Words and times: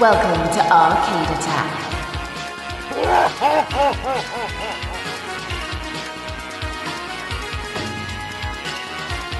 Welcome 0.00 0.52
to 0.54 0.60
Arcade 0.72 1.38
Attack. 1.38 1.70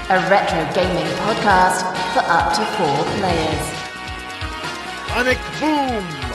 A 0.09 0.29
retro 0.29 0.63
gaming 0.73 1.11
podcast 1.17 1.83
for 2.13 2.23
up 2.23 2.53
to 2.55 2.63
four 2.77 3.03
players. 3.19 3.65
Sonic 5.09 5.39
Boom! 5.59 6.25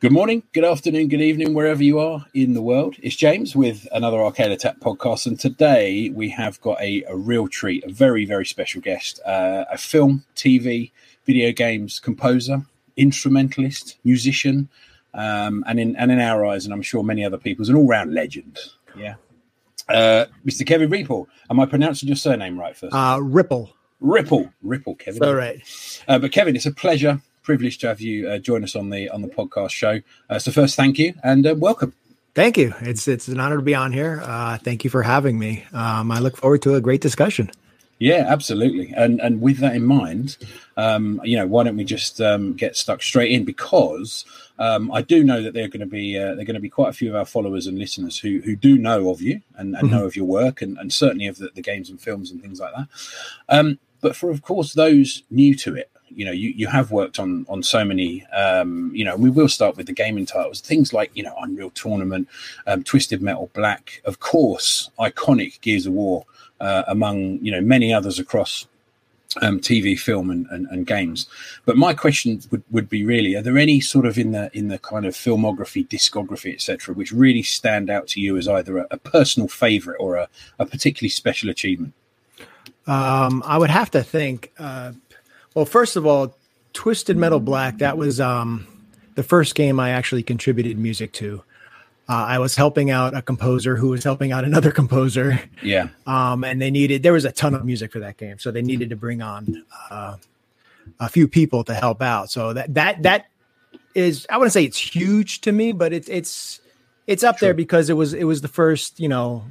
Good 0.00 0.12
morning, 0.12 0.44
good 0.52 0.62
afternoon, 0.62 1.08
good 1.08 1.20
evening, 1.20 1.54
wherever 1.54 1.82
you 1.82 1.98
are 1.98 2.24
in 2.32 2.54
the 2.54 2.62
world. 2.62 2.94
It's 3.02 3.16
James 3.16 3.56
with 3.56 3.88
another 3.90 4.18
Arcade 4.22 4.52
Attack 4.52 4.78
podcast, 4.78 5.26
and 5.26 5.40
today 5.40 6.08
we 6.10 6.28
have 6.28 6.60
got 6.60 6.80
a, 6.80 7.02
a 7.08 7.16
real 7.16 7.48
treat, 7.48 7.82
a 7.82 7.88
very, 7.88 8.24
very 8.24 8.46
special 8.46 8.80
guest, 8.80 9.18
uh, 9.26 9.64
a 9.68 9.76
film, 9.76 10.24
TV, 10.36 10.92
video 11.24 11.50
games 11.50 11.98
composer, 11.98 12.64
instrumentalist, 12.96 13.98
musician, 14.04 14.68
um, 15.14 15.64
and 15.66 15.80
in 15.80 15.96
and 15.96 16.12
in 16.12 16.20
our 16.20 16.46
eyes, 16.46 16.64
and 16.64 16.72
I'm 16.72 16.82
sure 16.82 17.02
many 17.02 17.24
other 17.24 17.36
people's, 17.36 17.68
an 17.68 17.74
all-round 17.74 18.14
legend. 18.14 18.56
Yeah, 18.96 19.16
uh, 19.88 20.26
Mr. 20.46 20.64
Kevin 20.64 20.90
Riepl. 20.90 21.26
Am 21.50 21.58
I 21.58 21.66
pronouncing 21.66 22.08
your 22.08 22.14
surname 22.14 22.56
right 22.56 22.76
first? 22.76 22.94
Uh, 22.94 23.18
Riepl. 23.18 23.72
Riepl, 24.00 24.52
Riepl, 24.64 24.96
Kevin. 24.96 25.24
All 25.24 25.34
right. 25.34 25.60
Uh, 26.06 26.20
but 26.20 26.30
Kevin, 26.30 26.54
it's 26.54 26.66
a 26.66 26.72
pleasure, 26.72 27.20
privilege 27.48 27.78
to 27.78 27.88
have 27.88 27.98
you 27.98 28.28
uh, 28.28 28.36
join 28.36 28.62
us 28.62 28.76
on 28.76 28.90
the 28.90 29.08
on 29.08 29.22
the 29.22 29.28
podcast 29.28 29.70
show. 29.70 30.02
Uh, 30.28 30.38
so 30.38 30.52
first, 30.52 30.76
thank 30.76 30.98
you 30.98 31.14
and 31.24 31.46
uh, 31.46 31.54
welcome. 31.56 31.94
Thank 32.34 32.58
you. 32.58 32.74
It's 32.82 33.08
it's 33.08 33.26
an 33.26 33.40
honor 33.40 33.56
to 33.56 33.62
be 33.62 33.74
on 33.74 33.90
here. 33.90 34.20
Uh, 34.22 34.58
thank 34.58 34.84
you 34.84 34.90
for 34.90 35.02
having 35.02 35.38
me. 35.38 35.64
Um, 35.72 36.12
I 36.12 36.18
look 36.18 36.36
forward 36.36 36.60
to 36.62 36.74
a 36.74 36.80
great 36.82 37.00
discussion. 37.00 37.50
Yeah, 37.98 38.26
absolutely. 38.28 38.92
And 38.94 39.18
and 39.22 39.40
with 39.40 39.60
that 39.60 39.74
in 39.74 39.84
mind, 39.86 40.36
um, 40.76 41.22
you 41.24 41.38
know, 41.38 41.46
why 41.46 41.64
don't 41.64 41.78
we 41.78 41.84
just 41.84 42.20
um, 42.20 42.52
get 42.52 42.76
stuck 42.76 43.00
straight 43.00 43.32
in? 43.32 43.46
Because 43.46 44.26
um, 44.58 44.92
I 44.92 45.00
do 45.00 45.24
know 45.24 45.42
that 45.42 45.54
there 45.54 45.64
are 45.64 45.68
going 45.68 45.80
to 45.80 45.86
be 45.86 46.18
uh, 46.18 46.34
there 46.34 46.40
are 46.40 46.44
going 46.44 46.52
to 46.52 46.60
be 46.60 46.68
quite 46.68 46.90
a 46.90 46.92
few 46.92 47.08
of 47.08 47.16
our 47.16 47.24
followers 47.24 47.66
and 47.66 47.78
listeners 47.78 48.18
who 48.18 48.42
who 48.42 48.56
do 48.56 48.76
know 48.76 49.08
of 49.08 49.22
you 49.22 49.40
and, 49.56 49.74
and 49.74 49.90
know 49.90 50.04
of 50.04 50.16
your 50.16 50.26
work 50.26 50.60
and, 50.60 50.76
and 50.76 50.92
certainly 50.92 51.26
of 51.26 51.38
the, 51.38 51.48
the 51.54 51.62
games 51.62 51.88
and 51.88 51.98
films 51.98 52.30
and 52.30 52.42
things 52.42 52.60
like 52.60 52.74
that. 52.76 52.88
Um, 53.48 53.78
but 54.02 54.14
for 54.14 54.30
of 54.30 54.42
course 54.42 54.74
those 54.74 55.22
new 55.30 55.54
to 55.56 55.74
it, 55.74 55.90
you 56.10 56.24
know, 56.24 56.32
you, 56.32 56.50
you 56.50 56.66
have 56.66 56.90
worked 56.90 57.18
on 57.18 57.46
on 57.48 57.62
so 57.62 57.84
many. 57.84 58.24
Um, 58.26 58.90
you 58.94 59.04
know, 59.04 59.16
we 59.16 59.30
will 59.30 59.48
start 59.48 59.76
with 59.76 59.86
the 59.86 59.92
gaming 59.92 60.26
titles, 60.26 60.60
things 60.60 60.92
like 60.92 61.10
you 61.14 61.22
know 61.22 61.34
Unreal 61.40 61.70
Tournament, 61.70 62.28
um, 62.66 62.82
Twisted 62.82 63.22
Metal 63.22 63.50
Black, 63.54 64.00
of 64.04 64.20
course, 64.20 64.90
iconic 64.98 65.60
Gears 65.60 65.86
of 65.86 65.92
War, 65.92 66.24
uh, 66.60 66.84
among 66.88 67.38
you 67.44 67.52
know 67.52 67.60
many 67.60 67.92
others 67.92 68.18
across 68.18 68.66
um, 69.42 69.60
TV, 69.60 69.98
film, 69.98 70.30
and, 70.30 70.46
and, 70.50 70.66
and 70.68 70.86
games. 70.86 71.26
But 71.64 71.76
my 71.76 71.94
question 71.94 72.40
would, 72.50 72.62
would 72.70 72.88
be 72.88 73.04
really: 73.04 73.34
Are 73.34 73.42
there 73.42 73.58
any 73.58 73.80
sort 73.80 74.06
of 74.06 74.18
in 74.18 74.32
the 74.32 74.50
in 74.56 74.68
the 74.68 74.78
kind 74.78 75.06
of 75.06 75.14
filmography, 75.14 75.86
discography, 75.86 76.54
etc., 76.54 76.94
which 76.94 77.12
really 77.12 77.42
stand 77.42 77.90
out 77.90 78.08
to 78.08 78.20
you 78.20 78.36
as 78.36 78.48
either 78.48 78.78
a, 78.78 78.86
a 78.90 78.96
personal 78.96 79.48
favorite 79.48 79.98
or 80.00 80.16
a, 80.16 80.28
a 80.58 80.66
particularly 80.66 81.10
special 81.10 81.50
achievement? 81.50 81.92
Um, 82.86 83.42
I 83.44 83.58
would 83.58 83.70
have 83.70 83.90
to 83.92 84.02
think. 84.02 84.52
Uh, 84.58 84.92
well, 85.54 85.64
first 85.64 85.96
of 85.96 86.06
all, 86.06 86.34
Twisted 86.72 87.16
Metal 87.16 87.40
Black. 87.40 87.78
That 87.78 87.96
was 87.96 88.20
um, 88.20 88.66
the 89.14 89.22
first 89.22 89.54
game 89.54 89.80
I 89.80 89.90
actually 89.90 90.22
contributed 90.22 90.78
music 90.78 91.12
to. 91.14 91.42
Uh, 92.08 92.24
I 92.26 92.38
was 92.38 92.56
helping 92.56 92.90
out 92.90 93.14
a 93.14 93.20
composer 93.20 93.76
who 93.76 93.88
was 93.88 94.02
helping 94.02 94.32
out 94.32 94.44
another 94.44 94.70
composer. 94.80 95.40
Yeah. 95.62 95.88
Um, 96.06 96.44
and 96.44 96.60
they 96.60 96.70
needed 96.70 97.02
there 97.02 97.12
was 97.12 97.24
a 97.24 97.32
ton 97.32 97.54
of 97.54 97.64
music 97.64 97.92
for 97.92 97.98
that 98.00 98.16
game, 98.16 98.38
so 98.38 98.50
they 98.50 98.62
needed 98.62 98.90
to 98.90 98.96
bring 98.96 99.20
on 99.20 99.64
uh, 99.90 100.16
a 101.00 101.08
few 101.08 101.28
people 101.28 101.64
to 101.64 101.74
help 101.74 102.00
out. 102.00 102.30
So 102.30 102.52
that 102.54 102.72
that 102.74 103.02
that 103.02 103.26
is 103.94 104.26
I 104.30 104.38
wouldn't 104.38 104.52
say 104.52 104.64
it's 104.64 104.78
huge 104.78 105.42
to 105.42 105.52
me, 105.52 105.72
but 105.72 105.92
it's 105.92 106.08
it's 106.08 106.60
it's 107.06 107.24
up 107.24 107.40
there 107.40 107.54
because 107.54 107.90
it 107.90 107.94
was 107.94 108.14
it 108.14 108.24
was 108.24 108.40
the 108.40 108.48
first 108.48 109.00
you 109.00 109.08
know 109.08 109.44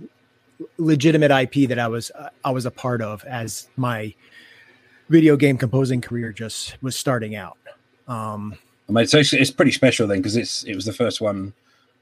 legitimate 0.77 1.31
IP 1.31 1.69
that 1.69 1.77
I 1.77 1.87
was 1.87 2.09
uh, 2.11 2.29
I 2.43 2.51
was 2.51 2.65
a 2.65 2.71
part 2.71 3.01
of 3.01 3.23
as 3.25 3.67
my 3.77 4.13
video 5.09 5.35
game 5.37 5.57
composing 5.57 6.01
career 6.01 6.31
just 6.31 6.81
was 6.81 6.95
starting 6.95 7.35
out. 7.35 7.57
Um, 8.07 8.57
I 8.89 8.91
mean, 8.91 9.07
so 9.07 9.19
it's, 9.19 9.33
it's 9.33 9.51
pretty 9.51 9.71
special 9.71 10.07
then 10.07 10.19
because 10.19 10.35
it's 10.35 10.63
it 10.63 10.75
was 10.75 10.85
the 10.85 10.93
first 10.93 11.21
one 11.21 11.53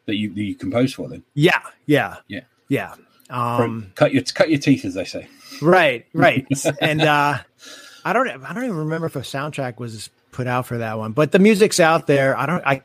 that 0.05 0.15
you 0.15 0.29
that 0.33 0.43
you 0.43 0.55
composed 0.55 0.95
for. 0.95 1.07
Then, 1.09 1.23
yeah, 1.33 1.61
yeah, 1.85 2.17
yeah, 2.27 2.41
yeah. 2.69 2.95
Um, 3.29 3.91
cut 3.95 4.13
your 4.13 4.23
cut 4.23 4.49
your 4.49 4.59
teeth, 4.59 4.85
as 4.85 4.93
they 4.93 5.05
say. 5.05 5.27
right, 5.61 6.05
right. 6.13 6.45
and 6.79 7.01
uh, 7.01 7.39
I 8.03 8.13
don't 8.13 8.27
I 8.27 8.53
don't 8.53 8.65
even 8.65 8.77
remember 8.77 9.07
if 9.07 9.15
a 9.15 9.21
soundtrack 9.21 9.79
was 9.79 10.09
put 10.31 10.47
out 10.47 10.67
for 10.67 10.77
that 10.77 10.97
one, 10.97 11.13
but 11.13 11.31
the 11.31 11.39
music's 11.39 11.79
out 11.79 12.07
there. 12.07 12.37
I 12.37 12.45
don't 12.45 12.65
I. 12.65 12.83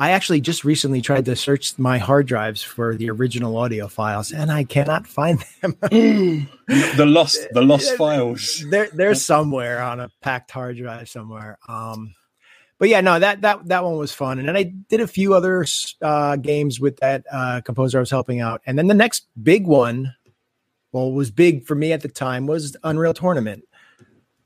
I 0.00 0.12
actually 0.12 0.40
just 0.40 0.64
recently 0.64 1.02
tried 1.02 1.26
to 1.26 1.36
search 1.36 1.78
my 1.78 1.98
hard 1.98 2.26
drives 2.26 2.62
for 2.62 2.96
the 2.96 3.10
original 3.10 3.58
audio 3.58 3.86
files, 3.86 4.32
and 4.32 4.50
I 4.50 4.64
cannot 4.64 5.06
find 5.06 5.44
them. 5.60 5.76
the 5.90 7.04
lost 7.06 7.38
the 7.52 7.60
lost 7.60 7.94
files. 7.96 8.64
They're 8.70 8.88
they're 8.94 9.14
somewhere 9.14 9.82
on 9.82 10.00
a 10.00 10.10
packed 10.22 10.52
hard 10.52 10.78
drive 10.78 11.10
somewhere. 11.10 11.58
Um, 11.68 12.14
but 12.78 12.88
yeah, 12.88 13.02
no, 13.02 13.18
that 13.18 13.42
that 13.42 13.68
that 13.68 13.84
one 13.84 13.98
was 13.98 14.10
fun, 14.10 14.38
and 14.38 14.48
then 14.48 14.56
I 14.56 14.72
did 14.88 15.02
a 15.02 15.06
few 15.06 15.34
other 15.34 15.66
uh, 16.00 16.36
games 16.36 16.80
with 16.80 16.96
that 17.00 17.26
uh, 17.30 17.60
composer 17.60 17.98
I 17.98 18.00
was 18.00 18.10
helping 18.10 18.40
out, 18.40 18.62
and 18.64 18.78
then 18.78 18.86
the 18.86 18.94
next 18.94 19.26
big 19.42 19.66
one, 19.66 20.14
well, 20.92 21.12
was 21.12 21.30
big 21.30 21.66
for 21.66 21.74
me 21.74 21.92
at 21.92 22.00
the 22.00 22.08
time 22.08 22.46
was 22.46 22.74
Unreal 22.82 23.12
Tournament, 23.12 23.64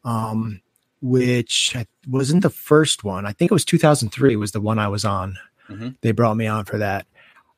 um, 0.02 0.62
which 1.04 1.76
wasn't 2.08 2.42
the 2.42 2.48
first 2.48 3.04
one. 3.04 3.26
I 3.26 3.32
think 3.32 3.50
it 3.50 3.54
was 3.54 3.66
2003 3.66 4.36
was 4.36 4.52
the 4.52 4.60
one 4.60 4.78
I 4.78 4.88
was 4.88 5.04
on. 5.04 5.36
Mm-hmm. 5.68 5.90
They 6.00 6.12
brought 6.12 6.34
me 6.38 6.46
on 6.46 6.64
for 6.64 6.78
that. 6.78 7.06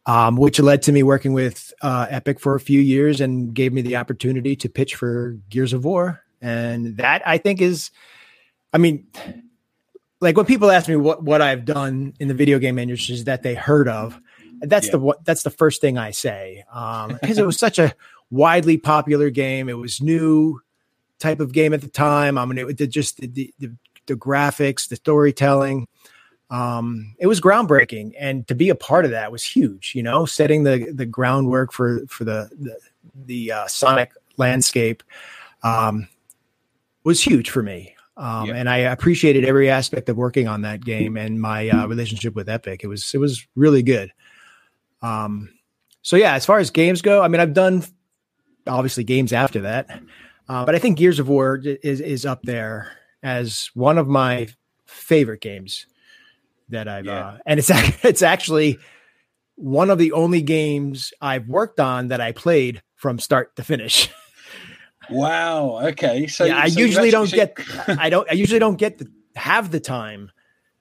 Um, 0.04 0.36
which 0.36 0.58
led 0.58 0.82
to 0.82 0.92
me 0.92 1.02
working 1.04 1.32
with 1.32 1.72
uh, 1.80 2.06
Epic 2.10 2.40
for 2.40 2.54
a 2.56 2.60
few 2.60 2.80
years 2.80 3.20
and 3.20 3.54
gave 3.54 3.72
me 3.72 3.82
the 3.82 3.96
opportunity 3.96 4.56
to 4.56 4.68
pitch 4.68 4.94
for 4.96 5.36
Gears 5.48 5.72
of 5.72 5.84
War. 5.84 6.22
And 6.40 6.96
that 6.98 7.22
I 7.26 7.38
think 7.38 7.60
is, 7.60 7.90
I 8.72 8.78
mean, 8.78 9.06
like 10.20 10.36
when 10.36 10.46
people 10.46 10.70
ask 10.70 10.88
me 10.88 10.96
what 10.96 11.22
what 11.22 11.40
I've 11.40 11.64
done 11.64 12.14
in 12.20 12.28
the 12.28 12.34
video 12.34 12.58
game 12.58 12.78
industry 12.78 13.16
that 13.22 13.42
they 13.42 13.54
heard 13.54 13.88
of, 13.88 14.20
that's 14.60 14.86
Yeah. 14.86 14.92
the 14.92 14.98
what 14.98 15.24
that's 15.24 15.42
the 15.44 15.50
first 15.50 15.80
thing 15.80 15.98
I 15.98 16.10
say 16.12 16.64
because 17.20 17.38
it 17.38 17.46
was 17.46 17.58
such 17.58 17.78
a 17.78 17.92
widely 18.30 18.76
popular 18.76 19.30
game. 19.30 19.68
It 19.68 19.78
was 19.78 20.00
new 20.00 20.60
type 21.18 21.40
of 21.40 21.52
game 21.52 21.74
at 21.74 21.80
the 21.80 21.88
time. 21.88 22.38
I 22.38 22.44
mean, 22.44 22.58
it, 22.58 22.80
it 22.80 22.86
just 22.88 23.18
the, 23.18 23.52
the 23.58 23.72
the 24.06 24.14
graphics, 24.14 24.88
the 24.88 24.96
storytelling. 24.96 25.88
Um, 26.48 27.16
it 27.18 27.26
was 27.26 27.40
groundbreaking, 27.40 28.12
and 28.18 28.46
to 28.48 28.54
be 28.54 28.68
a 28.68 28.74
part 28.76 29.04
of 29.04 29.10
that 29.10 29.32
was 29.32 29.42
huge. 29.42 29.92
You 29.94 30.02
know, 30.02 30.26
setting 30.26 30.62
the 30.62 30.92
the 30.94 31.06
groundwork 31.06 31.72
for 31.72 32.06
for 32.08 32.24
the 32.24 32.48
the, 32.58 32.78
the 33.24 33.52
uh, 33.52 33.66
Sonic 33.66 34.12
landscape 34.36 35.02
um, 35.62 36.08
was 37.04 37.20
huge 37.20 37.50
for 37.50 37.62
me. 37.62 37.94
Um, 38.18 38.46
Yeah. 38.46 38.54
and 38.54 38.68
I 38.70 38.78
appreciated 38.78 39.44
every 39.44 39.68
aspect 39.68 40.08
of 40.08 40.16
working 40.16 40.48
on 40.48 40.62
that 40.62 40.82
game 40.82 41.16
and 41.18 41.38
my 41.40 41.68
uh, 41.68 41.86
relationship 41.86 42.34
with 42.34 42.48
Epic. 42.48 42.82
It 42.82 42.86
was 42.86 43.12
it 43.12 43.18
was 43.18 43.46
really 43.56 43.82
good. 43.82 44.12
Um, 45.02 45.50
so 46.02 46.16
yeah, 46.16 46.34
as 46.34 46.46
far 46.46 46.58
as 46.58 46.70
games 46.70 47.02
go, 47.02 47.22
I 47.22 47.28
mean, 47.28 47.40
I've 47.40 47.52
done 47.52 47.84
obviously 48.66 49.04
games 49.04 49.32
after 49.32 49.60
that, 49.62 50.00
uh, 50.48 50.64
but 50.64 50.74
I 50.74 50.78
think 50.78 50.98
Gears 50.98 51.18
of 51.18 51.28
War 51.28 51.60
is 51.64 52.00
is 52.00 52.24
up 52.26 52.42
there 52.42 52.92
as 53.22 53.70
one 53.74 53.98
of 53.98 54.06
my 54.08 54.48
favorite 54.86 55.40
games 55.40 55.86
that 56.68 56.88
I've 56.88 57.04
Yeah. 57.06 57.26
uh, 57.28 57.38
and 57.46 57.58
it's 57.58 57.70
it's 58.04 58.22
actually 58.22 58.78
one 59.56 59.88
of 59.90 59.98
the 59.98 60.12
only 60.12 60.42
games 60.42 61.12
I've 61.20 61.48
worked 61.48 61.80
on 61.80 62.08
that 62.08 62.20
I 62.20 62.32
played 62.32 62.82
from 62.94 63.18
start 63.18 63.56
to 63.56 63.64
finish. 63.64 64.08
Wow. 65.08 65.78
Okay. 65.90 66.26
So 66.26 66.44
yeah, 66.44 66.58
I 66.58 66.68
so 66.68 66.80
usually 66.80 67.10
don't 67.12 67.30
get 67.30 67.56
I 67.86 68.10
don't 68.10 68.28
I 68.28 68.34
usually 68.34 68.58
don't 68.58 68.76
get 68.76 68.98
to 68.98 69.06
have 69.36 69.70
the 69.70 69.78
time 69.78 70.32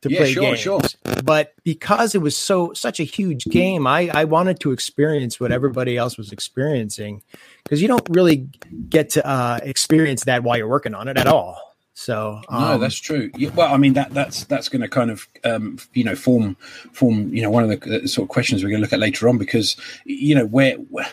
to 0.01 0.10
Yeah, 0.10 0.18
play 0.18 0.34
sure, 0.34 0.42
games. 0.44 0.60
sure. 0.60 0.81
But 1.24 1.54
because 1.63 2.16
it 2.16 2.22
was 2.24 2.36
so 2.36 2.74
such 2.74 3.00
a 3.00 3.04
huge 3.04 3.45
game, 3.45 3.86
I 3.86 4.10
I 4.12 4.25
wanted 4.25 4.60
to 4.62 4.72
experience 4.72 5.40
what 5.40 5.51
everybody 5.51 5.95
else 5.95 6.18
was 6.18 6.31
experiencing 6.31 7.22
because 7.66 7.82
you 7.82 7.88
don't 7.88 8.08
really 8.10 8.48
get 8.90 9.10
to 9.12 9.28
uh, 9.28 9.60
experience 9.64 10.26
that 10.26 10.44
while 10.44 10.58
you're 10.58 10.68
working 10.68 10.94
on 10.94 11.08
it 11.08 11.18
at 11.18 11.28
all. 11.28 11.65
So 11.97 12.42
No, 12.51 12.57
um, 12.57 12.81
that's 12.81 13.00
true. 13.00 13.31
Yeah, 13.38 13.51
well, 13.56 13.74
I 13.74 13.77
mean 13.77 13.94
that 13.94 14.13
that's 14.13 14.44
that's 14.44 14.68
going 14.68 14.81
to 14.81 14.89
kind 14.89 15.09
of 15.09 15.30
um, 15.45 15.80
you 15.94 16.03
know 16.03 16.13
form 16.13 16.57
form 16.92 17.33
you 17.33 17.42
know 17.42 17.50
one 17.50 17.63
of 17.63 17.69
the, 17.69 18.03
uh, 18.03 18.06
sort 18.06 18.25
of 18.25 18.30
questions 18.30 18.62
we're 18.62 18.69
going 18.69 18.81
to 18.81 18.86
look 18.86 18.92
at 18.92 19.00
later 19.00 19.30
on 19.30 19.38
because 19.38 19.77
you 20.03 20.36
know 20.36 20.45
where, 20.45 20.75
where 20.75 21.07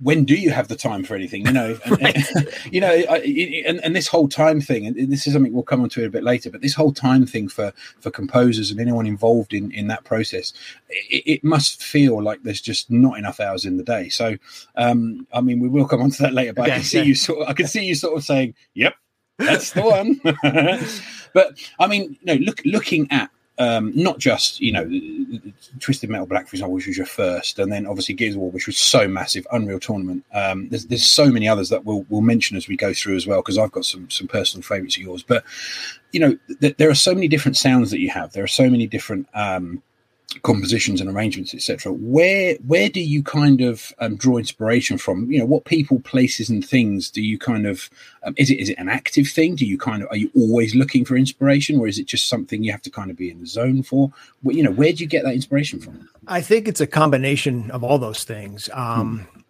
when 0.00 0.24
do 0.24 0.36
you 0.36 0.50
have 0.50 0.68
the 0.68 0.76
time 0.76 1.02
for 1.02 1.16
anything? 1.16 1.44
You 1.44 1.52
know, 1.52 1.76
and, 1.84 2.16
and, 2.16 2.48
you 2.70 2.80
know, 2.80 2.92
I, 3.10 3.18
and, 3.66 3.80
and 3.82 3.96
this 3.96 4.06
whole 4.06 4.28
time 4.28 4.60
thing, 4.60 4.86
and 4.86 5.12
this 5.12 5.26
is 5.26 5.32
something 5.32 5.52
we'll 5.52 5.64
come 5.64 5.82
on 5.82 5.88
to 5.90 6.04
a 6.04 6.08
bit 6.08 6.22
later. 6.22 6.50
But 6.50 6.60
this 6.60 6.74
whole 6.74 6.92
time 6.92 7.26
thing 7.26 7.48
for 7.48 7.72
for 7.98 8.12
composers 8.12 8.70
and 8.70 8.78
anyone 8.78 9.06
involved 9.06 9.52
in 9.52 9.72
in 9.72 9.88
that 9.88 10.04
process, 10.04 10.52
it, 10.88 11.24
it 11.26 11.44
must 11.44 11.82
feel 11.82 12.22
like 12.22 12.44
there's 12.44 12.60
just 12.60 12.92
not 12.92 13.18
enough 13.18 13.40
hours 13.40 13.64
in 13.64 13.76
the 13.76 13.82
day. 13.82 14.08
So, 14.08 14.36
um, 14.76 15.26
I 15.32 15.40
mean, 15.40 15.58
we 15.58 15.68
will 15.68 15.88
come 15.88 16.00
on 16.00 16.10
to 16.10 16.22
that 16.22 16.32
later. 16.32 16.52
But 16.52 16.66
okay, 16.66 16.72
I 16.72 16.74
can 16.76 16.84
see 16.84 16.98
yeah. 16.98 17.04
you 17.04 17.14
sort. 17.16 17.40
Of, 17.40 17.48
I 17.48 17.54
can 17.54 17.66
see 17.66 17.84
you 17.84 17.96
sort 17.96 18.16
of 18.16 18.22
saying, 18.22 18.54
"Yep, 18.74 18.94
that's 19.42 19.72
the 19.72 19.82
one." 19.82 20.20
but 21.34 21.58
I 21.78 21.86
mean, 21.86 22.18
no, 22.22 22.34
look, 22.34 22.60
looking 22.64 23.10
at 23.10 23.30
um, 23.58 23.92
not 23.94 24.18
just 24.18 24.60
you 24.60 24.72
know 24.72 24.88
Twisted 25.78 26.10
Metal 26.10 26.26
Black, 26.26 26.48
for 26.48 26.56
example, 26.56 26.74
which 26.74 26.86
was 26.86 26.96
your 26.96 27.06
first, 27.06 27.58
and 27.58 27.70
then 27.70 27.86
obviously 27.86 28.14
Gears 28.14 28.34
of 28.34 28.40
War, 28.40 28.50
which 28.50 28.66
was 28.66 28.78
so 28.78 29.06
massive, 29.06 29.46
Unreal 29.52 29.78
Tournament. 29.78 30.24
Um, 30.32 30.68
there's 30.68 30.86
there's 30.86 31.04
so 31.04 31.30
many 31.30 31.48
others 31.48 31.68
that 31.68 31.84
we'll 31.84 32.04
we'll 32.08 32.22
mention 32.22 32.56
as 32.56 32.68
we 32.68 32.76
go 32.76 32.92
through 32.94 33.16
as 33.16 33.26
well, 33.26 33.40
because 33.40 33.58
I've 33.58 33.72
got 33.72 33.84
some 33.84 34.08
some 34.10 34.26
personal 34.26 34.62
favourites 34.62 34.96
of 34.96 35.02
yours. 35.02 35.22
But 35.22 35.44
you 36.12 36.20
know, 36.20 36.38
th- 36.60 36.76
there 36.76 36.90
are 36.90 36.94
so 36.94 37.14
many 37.14 37.28
different 37.28 37.56
sounds 37.56 37.90
that 37.90 38.00
you 38.00 38.10
have. 38.10 38.32
There 38.32 38.44
are 38.44 38.48
so 38.48 38.68
many 38.68 38.86
different 38.86 39.28
um, 39.34 39.82
compositions 40.42 41.00
and 41.00 41.10
arrangements, 41.10 41.54
etc. 41.54 41.92
Where 41.92 42.56
where 42.66 42.88
do 42.88 43.00
you 43.00 43.22
kind 43.22 43.60
of 43.60 43.92
um, 43.98 44.16
draw 44.16 44.38
inspiration 44.38 44.98
from? 44.98 45.30
You 45.30 45.38
know, 45.38 45.44
what 45.44 45.64
people, 45.64 46.00
places, 46.00 46.48
and 46.48 46.66
things 46.66 47.10
do 47.10 47.22
you 47.22 47.38
kind 47.38 47.66
of 47.66 47.90
um, 48.24 48.34
is 48.36 48.50
it 48.50 48.58
is 48.58 48.68
it 48.70 48.78
an 48.78 48.88
active 48.88 49.28
thing? 49.28 49.54
Do 49.56 49.66
you 49.66 49.78
kind 49.78 50.02
of 50.02 50.08
are 50.08 50.16
you 50.16 50.30
always 50.36 50.74
looking 50.74 51.04
for 51.04 51.16
inspiration, 51.16 51.78
or 51.78 51.86
is 51.86 51.98
it 51.98 52.06
just 52.06 52.28
something 52.28 52.62
you 52.62 52.72
have 52.72 52.82
to 52.82 52.90
kind 52.90 53.10
of 53.10 53.16
be 53.16 53.30
in 53.30 53.40
the 53.40 53.46
zone 53.46 53.82
for? 53.82 54.12
Well, 54.42 54.56
you 54.56 54.62
know, 54.62 54.70
where 54.70 54.92
do 54.92 55.02
you 55.02 55.08
get 55.08 55.24
that 55.24 55.34
inspiration 55.34 55.80
from? 55.80 56.08
I 56.26 56.40
think 56.40 56.68
it's 56.68 56.80
a 56.80 56.86
combination 56.86 57.70
of 57.70 57.84
all 57.84 57.98
those 57.98 58.24
things. 58.24 58.68
Um, 58.72 59.20
hmm. 59.20 59.40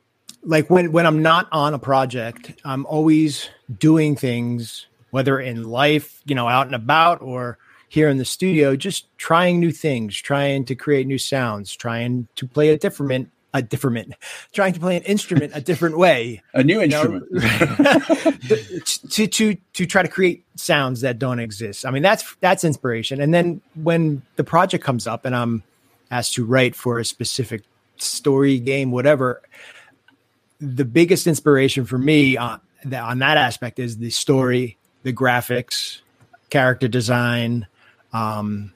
Like 0.45 0.69
when 0.71 0.93
when 0.93 1.07
I'm 1.07 1.23
not 1.23 1.49
on 1.53 1.75
a 1.75 1.79
project, 1.79 2.61
I'm 2.65 2.85
always 2.87 3.49
doing 3.79 4.17
things, 4.17 4.87
whether 5.11 5.39
in 5.39 5.65
life, 5.65 6.21
you 6.25 6.35
know, 6.35 6.49
out 6.49 6.67
and 6.67 6.75
about, 6.75 7.23
or 7.23 7.59
here 7.93 8.09
in 8.09 8.17
the 8.17 8.25
studio, 8.25 8.75
just 8.75 9.07
trying 9.19 9.61
new 9.61 9.71
things, 9.71 10.17
trying 10.17 10.65
to 10.65 10.75
create 10.75 11.07
new 11.07 11.19
sounds, 11.19 11.77
trying 11.77 12.27
to 12.37 12.47
play 12.47 12.71
a 12.71 12.79
different 12.79 13.29
a 13.53 13.61
different 13.61 14.15
trying 14.55 14.73
to 14.73 14.81
play 14.81 14.97
an 14.97 15.03
instrument 15.03 15.53
a 15.55 15.61
different 15.61 15.99
way. 15.99 16.43
A 16.55 16.65
new 16.65 16.81
instrument. 16.81 17.25
To 19.13 19.27
to 19.27 19.57
to 19.75 19.87
try 19.87 20.03
to 20.03 20.09
create 20.09 20.45
sounds 20.57 21.03
that 21.03 21.19
don't 21.19 21.39
exist. 21.39 21.85
I 21.85 21.91
mean 21.91 22.03
that's 22.03 22.35
that's 22.41 22.65
inspiration. 22.65 23.21
And 23.21 23.33
then 23.35 23.61
when 23.75 24.23
the 24.37 24.45
project 24.45 24.83
comes 24.83 25.07
up 25.07 25.27
and 25.27 25.37
i'm 25.37 25.63
asked 26.11 26.33
to 26.35 26.47
write 26.47 26.75
for 26.75 26.99
a 26.99 27.05
specific 27.05 27.63
story 27.99 28.59
game 28.59 28.91
whatever 28.91 29.43
the 30.61 30.87
biggest 30.87 31.27
inspiration 31.27 31.85
for 31.85 31.99
me 31.99 32.39
uh, 32.39 32.57
on, 32.85 32.95
on 32.95 33.19
that 33.19 33.37
aspect 33.37 33.79
is 33.79 33.99
the 33.99 34.11
story 34.11 34.79
the 35.03 35.13
graphics 35.13 36.01
character 36.49 36.89
design 36.89 37.67
um, 38.13 38.73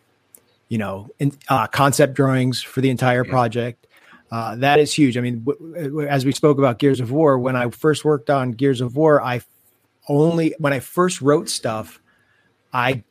you 0.69 0.79
know, 0.79 1.09
in, 1.19 1.33
uh, 1.49 1.67
concept 1.67 2.15
drawings 2.15 2.63
for 2.63 2.81
the 2.81 2.91
entire 2.91 3.25
project. 3.25 3.87
Uh, 4.31 4.57
that 4.57 4.81
is 4.81 4.93
huge. 4.93 5.17
I 5.17 5.21
mean, 5.21 5.45
w- 5.45 5.85
w- 5.85 6.09
as 6.09 6.25
we 6.25 6.33
spoke 6.33 6.59
about 6.59 6.79
Gears 6.79 7.01
of 7.01 7.13
War, 7.13 7.39
when 7.39 7.55
I 7.55 7.71
first 7.71 8.05
worked 8.05 8.29
on 8.29 8.53
Gears 8.53 8.81
of 8.81 8.97
War, 8.97 9.23
I 9.23 9.41
only 10.09 10.55
when 10.59 10.73
I 10.73 10.81
first 10.81 11.21
wrote 11.23 11.49
stuff, 11.49 12.01
I 12.73 13.05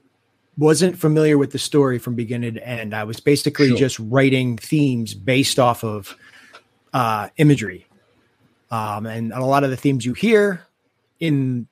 wasn't 0.57 0.97
familiar 0.97 1.37
with 1.37 1.51
the 1.51 1.59
story 1.59 1.99
from 1.99 2.15
beginning 2.15 2.55
to 2.55 2.67
end. 2.67 2.93
I 2.93 3.05
was 3.05 3.19
basically 3.19 3.69
sure. 3.69 3.77
just 3.77 3.99
writing 3.99 4.57
themes 4.57 5.13
based 5.13 5.59
off 5.59 5.83
of 5.83 6.15
uh, 6.93 7.29
imagery, 7.37 7.85
um, 8.69 9.05
and 9.05 9.31
a 9.31 9.45
lot 9.45 9.63
of 9.63 9.69
the 9.69 9.77
themes 9.77 10.05
you 10.05 10.13
hear 10.13 10.65
in 11.19 11.67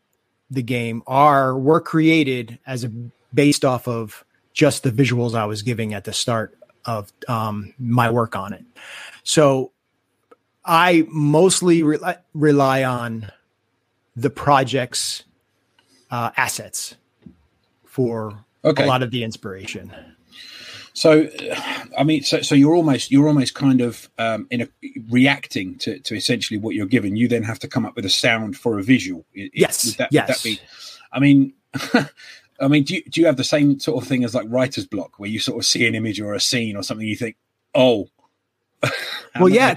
the 0.50 0.64
game 0.64 1.04
are 1.06 1.58
were 1.58 1.82
created 1.82 2.60
as 2.66 2.86
a 2.86 2.92
based 3.34 3.66
off 3.66 3.88
of 3.88 4.24
just 4.54 4.84
the 4.84 4.92
visuals 4.92 5.36
I 5.36 5.46
was 5.46 5.62
giving 5.62 5.94
at 5.94 6.04
the 6.04 6.14
start 6.14 6.58
of 6.86 7.12
um, 7.28 7.74
my 7.80 8.10
work 8.10 8.36
on 8.36 8.54
it. 8.54 8.64
So 9.24 9.72
I 10.66 11.06
mostly 11.10 11.84
re- 11.84 12.00
rely 12.34 12.84
on 12.84 13.32
the 14.16 14.30
project's 14.30 15.24
uh, 16.12 16.32
assets 16.38 16.96
for 17.86 18.46
okay. 18.64 18.84
a 18.84 18.88
lot 18.88 19.04
of 19.04 19.12
the 19.12 19.24
inspiration. 19.24 19.92
So, 20.94 21.28
I 21.98 22.04
mean, 22.04 22.22
so 22.22 22.42
so 22.42 22.54
you're 22.54 22.76
almost 22.76 23.12
you're 23.12 23.28
almost 23.28 23.56
kind 23.56 23.82
of 23.82 24.10
um, 24.20 24.48
in 24.52 24.62
a 24.62 24.68
reacting 25.10 25.76
to, 25.80 25.98
to 26.00 26.16
essentially 26.16 26.60
what 26.60 26.76
you're 26.76 26.86
given. 26.86 27.16
You 27.16 27.28
then 27.28 27.42
have 27.44 27.58
to 27.60 27.68
come 27.68 27.84
up 27.84 27.96
with 27.96 28.06
a 28.06 28.10
sound 28.10 28.58
for 28.58 28.78
a 28.78 28.84
visual. 28.84 29.26
yes. 29.34 29.86
Would 29.86 29.96
that, 29.96 30.10
yes. 30.12 30.28
Would 30.28 30.36
that 30.36 30.44
be? 30.44 30.60
I 31.12 31.20
mean, 31.20 31.54
I 32.60 32.68
mean, 32.68 32.84
do 32.84 32.96
you, 32.96 33.04
do 33.04 33.22
you 33.22 33.28
have 33.28 33.38
the 33.38 33.44
same 33.44 33.80
sort 33.80 34.02
of 34.02 34.08
thing 34.08 34.24
as 34.24 34.36
like 34.36 34.48
writer's 34.50 34.86
block, 34.86 35.20
where 35.20 35.30
you 35.30 35.40
sort 35.40 35.58
of 35.58 35.66
see 35.66 35.86
an 35.88 35.96
image 35.96 36.20
or 36.20 36.34
a 36.34 36.40
scene 36.40 36.76
or 36.76 36.84
something, 36.84 37.08
you 37.08 37.16
think, 37.16 37.36
oh, 37.74 38.08
well, 39.40 39.50
yeah. 39.50 39.76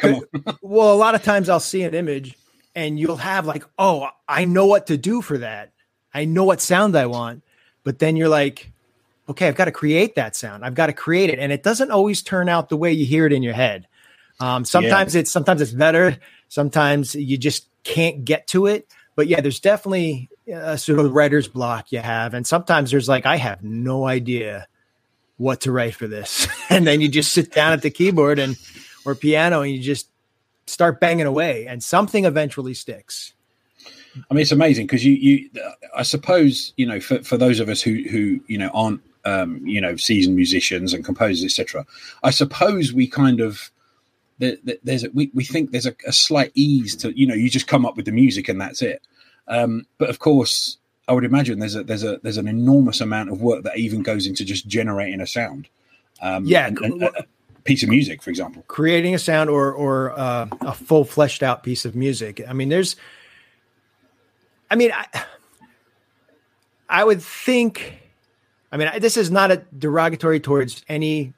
well, 0.62 0.92
a 0.92 0.96
lot 0.96 1.14
of 1.14 1.22
times 1.22 1.48
I'll 1.48 1.60
see 1.60 1.82
an 1.82 1.94
image, 1.94 2.36
and 2.74 2.98
you'll 2.98 3.16
have 3.16 3.46
like, 3.46 3.64
oh, 3.78 4.08
I 4.28 4.44
know 4.44 4.66
what 4.66 4.88
to 4.88 4.96
do 4.96 5.22
for 5.22 5.38
that. 5.38 5.72
I 6.12 6.24
know 6.24 6.44
what 6.44 6.60
sound 6.60 6.96
I 6.96 7.06
want, 7.06 7.42
but 7.84 7.98
then 7.98 8.16
you're 8.16 8.28
like, 8.28 8.70
okay, 9.28 9.48
I've 9.48 9.54
got 9.54 9.66
to 9.66 9.72
create 9.72 10.14
that 10.16 10.34
sound. 10.34 10.64
I've 10.64 10.74
got 10.74 10.86
to 10.86 10.92
create 10.92 11.30
it, 11.30 11.38
and 11.38 11.52
it 11.52 11.62
doesn't 11.62 11.90
always 11.90 12.22
turn 12.22 12.48
out 12.48 12.68
the 12.68 12.76
way 12.76 12.92
you 12.92 13.06
hear 13.06 13.26
it 13.26 13.32
in 13.32 13.42
your 13.42 13.54
head. 13.54 13.86
Um, 14.40 14.64
sometimes 14.64 15.14
yeah. 15.14 15.20
it's 15.20 15.30
sometimes 15.30 15.60
it's 15.60 15.72
better. 15.72 16.18
Sometimes 16.48 17.14
you 17.14 17.38
just 17.38 17.66
can't 17.84 18.24
get 18.24 18.46
to 18.48 18.66
it. 18.66 18.88
But 19.14 19.28
yeah, 19.28 19.40
there's 19.40 19.60
definitely 19.60 20.28
a 20.48 20.78
sort 20.78 20.98
of 20.98 21.12
writer's 21.12 21.48
block 21.48 21.92
you 21.92 21.98
have. 21.98 22.34
And 22.34 22.46
sometimes 22.46 22.90
there's 22.90 23.08
like, 23.08 23.26
I 23.26 23.36
have 23.36 23.62
no 23.62 24.06
idea 24.06 24.66
what 25.36 25.62
to 25.62 25.72
write 25.72 25.94
for 25.94 26.06
this. 26.06 26.46
and 26.70 26.86
then 26.86 27.00
you 27.00 27.08
just 27.08 27.32
sit 27.32 27.52
down 27.52 27.72
at 27.72 27.82
the 27.82 27.90
keyboard 27.90 28.38
and 28.38 28.56
or 29.04 29.14
piano 29.14 29.62
and 29.62 29.72
you 29.72 29.80
just 29.80 30.08
start 30.66 31.00
banging 31.00 31.26
away 31.26 31.66
and 31.66 31.82
something 31.82 32.24
eventually 32.24 32.74
sticks. 32.74 33.32
I 34.30 34.34
mean, 34.34 34.42
it's 34.42 34.52
amazing 34.52 34.86
because 34.86 35.04
you, 35.04 35.12
you, 35.12 35.50
I 35.94 36.02
suppose, 36.02 36.72
you 36.76 36.86
know, 36.86 37.00
for, 37.00 37.22
for 37.22 37.36
those 37.36 37.60
of 37.60 37.68
us 37.68 37.82
who, 37.82 38.02
who, 38.10 38.40
you 38.46 38.58
know, 38.58 38.70
aren't, 38.72 39.00
um, 39.24 39.64
you 39.66 39.80
know, 39.80 39.96
seasoned 39.96 40.36
musicians 40.36 40.92
and 40.92 41.04
composers, 41.04 41.44
etc. 41.44 41.84
I 42.22 42.30
suppose 42.30 42.92
we 42.92 43.06
kind 43.08 43.40
of, 43.40 43.70
there's 44.38 45.04
a, 45.04 45.10
we, 45.10 45.30
we 45.34 45.44
think 45.44 45.70
there's 45.70 45.86
a, 45.86 45.94
a, 46.06 46.12
slight 46.12 46.52
ease 46.54 46.94
to, 46.96 47.18
you 47.18 47.26
know, 47.26 47.34
you 47.34 47.50
just 47.50 47.66
come 47.66 47.84
up 47.84 47.96
with 47.96 48.06
the 48.06 48.12
music 48.12 48.48
and 48.48 48.60
that's 48.60 48.82
it. 48.82 49.02
Um, 49.48 49.86
but 49.98 50.10
of 50.10 50.18
course, 50.18 50.78
I 51.08 51.12
would 51.12 51.24
imagine 51.24 51.58
there's 51.58 51.76
a 51.76 51.84
there's 51.84 52.02
a 52.02 52.18
there's 52.22 52.36
an 52.36 52.48
enormous 52.48 53.00
amount 53.00 53.30
of 53.30 53.40
work 53.40 53.62
that 53.64 53.78
even 53.78 54.02
goes 54.02 54.26
into 54.26 54.44
just 54.44 54.66
generating 54.66 55.20
a 55.20 55.26
sound. 55.26 55.68
Um, 56.20 56.46
yeah, 56.46 56.66
and, 56.66 56.78
and, 56.78 57.02
a 57.02 57.26
piece 57.64 57.82
of 57.82 57.88
music, 57.88 58.22
for 58.22 58.30
example, 58.30 58.64
creating 58.66 59.14
a 59.14 59.18
sound 59.18 59.50
or 59.50 59.72
or 59.72 60.18
uh, 60.18 60.48
a 60.62 60.74
full 60.74 61.04
fleshed 61.04 61.42
out 61.42 61.62
piece 61.62 61.84
of 61.84 61.94
music. 61.94 62.42
I 62.48 62.52
mean, 62.52 62.68
there's, 62.68 62.96
I 64.70 64.74
mean, 64.74 64.90
I, 64.92 65.06
I 66.88 67.04
would 67.04 67.22
think, 67.22 68.00
I 68.72 68.76
mean, 68.76 68.88
this 68.98 69.16
is 69.16 69.30
not 69.30 69.50
a 69.50 69.62
derogatory 69.78 70.40
towards 70.40 70.84
any 70.88 71.34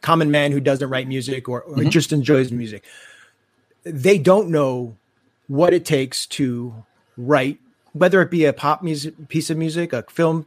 common 0.00 0.30
man 0.30 0.52
who 0.52 0.60
doesn't 0.60 0.88
write 0.88 1.06
music 1.06 1.48
or, 1.48 1.62
or 1.62 1.76
mm-hmm. 1.76 1.88
just 1.88 2.12
enjoys 2.12 2.50
music. 2.50 2.84
They 3.84 4.18
don't 4.18 4.50
know 4.50 4.96
what 5.46 5.72
it 5.74 5.84
takes 5.84 6.26
to 6.26 6.84
write, 7.16 7.58
whether 7.92 8.22
it 8.22 8.30
be 8.30 8.44
a 8.44 8.52
pop 8.52 8.82
music 8.82 9.28
piece 9.28 9.50
of 9.50 9.56
music, 9.56 9.92
a 9.92 10.02
film 10.10 10.46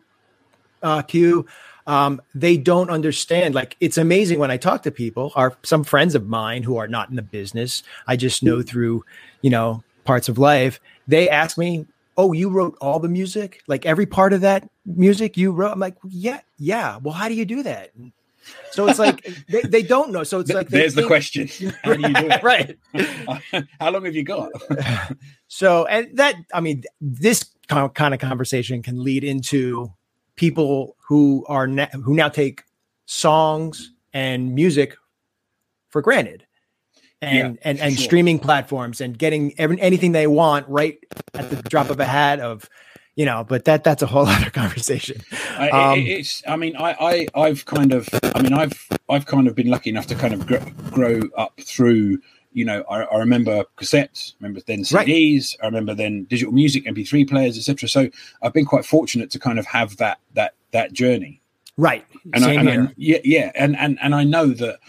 uh, 0.81 1.01
cue. 1.01 1.45
Um, 1.87 2.21
they 2.33 2.57
don't 2.57 2.89
understand. 2.89 3.53
Like 3.53 3.75
it's 3.79 3.97
amazing 3.97 4.39
when 4.39 4.51
I 4.51 4.57
talk 4.57 4.83
to 4.83 4.91
people, 4.91 5.31
are 5.35 5.55
some 5.63 5.83
friends 5.83 6.15
of 6.15 6.27
mine 6.27 6.63
who 6.63 6.77
are 6.77 6.87
not 6.87 7.09
in 7.09 7.15
the 7.15 7.21
business. 7.21 7.83
I 8.07 8.15
just 8.15 8.41
know 8.41 8.61
through, 8.61 9.05
you 9.41 9.49
know, 9.49 9.83
parts 10.03 10.29
of 10.29 10.37
life. 10.37 10.79
They 11.07 11.29
ask 11.29 11.57
me, 11.57 11.85
"Oh, 12.17 12.33
you 12.33 12.49
wrote 12.49 12.75
all 12.81 12.99
the 12.99 13.07
music, 13.07 13.61
like 13.67 13.85
every 13.85 14.07
part 14.07 14.33
of 14.33 14.41
that 14.41 14.67
music 14.85 15.37
you 15.37 15.51
wrote." 15.51 15.73
I'm 15.73 15.79
like, 15.79 15.95
"Yeah, 16.07 16.39
yeah." 16.57 16.97
Well, 16.97 17.13
how 17.13 17.27
do 17.27 17.35
you 17.35 17.45
do 17.45 17.61
that? 17.63 17.91
So 18.71 18.87
it's 18.87 18.99
like 18.99 19.25
they, 19.47 19.61
they 19.61 19.81
don't 19.81 20.11
know. 20.11 20.23
So 20.23 20.39
it's 20.39 20.51
like 20.51 20.69
there's 20.69 20.95
the 20.95 21.05
question. 21.05 21.49
How 21.83 21.93
do 21.93 22.01
you 22.01 22.13
do 22.13 22.27
it? 22.29 22.43
right. 22.43 22.77
How 23.79 23.91
long 23.91 24.05
have 24.05 24.15
you 24.15 24.23
got? 24.23 24.51
so 25.47 25.85
and 25.85 26.17
that 26.17 26.35
I 26.53 26.61
mean 26.61 26.83
this 26.99 27.45
kind 27.67 28.13
of 28.13 28.19
conversation 28.19 28.81
can 28.81 29.03
lead 29.03 29.23
into 29.23 29.93
people 30.35 30.95
who 31.07 31.45
are 31.47 31.67
na- 31.67 31.87
who 32.03 32.13
now 32.13 32.29
take 32.29 32.63
songs 33.05 33.91
and 34.13 34.53
music 34.53 34.95
for 35.89 36.01
granted. 36.01 36.45
And, 37.21 37.55
yeah, 37.55 37.61
and 37.63 37.79
and 37.79 37.95
sure. 37.95 38.03
streaming 38.03 38.39
platforms 38.39 39.01
and 39.01 39.17
getting 39.17 39.57
every, 39.57 39.79
anything 39.79 40.11
they 40.11 40.27
want 40.27 40.67
right 40.67 40.99
at 41.33 41.49
the 41.49 41.55
drop 41.69 41.89
of 41.89 41.99
a 41.99 42.05
hat 42.05 42.39
of 42.39 42.69
you 43.15 43.25
know, 43.25 43.45
but 43.47 43.65
that 43.65 43.83
that's 43.83 44.01
a 44.01 44.07
whole 44.07 44.27
other 44.27 44.49
conversation. 44.49 45.21
Um, 45.57 45.99
it's, 45.99 46.43
I 46.47 46.55
mean, 46.55 46.75
I, 46.75 47.27
I, 47.33 47.41
I've 47.47 47.65
kind 47.65 47.93
of, 47.93 48.07
I 48.23 48.41
mean, 48.41 48.53
I've, 48.53 48.87
I've 49.09 49.25
kind 49.25 49.47
of 49.47 49.55
been 49.55 49.69
lucky 49.69 49.89
enough 49.89 50.07
to 50.07 50.15
kind 50.15 50.33
of 50.33 50.45
grow, 50.45 50.59
grow 50.91 51.21
up 51.37 51.59
through, 51.61 52.19
you 52.53 52.65
know, 52.65 52.83
I, 52.89 53.03
I 53.03 53.17
remember 53.19 53.63
cassettes, 53.77 54.33
I 54.33 54.35
remember 54.41 54.61
then 54.65 54.83
Right. 54.91 55.07
CDs, 55.07 55.55
I 55.61 55.65
remember 55.65 55.93
then 55.93 56.25
digital 56.25 56.53
music, 56.53 56.85
MP3 56.85 57.27
players, 57.27 57.57
etc. 57.57 57.87
So 57.89 58.09
I've 58.41 58.53
been 58.53 58.65
quite 58.65 58.85
fortunate 58.85 59.31
to 59.31 59.39
kind 59.39 59.59
of 59.59 59.65
have 59.65 59.97
that 59.97 60.19
that 60.33 60.53
that 60.71 60.93
journey. 60.93 61.41
Right. 61.77 62.05
And, 62.33 62.43
I, 62.45 62.53
and 62.53 62.69
here. 62.69 62.87
I, 62.89 62.93
yeah, 62.97 63.17
yeah, 63.23 63.51
and 63.55 63.75
and 63.77 63.97
and 64.01 64.15
I 64.15 64.23
know 64.23 64.47
that, 64.47 64.79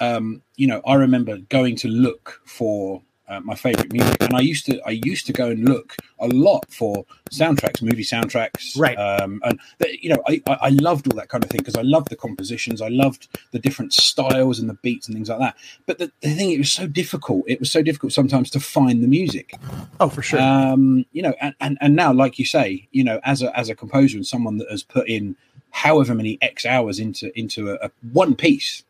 um, 0.00 0.42
you 0.56 0.66
know, 0.66 0.80
I 0.86 0.94
remember 0.94 1.38
going 1.38 1.76
to 1.76 1.88
look 1.88 2.40
for 2.46 3.02
uh, 3.30 3.40
my 3.40 3.54
favorite 3.54 3.92
music, 3.92 4.20
and 4.20 4.34
I 4.34 4.40
used 4.40 4.66
to 4.66 4.80
I 4.82 5.00
used 5.04 5.26
to 5.26 5.32
go 5.32 5.48
and 5.48 5.68
look 5.68 5.96
a 6.18 6.26
lot 6.28 6.66
for 6.70 7.06
soundtracks, 7.30 7.80
movie 7.80 8.04
soundtracks, 8.04 8.78
Right. 8.78 8.96
Um, 8.96 9.40
and 9.44 9.58
th- 9.80 10.02
you 10.02 10.10
know, 10.10 10.22
I, 10.26 10.42
I 10.46 10.58
I 10.62 10.68
loved 10.70 11.10
all 11.10 11.16
that 11.16 11.28
kind 11.28 11.42
of 11.44 11.50
thing 11.50 11.58
because 11.58 11.76
I 11.76 11.82
loved 11.82 12.10
the 12.10 12.16
compositions, 12.16 12.82
I 12.82 12.88
loved 12.88 13.28
the 13.52 13.58
different 13.58 13.92
styles 13.92 14.58
and 14.58 14.68
the 14.68 14.74
beats 14.74 15.06
and 15.06 15.14
things 15.14 15.28
like 15.28 15.38
that. 15.38 15.56
But 15.86 15.98
the, 15.98 16.12
the 16.20 16.34
thing, 16.34 16.50
it 16.50 16.58
was 16.58 16.72
so 16.72 16.86
difficult. 16.86 17.44
It 17.46 17.60
was 17.60 17.70
so 17.70 17.82
difficult 17.82 18.12
sometimes 18.12 18.50
to 18.50 18.60
find 18.60 19.02
the 19.02 19.08
music 19.08 19.54
oh, 20.00 20.08
for 20.08 20.22
sure. 20.22 20.40
um 20.40 21.04
you 21.12 21.22
know 21.22 21.34
and, 21.40 21.54
and 21.60 21.78
and 21.80 21.96
now 21.96 22.12
like 22.12 22.38
you 22.38 22.44
say 22.44 22.88
you 22.90 23.04
know 23.04 23.20
as 23.24 23.42
a 23.42 23.56
as 23.58 23.68
a 23.68 23.74
composer 23.74 24.16
and 24.16 24.26
someone 24.26 24.58
that 24.58 24.70
has 24.70 24.82
put 24.82 25.08
in 25.08 25.36
however 25.70 26.14
many 26.14 26.38
x 26.42 26.66
hours 26.66 26.98
into 26.98 27.36
into 27.38 27.70
a, 27.70 27.74
a 27.86 27.90
one 28.12 28.34
piece 28.34 28.82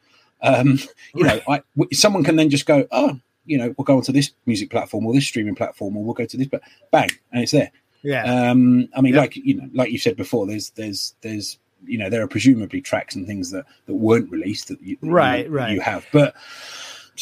um 0.42 0.78
you 1.14 1.24
know 1.24 1.40
I 1.48 1.62
w 1.76 1.88
someone 1.92 2.24
can 2.24 2.36
then 2.36 2.50
just 2.50 2.66
go 2.66 2.86
oh 2.90 3.18
you 3.50 3.58
know 3.58 3.74
we'll 3.76 3.84
go 3.84 3.96
onto 3.96 4.12
this 4.12 4.30
music 4.46 4.70
platform 4.70 5.04
or 5.06 5.12
this 5.12 5.26
streaming 5.26 5.54
platform 5.54 5.96
or 5.96 6.04
we'll 6.04 6.14
go 6.14 6.24
to 6.26 6.36
this 6.36 6.46
but 6.46 6.62
bang 6.90 7.08
and 7.32 7.42
it's 7.42 7.52
there 7.52 7.70
yeah. 8.02 8.50
um 8.50 8.88
i 8.96 9.00
mean 9.00 9.14
Yeah. 9.14 9.20
like 9.20 9.36
you 9.36 9.54
know 9.56 9.68
like 9.74 9.90
you 9.90 9.98
said 9.98 10.16
before 10.16 10.46
there's 10.46 10.70
there's 10.70 11.14
there's 11.20 11.58
you 11.84 11.98
know 11.98 12.08
there 12.10 12.22
are 12.22 12.28
presumably 12.28 12.80
tracks 12.80 13.14
and 13.14 13.26
things 13.26 13.50
that 13.50 13.64
that 13.86 13.94
weren't 13.94 14.30
released 14.30 14.68
that 14.68 14.80
you, 14.82 14.96
that 15.00 15.06
you- 15.06 15.12
Right, 15.12 15.50
right. 15.50 15.72
you 15.72 15.80
have 15.80 16.06
but 16.12 16.34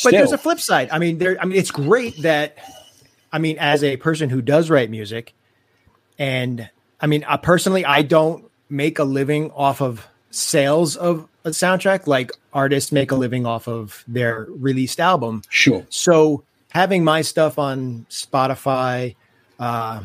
but 0.05 0.13
there's 0.13 0.33
a 0.33 0.39
flip 0.39 0.61
side. 0.61 0.91
I 0.93 1.01
mean, 1.01 1.19
there. 1.19 1.37
I 1.41 1.45
mean, 1.45 1.59
it's 1.59 1.73
great 1.73 2.23
that. 2.23 2.57
I 3.33 3.39
mean, 3.41 3.57
as 3.59 3.83
a 3.83 3.97
person 3.97 4.31
who 4.31 4.41
does 4.41 4.71
write 4.71 4.91
music, 4.91 5.35
and 6.21 6.71
I 7.01 7.09
mean, 7.09 7.25
I 7.27 7.37
personally, 7.37 7.85
I 7.85 8.03
don't 8.03 8.49
make 8.69 9.01
a 9.01 9.05
living 9.05 9.51
off 9.51 9.83
of 9.83 10.07
sales 10.31 10.97
of 10.97 11.29
a 11.45 11.51
soundtrack 11.51 12.07
like 12.07 12.33
artists 12.53 12.93
make 12.93 13.11
a 13.11 13.15
living 13.17 13.47
off 13.47 13.67
of 13.69 14.05
their 14.07 14.47
released 14.51 15.01
album. 15.01 15.43
sure 15.49 15.87
So 15.89 16.45
having 16.71 17.03
my 17.05 17.23
stuff 17.23 17.59
on 17.59 18.05
Spotify, 18.11 19.17
uh, 19.59 20.03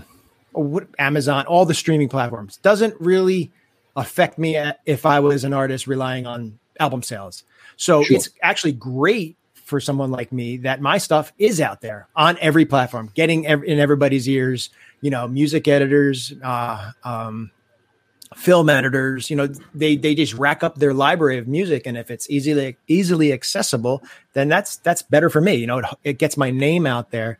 Amazon, 0.99 1.45
all 1.45 1.65
the 1.65 1.73
streaming 1.73 2.09
platforms 2.09 2.57
doesn't 2.57 2.95
really 2.99 3.51
affect 3.95 4.37
me 4.37 4.57
if 4.85 5.05
I 5.05 5.19
was 5.19 5.43
an 5.43 5.53
artist 5.53 5.87
relying 5.87 6.25
on 6.25 6.59
album 6.79 7.03
sales. 7.03 7.43
So 7.75 8.03
Sure. 8.03 8.15
it's 8.17 8.29
actually 8.41 8.73
great 8.73 9.35
for 9.53 9.79
someone 9.79 10.11
like 10.11 10.31
me 10.31 10.57
that 10.57 10.81
my 10.81 10.97
stuff 10.97 11.31
is 11.37 11.59
out 11.61 11.81
there 11.81 12.07
on 12.15 12.37
every 12.41 12.65
platform, 12.65 13.09
getting 13.13 13.47
ev- 13.47 13.63
in 13.63 13.79
everybody's 13.79 14.27
ears. 14.27 14.69
You 15.01 15.09
know, 15.09 15.27
music 15.27 15.67
editors, 15.67 16.33
uh, 16.43 16.91
um, 17.03 17.51
film 18.35 18.69
editors. 18.69 19.29
You 19.29 19.35
know, 19.35 19.47
they 19.73 19.95
they 19.95 20.15
just 20.15 20.33
rack 20.33 20.63
up 20.63 20.75
their 20.75 20.93
library 20.93 21.37
of 21.37 21.47
music, 21.47 21.85
and 21.85 21.97
if 21.97 22.11
it's 22.11 22.29
easily 22.29 22.77
easily 22.87 23.33
accessible, 23.33 24.03
then 24.33 24.49
that's 24.49 24.77
that's 24.77 25.01
better 25.01 25.29
for 25.29 25.41
me. 25.41 25.55
You 25.55 25.67
know, 25.67 25.79
it, 25.79 25.85
it 26.03 26.17
gets 26.19 26.37
my 26.37 26.51
name 26.51 26.85
out 26.85 27.11
there 27.11 27.39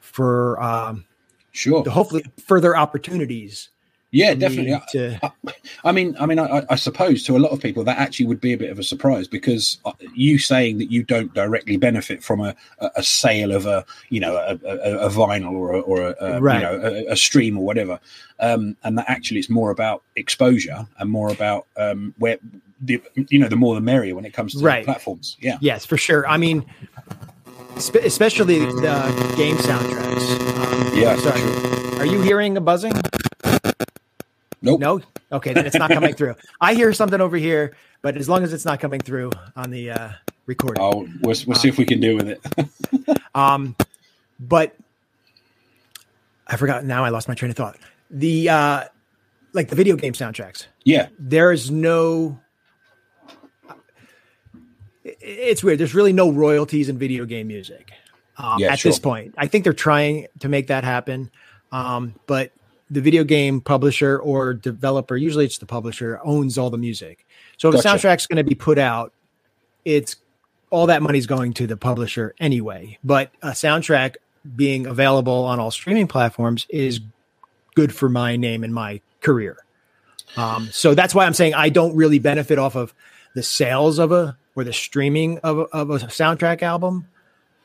for 0.00 0.62
um, 0.62 1.04
sure 1.52 1.88
hopefully 1.88 2.24
further 2.44 2.76
opportunities. 2.76 3.70
Yeah 4.16 4.34
definitely 4.34 4.74
To, 4.92 5.32
I 5.84 5.92
mean, 5.92 6.16
I 6.18 6.26
mean, 6.26 6.38
I, 6.38 6.64
I 6.70 6.76
suppose 6.76 7.22
to 7.24 7.36
a 7.36 7.42
lot 7.46 7.50
of 7.52 7.60
people 7.60 7.84
that 7.84 7.98
actually 7.98 8.26
would 8.26 8.40
be 8.40 8.52
a 8.52 8.58
bit 8.58 8.70
of 8.70 8.78
a 8.78 8.82
surprise 8.82 9.28
because 9.28 9.78
uh, 9.84 9.92
you 10.14 10.38
saying 10.38 10.78
that 10.78 10.90
you 10.90 11.02
don't 11.02 11.32
directly 11.34 11.76
benefit 11.76 12.22
from 12.22 12.40
a, 12.40 12.54
a, 12.96 13.02
sale 13.02 13.52
of 13.52 13.66
a, 13.66 13.84
you 14.08 14.20
know, 14.20 14.34
a, 14.36 14.54
a, 14.66 15.06
a 15.06 15.10
vinyl 15.10 15.52
or 15.52 15.74
a, 15.74 15.80
or 15.80 16.14
a, 16.20 16.40
Right. 16.40 16.56
you 16.56 16.62
know, 16.62 16.74
a, 17.08 17.12
a 17.12 17.16
stream 17.16 17.58
or 17.58 17.64
whatever, 17.64 18.00
um, 18.40 18.76
and 18.84 18.96
that 18.98 19.08
actually 19.08 19.38
it's 19.40 19.50
more 19.50 19.70
about 19.70 20.02
exposure 20.16 20.86
and 20.98 21.10
more 21.10 21.30
about 21.30 21.66
um, 21.76 22.14
where 22.18 22.38
the, 22.80 23.00
you 23.28 23.38
know, 23.38 23.48
the 23.48 23.56
more 23.56 23.74
the 23.74 23.80
merrier 23.80 24.14
when 24.14 24.24
it 24.24 24.32
comes 24.32 24.54
to 24.54 24.64
Right. 24.64 24.84
platforms. 24.84 25.36
Yeah, 25.40 25.58
yes, 25.60 25.84
for 25.84 25.96
sure. 25.96 26.26
I 26.28 26.36
mean, 26.36 26.64
spe- 27.78 28.04
especially 28.04 28.58
the 28.58 29.34
game 29.36 29.56
soundtracks. 29.56 30.26
Um, 30.62 30.98
Yeah, 30.98 31.16
sorry. 31.16 31.42
Are 32.00 32.06
you 32.06 32.20
hearing 32.22 32.56
a 32.56 32.60
buzzing? 32.60 32.92
Nope, 34.62 34.80
No. 34.80 35.00
Okay, 35.32 35.52
then 35.52 35.66
it's 35.66 35.76
not 35.76 35.90
coming 35.90 36.14
through. 36.14 36.34
I 36.60 36.74
hear 36.74 36.92
something 36.92 37.20
over 37.20 37.36
here, 37.36 37.76
but 38.02 38.16
as 38.16 38.28
long 38.28 38.42
as 38.44 38.52
it's 38.52 38.64
not 38.64 38.80
coming 38.80 39.00
through 39.00 39.30
on 39.56 39.70
the 39.70 39.90
uh, 39.90 40.08
recording. 40.46 40.82
I'll, 40.82 41.00
we'll, 41.22 41.34
we'll 41.46 41.56
see 41.56 41.68
if 41.68 41.78
we 41.78 41.84
can 41.84 42.00
deal 42.00 42.16
with 42.16 42.28
it. 42.28 43.18
Um, 43.34 43.76
but 44.40 44.74
I 46.46 46.56
forgot. 46.56 46.86
Now 46.86 47.04
I 47.04 47.10
lost 47.10 47.28
my 47.28 47.34
train 47.34 47.50
of 47.50 47.56
thought. 47.58 47.76
The 48.10 48.48
uh, 48.48 48.84
like 49.52 49.68
the 49.68 49.76
video 49.76 49.94
game 49.96 50.14
soundtracks. 50.14 50.68
yeah, 50.84 51.08
There 51.18 51.52
is 51.52 51.70
no. 51.70 52.40
It's 55.04 55.62
weird. 55.62 55.78
There's 55.78 55.94
really 55.94 56.14
no 56.14 56.30
royalties 56.32 56.88
in 56.88 56.96
video 56.98 57.26
game 57.26 57.46
music 57.46 57.92
um, 58.38 58.58
Yeah, 58.58 58.72
at 58.72 58.78
sure. 58.78 58.90
this 58.90 58.98
point. 58.98 59.34
I 59.36 59.46
think 59.46 59.64
they're 59.64 59.72
trying 59.74 60.26
to 60.40 60.48
make 60.48 60.68
that 60.68 60.82
happen, 60.82 61.30
um, 61.72 62.14
but 62.26 62.52
the 62.90 63.00
video 63.00 63.24
game 63.24 63.60
publisher 63.60 64.18
or 64.18 64.54
developer, 64.54 65.16
usually 65.16 65.44
it's 65.44 65.58
the 65.58 65.66
publisher, 65.66 66.20
owns 66.24 66.56
all 66.56 66.70
the 66.70 66.78
music. 66.78 67.26
So 67.56 67.68
if 67.68 67.74
Gotcha. 67.74 67.88
a 67.88 67.92
soundtrack's 67.92 68.26
going 68.26 68.36
to 68.36 68.44
be 68.44 68.54
put 68.54 68.78
out, 68.78 69.12
it's 69.84 70.16
all 70.70 70.86
that 70.86 71.02
money's 71.02 71.26
going 71.26 71.52
to 71.54 71.66
the 71.66 71.76
publisher 71.76 72.34
anyway. 72.38 72.98
But 73.02 73.30
a 73.42 73.50
soundtrack 73.50 74.16
being 74.54 74.86
available 74.86 75.44
on 75.44 75.58
all 75.58 75.70
streaming 75.70 76.06
platforms 76.06 76.66
is 76.68 77.00
good 77.74 77.94
for 77.94 78.08
my 78.08 78.36
name 78.36 78.62
and 78.62 78.72
my 78.74 79.00
career. 79.20 79.58
Um, 80.36 80.68
so 80.70 80.94
that's 80.94 81.14
why 81.14 81.24
I'm 81.24 81.34
saying 81.34 81.54
I 81.54 81.68
don't 81.68 81.96
really 81.96 82.18
benefit 82.18 82.58
off 82.58 82.76
of 82.76 82.94
the 83.34 83.42
sales 83.42 83.98
of 83.98 84.12
a 84.12 84.36
or 84.54 84.64
the 84.64 84.72
streaming 84.72 85.38
of 85.38 85.58
a, 85.58 85.62
of 85.62 85.90
a 85.90 85.98
soundtrack 85.98 86.62
album. 86.62 87.06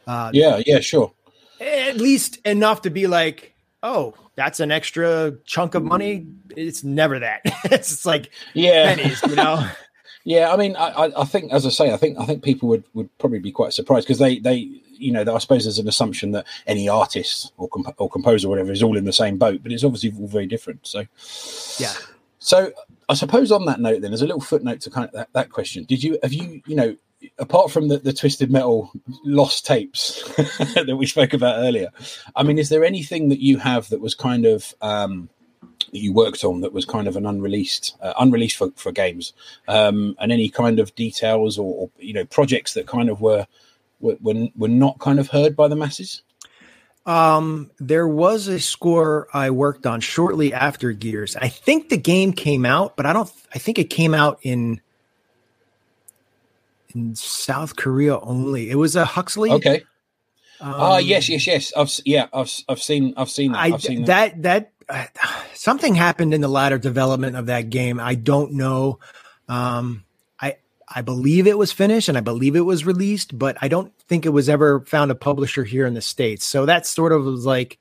Uh, 0.06 0.32
yeah, 0.34 0.62
yeah, 0.66 0.80
sure. 0.80 1.14
At 1.60 1.98
least 1.98 2.40
enough 2.46 2.82
to 2.84 2.90
be 2.90 3.08
like, 3.08 3.56
oh, 3.84 4.16
that's 4.42 4.60
an 4.60 4.72
extra 4.72 5.34
chunk 5.46 5.76
of 5.76 5.84
money. 5.84 6.26
It's 6.58 6.84
never 6.84 7.20
that. 7.20 7.42
it's 7.66 8.06
like 8.08 8.32
Yeah, 8.56 8.96
pennies, 8.96 9.22
you 9.28 9.36
know. 9.36 9.70
Yeah, 10.24 10.54
I 10.54 10.56
mean, 10.58 10.76
I, 10.76 10.90
I- 10.90 11.22
I 11.22 11.26
think, 11.26 11.52
as 11.52 11.66
I 11.66 11.70
say, 11.70 11.92
I 11.92 11.98
think, 11.98 12.20
I 12.20 12.26
think 12.28 12.44
people 12.44 12.70
would, 12.70 12.84
would 12.94 13.10
probably 13.18 13.40
be 13.40 13.52
quite 13.52 13.74
surprised 13.74 14.06
because 14.06 14.20
they, 14.20 14.38
they, 14.38 14.70
you 14.92 15.12
know, 15.12 15.22
I 15.34 15.40
suppose 15.40 15.64
there's 15.64 15.80
an 15.80 15.88
assumption 15.88 16.30
that 16.34 16.46
any 16.68 16.88
artist 16.88 17.52
or 17.58 17.68
comp- 17.70 17.96
or 18.00 18.08
composer 18.08 18.46
or 18.48 18.52
whatever 18.52 18.72
is 18.72 18.84
all 18.84 18.98
in 18.98 19.06
the 19.06 19.14
same 19.14 19.40
boat, 19.40 19.64
but 19.64 19.72
it's 19.72 19.84
obviously 19.84 20.14
all 20.20 20.28
very 20.28 20.46
different. 20.46 20.86
So, 20.86 21.06
yeah. 21.80 21.94
so 22.38 22.72
I 23.10 23.16
suppose 23.16 23.52
on 23.52 23.66
that 23.66 23.80
note, 23.80 24.02
then 24.02 24.12
there's 24.12 24.22
a 24.22 24.28
little 24.28 24.42
footnote 24.42 24.82
to 24.82 24.92
kind 24.92 25.08
of 25.08 25.14
that, 25.14 25.30
that 25.34 25.50
question. 25.50 25.86
Did 25.86 26.04
you 26.04 26.20
have 26.22 26.34
you, 26.34 26.62
you 26.68 26.76
know, 26.76 26.96
apart 27.38 27.72
from 27.72 27.88
the, 27.88 27.98
the 27.98 28.14
twisted 28.14 28.52
metal 28.52 28.92
lost 29.24 29.66
tapes 29.66 30.24
that 30.76 30.96
we 30.98 31.06
spoke 31.06 31.34
about 31.34 31.60
earlier, 31.60 31.90
I 32.36 32.44
mean, 32.44 32.58
is 32.58 32.70
there 32.70 32.84
anything 32.84 33.30
that 33.30 33.40
you 33.40 33.58
have 33.58 33.90
that 33.90 34.02
was 34.02 34.16
kind 34.16 34.46
of 34.46 34.74
um, 34.82 35.30
that 35.92 36.00
you 36.00 36.14
worked 36.14 36.44
on 36.44 36.62
that 36.62 36.74
was 36.74 36.86
kind 36.86 37.08
of 37.08 37.16
an 37.16 37.26
unreleased, 37.26 37.96
uh, 38.02 38.14
unreleased 38.20 38.58
for, 38.58 38.72
for 38.76 38.92
games, 38.92 39.34
um, 39.68 40.16
and 40.20 40.32
any 40.32 40.50
kind 40.50 40.80
of 40.80 40.96
details 40.96 41.58
or, 41.58 41.74
or 41.74 41.90
you 41.98 42.14
know 42.14 42.26
projects 42.26 42.74
that 42.74 42.88
kind 42.88 43.10
of 43.10 43.22
were 43.22 43.48
were, 44.00 44.48
were 44.56 44.68
not 44.68 45.00
kind 45.00 45.20
of 45.20 45.30
heard 45.30 45.56
by 45.56 45.68
the 45.68 45.76
masses? 45.76 46.24
Um, 47.06 47.72
there 47.80 48.08
was 48.08 48.48
a 48.48 48.60
score 48.60 49.28
I 49.34 49.50
worked 49.50 49.88
on 49.88 50.02
shortly 50.02 50.54
after 50.54 50.92
Gears. 50.92 51.36
I 51.36 51.48
think 51.48 51.90
the 51.90 51.98
game 51.98 52.32
came 52.32 52.66
out, 52.66 52.96
but 52.96 53.06
I 53.06 53.14
don't. 53.14 53.32
I 53.54 53.60
think 53.60 53.80
it 53.80 53.90
came 53.90 54.14
out 54.14 54.40
in 54.44 54.82
in 56.96 57.16
South 57.16 57.76
Korea 57.76 58.20
only. 58.20 58.70
It 58.70 58.76
was 58.76 58.96
a 58.96 59.06
Huxley. 59.06 59.52
Okay. 59.52 59.84
Ah, 60.62 60.98
um, 60.98 61.04
yes, 61.04 61.28
yes, 61.28 61.48
yes. 61.48 61.74
I've 61.76 61.92
yeah, 62.06 62.28
I've 62.34 62.52
I've 62.70 62.82
seen 62.82 63.14
I've 63.18 63.30
seen 63.30 63.54
that. 63.54 63.58
I 63.60 63.66
I've 63.74 63.82
seen 63.82 64.06
that. 64.06 64.42
that 64.44 64.72
that 64.88 65.16
uh, 65.18 65.42
something 65.54 65.96
happened 65.96 66.34
in 66.34 66.42
the 66.42 66.48
latter 66.48 66.78
development 66.78 67.36
of 67.36 67.48
that 67.48 67.70
game. 67.70 68.00
I 68.00 68.16
don't 68.16 68.54
know. 68.54 69.00
Um, 69.48 70.04
I 70.40 70.58
I 70.88 71.02
believe 71.02 71.48
it 71.48 71.58
was 71.58 71.72
finished 71.72 72.10
and 72.10 72.18
I 72.18 72.22
believe 72.22 72.56
it 72.56 72.62
was 72.62 72.86
released, 72.86 73.38
but 73.38 73.58
I 73.62 73.68
don't 73.68 73.92
think 74.08 74.26
it 74.26 74.30
was 74.30 74.50
ever 74.50 74.82
found 74.82 75.10
a 75.10 75.16
publisher 75.16 75.64
here 75.64 75.88
in 75.88 75.94
the 75.94 76.02
states. 76.02 76.46
So 76.46 76.66
that 76.66 76.86
sort 76.86 77.12
of 77.12 77.24
was 77.24 77.46
like, 77.46 77.80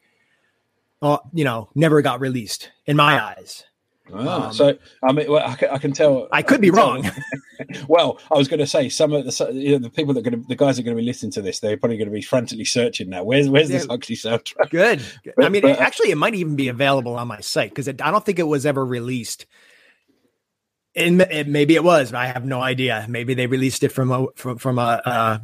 oh, 1.03 1.21
you 1.35 1.45
know, 1.45 1.69
never 1.75 2.01
got 2.01 2.21
released 2.21 2.71
in 2.87 2.97
my 2.97 3.23
eyes. 3.23 3.65
Ah, 4.15 4.47
um, 4.49 4.53
so 4.53 4.77
I 5.03 5.13
mean, 5.13 5.31
well, 5.31 5.47
I, 5.47 5.55
can, 5.55 5.71
I 5.71 5.79
can 5.79 5.93
tell. 5.93 6.29
I 6.33 6.43
could 6.43 6.61
be 6.61 6.69
can 6.71 6.77
tell- 6.79 6.87
wrong. 7.03 7.11
well, 7.89 8.19
I 8.31 8.37
was 8.39 8.49
going 8.49 8.61
to 8.61 8.67
say 8.67 8.89
some 8.89 9.13
of 9.13 9.25
the 9.25 9.51
you 9.53 9.73
know, 9.73 9.79
the 9.79 9.91
people 9.91 10.15
that 10.15 10.27
are 10.27 10.31
going 10.31 10.43
to 10.43 10.49
the 10.49 10.57
guys 10.57 10.79
are 10.79 10.83
going 10.83 10.97
to 10.97 11.01
be 11.01 11.07
listening 11.07 11.33
to 11.33 11.43
this, 11.43 11.61
they're 11.61 11.77
probably 11.77 11.97
going 11.97 12.09
to 12.09 12.15
be 12.15 12.23
frantically 12.23 12.65
searching 12.65 13.11
now. 13.11 13.23
Where's 13.25 13.49
where's 13.49 13.69
this 13.69 13.85
Yeah. 13.85 13.93
Huxley 13.93 14.17
soundtrack? 14.17 14.71
Good. 14.71 15.03
Good. 15.25 15.35
I 15.45 15.49
mean, 15.49 15.63
But- 15.63 15.79
uh, 15.79 15.83
actually, 15.83 16.11
it 16.11 16.17
might 16.17 16.35
even 16.35 16.57
be 16.57 16.69
available 16.69 17.17
on 17.17 17.29
my 17.29 17.41
site 17.41 17.71
because 17.71 17.89
I 17.89 17.93
don't 17.93 18.25
think 18.25 18.39
it 18.39 18.45
was 18.45 18.67
ever 18.67 18.85
released. 18.85 19.47
And 20.97 21.21
it, 21.23 21.47
maybe 21.47 21.77
it 21.77 21.85
was, 21.85 22.11
but 22.11 22.19
I 22.19 22.27
have 22.27 22.45
no 22.45 22.61
idea. 22.61 23.07
Maybe 23.09 23.35
they 23.35 23.47
released 23.47 23.85
it 23.85 23.91
from 23.91 24.11
a 24.11 24.27
from, 24.35 24.59
from 24.59 24.79
a 24.79 25.01
uh, 25.05 25.39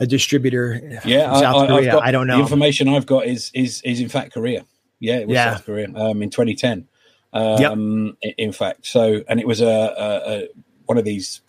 a 0.00 0.06
distributor. 0.06 1.00
Yeah, 1.04 1.32
South 1.38 1.56
I, 1.56 1.64
I, 1.64 1.66
Korea. 1.68 1.98
I 1.98 2.10
don't 2.10 2.26
know. 2.26 2.36
The 2.36 2.42
information 2.42 2.88
I've 2.88 3.06
got 3.06 3.26
is 3.26 3.52
is 3.54 3.82
is 3.82 4.00
in 4.00 4.08
fact 4.08 4.32
Korea. 4.32 4.66
Yeah, 4.98 5.18
it 5.18 5.28
was 5.28 5.34
Yeah. 5.34 5.54
South 5.54 5.64
Korea 5.64 5.86
um, 5.94 6.22
in 6.22 6.30
2010. 6.30 6.88
Um, 7.32 8.16
i- 8.24 8.34
In 8.38 8.52
fact, 8.52 8.86
so 8.86 9.22
and 9.28 9.38
it 9.40 9.46
was 9.46 9.60
a, 9.60 9.66
a, 9.66 10.32
a 10.32 10.48
one 10.86 10.96
of 10.98 11.04
these 11.04 11.42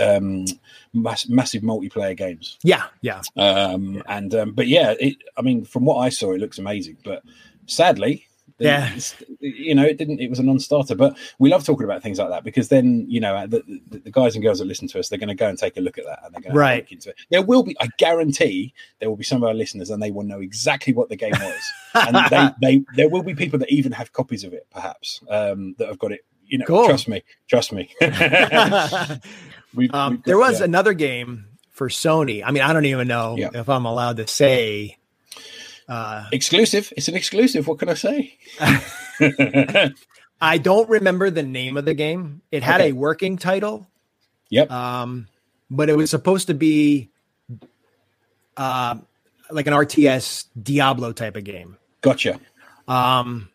um, 0.00 0.44
mass, 0.92 1.28
massive 1.28 1.62
multiplayer 1.62 2.16
games. 2.16 2.58
Yeah, 2.62 2.84
yeah. 3.00 3.22
Um, 3.36 4.02
And 4.06 4.32
um, 4.34 4.52
but 4.52 4.68
yeah, 4.68 4.94
it, 5.00 5.16
I 5.36 5.42
mean, 5.42 5.64
from 5.64 5.84
what 5.84 5.96
I 5.96 6.10
saw, 6.10 6.32
it 6.32 6.40
looks 6.40 6.58
amazing. 6.58 6.98
But 7.04 7.22
sadly, 7.66 8.26
the- 8.58 8.64
Yeah. 8.64 8.96
you 9.40 9.74
know, 9.74 9.84
it 9.84 9.98
didn't. 9.98 10.20
It 10.20 10.30
was 10.30 10.38
a 10.38 10.42
non-starter. 10.42 10.94
But 10.94 11.16
we 11.38 11.50
love 11.50 11.64
talking 11.64 11.84
about 11.84 12.02
things 12.02 12.18
like 12.18 12.28
that 12.30 12.44
because 12.44 12.68
then 12.68 13.04
you 13.08 13.20
know 13.20 13.46
the, 13.46 13.62
the, 13.90 13.98
the 13.98 14.10
guys 14.10 14.34
and 14.34 14.44
girls 14.44 14.58
that 14.60 14.66
listen 14.66 14.88
to 14.88 14.98
us, 14.98 15.08
they're 15.08 15.18
going 15.18 15.28
to 15.28 15.34
go 15.34 15.48
and 15.48 15.58
take 15.58 15.76
a 15.76 15.80
look 15.80 15.98
at 15.98 16.04
that 16.04 16.20
and 16.24 16.34
they're 16.34 16.40
going 16.42 16.54
Right. 16.56 16.74
to 16.76 16.80
look 16.82 16.92
into 16.92 17.08
it. 17.10 17.16
There 17.30 17.42
will 17.42 17.62
be, 17.64 17.76
I 17.80 17.88
guarantee, 17.98 18.72
there 19.00 19.08
will 19.10 19.16
be 19.16 19.24
some 19.24 19.42
of 19.42 19.48
our 19.48 19.54
listeners 19.54 19.90
and 19.90 20.02
they 20.02 20.10
will 20.10 20.22
know 20.24 20.40
exactly 20.40 20.92
what 20.92 21.08
the 21.08 21.16
game 21.16 21.32
was. 21.32 21.72
and 21.94 22.16
they, 22.30 22.50
they, 22.78 22.84
there 22.96 23.08
will 23.08 23.22
be 23.22 23.34
people 23.34 23.58
that 23.58 23.70
even 23.70 23.92
have 23.92 24.12
copies 24.12 24.44
of 24.44 24.52
it, 24.52 24.66
perhaps, 24.70 25.20
um, 25.28 25.74
that 25.78 25.88
have 25.88 25.98
got 25.98 26.12
it. 26.12 26.20
You 26.46 26.58
know, 26.58 26.66
Cool. 26.66 26.86
trust 26.86 27.08
me, 27.08 27.22
trust 27.48 27.72
me. 27.72 27.88
We've- 28.00 28.10
um, 28.14 29.18
we've 29.74 29.90
got- 29.90 30.24
there 30.24 30.38
was 30.38 30.60
yeah. 30.60 30.66
another 30.66 30.92
game 30.92 31.46
for 31.70 31.88
Sony. 31.88 32.42
I 32.44 32.50
mean, 32.52 32.62
I 32.62 32.72
don't 32.72 32.84
even 32.84 33.08
know 33.08 33.36
Yeah. 33.36 33.48
if 33.54 33.68
I'm 33.68 33.84
allowed 33.86 34.18
to 34.18 34.26
say. 34.26 34.96
Uh, 35.88 36.26
exclusive. 36.32 36.92
It's 36.96 37.08
an 37.08 37.14
exclusive. 37.14 37.66
What 37.68 37.78
can 37.78 37.88
I 37.90 37.94
say? 37.94 38.38
I 40.40 40.58
don't 40.58 40.88
remember 40.88 41.30
the 41.30 41.42
name 41.42 41.76
of 41.76 41.84
the 41.84 41.94
game. 41.94 42.42
It 42.50 42.62
had 42.62 42.80
Okay. 42.80 42.90
a 42.90 42.94
working 42.94 43.36
title, 43.36 43.86
yep. 44.50 44.70
um, 44.70 45.28
but 45.70 45.88
it 45.88 45.96
was 45.96 46.10
supposed 46.10 46.48
to 46.48 46.54
be 46.54 47.10
uh, 48.56 48.96
like 49.50 49.66
an 49.66 49.72
RTS 49.72 50.46
Diablo 50.60 51.12
type 51.12 51.36
of 51.36 51.44
game. 51.44 51.76
Gotcha. 52.00 52.40
Um, 52.88 53.48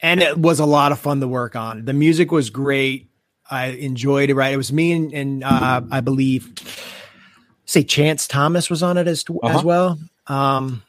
and 0.00 0.22
it 0.22 0.38
was 0.38 0.60
a 0.60 0.66
lot 0.66 0.92
of 0.92 0.98
fun 0.98 1.20
to 1.20 1.28
work 1.28 1.56
on. 1.56 1.84
The 1.84 1.92
music 1.92 2.30
was 2.32 2.50
great. 2.50 3.08
I 3.50 3.66
enjoyed 3.66 4.30
it. 4.30 4.34
Right, 4.34 4.52
it 4.52 4.56
was 4.56 4.72
me 4.72 4.92
and, 4.92 5.12
and 5.12 5.44
uh, 5.44 5.82
I 5.90 6.00
believe, 6.00 6.52
say 7.66 7.82
Chance 7.82 8.26
Thomas 8.28 8.70
was 8.70 8.82
on 8.82 8.96
it 8.96 9.06
as 9.06 9.24
Uh-huh. 9.28 9.58
as 9.58 9.62
well. 9.64 9.98
Um, 10.28 10.82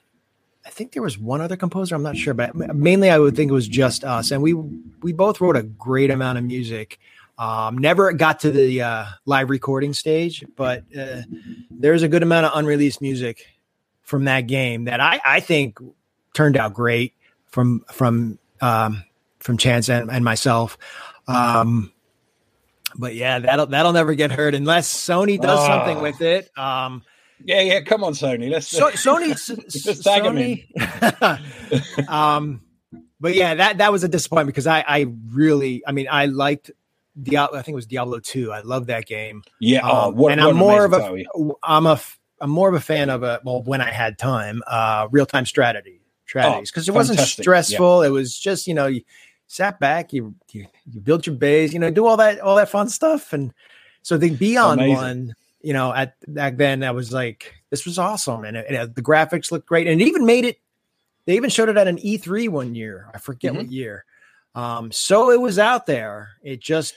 I 0.66 0.70
think 0.72 0.94
there 0.94 1.04
was 1.04 1.18
one 1.18 1.42
other 1.42 1.56
composer. 1.56 1.96
I'm 1.96 2.04
not 2.04 2.18
sure, 2.18 2.34
but 2.34 2.56
mainly 2.56 3.10
I 3.12 3.20
would 3.20 3.36
think 3.36 3.52
it 3.52 3.54
was 3.54 3.68
just 3.68 4.04
us, 4.04 4.32
and 4.32 4.42
we 4.42 4.54
we 4.54 5.14
both 5.14 5.40
wrote 5.40 5.56
a 5.56 5.64
great 5.64 6.10
amount 6.12 6.38
of 6.40 6.44
music. 6.44 7.00
Um, 7.38 7.78
never 7.78 8.14
got 8.14 8.40
to 8.42 8.52
the 8.52 8.82
uh, 8.82 9.06
live 9.26 9.50
recording 9.50 9.94
stage, 9.94 10.44
but 10.56 10.84
uh, 10.98 11.22
there's 11.70 12.02
a 12.02 12.08
good 12.08 12.24
amount 12.24 12.46
of 12.48 12.54
unreleased 12.56 13.02
music 13.02 13.46
from 14.04 14.26
that 14.26 14.42
game 14.48 14.86
that 14.86 15.00
I, 15.02 15.20
I 15.26 15.40
think 15.42 15.78
turned 16.34 16.58
out 16.58 16.74
great 16.74 17.14
from 17.48 17.84
from 17.92 18.40
um, 18.62 19.04
from 19.40 19.58
Chance 19.58 19.90
and, 19.90 20.10
and 20.10 20.24
myself. 20.26 20.78
Um, 21.28 21.92
but 22.98 23.14
yeah, 23.16 23.40
that'll 23.40 23.66
that'll 23.68 23.94
never 23.94 24.16
get 24.16 24.32
heard 24.32 24.56
unless 24.56 24.92
Sony 24.92 25.40
does 25.40 25.66
something 25.66 25.98
Oh. 25.98 26.02
with 26.02 26.22
it. 26.22 26.50
Um, 26.58 27.04
Yeah, 27.44 27.62
yeah. 27.62 27.82
Come 27.82 28.04
on, 28.04 28.14
Sony. 28.14 28.50
Let's. 28.50 28.68
so, 28.68 28.90
Sony, 28.92 29.30
Just 29.72 30.04
tag 30.04 30.24
'em 30.26 30.38
in. 30.38 30.64
Sony. 30.78 32.10
um, 32.10 32.62
but 33.20 33.36
yeah, 33.36 33.56
that 33.56 33.78
that 33.80 33.92
was 33.92 34.04
a 34.04 34.08
disappointment 34.08 34.48
because 34.56 34.68
I 34.68 34.84
I 34.88 35.06
really 35.32 35.84
I 35.88 35.92
mean 35.92 36.08
I 36.10 36.26
liked 36.26 36.72
Diablo. 37.22 37.58
I 37.58 37.62
think 37.62 37.74
it 37.74 37.76
was 37.76 37.86
Diablo 37.88 38.20
two. 38.20 38.52
I 38.52 38.62
love 38.62 38.88
that 38.88 39.06
game. 39.06 39.44
yeah. 39.60 39.82
Oh, 39.84 40.10
Um, 40.10 40.16
what, 40.16 40.32
and 40.34 40.42
what 40.42 40.50
I'm 40.50 40.56
more 40.58 40.86
of 40.86 40.94
a 40.94 41.00
title. 41.00 41.60
I'm 41.64 41.86
a 41.86 42.00
I'm 42.42 42.50
more 42.50 42.70
of 42.70 42.76
a 42.76 42.80
fan 42.82 43.10
of 43.10 43.24
a 43.24 43.42
well 43.44 43.64
when 43.64 43.82
I 43.82 43.92
had 43.92 44.18
time 44.18 44.62
uh 44.68 45.08
real 45.12 45.26
time 45.26 45.46
strategy 45.46 46.02
strategies 46.26 46.72
because 46.72 46.90
it 46.90 46.94
wasn't 46.94 47.20
Oh, 47.20 47.22
fantastic. 47.22 47.44
stressful. 47.44 48.02
It 48.04 48.10
was 48.10 48.38
just 48.38 48.68
you 48.68 48.74
know 48.74 48.88
you 48.88 49.02
sat 49.48 49.80
back 49.80 50.12
you, 50.12 50.34
you 50.52 50.66
you 50.92 51.00
built 51.00 51.28
your 51.28 51.36
base 51.36 51.72
you 51.72 51.80
know 51.80 51.92
do 51.92 52.06
all 52.06 52.18
that 52.18 52.40
all 52.40 52.56
that 52.56 52.68
fun 52.70 52.90
stuff 52.90 53.32
and 53.32 53.54
so 54.02 54.18
the 54.18 54.32
Beyond 54.32 54.82
Amazing. 54.82 54.96
one 54.96 55.36
you 55.66 55.74
know 55.74 55.94
at 55.94 56.16
back 56.28 56.58
then 56.58 56.84
I 56.84 56.92
was 56.92 57.12
like 57.12 57.56
this 57.72 57.86
was 57.86 57.98
awesome 57.98 58.44
and 58.46 58.56
it, 58.56 58.96
the 58.96 59.02
graphics 59.02 59.52
looked 59.52 59.68
great 59.68 59.88
and 59.88 60.00
it 60.02 60.06
even 60.06 60.26
made 60.26 60.46
it 60.46 60.60
they 61.26 61.36
even 61.36 61.50
showed 61.50 61.70
it 61.70 61.78
at 61.78 61.88
an 61.88 61.98
E3 61.98 62.50
one 62.50 62.76
year 62.76 63.10
I 63.14 63.18
forget 63.18 63.52
Mm-hmm. 63.52 63.58
what 63.64 63.72
year 63.72 64.06
um 64.54 64.92
so 64.92 65.32
it 65.32 65.42
was 65.42 65.58
out 65.60 65.86
there 65.86 66.30
it 66.44 66.60
just 66.62 66.96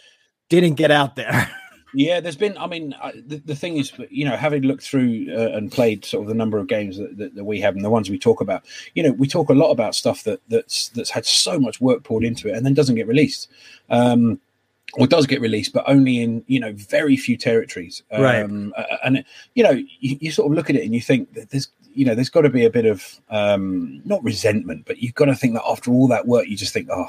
didn't 0.48 0.74
get 0.74 0.90
out 0.90 1.16
there. 1.16 1.50
Yeah, 1.94 2.20
there's 2.20 2.37
been. 2.37 2.57
I 2.59 2.66
mean, 2.66 2.94
I, 3.02 3.12
the, 3.26 3.38
the 3.38 3.57
thing 3.57 3.78
is, 3.78 3.92
you 4.11 4.26
know, 4.26 4.37
having 4.37 4.62
looked 4.62 4.83
through 4.83 5.26
uh, 5.35 5.57
and 5.57 5.72
played 5.72 6.04
sort 6.04 6.22
of 6.24 6.28
the 6.28 6.35
number 6.35 6.59
of 6.59 6.66
games 6.66 6.98
that, 6.98 7.16
that, 7.16 7.35
that 7.35 7.44
we 7.44 7.61
have 7.62 7.76
and 7.76 7.83
the 7.85 7.88
ones 7.88 8.11
we 8.11 8.18
talk 8.18 8.42
about, 8.42 8.64
you 8.94 9.02
know, 9.02 9.12
we 9.12 9.26
talk 9.26 9.48
a 9.48 9.54
lot 9.54 9.70
about 9.70 9.94
stuff 9.94 10.22
that 10.24 10.40
that's 10.48 10.90
that's 10.90 11.09
had 11.09 11.24
so 11.24 11.59
much 11.59 11.81
work 11.81 12.04
poured 12.04 12.24
into 12.24 12.46
it 12.48 12.54
and 12.54 12.66
then 12.66 12.74
doesn't 12.74 12.96
get 12.96 13.07
released, 13.07 13.48
um, 13.88 14.38
or 14.94 15.07
does 15.07 15.27
get 15.27 15.40
released, 15.40 15.72
but 15.72 15.85
only 15.87 16.20
in 16.22 16.44
you 16.46 16.61
know 16.61 16.72
very 16.72 17.16
few 17.16 17.37
territories. 17.37 18.03
Um, 18.11 18.22
Right. 18.22 18.85
uh, 18.85 18.96
And 19.05 19.24
you 19.55 19.62
know, 19.62 19.70
you, 19.70 20.18
you 20.20 20.31
sort 20.31 20.51
of 20.51 20.57
look 20.57 20.70
at 20.70 20.77
it 20.77 20.85
and 20.85 20.94
you 20.94 21.01
think 21.01 21.35
that 21.35 21.51
there's 21.51 21.68
you 21.94 22.05
know 22.05 22.14
there's 22.14 22.31
got 22.31 22.42
to 22.42 22.51
be 22.51 22.64
a 22.64 22.70
bit 22.70 22.87
of 22.87 23.20
um, 23.31 24.01
not 24.05 24.22
resentment, 24.22 24.85
but 24.87 24.98
you've 24.98 25.14
got 25.14 25.27
to 25.27 25.35
think 25.35 25.55
that 25.55 25.64
after 25.68 25.90
all 25.90 26.09
that 26.09 26.27
work, 26.27 26.46
you 26.48 26.57
just 26.57 26.72
think, 26.72 26.88
oh, 26.90 27.09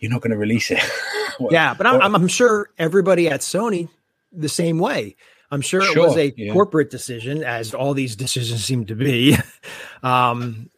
you're 0.00 0.10
not 0.10 0.22
going 0.22 0.32
to 0.32 0.38
release 0.38 0.70
it. 0.70 0.80
Well, 1.40 1.52
yeah, 1.52 1.72
but 1.72 1.86
I'm, 1.86 2.16
I'm, 2.16 2.26
sure 2.26 2.70
everybody 2.78 3.28
at 3.28 3.42
Sony 3.42 3.88
the 4.32 4.48
same 4.48 4.80
way. 4.80 5.14
I'm 5.52 5.60
sure 5.60 5.80
it 5.80 5.96
was 5.96 6.16
a 6.16 6.34
yeah. 6.36 6.52
corporate 6.52 6.90
decision, 6.90 7.44
as 7.44 7.74
all 7.74 7.94
these 7.94 8.16
decisions 8.16 8.64
seem 8.64 8.86
to 8.86 8.96
be. 8.96 9.36
um, 10.02 10.68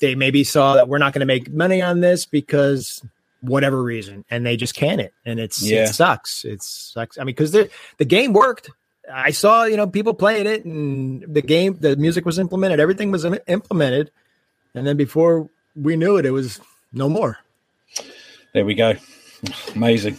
they 0.00 0.14
maybe 0.14 0.42
saw 0.42 0.76
that 0.76 0.88
we're 0.88 0.96
not 0.96 1.12
going 1.12 1.20
to 1.20 1.26
make 1.26 1.52
money 1.52 1.82
on 1.82 2.00
this 2.00 2.24
because 2.24 3.04
whatever 3.40 3.82
reason, 3.82 4.24
and 4.30 4.44
they 4.44 4.56
just 4.56 4.74
can 4.74 5.00
it, 5.00 5.12
and 5.24 5.38
it's 5.38 5.62
Yeah. 5.62 5.84
it 5.84 5.88
sucks. 5.88 6.44
It 6.44 6.62
sucks. 6.62 7.18
I 7.18 7.20
mean, 7.22 7.26
because 7.34 7.52
the 7.52 7.70
the 7.98 8.04
game 8.04 8.32
worked. 8.32 8.70
I 9.12 9.30
saw 9.30 9.64
you 9.64 9.76
know 9.76 9.86
people 9.86 10.12
playing 10.14 10.46
it, 10.46 10.64
and 10.64 11.24
the 11.26 11.40
game, 11.42 11.76
the 11.80 11.96
music 11.96 12.26
was 12.26 12.38
implemented, 12.38 12.78
everything 12.80 13.10
was 13.10 13.24
im- 13.24 13.38
implemented, 13.46 14.10
and 14.74 14.86
then 14.86 14.96
before 14.96 15.48
we 15.74 15.96
knew 15.96 16.16
it, 16.18 16.26
it 16.26 16.30
was 16.32 16.60
no 16.92 17.08
more. 17.08 17.38
There 18.52 18.64
we 18.64 18.74
go. 18.74 18.94
Amazing. 19.74 20.18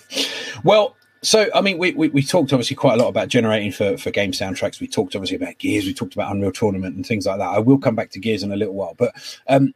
Well, 0.63 0.95
so 1.21 1.49
I 1.53 1.61
mean, 1.61 1.77
we, 1.77 1.91
we 1.91 2.09
we 2.09 2.23
talked 2.23 2.53
obviously 2.53 2.75
quite 2.75 2.93
a 2.93 3.03
lot 3.03 3.09
about 3.09 3.27
generating 3.27 3.71
for 3.71 3.97
for 3.97 4.09
game 4.11 4.31
soundtracks. 4.31 4.79
We 4.79 4.87
talked 4.87 5.15
obviously 5.15 5.35
about 5.35 5.57
Gears. 5.57 5.85
We 5.85 5.93
talked 5.93 6.13
about 6.13 6.31
Unreal 6.33 6.51
Tournament 6.51 6.95
and 6.95 7.05
things 7.05 7.25
like 7.25 7.37
that. 7.39 7.49
I 7.49 7.59
will 7.59 7.77
come 7.77 7.95
back 7.95 8.09
to 8.11 8.19
Gears 8.19 8.41
in 8.43 8.51
a 8.51 8.55
little 8.55 8.73
while, 8.73 8.95
but 8.97 9.13
um, 9.47 9.73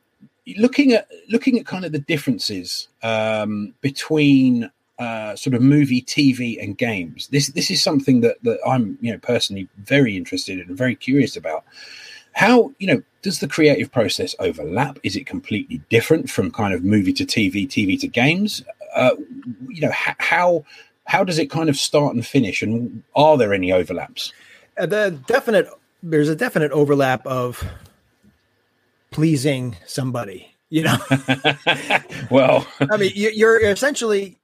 looking 0.58 0.93
at 0.93 1.08
looking 1.29 1.58
at 1.60 1.65
kind 1.65 1.86
of 1.86 1.91
the 1.91 1.99
differences 1.99 2.88
um, 3.01 3.73
between 3.82 4.71
uh, 4.99 5.36
sort 5.36 5.56
of 5.56 5.62
movie, 5.62 6.01
TV, 6.01 6.62
and 6.62 6.77
games. 6.77 7.27
This 7.27 7.47
this 7.49 7.71
is 7.71 7.82
something 7.82 8.21
that 8.21 8.38
that 8.43 8.60
I'm 8.65 8.97
you 9.01 9.12
know 9.12 9.19
personally 9.19 9.67
very 9.77 10.15
interested 10.15 10.60
in 10.60 10.67
and 10.67 10.77
very 10.77 10.95
curious 10.95 11.36
about. 11.36 11.63
How 12.34 12.71
you 12.79 12.88
know 12.88 13.03
does 13.21 13.39
the 13.39 13.47
creative 13.47 13.91
process 13.91 14.36
overlap? 14.39 14.99
Is 15.03 15.15
it 15.15 15.25
completely 15.25 15.82
different 15.89 16.29
from 16.29 16.51
kind 16.51 16.73
of 16.73 16.84
movie 16.84 17.13
to 17.13 17.25
TV, 17.25 17.67
TV 17.67 17.99
to 17.99 18.08
games? 18.08 18.63
Uh, 18.95 19.15
you 19.67 19.82
know 19.82 19.91
how 19.93 20.65
how 21.06 21.23
does 21.23 21.39
it 21.39 21.49
kind 21.49 21.69
of 21.69 21.77
start 21.77 22.15
and 22.15 22.25
finish, 22.25 22.62
and 22.62 23.03
are 23.15 23.38
there 23.38 23.53
any 23.53 23.71
overlaps? 23.71 24.34
Uh, 24.77 24.86
the 24.86 25.19
definite 25.27 25.67
there's 26.01 26.29
a 26.29 26.36
definite 26.36 26.71
overlap 26.71 27.25
of 27.25 27.63
pleasing 29.13 29.76
somebody 29.86 30.54
you 30.73 30.82
know? 30.84 30.97
Well, 32.32 32.65
i 32.91 32.97
mean 32.97 33.12
you, 33.13 33.30
you're 33.34 33.63
essentially 33.63 34.39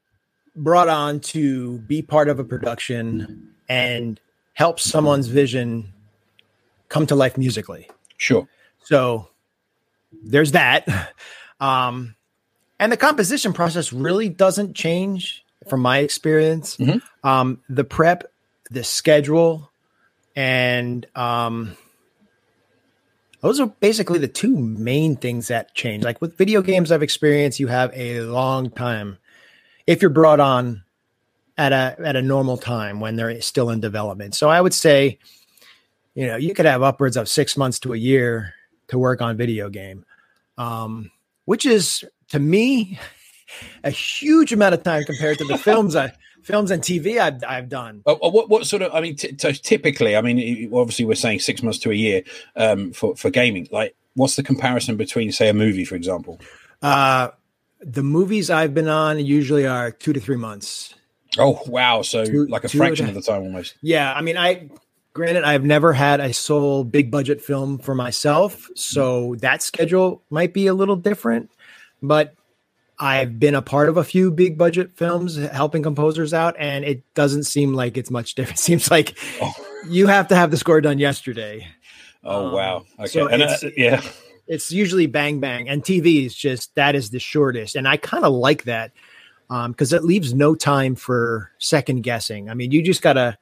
brought 0.55 0.87
on 0.87 1.21
to 1.21 1.79
be 1.79 2.03
part 2.03 2.29
of 2.29 2.37
a 2.39 2.43
production 2.43 3.51
and 3.67 4.19
help 4.53 4.79
someone's 4.79 5.27
vision 5.27 5.91
come 6.89 7.07
to 7.07 7.15
life 7.15 7.35
musically. 7.37 7.89
Sure. 8.17 8.47
so 8.83 9.29
there's 10.23 10.51
that. 10.51 10.87
Um 11.59 12.15
and 12.79 12.91
the 12.91 12.97
composition 12.97 13.51
process 13.53 13.91
really 13.91 14.29
doesn't 14.29 14.75
change 14.75 15.43
from 15.67 15.81
my 15.81 15.97
experience. 15.99 16.77
Mhm. 16.77 17.01
um 17.23 17.59
the 17.69 17.83
prep 17.83 18.31
the 18.69 18.83
schedule 18.83 19.71
and 20.35 21.07
um 21.15 21.75
those 23.41 23.59
are 23.59 23.67
basically 23.67 24.19
the 24.19 24.27
two 24.27 24.55
main 24.57 25.15
things 25.15 25.47
that 25.47 25.73
change. 25.73 26.03
Like 26.03 26.21
with 26.21 26.37
video 26.37 26.61
games 26.61 26.91
i've 26.91 27.03
experienced 27.03 27.59
you 27.59 27.67
have 27.67 27.91
a 27.93 28.21
long 28.21 28.69
time 28.69 29.17
if 29.87 30.01
you're 30.01 30.09
brought 30.09 30.39
on 30.39 30.83
at 31.57 31.73
a 31.73 31.95
at 32.05 32.15
a 32.15 32.21
normal 32.21 32.57
time 32.57 32.99
when 32.99 33.15
they're 33.15 33.41
still 33.41 33.69
in 33.69 33.79
development. 33.79 34.35
So 34.35 34.49
i 34.49 34.59
would 34.59 34.73
say 34.73 35.19
you 36.15 36.27
know 36.27 36.35
you 36.35 36.53
could 36.53 36.65
have 36.65 36.83
upwards 36.83 37.15
of 37.17 37.29
six 37.29 37.55
months 37.55 37.79
to 37.79 37.93
a 37.93 37.97
year 37.97 38.53
to 38.87 38.97
work 38.97 39.21
on 39.21 39.37
video 39.37 39.69
game 39.69 40.05
um 40.57 41.11
which 41.45 41.65
is 41.65 42.03
to 42.27 42.39
me 42.39 42.99
a 43.83 43.89
huge 43.89 44.51
amount 44.51 44.73
of 44.73 44.83
time 44.83 45.03
compared 45.03 45.37
to 45.37 45.45
the 45.45 45.57
films 45.67 45.95
i 45.95 46.11
films 46.43 46.71
and 46.71 46.81
TV 46.81 47.19
I've 47.19 47.43
I've 47.47 47.69
done. 47.69 48.01
What 48.05 48.49
what 48.49 48.65
sort 48.65 48.81
of? 48.81 48.93
I 48.93 49.01
mean, 49.01 49.15
t- 49.15 49.35
so 49.37 49.51
typically, 49.51 50.15
I 50.15 50.21
mean, 50.21 50.71
obviously, 50.73 51.05
we're 51.05 51.15
saying 51.15 51.39
six 51.39 51.61
months 51.63 51.79
to 51.79 51.91
a 51.91 51.95
year 51.95 52.23
um, 52.55 52.91
for 52.91 53.15
for 53.15 53.29
gaming. 53.29 53.67
Like, 53.71 53.95
what's 54.15 54.35
the 54.35 54.43
comparison 54.43 54.97
between, 54.97 55.31
say, 55.31 55.49
a 55.49 55.53
movie, 55.53 55.85
for 55.85 55.95
example? 55.95 56.39
Uh, 56.81 57.29
the 57.81 58.03
movies 58.03 58.49
I've 58.49 58.73
been 58.73 58.87
on 58.87 59.23
usually 59.23 59.65
are 59.65 59.91
two 59.91 60.13
to 60.13 60.19
three 60.19 60.37
months. 60.37 60.93
Oh, 61.37 61.59
wow! 61.67 62.01
So 62.01 62.25
Two- 62.25 62.47
like 62.47 62.63
a 62.63 62.69
fraction 62.69 63.07
of 63.07 63.13
the 63.13 63.21
time, 63.21 63.43
almost. 63.43 63.75
Yeah, 63.81 64.13
I 64.13 64.21
mean, 64.21 64.37
I 64.37 64.69
granted 65.13 65.43
I've 65.43 65.63
never 65.63 65.93
had 65.93 66.19
a 66.19 66.33
sole 66.33 66.83
big 66.83 67.11
budget 67.11 67.41
film 67.41 67.77
for 67.77 67.93
myself, 67.95 68.67
so 68.75 69.35
that 69.39 69.61
schedule 69.61 70.23
might 70.29 70.53
be 70.53 70.67
a 70.67 70.73
little 70.73 70.95
different, 70.95 71.51
but 72.01 72.35
I've 72.99 73.39
been 73.39 73.55
a 73.55 73.61
part 73.61 73.87
of 73.87 73.95
a 73.97 74.03
few 74.03 74.29
big 74.29 74.57
budget 74.57 74.97
films 74.97 75.37
helping 75.37 75.83
composers 75.83 76.33
out 76.33 76.55
and 76.59 76.83
it 76.83 77.01
doesn't 77.13 77.43
seem 77.43 77.73
like 77.73 77.95
it's 77.97 78.11
much 78.11 78.35
different. 78.35 78.59
It 78.59 78.61
seems 78.63 78.91
like 78.91 79.17
Oh. 79.41 79.53
you 79.87 80.07
have 80.07 80.27
to 80.29 80.35
have 80.35 80.51
the 80.51 80.57
score 80.57 80.81
done 80.81 80.99
yesterday. 80.99 81.67
Oh, 82.23 82.47
Um, 82.47 82.53
wow! 82.53 82.85
Okay, 82.99 83.07
so 83.07 83.27
and, 83.27 83.41
uh, 83.41 83.45
it's- 83.45 83.73
yeah, 83.77 84.01
It's 84.47 84.71
usually 84.71 85.05
bang 85.05 85.39
bang 85.39 85.69
and 85.69 85.81
TV 85.83 86.25
is 86.25 86.35
just 86.35 86.75
that 86.75 86.95
is 86.95 87.09
the 87.11 87.19
shortest 87.19 87.75
and 87.75 87.87
I 87.87 87.97
kind 87.97 88.25
of 88.25 88.33
like 88.33 88.63
that 88.63 88.91
because 89.49 89.93
it 89.93 90.03
leaves 90.03 90.33
no 90.33 90.53
time 90.55 90.95
for 90.95 91.51
second 91.59 92.01
guessing. 92.03 92.49
I 92.49 92.53
mean, 92.53 92.71
you 92.71 92.83
just 92.83 93.01
got 93.01 93.13
to 93.13 93.37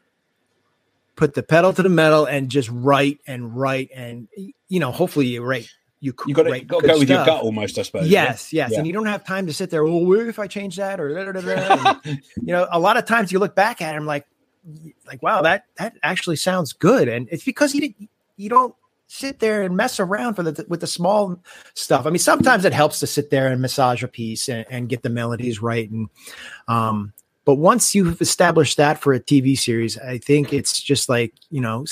put 1.15 1.33
the 1.33 1.41
pedal 1.43 1.73
to 1.73 1.81
the 1.81 1.89
metal 1.89 2.25
and 2.25 2.47
just 2.49 2.69
write 2.71 3.19
and 3.25 3.55
write 3.57 3.89
and 3.95 4.27
you 4.67 4.79
know 4.79 4.91
hopefully 4.91 5.25
you 5.25 5.41
write 5.43 5.67
you 5.99 6.13
you 6.27 6.33
got 6.33 6.43
to 6.43 6.59
go 6.61 6.79
with 6.79 7.09
your 7.09 7.25
gut, 7.25 7.41
almost, 7.41 7.77
I 7.79 7.81
suppose. 7.81 8.07
Yes, 8.07 8.53
yes, 8.53 8.71
Yeah. 8.71 8.77
and 8.77 8.87
you 8.87 8.93
don't 8.93 9.07
have 9.07 9.25
time 9.25 9.47
to 9.47 9.53
sit 9.53 9.69
there. 9.69 9.83
Well, 9.83 10.05
what 10.05 10.19
if 10.27 10.37
I 10.37 10.47
change 10.47 10.75
that 10.75 10.99
or 10.99 11.09
da, 11.09 11.31
da, 11.31 11.41
da, 11.41 11.55
da," 11.55 11.99
and, 12.05 12.21
you 12.37 12.53
know, 12.53 12.67
a 12.71 12.79
lot 12.79 12.97
of 12.97 13.05
times 13.05 13.31
you 13.31 13.39
look 13.39 13.55
back 13.55 13.81
at 13.81 13.95
it, 13.95 13.97
I'm 13.97 14.05
like, 14.05 14.25
like 15.07 15.23
wow, 15.23 15.41
that 15.41 15.65
that 15.77 15.95
actually 16.03 16.35
sounds 16.35 16.73
good, 16.73 17.07
and 17.07 17.27
it's 17.31 17.43
because 17.43 17.73
you 17.73 17.81
didn't, 17.81 18.09
you 18.35 18.49
don't 18.49 18.75
sit 19.07 19.39
there 19.39 19.63
and 19.63 19.75
mess 19.75 19.99
around 19.99 20.35
for 20.35 20.43
the 20.43 20.65
with 20.67 20.81
the 20.81 20.87
small 20.87 21.41
stuff. 21.73 22.05
I 22.05 22.09
mean, 22.09 22.19
sometimes 22.19 22.65
it 22.65 22.73
helps 22.73 22.99
to 22.99 23.07
sit 23.07 23.29
there 23.29 23.47
and 23.47 23.61
massage 23.61 24.03
a 24.03 24.07
piece 24.07 24.49
and, 24.49 24.65
and 24.69 24.89
get 24.89 25.01
the 25.01 25.09
melodies 25.09 25.61
right, 25.61 25.89
and 25.89 26.09
um, 26.67 27.13
but 27.45 27.55
once 27.55 27.95
you've 27.95 28.21
established 28.21 28.77
that 28.77 28.99
for 28.99 29.13
a 29.13 29.19
TV 29.19 29.57
series, 29.57 29.97
I 29.97 30.19
think 30.19 30.53
it's 30.53 30.79
just 30.79 31.09
like 31.09 31.33
you 31.49 31.61
know. 31.61 31.85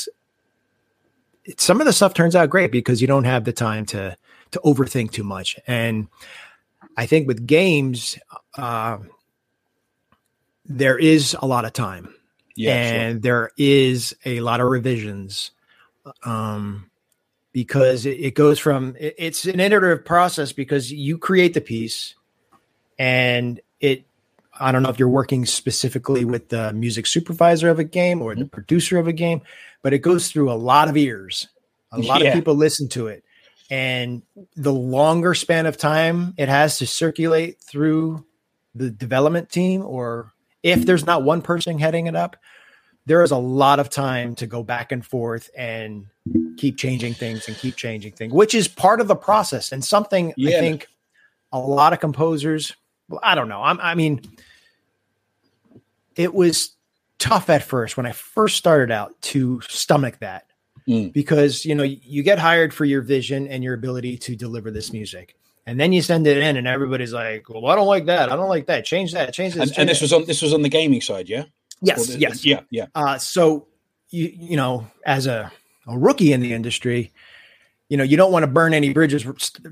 It- 1.45 1.61
Some 1.61 1.79
of 1.81 1.87
the 1.87 1.93
stuff 1.93 2.13
turns 2.13 2.35
out 2.35 2.49
great 2.49 2.71
because 2.71 3.01
you 3.01 3.07
don't 3.07 3.23
have 3.25 3.43
the 3.45 3.53
time 3.53 3.85
to 3.87 4.15
to 4.51 4.59
overthink 4.63 5.11
too 5.11 5.23
much. 5.23 5.57
And 5.67 6.07
I 6.97 7.05
think 7.07 7.27
with 7.27 7.45
games, 7.45 8.17
uh, 8.57 8.99
there 10.65 10.97
is 10.97 11.35
a 11.41 11.45
lot 11.45 11.65
of 11.65 11.73
time 11.73 12.13
yeah, 12.55 12.89
sure. 12.89 12.99
and 12.99 13.21
there 13.21 13.51
is 13.57 14.15
a 14.25 14.39
lot 14.39 14.61
of 14.61 14.67
revisions 14.67 15.51
um, 16.23 16.89
because 17.51 18.05
it, 18.05 18.19
it 18.19 18.35
goes 18.35 18.59
from 18.59 18.95
it- 18.99 19.15
it's 19.17 19.45
an 19.45 19.59
iterative 19.59 20.05
process 20.05 20.51
because 20.53 20.91
you 20.91 21.17
create 21.17 21.53
the 21.53 21.61
piece 21.61 22.15
and 22.97 23.59
it 23.81 24.05
i 24.59 24.71
don't 24.71 24.81
know 24.83 24.89
if 24.89 24.97
you're 24.97 25.09
working 25.09 25.45
specifically 25.45 26.23
with 26.25 26.47
the 26.49 26.71
music 26.73 27.05
supervisor 27.05 27.69
of 27.69 27.77
a 27.77 27.83
game 27.83 28.21
or 28.21 28.31
Mm-hmm. 28.31 28.41
the 28.43 28.47
producer 28.47 28.97
of 28.97 29.07
a 29.07 29.13
game 29.13 29.41
but 29.85 29.93
it 29.93 29.99
goes 29.99 30.31
through 30.31 30.51
a 30.51 30.57
lot 30.57 30.89
of 30.89 30.97
ears. 30.97 31.47
A 31.91 31.99
lot 31.99 32.19
Yeah. 32.19 32.29
of 32.29 32.33
people 32.33 32.55
listen 32.55 32.89
to 32.89 33.05
it. 33.05 33.23
And 33.69 34.23
the 34.55 34.73
longer 34.73 35.35
span 35.35 35.67
of 35.67 35.77
time 35.77 36.33
it 36.37 36.49
has 36.49 36.79
to 36.79 36.87
circulate 36.87 37.61
through 37.61 38.25
the 38.73 38.89
development 38.89 39.51
team 39.51 39.83
or 39.85 40.31
if 40.63 40.87
there's 40.87 41.05
not 41.05 41.21
one 41.21 41.43
person 41.43 41.77
heading 41.77 42.07
it 42.07 42.15
up 42.15 42.35
there 43.05 43.21
is 43.21 43.29
a 43.29 43.37
lot 43.37 43.79
of 43.79 43.91
time 43.91 44.33
to 44.33 44.47
go 44.47 44.63
back 44.63 44.91
and 44.91 45.05
forth 45.05 45.51
and 45.55 46.07
keep 46.57 46.75
changing 46.77 47.13
things 47.13 47.47
and 47.47 47.55
keep 47.55 47.75
changing 47.75 48.11
things 48.13 48.33
which 48.33 48.55
is 48.55 48.67
part 48.67 48.99
of 48.99 49.07
the 49.07 49.15
process. 49.15 49.71
And 49.71 49.85
something 49.85 50.33
i 50.39 50.49
think 50.49 50.87
a 51.53 51.59
lot 51.59 51.93
of 51.93 51.99
composers 51.99 52.75
well, 53.07 53.19
i 53.21 53.35
don't 53.35 53.49
know. 53.49 53.61
I'm, 53.61 53.79
i 53.79 53.93
mean 53.93 54.19
it 56.15 56.33
was 56.33 56.74
tough 57.25 57.49
at 57.49 57.63
first 57.63 57.97
when 57.97 58.05
i 58.05 58.11
first 58.11 58.55
started 58.57 58.91
out 58.91 59.19
to 59.21 59.59
stomach 59.67 60.17
that 60.19 60.45
Mm. 60.87 61.11
because 61.13 61.65
you 61.65 61.73
know 61.73 61.81
you 61.83 62.21
get 62.21 62.37
hired 62.37 62.71
for 62.71 62.85
your 62.85 63.01
vision 63.01 63.47
and 63.47 63.63
your 63.63 63.73
ability 63.73 64.17
to 64.19 64.35
deliver 64.35 64.69
this 64.69 64.93
music 64.93 65.35
and 65.65 65.79
then 65.79 65.91
you 65.91 66.03
send 66.03 66.27
it 66.27 66.37
in 66.37 66.57
and 66.57 66.67
everybody's 66.67 67.11
like 67.11 67.49
well 67.49 67.65
i 67.65 67.75
don't 67.75 67.87
like 67.87 68.05
that 68.05 68.31
i 68.31 68.35
don't 68.35 68.49
like 68.49 68.67
that 68.67 68.85
change 68.85 69.11
that 69.13 69.33
change 69.33 69.55
this 69.55 69.61
and, 69.63 69.69
change 69.71 69.79
and 69.79 69.89
this 69.89 69.99
that." 69.99 70.03
was 70.03 70.13
on 70.13 70.25
this 70.25 70.41
was 70.43 70.53
on 70.53 70.61
the 70.61 70.69
gaming 70.69 71.01
side, 71.01 71.27
yeah. 71.27 71.45
Yes 71.81 72.05
the- 72.05 72.19
yes 72.19 72.45
yeah, 72.45 72.59
yeah. 72.69 72.85
uh, 72.93 73.17
so 73.17 73.65
you 74.11 74.31
you 74.35 74.55
know, 74.57 74.85
as 75.05 75.25
a, 75.25 75.51
a 75.87 75.97
rookie 75.97 76.31
in 76.33 76.39
the 76.41 76.53
industry, 76.53 77.11
you 77.89 77.97
know, 77.97 78.03
you 78.03 78.15
don't 78.17 78.31
want 78.31 78.43
to 78.43 78.47
burn 78.47 78.73
any 78.73 78.93
bridges 78.93 79.25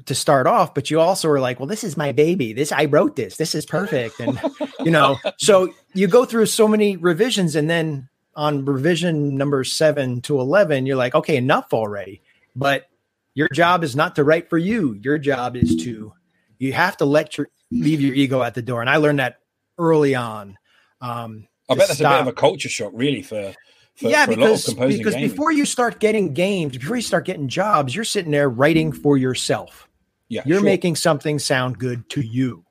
to 0.05 0.15
start 0.15 0.47
off, 0.47 0.73
but 0.73 0.89
you 0.91 0.99
also 0.99 1.29
are 1.29 1.39
like, 1.39 1.59
well, 1.59 1.67
this 1.67 1.83
is 1.83 1.95
my 1.95 2.11
baby. 2.11 2.53
This 2.53 2.71
I 2.71 2.85
wrote 2.85 3.15
this. 3.15 3.37
This 3.37 3.53
is 3.55 3.65
perfect, 3.67 4.19
and 4.19 4.39
you 4.79 4.91
know, 4.91 5.17
so 5.37 5.71
you 5.93 6.07
go 6.07 6.25
through 6.25 6.47
so 6.47 6.67
many 6.67 6.97
revisions, 6.97 7.55
and 7.55 7.69
then 7.69 8.09
on 8.35 8.65
revision 8.65 9.37
number 9.37 9.63
seven 9.63 10.21
to 10.21 10.39
eleven, 10.39 10.85
you're 10.85 10.97
like, 10.97 11.15
okay, 11.15 11.37
enough 11.37 11.73
already. 11.73 12.21
But 12.55 12.87
your 13.33 13.49
job 13.49 13.83
is 13.83 13.95
not 13.95 14.15
to 14.15 14.23
write 14.23 14.49
for 14.49 14.57
you. 14.57 14.93
Your 15.01 15.17
job 15.17 15.55
is 15.55 15.75
to 15.83 16.13
you 16.59 16.73
have 16.73 16.97
to 16.97 17.05
let 17.05 17.37
your 17.37 17.49
leave 17.71 18.01
your 18.01 18.13
ego 18.15 18.43
at 18.43 18.53
the 18.53 18.61
door, 18.61 18.81
and 18.81 18.89
I 18.89 18.97
learned 18.97 19.19
that 19.19 19.39
early 19.77 20.15
on. 20.15 20.57
Um, 21.01 21.47
I 21.69 21.75
bet 21.75 21.87
that's 21.87 21.99
a 21.99 22.03
bit 22.03 22.21
of 22.21 22.27
a 22.27 22.33
culture 22.33 22.69
shock, 22.69 22.91
really, 22.93 23.21
for 23.21 23.53
for, 23.95 24.09
yeah, 24.09 24.25
for 24.25 24.35
because, 24.35 24.65
because 24.73 25.13
gaming. 25.13 25.29
before 25.29 25.51
you 25.51 25.65
start 25.65 25.99
getting 25.99 26.33
games, 26.33 26.77
before 26.77 26.95
you 26.95 27.01
start 27.01 27.25
getting 27.25 27.47
jobs, 27.47 27.95
you're 27.95 28.03
sitting 28.03 28.31
there 28.31 28.49
writing 28.49 28.91
for 28.91 29.17
yourself. 29.17 29.87
yeah, 30.29 30.41
You're 30.45 30.59
sure. 30.59 30.65
making 30.65 30.95
something 30.95 31.37
sound 31.37 31.77
good 31.77 32.09
to 32.09 32.21
you. 32.21 32.65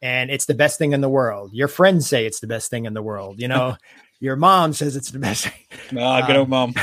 And 0.00 0.30
it's 0.30 0.46
the 0.46 0.54
best 0.54 0.78
thing 0.78 0.92
in 0.92 1.00
the 1.00 1.08
world. 1.08 1.52
Your 1.52 1.68
friends 1.68 2.08
say 2.08 2.24
it's 2.26 2.40
the 2.40 2.46
best 2.46 2.70
thing 2.70 2.84
in 2.84 2.94
the 2.94 3.02
world. 3.02 3.40
You 3.40 3.48
know, 3.48 3.76
your 4.20 4.36
mom 4.36 4.72
says 4.72 4.96
it's 4.96 5.10
the 5.10 5.18
best 5.18 5.48
thing. 5.48 5.98
Ah, 6.00 6.20
good 6.26 6.36
um, 6.36 6.40
old 6.40 6.48
mom. 6.48 6.74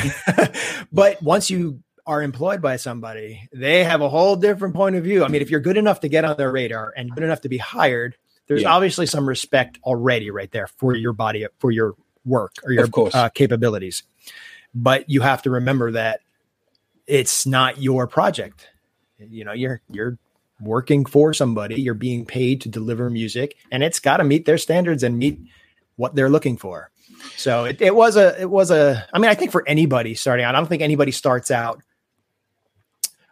but 0.92 1.22
once 1.22 1.50
you 1.50 1.82
are 2.08 2.22
employed 2.22 2.62
by 2.62 2.76
somebody, 2.76 3.48
they 3.54 3.84
have 3.84 4.02
a 4.02 4.10
whole 4.10 4.36
different 4.36 4.76
point 4.76 4.96
of 4.96 5.04
view. 5.04 5.24
I 5.24 5.28
mean, 5.28 5.42
if 5.42 5.50
you're 5.50 5.60
good 5.60 5.78
enough 5.78 6.02
to 6.02 6.08
get 6.08 6.24
on 6.24 6.38
their 6.38 6.52
radar 6.52 6.94
and 6.96 7.10
good 7.12 7.24
enough 7.24 7.42
to 7.42 7.50
be 7.50 7.58
hired, 7.58 8.16
there's 8.48 8.62
Yeah. 8.62 8.74
obviously 8.74 9.06
some 9.06 9.28
respect 9.28 9.80
already 9.84 10.30
right 10.30 10.52
there 10.52 10.68
for 10.68 10.96
your 10.96 11.14
body, 11.14 11.48
for 11.60 11.72
your 11.72 11.96
work 12.24 12.54
or 12.64 12.72
your 12.72 12.88
uh, 13.14 13.30
capabilities. 13.30 14.04
But 14.74 15.10
you 15.10 15.22
have 15.22 15.42
to 15.44 15.50
remember 15.50 15.92
that 15.94 16.20
it's 17.08 17.46
not 17.46 17.82
your 17.82 18.08
project. 18.08 18.68
You 19.18 19.46
know, 19.46 19.54
you're 19.54 19.82
you're 19.90 20.18
working 20.62 21.06
for 21.06 21.34
somebody, 21.34 21.82
you're 21.82 21.94
being 21.94 22.26
paid 22.26 22.62
to 22.62 22.70
deliver 22.70 23.10
music, 23.10 23.58
and 23.72 23.84
it's 23.84 24.00
got 24.00 24.18
to 24.18 24.24
meet 24.24 24.46
their 24.46 24.58
standards 24.58 25.04
and 25.04 25.18
meet 25.18 25.40
what 25.98 26.16
they're 26.16 26.30
looking 26.30 26.58
for. 26.58 26.92
So 27.38 27.66
it, 27.66 27.82
it 27.82 27.96
was 27.96 28.18
a 28.18 28.40
it 28.42 28.50
was 28.50 28.72
a 28.72 29.06
I 29.14 29.20
mean 29.20 29.30
I 29.30 29.36
think 29.36 29.52
for 29.52 29.68
anybody 29.68 30.16
starting 30.16 30.46
out 30.46 30.56
I 30.56 30.60
don't 30.60 30.68
think 30.68 30.82
anybody 30.82 31.12
starts 31.12 31.50
out 31.52 31.82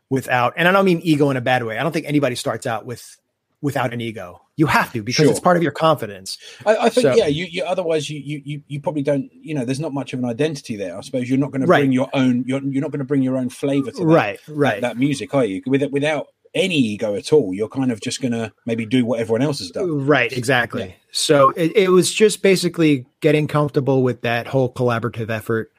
without 0.10 0.54
and 0.58 0.68
I 0.68 0.72
don't 0.72 0.86
mean 0.86 1.00
ego 1.04 1.30
in 1.30 1.38
a 1.38 1.42
bad 1.42 1.64
way 1.64 1.78
I 1.78 1.84
don't 1.84 1.92
think 1.92 2.08
anybody 2.08 2.36
starts 2.36 2.66
out 2.68 2.86
with 2.86 3.18
without 3.62 3.94
an 3.94 4.02
ego 4.02 4.42
you 4.56 4.68
have 4.68 4.92
to 4.94 5.02
because 5.02 5.24
Sure. 5.24 5.32
it's 5.32 5.40
part 5.40 5.58
of 5.58 5.64
your 5.64 5.72
confidence 5.72 6.38
I, 6.66 6.76
I 6.76 6.90
think 6.90 7.04
So- 7.08 7.16
yeah, 7.16 7.28
you, 7.28 7.46
you 7.46 7.64
otherwise 7.64 8.10
you, 8.10 8.42
you 8.46 8.62
you 8.68 8.80
probably 8.80 9.02
don't 9.04 9.30
you 9.34 9.54
know 9.56 9.66
there's 9.66 9.80
not 9.80 9.94
much 9.94 10.14
of 10.14 10.20
an 10.20 10.26
identity 10.26 10.76
there. 10.76 10.98
I 10.98 11.02
suppose 11.02 11.30
you're 11.30 11.40
not 11.40 11.52
going 11.52 11.62
to 11.62 11.68
bring 11.68 11.92
your 11.92 12.10
own 12.14 12.44
you're, 12.48 12.62
you're 12.64 12.82
not 12.82 12.92
going 12.92 13.00
to 13.00 13.06
bring 13.06 13.22
your 13.24 13.38
own 13.38 13.50
flavor 13.50 13.92
to 13.92 13.98
that, 13.98 14.06
right 14.06 14.40
that, 14.46 14.54
right 14.54 14.82
that 14.82 14.98
music, 14.98 15.34
are 15.34 15.46
you? 15.46 15.62
With, 15.66 15.84
without 15.92 16.28
any 16.54 16.76
ego 16.76 17.16
at 17.16 17.34
all, 17.34 17.54
you're 17.54 17.70
kind 17.70 17.92
of 17.92 18.00
just 18.00 18.22
going 18.22 18.32
to 18.32 18.52
maybe 18.66 18.86
do 18.86 19.06
what 19.06 19.20
everyone 19.20 19.42
else 19.42 19.60
has 19.60 19.72
done. 19.72 20.06
Right, 20.06 20.32
exactly. 20.32 20.88
Yeah. 20.88 20.94
So 21.12 21.50
it, 21.52 21.76
it 21.76 21.90
was 21.90 22.14
just 22.14 22.42
basically 22.42 23.06
getting 23.22 23.48
comfortable 23.48 24.04
with 24.04 24.22
that 24.22 24.48
whole 24.48 24.72
collaborative 24.72 25.30
effort 25.30 25.72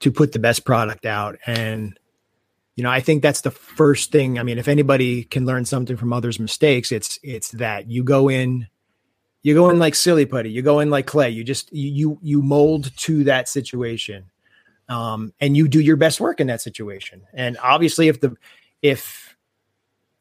to 0.00 0.12
put 0.12 0.32
the 0.32 0.38
best 0.38 0.64
product 0.64 1.06
out. 1.06 1.36
And, 1.46 1.98
you 2.76 2.84
know, 2.84 2.90
I 2.90 3.00
think 3.00 3.22
that's 3.22 3.40
the 3.40 3.50
first 3.50 4.12
thing. 4.12 4.38
I 4.38 4.42
mean, 4.42 4.58
if 4.58 4.68
anybody 4.68 5.24
can 5.24 5.46
learn 5.46 5.64
something 5.64 5.96
from 5.96 6.12
others' 6.12 6.38
mistakes, 6.38 6.92
it's 6.92 7.18
it's 7.22 7.50
that 7.52 7.90
you 7.90 8.04
go 8.04 8.28
in, 8.28 8.68
you 9.42 9.54
go 9.54 9.70
in 9.70 9.78
like 9.78 9.94
silly 9.94 10.26
putty, 10.26 10.50
you 10.50 10.62
go 10.62 10.78
in 10.80 10.90
like 10.90 11.06
clay. 11.06 11.30
You 11.30 11.42
just 11.42 11.72
you 11.72 11.90
you, 11.90 12.18
you 12.22 12.42
mold 12.42 12.96
to 12.98 13.24
that 13.24 13.48
situation. 13.48 14.30
Um, 14.88 15.34
and 15.40 15.56
you 15.56 15.68
do 15.68 15.80
your 15.80 15.96
best 15.96 16.20
work 16.20 16.40
in 16.40 16.46
that 16.46 16.60
situation. 16.60 17.22
And 17.34 17.58
obviously 17.62 18.08
if 18.08 18.20
the 18.20 18.36
if 18.80 19.27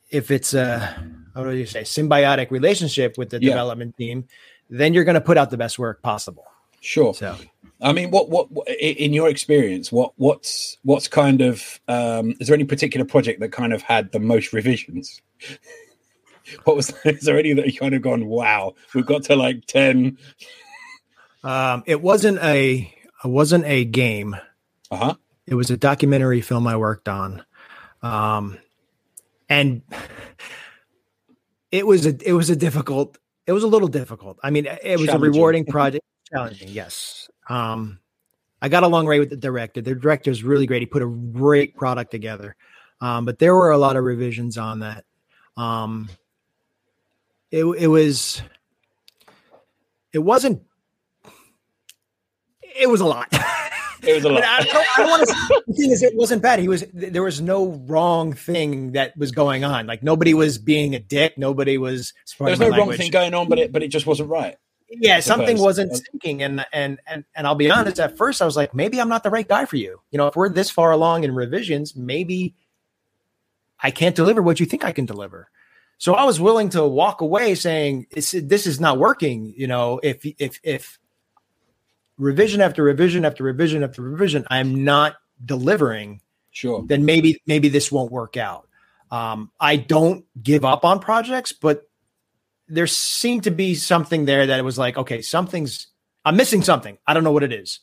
if 0.10 0.32
it's 0.32 0.54
a 0.54 0.78
how 1.36 1.44
do 1.44 1.56
you 1.56 1.66
say 1.66 1.82
symbiotic 1.82 2.50
relationship 2.52 3.18
with 3.18 3.30
the 3.30 3.40
Yeah. 3.42 3.50
development 3.52 3.96
team, 3.98 4.26
then 4.70 4.94
you're 4.94 5.04
going 5.04 5.16
to 5.16 5.22
put 5.22 5.38
out 5.38 5.50
the 5.52 5.58
best 5.58 5.78
work 5.78 6.02
possible. 6.02 6.46
Sure. 6.82 7.14
So 7.14 7.36
I 7.82 7.94
mean, 7.94 8.10
what, 8.10 8.30
what, 8.30 8.52
what, 8.52 8.68
in 8.70 9.14
your 9.14 9.30
experience, 9.30 9.92
what, 9.92 10.14
what's, 10.18 10.78
what's 10.84 11.08
kind 11.08 11.42
of, 11.42 11.80
um, 11.88 12.34
is 12.40 12.48
there 12.48 12.56
any 12.56 12.64
particular 12.64 13.06
project 13.06 13.40
that 13.42 13.52
kind 13.52 13.72
of 13.72 13.84
had 13.84 14.12
the 14.12 14.20
most 14.20 14.52
revisions? 14.52 15.22
what 16.64 16.76
was, 16.76 16.92
is 17.06 17.22
there 17.26 17.38
any 17.38 17.54
that 17.54 17.68
you 17.68 17.80
kind 17.80 17.94
of 17.94 18.02
gone, 18.02 18.26
wow, 18.26 18.74
we've 18.96 19.06
got 19.06 19.24
to 19.26 19.36
like 19.36 19.66
10, 19.68 20.18
Um, 21.44 21.84
it 21.86 22.02
wasn't 22.02 22.40
a 22.40 22.92
it 23.24 23.28
wasn't 23.28 23.66
a 23.66 23.86
game. 23.86 24.36
Uh 24.92 24.96
huh. 24.96 25.14
It 25.46 25.56
was 25.56 25.70
a 25.70 25.78
documentary 25.78 26.42
film 26.42 26.68
I 26.68 26.78
worked 26.78 27.08
on, 27.08 27.44
um, 28.02 28.58
and 29.50 29.82
it 31.72 31.86
was 31.86 32.06
a 32.06 32.16
it 32.28 32.34
was 32.34 32.50
a 32.50 32.56
difficult. 32.56 33.18
It 33.46 33.54
was 33.54 33.64
a 33.64 33.68
little 33.68 33.88
difficult. 33.88 34.40
I 34.44 34.50
mean, 34.50 34.66
it 34.66 35.00
was 35.00 35.10
a 35.10 35.18
rewarding 35.18 35.66
project. 35.68 36.04
Challenging, 36.30 36.68
yes. 36.70 37.30
Um, 37.48 38.00
I 38.62 38.70
got 38.70 38.84
along 38.84 39.08
right 39.08 39.20
with 39.20 39.30
the 39.30 39.38
director. 39.38 39.82
The 39.82 39.96
director 39.96 40.32
is 40.32 40.44
really 40.44 40.66
great. 40.66 40.82
He 40.82 40.86
put 40.86 41.02
a 41.02 41.08
great 41.08 41.76
product 41.76 42.12
together. 42.12 42.56
Um, 43.00 43.26
but 43.26 43.40
there 43.40 43.56
were 43.56 43.72
a 43.72 43.78
lot 43.78 43.96
of 43.96 44.04
revisions 44.04 44.58
on 44.58 44.80
that. 44.80 45.06
Um, 45.56 46.10
it 47.52 47.64
it 47.64 47.88
was 47.88 48.42
it 50.12 50.20
wasn't 50.20 50.62
it 52.62 52.90
was 52.90 53.02
a 53.02 53.06
lot. 53.06 53.32
It 54.04 54.16
was 54.16 54.24
a 54.26 54.30
lot. 54.30 54.44
I, 54.44 54.64
don't, 54.64 54.76
I 54.76 54.94
don't 54.98 55.10
want 55.10 55.28
to. 55.28 55.64
The 55.68 55.74
thing 55.74 55.92
is, 55.92 56.04
it 56.04 56.16
wasn't 56.16 56.42
bad. 56.42 56.60
He 56.60 56.68
was. 56.68 56.86
There 56.94 57.24
was 57.24 57.42
no 57.42 57.70
wrong 57.88 58.34
thing 58.34 58.92
that 58.92 59.18
was 59.18 59.32
going 59.32 59.64
on. 59.64 59.88
Like 59.88 60.04
nobody 60.04 60.34
was 60.34 60.58
being 60.58 60.96
a 60.96 61.00
dick. 61.00 61.38
Nobody 61.38 61.78
was. 61.78 62.14
There's 62.40 62.60
no 62.60 62.70
wrong 62.70 62.94
thing 62.94 63.12
going 63.12 63.34
on, 63.34 63.50
but 63.50 63.60
it 63.60 63.72
but 63.72 63.84
it 63.84 63.90
just 63.90 64.06
wasn't 64.06 64.30
right. 64.30 64.58
Yeah, 64.90 65.20
something 65.20 65.60
wasn't 65.60 65.92
uh, 65.92 65.96
syncing, 65.96 66.42
and 66.42 66.66
and 66.72 67.00
and 67.08 67.26
and 67.36 67.48
I'll 67.48 67.56
be 67.56 67.70
honest. 67.70 68.00
At 68.00 68.18
first, 68.18 68.42
I 68.42 68.46
was 68.46 68.56
like, 68.56 68.74
maybe 68.74 69.02
I'm 69.02 69.10
not 69.10 69.24
the 69.24 69.30
right 69.30 69.48
guy 69.48 69.66
for 69.66 69.76
you. 69.76 70.00
You 70.12 70.18
know, 70.18 70.28
if 70.28 70.36
we're 70.36 70.50
this 70.50 70.70
far 70.70 70.92
along 70.92 71.24
in 71.24 71.36
revisions, 71.36 71.96
maybe 71.96 72.56
I 73.82 73.92
can't 73.92 74.16
deliver 74.16 74.42
what 74.42 74.60
you 74.60 74.66
think 74.66 74.86
I 74.86 74.92
can 74.92 75.06
deliver. 75.06 75.50
So 75.98 76.14
I 76.14 76.24
was 76.24 76.40
willing 76.40 76.70
to 76.70 76.86
walk 76.86 77.22
away 77.22 77.56
saying, 77.56 78.06
this 78.12 78.34
is 78.34 78.80
not 78.80 79.00
working. 79.00 79.54
You 79.58 79.68
know, 79.68 80.00
if 80.04 80.26
if 80.40 80.60
if 80.64 81.00
revision 82.18 82.62
after 82.62 82.84
revision 82.84 83.26
after 83.26 83.44
revision 83.44 83.84
after 83.84 84.02
revision, 84.02 84.46
I'm 84.50 84.84
not 84.84 85.16
delivering, 85.44 86.22
sure, 86.52 86.84
then 86.86 87.06
maybe 87.06 87.42
maybe 87.46 87.70
this 87.70 87.92
won't 87.92 88.12
work 88.12 88.38
out. 88.38 88.68
Um, 89.12 89.52
I 89.60 89.78
don't 89.78 90.26
give 90.42 90.66
up 90.66 90.84
on 90.84 91.00
projects, 91.00 91.54
but 91.54 91.90
there 92.68 92.88
seemed 92.88 93.44
to 93.44 93.52
be 93.52 93.76
something 93.76 94.26
there 94.26 94.46
that 94.46 94.60
it 94.60 94.64
was 94.64 94.78
like, 94.78 94.98
okay, 94.98 95.22
something's 95.22 95.88
I'm 96.26 96.36
missing 96.36 96.62
something. 96.62 96.98
I 97.08 97.14
don't 97.14 97.24
know 97.24 97.32
what 97.32 97.44
it 97.44 97.54
is. 97.54 97.80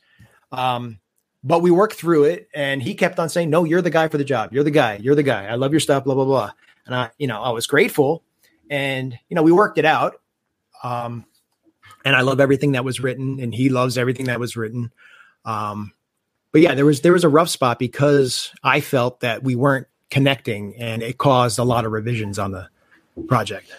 Um, 0.53 0.99
but 1.43 1.63
we 1.63 1.71
worked 1.71 1.95
through 1.95 2.25
it, 2.25 2.49
and 2.55 2.83
he 2.83 2.95
kept 2.95 3.19
on 3.19 3.29
saying, 3.29 3.51
"No, 3.51 3.65
you're 3.65 3.83
the 3.83 3.91
guy 3.91 4.09
for 4.09 4.19
the 4.19 4.25
job. 4.25 4.53
You're 4.53 4.65
the 4.65 4.71
guy. 4.71 4.97
You're 4.97 5.15
the 5.15 5.23
guy. 5.23 5.47
I 5.47 5.55
love 5.55 5.73
your 5.73 5.81
stuff." 5.81 6.05
Blah 6.05 6.15
blah 6.15 6.25
blah. 6.25 6.51
And 6.87 6.95
I, 6.95 7.11
you 7.19 7.27
know, 7.27 7.43
I 7.43 7.51
was 7.51 7.67
grateful, 7.67 8.23
and 8.71 9.19
you 9.29 9.35
know, 9.35 9.43
we 9.43 9.53
worked 9.53 9.79
it 9.79 9.85
out. 9.85 10.21
Um, 10.83 11.25
and 12.05 12.15
I 12.15 12.21
love 12.21 12.41
everything 12.41 12.73
that 12.73 12.85
was 12.85 13.01
written, 13.01 13.41
and 13.41 13.55
he 13.55 13.69
loves 13.69 13.97
everything 13.99 14.27
that 14.27 14.41
was 14.41 14.57
written. 14.57 14.93
Um, 15.45 15.93
but 16.53 16.61
yeah, 16.61 16.75
there 16.75 16.87
was 16.87 17.01
there 17.01 17.13
was 17.13 17.25
a 17.25 17.29
rough 17.29 17.49
spot 17.49 17.79
because 17.79 18.53
I 18.63 18.81
felt 18.81 19.21
that 19.21 19.43
we 19.43 19.57
weren't 19.57 19.87
connecting, 20.11 20.77
and 20.77 21.03
it 21.03 21.19
caused 21.19 21.59
a 21.59 21.65
lot 21.65 21.85
of 21.85 21.93
revisions 21.93 22.39
on 22.39 22.53
the 22.53 22.69
project. 23.27 23.73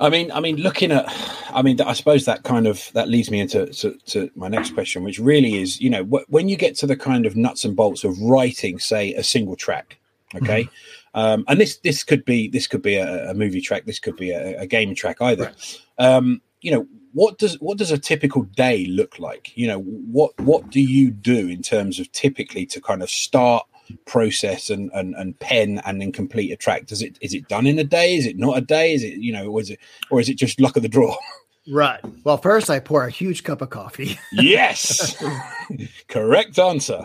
I 0.00 0.10
mean, 0.10 0.30
I 0.30 0.38
mean, 0.38 0.56
looking 0.56 0.92
at, 0.92 1.06
I 1.52 1.62
mean, 1.62 1.80
I 1.80 1.92
suppose 1.92 2.24
that 2.26 2.44
kind 2.44 2.68
of 2.68 2.90
that 2.92 3.08
leads 3.08 3.30
me 3.30 3.40
into 3.40 3.66
to, 3.66 3.98
to 4.06 4.30
my 4.36 4.46
next 4.46 4.74
question, 4.74 5.02
which 5.02 5.18
really 5.18 5.60
is, 5.60 5.80
you 5.80 5.90
know, 5.90 6.04
wh- 6.04 6.30
when 6.30 6.48
you 6.48 6.56
get 6.56 6.76
to 6.76 6.86
the 6.86 6.96
kind 6.96 7.26
of 7.26 7.34
nuts 7.36 7.64
and 7.64 7.74
bolts 7.74 8.04
of 8.04 8.20
writing, 8.20 8.78
say, 8.78 9.12
a 9.14 9.24
single 9.24 9.56
track, 9.56 9.98
okay, 10.36 10.64
mm-hmm. 10.64 11.18
um, 11.18 11.44
and 11.48 11.60
this 11.60 11.78
this 11.78 12.04
could 12.04 12.24
be 12.24 12.48
this 12.48 12.68
could 12.68 12.82
be 12.82 12.94
a, 12.94 13.30
a 13.30 13.34
movie 13.34 13.60
track, 13.60 13.86
this 13.86 13.98
could 13.98 14.16
be 14.16 14.30
a, 14.30 14.60
a 14.60 14.66
game 14.66 14.94
track 14.94 15.20
either. 15.20 15.46
Right. 15.46 15.80
Um, 15.98 16.42
you 16.60 16.70
know, 16.70 16.86
what 17.12 17.38
does 17.38 17.60
what 17.60 17.78
does 17.78 17.90
a 17.90 17.98
typical 17.98 18.42
day 18.42 18.86
look 18.86 19.18
like? 19.18 19.56
You 19.56 19.68
know, 19.68 19.80
what 19.80 20.38
what 20.40 20.70
do 20.70 20.80
you 20.80 21.10
do 21.10 21.48
in 21.48 21.62
terms 21.62 21.98
of 21.98 22.10
typically 22.12 22.66
to 22.66 22.80
kind 22.80 23.02
of 23.02 23.10
start 23.10 23.66
process 24.04 24.70
and, 24.70 24.90
and 24.92 25.14
and 25.14 25.38
pen 25.38 25.80
and 25.84 26.00
then 26.00 26.12
complete 26.12 26.52
a 26.52 26.56
track? 26.56 26.86
Does 26.86 27.02
it 27.02 27.18
is 27.20 27.34
it 27.34 27.48
done 27.48 27.66
in 27.66 27.78
a 27.78 27.84
day? 27.84 28.16
Is 28.16 28.26
it 28.26 28.38
not 28.38 28.58
a 28.58 28.60
day? 28.60 28.92
Is 28.92 29.02
it 29.02 29.14
you 29.14 29.32
know, 29.32 29.48
or 29.48 29.60
is 29.60 29.70
it 29.70 29.78
or 30.10 30.20
is 30.20 30.28
it 30.28 30.34
just 30.34 30.60
luck 30.60 30.76
of 30.76 30.82
the 30.82 30.88
draw? 30.88 31.16
Right. 31.70 32.00
Well, 32.24 32.38
first 32.38 32.70
I 32.70 32.80
pour 32.80 33.04
a 33.04 33.10
huge 33.10 33.44
cup 33.44 33.60
of 33.60 33.68
coffee. 33.68 34.18
yes. 34.32 35.22
Correct 36.08 36.58
answer. 36.58 37.04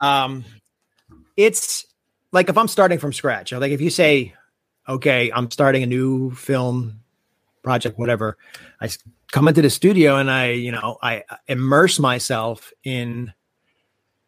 um 0.00 0.44
it's 1.36 1.84
like 2.30 2.48
if 2.48 2.56
I'm 2.56 2.68
starting 2.68 3.00
from 3.00 3.12
scratch, 3.12 3.50
like 3.50 3.72
if 3.72 3.80
you 3.80 3.90
say, 3.90 4.34
okay, 4.88 5.32
I'm 5.34 5.50
starting 5.50 5.82
a 5.82 5.86
new 5.86 6.30
film 6.30 6.99
project, 7.62 7.98
whatever, 7.98 8.36
I 8.80 8.88
come 9.32 9.48
into 9.48 9.62
the 9.62 9.70
studio 9.70 10.16
and 10.16 10.30
I, 10.30 10.50
you 10.50 10.72
know, 10.72 10.98
I 11.02 11.24
immerse 11.46 11.98
myself 11.98 12.72
in 12.84 13.32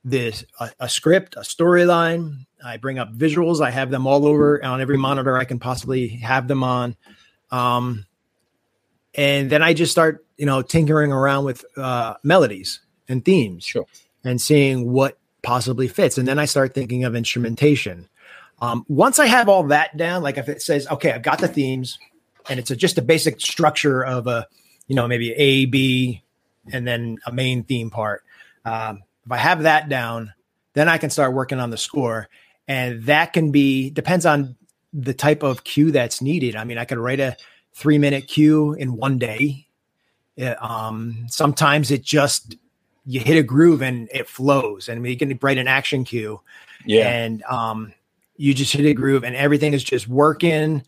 this 0.04 0.44
a, 0.60 0.70
a 0.80 0.88
script, 0.88 1.36
a 1.36 1.40
storyline. 1.40 2.46
I 2.64 2.76
bring 2.76 2.98
up 2.98 3.12
visuals. 3.12 3.60
I 3.60 3.70
have 3.70 3.90
them 3.90 4.06
all 4.06 4.26
over 4.26 4.64
on 4.64 4.80
every 4.80 4.98
monitor 4.98 5.36
I 5.36 5.44
can 5.44 5.58
possibly 5.58 6.08
have 6.08 6.48
them 6.48 6.62
on. 6.64 6.96
Um, 7.50 8.06
and 9.14 9.50
then 9.50 9.62
I 9.62 9.74
just 9.74 9.92
start, 9.92 10.24
you 10.36 10.46
know, 10.46 10.62
tinkering 10.62 11.12
around 11.12 11.44
with 11.44 11.64
uh, 11.76 12.14
melodies 12.22 12.80
and 13.08 13.24
themes, 13.24 13.64
sure. 13.64 13.84
and 14.24 14.40
seeing 14.40 14.90
what 14.90 15.18
possibly 15.42 15.88
fits. 15.88 16.18
And 16.18 16.26
then 16.26 16.38
I 16.38 16.46
start 16.46 16.74
thinking 16.74 17.04
of 17.04 17.14
instrumentation. 17.14 18.08
Um, 18.60 18.84
once 18.88 19.18
I 19.18 19.26
have 19.26 19.48
all 19.48 19.64
that 19.64 19.96
down, 19.96 20.22
like 20.22 20.38
if 20.38 20.48
it 20.48 20.62
says, 20.62 20.86
okay, 20.88 21.12
I've 21.12 21.22
got 21.22 21.40
the 21.40 21.48
themes, 21.48 21.98
and 22.48 22.58
it's 22.58 22.70
a, 22.70 22.76
just 22.76 22.98
a 22.98 23.02
basic 23.02 23.40
structure 23.40 24.04
of 24.04 24.26
a, 24.26 24.46
you 24.86 24.96
know, 24.96 25.06
maybe 25.06 25.32
A, 25.32 25.66
B, 25.66 26.22
and 26.72 26.86
then 26.86 27.18
a 27.26 27.32
main 27.32 27.64
theme 27.64 27.90
part. 27.90 28.24
Um, 28.64 29.02
if 29.24 29.32
I 29.32 29.36
have 29.36 29.62
that 29.62 29.88
down, 29.88 30.32
then 30.74 30.88
I 30.88 30.98
can 30.98 31.10
start 31.10 31.34
working 31.34 31.60
on 31.60 31.70
the 31.70 31.76
score. 31.76 32.28
And 32.68 33.04
that 33.04 33.32
can 33.32 33.50
be, 33.50 33.90
depends 33.90 34.26
on 34.26 34.56
the 34.92 35.14
type 35.14 35.42
of 35.42 35.64
cue 35.64 35.90
that's 35.90 36.22
needed. 36.22 36.56
I 36.56 36.64
mean, 36.64 36.78
I 36.78 36.84
could 36.84 36.98
write 36.98 37.20
a 37.20 37.36
three 37.74 37.98
minute 37.98 38.28
cue 38.28 38.74
in 38.74 38.96
one 38.96 39.18
day. 39.18 39.66
It, 40.36 40.62
um, 40.62 41.26
sometimes 41.28 41.90
it 41.90 42.02
just, 42.02 42.56
you 43.04 43.20
hit 43.20 43.36
a 43.36 43.42
groove 43.42 43.82
and 43.82 44.08
it 44.12 44.28
flows. 44.28 44.88
And 44.88 45.02
we 45.02 45.16
can 45.16 45.38
write 45.42 45.58
an 45.58 45.68
action 45.68 46.04
cue. 46.04 46.40
Yeah. 46.86 47.08
And 47.08 47.42
um, 47.44 47.92
you 48.36 48.54
just 48.54 48.72
hit 48.72 48.86
a 48.86 48.94
groove 48.94 49.24
and 49.24 49.36
everything 49.36 49.72
is 49.72 49.84
just 49.84 50.08
working. 50.08 50.84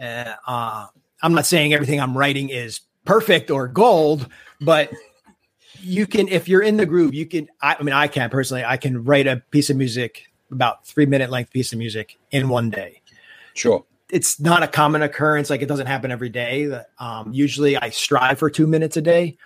Uh, 0.00 0.34
uh, 0.46 0.86
I'm 1.22 1.34
not 1.34 1.46
saying 1.46 1.72
everything 1.72 2.00
I'm 2.00 2.16
writing 2.16 2.50
is 2.50 2.80
perfect 3.04 3.50
or 3.50 3.68
gold, 3.68 4.28
but 4.60 4.90
you 5.80 6.06
can 6.06 6.28
if 6.28 6.48
you're 6.48 6.62
in 6.62 6.76
the 6.78 6.86
groove 6.86 7.12
you 7.12 7.26
can 7.26 7.46
I, 7.60 7.76
I, 7.78 7.82
mean 7.82 7.92
i 7.92 8.08
can 8.08 8.30
personally 8.30 8.64
i 8.64 8.78
can 8.78 9.04
write 9.04 9.26
a 9.26 9.42
piece 9.50 9.68
of 9.68 9.76
music 9.76 10.28
about 10.50 10.86
three 10.86 11.04
minute 11.04 11.30
length 11.30 11.52
piece 11.52 11.72
of 11.72 11.78
music 11.78 12.16
in 12.30 12.48
one 12.48 12.70
day. 12.70 13.02
Sure. 13.54 13.84
It's 14.10 14.38
not 14.40 14.62
a 14.62 14.68
common 14.68 15.02
occurrence 15.02 15.50
like 15.50 15.62
it 15.62 15.66
doesn't 15.66 15.86
happen 15.86 16.10
every 16.10 16.28
day 16.28 16.80
um, 16.98 17.32
usually 17.32 17.76
i 17.76 17.90
strive 17.90 18.38
for 18.38 18.48
two 18.48 18.66
minutes 18.66 18.96
a 18.96 19.02
day 19.02 19.36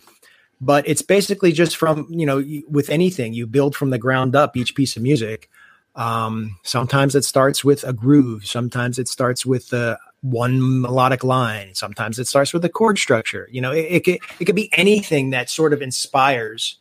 but 0.61 0.87
it's 0.88 1.02
basically 1.02 1.52
just 1.52 1.76
from 1.76 2.06
you 2.11 2.26
know 2.26 2.44
with 2.68 2.90
anything 2.90 3.32
you 3.32 3.46
build 3.46 3.74
from 3.76 3.90
the 3.90 3.98
ground 3.98 4.34
up 4.37 4.56
each 4.56 4.74
piece 4.74 4.96
of 4.96 5.02
music. 5.02 5.48
Um, 5.94 6.58
sometimes 6.62 7.16
it 7.16 7.24
starts 7.24 7.64
with 7.64 7.82
a 7.82 7.92
groove 7.92 8.46
sometimes 8.46 9.00
it 9.00 9.08
starts 9.08 9.44
with 9.44 9.72
a, 9.72 9.98
one 10.22 10.81
melodic 10.81 11.22
line. 11.22 11.74
Sometimes 11.74 12.18
it 12.18 12.26
starts 12.26 12.52
with 12.52 12.64
a 12.64 12.68
chord 12.68 12.98
structure. 12.98 13.48
You 13.50 13.61
know, 13.61 13.72
it, 13.72 13.87
it 13.88 14.04
could 14.04 14.18
it 14.40 14.44
could 14.44 14.57
be 14.57 14.70
anything 14.72 15.31
that 15.31 15.50
sort 15.50 15.72
of 15.72 15.83
inspires 15.83 16.78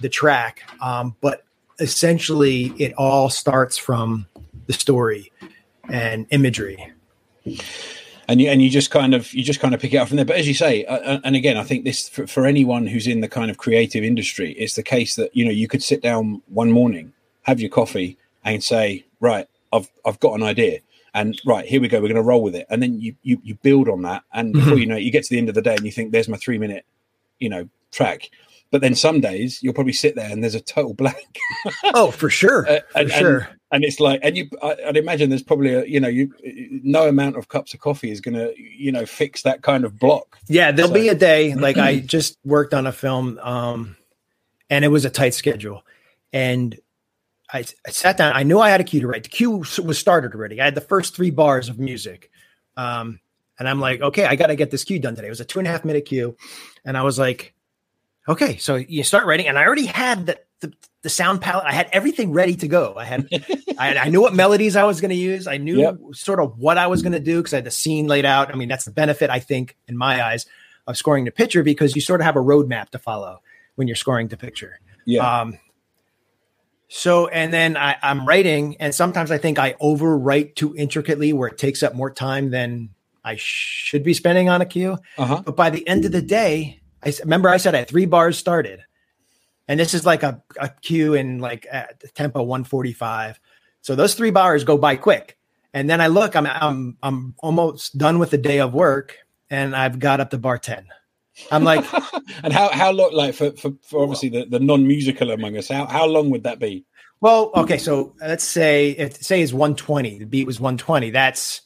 the 0.00 0.08
track. 0.08 0.62
Um, 0.80 1.16
but 1.20 1.44
essentially, 1.80 2.72
it 2.78 2.92
all 2.94 3.30
starts 3.30 3.76
from 3.76 4.26
the 4.66 4.72
story 4.72 5.32
and 5.88 6.26
imagery. 6.30 6.92
And 8.28 8.40
you 8.40 8.48
and 8.50 8.60
you 8.60 8.68
just 8.68 8.90
kind 8.90 9.14
of 9.14 9.32
you 9.32 9.42
just 9.42 9.60
kind 9.60 9.74
of 9.74 9.80
pick 9.80 9.94
it 9.94 9.96
up 9.96 10.08
from 10.08 10.16
there. 10.16 10.26
But 10.26 10.36
as 10.36 10.46
you 10.46 10.54
say, 10.54 10.84
uh, 10.84 10.98
uh, 10.98 11.20
and 11.24 11.34
again, 11.34 11.56
I 11.56 11.62
think 11.62 11.84
this 11.84 12.08
for, 12.08 12.26
for 12.26 12.46
anyone 12.46 12.86
who's 12.86 13.06
in 13.06 13.20
the 13.20 13.28
kind 13.28 13.50
of 13.50 13.56
creative 13.56 14.04
industry, 14.04 14.52
it's 14.52 14.74
the 14.74 14.82
case 14.82 15.16
that 15.16 15.34
you 15.34 15.44
know 15.44 15.50
you 15.50 15.66
could 15.66 15.82
sit 15.82 16.02
down 16.02 16.42
one 16.48 16.70
morning, 16.70 17.12
have 17.42 17.58
your 17.58 17.70
coffee, 17.70 18.18
and 18.44 18.62
say, 18.62 19.06
right, 19.20 19.48
I've 19.72 19.90
I've 20.04 20.20
got 20.20 20.34
an 20.34 20.42
idea 20.42 20.80
and 21.14 21.40
right 21.46 21.66
here 21.66 21.80
we 21.80 21.88
go 21.88 21.98
we're 22.00 22.08
going 22.08 22.16
to 22.16 22.22
roll 22.22 22.42
with 22.42 22.54
it. 22.54 22.66
And 22.70 22.82
then 22.82 23.00
you 23.00 23.14
you, 23.22 23.40
you 23.42 23.54
build 23.56 23.88
on 23.88 24.02
that 24.02 24.24
and 24.32 24.54
mm-hmm. 24.54 24.64
before 24.64 24.78
you 24.78 24.86
know 24.86 24.96
it, 24.96 25.02
you 25.02 25.10
get 25.10 25.24
to 25.24 25.30
the 25.30 25.38
end 25.38 25.48
of 25.48 25.54
the 25.54 25.62
day 25.62 25.74
and 25.74 25.84
you 25.84 25.92
think 25.92 26.12
there's 26.12 26.28
my 26.28 26.36
three 26.36 26.58
minute 26.58 26.84
you 27.38 27.48
know 27.48 27.68
track. 27.92 28.30
But 28.70 28.82
then 28.82 28.94
some 28.94 29.20
days 29.20 29.62
you'll 29.62 29.72
probably 29.72 29.94
sit 29.94 30.14
there 30.14 30.30
and 30.30 30.42
there's 30.42 30.54
a 30.54 30.60
total 30.60 30.94
blank. 30.94 31.38
Oh 31.94 32.10
for 32.10 32.30
sure 32.30 32.68
uh, 32.68 32.80
and, 32.94 33.10
for 33.10 33.18
sure. 33.18 33.38
and, 33.38 33.58
and, 33.72 33.84
it's 33.84 33.98
like 33.98 34.20
and 34.22 34.36
you 34.36 34.48
I, 34.62 34.76
would 34.86 34.96
imagine 34.96 35.30
there's 35.30 35.42
probably 35.42 35.74
a 35.74 35.84
you 35.84 36.00
know 36.00 36.08
you 36.08 36.32
no 36.42 37.08
amount 37.08 37.36
of 37.36 37.48
cups 37.48 37.74
of 37.74 37.80
coffee 37.80 38.10
is 38.10 38.20
going 38.20 38.34
to 38.34 38.54
you 38.56 38.92
know 38.92 39.06
fix 39.06 39.42
that 39.42 39.62
kind 39.62 39.84
of 39.84 39.98
block. 39.98 40.38
Yeah 40.48 40.70
there'll 40.70 40.90
so. 40.90 40.94
be 40.94 41.08
a 41.08 41.14
day 41.14 41.54
like 41.66 41.78
i 41.78 41.98
just 41.98 42.38
worked 42.44 42.74
on 42.74 42.86
a 42.86 42.92
film 42.92 43.38
um 43.42 43.96
and 44.70 44.84
it 44.84 44.88
was 44.88 45.04
a 45.04 45.10
tight 45.10 45.34
schedule. 45.34 45.84
And 46.32 46.78
I, 47.52 47.64
I, 47.86 47.90
sat 47.90 48.16
down. 48.16 48.32
I 48.34 48.42
knew 48.42 48.60
I 48.60 48.70
had 48.70 48.80
a 48.80 48.84
cue 48.84 49.00
to 49.00 49.06
write. 49.06 49.22
The 49.22 49.30
cue 49.30 49.64
was 49.82 49.98
started 49.98 50.34
already. 50.34 50.60
I 50.60 50.64
had 50.64 50.74
the 50.74 50.80
first 50.80 51.16
three 51.16 51.30
bars 51.30 51.68
of 51.68 51.78
music. 51.78 52.30
Um, 52.76 53.20
and 53.58 53.68
I'm 53.68 53.80
like, 53.80 54.00
okay, 54.00 54.24
I 54.24 54.36
got 54.36 54.48
to 54.48 54.56
get 54.56 54.70
this 54.70 54.84
cue 54.84 54.98
done 54.98 55.16
today. 55.16 55.28
It 55.28 55.30
was 55.30 55.40
a 55.40 55.44
two 55.44 55.58
and 55.58 55.66
a 55.66 55.70
half 55.70 55.84
minute 55.84 56.04
cue. 56.04 56.36
And 56.84 56.96
I 56.96 57.02
was 57.02 57.18
like, 57.18 57.54
okay, 58.28 58.56
so 58.58 58.76
you 58.76 59.02
start 59.02 59.26
writing, 59.26 59.48
and 59.48 59.58
I 59.58 59.64
already 59.64 59.86
had 59.86 60.26
the 60.26 60.38
the, 60.60 60.72
the 61.02 61.08
sound 61.08 61.40
palette. 61.40 61.66
I 61.66 61.72
had 61.72 61.88
everything 61.92 62.32
ready 62.32 62.56
to 62.56 62.68
go. 62.68 62.94
I 62.96 63.04
had, 63.04 63.28
I, 63.78 63.96
I 63.96 64.08
knew 64.08 64.20
what 64.20 64.34
melodies 64.34 64.76
I 64.76 64.84
was 64.84 65.00
going 65.00 65.10
to 65.10 65.16
use. 65.16 65.46
I 65.46 65.56
knew 65.56 65.78
Yep. 65.78 65.98
sort 66.14 66.40
of 66.40 66.58
what 66.58 66.78
I 66.78 66.88
was 66.88 67.02
going 67.02 67.12
to 67.12 67.20
do 67.20 67.38
because 67.38 67.52
I 67.54 67.58
had 67.58 67.64
the 67.64 67.70
scene 67.70 68.06
laid 68.08 68.24
out. 68.24 68.52
I 68.52 68.56
mean, 68.56 68.68
that's 68.68 68.84
the 68.84 68.90
benefit 68.90 69.30
I 69.30 69.38
think 69.38 69.76
in 69.86 69.96
my 69.96 70.24
eyes 70.24 70.46
of 70.86 70.96
scoring 70.96 71.24
the 71.24 71.30
picture 71.30 71.62
because 71.62 71.94
you 71.94 72.00
sort 72.00 72.20
of 72.20 72.24
have 72.24 72.36
a 72.36 72.40
roadmap 72.40 72.90
to 72.90 72.98
follow 72.98 73.40
when 73.76 73.86
you're 73.86 73.94
scoring 73.94 74.28
the 74.28 74.36
picture. 74.36 74.80
Yeah. 75.04 75.42
Um, 75.42 75.58
so 76.88 77.28
and 77.28 77.52
then 77.52 77.76
I, 77.76 77.96
I'm 78.02 78.26
writing, 78.26 78.76
and 78.80 78.94
sometimes 78.94 79.30
I 79.30 79.38
think 79.38 79.58
I 79.58 79.74
overwrite 79.74 80.54
too 80.54 80.74
intricately, 80.74 81.32
where 81.32 81.48
it 81.48 81.58
takes 81.58 81.82
up 81.82 81.94
more 81.94 82.10
time 82.10 82.50
than 82.50 82.90
I 83.22 83.36
should 83.38 84.02
be 84.02 84.14
spending 84.14 84.48
on 84.48 84.62
a 84.62 84.66
cue. 84.66 84.98
Uh 85.18 85.26
huh. 85.26 85.42
But 85.44 85.54
by 85.54 85.68
the 85.68 85.86
end 85.86 86.06
of 86.06 86.12
the 86.12 86.22
day, 86.22 86.80
I 87.02 87.12
remember 87.20 87.50
I 87.50 87.58
said 87.58 87.74
I 87.74 87.78
had 87.78 87.88
three 87.88 88.06
bars 88.06 88.38
started, 88.38 88.80
and 89.68 89.78
this 89.78 89.92
is 89.92 90.06
like 90.06 90.22
a, 90.22 90.42
a 90.58 90.70
cue 90.70 91.12
in 91.12 91.40
like 91.40 91.66
at 91.70 92.02
tempo 92.14 92.42
145. 92.42 93.38
So 93.82 93.94
those 93.94 94.14
three 94.14 94.30
bars 94.30 94.64
go 94.64 94.78
by 94.78 94.96
quick, 94.96 95.36
and 95.74 95.90
then 95.90 96.00
I 96.00 96.06
look, 96.06 96.36
I'm 96.36 96.46
I'm 96.46 96.96
I'm 97.02 97.34
almost 97.38 97.98
done 97.98 98.18
with 98.18 98.30
the 98.30 98.38
day 98.38 98.60
of 98.60 98.72
work, 98.72 99.18
and 99.50 99.76
I've 99.76 99.98
got 99.98 100.20
up 100.20 100.30
to 100.30 100.38
bar 100.38 100.56
10. 100.56 100.86
I'm 101.50 101.64
like, 101.64 101.84
and 102.42 102.52
how 102.52 102.68
how 102.70 102.90
long? 102.90 103.12
Like 103.12 103.34
for 103.34 103.52
for, 103.52 103.72
for 103.82 104.02
obviously 104.02 104.28
the, 104.28 104.44
the 104.46 104.60
non 104.60 104.86
musical 104.86 105.30
among 105.30 105.56
us, 105.56 105.68
how 105.68 105.86
how 105.86 106.06
long 106.06 106.30
would 106.30 106.44
that 106.44 106.58
be? 106.58 106.84
well, 107.20 107.50
okay, 107.56 107.78
so 107.78 108.14
let's 108.20 108.44
say 108.44 108.90
if 108.90 109.22
say 109.22 109.40
is 109.40 109.52
120, 109.52 110.18
the 110.18 110.24
beat 110.26 110.46
was 110.46 110.60
120. 110.60 111.10
That's 111.10 111.62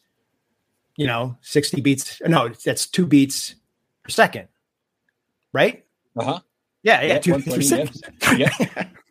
you 0.96 1.06
know 1.06 1.36
60 1.42 1.80
beats. 1.80 2.20
No, 2.24 2.48
that's 2.48 2.86
two 2.86 3.06
beats 3.06 3.54
per 4.02 4.10
second, 4.10 4.48
right? 5.52 5.84
Uh 6.16 6.24
huh. 6.24 6.40
Yeah, 6.82 7.02
yeah, 7.02 7.06
Yeah, 7.14 7.18
two 7.18 7.34
beats 7.34 7.44
per 7.44 7.76
120, 7.78 7.92
second. 7.92 8.38
Yeah. 8.38 8.88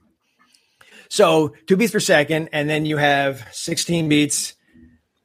So 1.12 1.54
two 1.68 1.76
beats 1.76 1.92
per 1.92 2.00
second, 2.00 2.52
and 2.54 2.70
then 2.70 2.86
you 2.86 2.96
have 2.96 3.46
16 3.52 4.08
beats. 4.08 4.54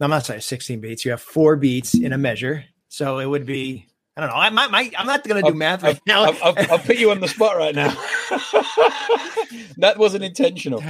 No, 0.01 0.07
I'm 0.07 0.11
not 0.11 0.27
saying 0.27 0.41
16 0.41 0.81
beats. 0.81 1.05
You 1.05 1.13
have 1.13 1.23
four 1.23 1.55
beats 1.55 1.95
in 1.95 2.13
a 2.13 2.19
measure. 2.19 2.65
So 2.89 3.21
it 3.21 3.27
would 3.27 3.47
be, 3.47 3.87
I 4.17 4.23
don't 4.23 4.31
know. 4.31 4.37
I 4.37 4.51
might, 4.69 4.95
I'm 4.99 5.07
not 5.07 5.25
going 5.25 5.45
to 5.45 5.51
do 5.51 5.57
math 5.57 5.83
right 5.83 6.01
now. 6.07 6.25
I've, 6.25 6.43
I've, 6.43 6.73
I've 6.73 6.85
put 6.85 6.97
you 6.97 7.11
on 7.11 7.21
the 7.21 7.29
spot 7.29 7.57
right 7.57 7.75
now. 7.75 7.89
that 9.77 9.99
wasn't 9.99 10.25
intentional. 10.25 10.83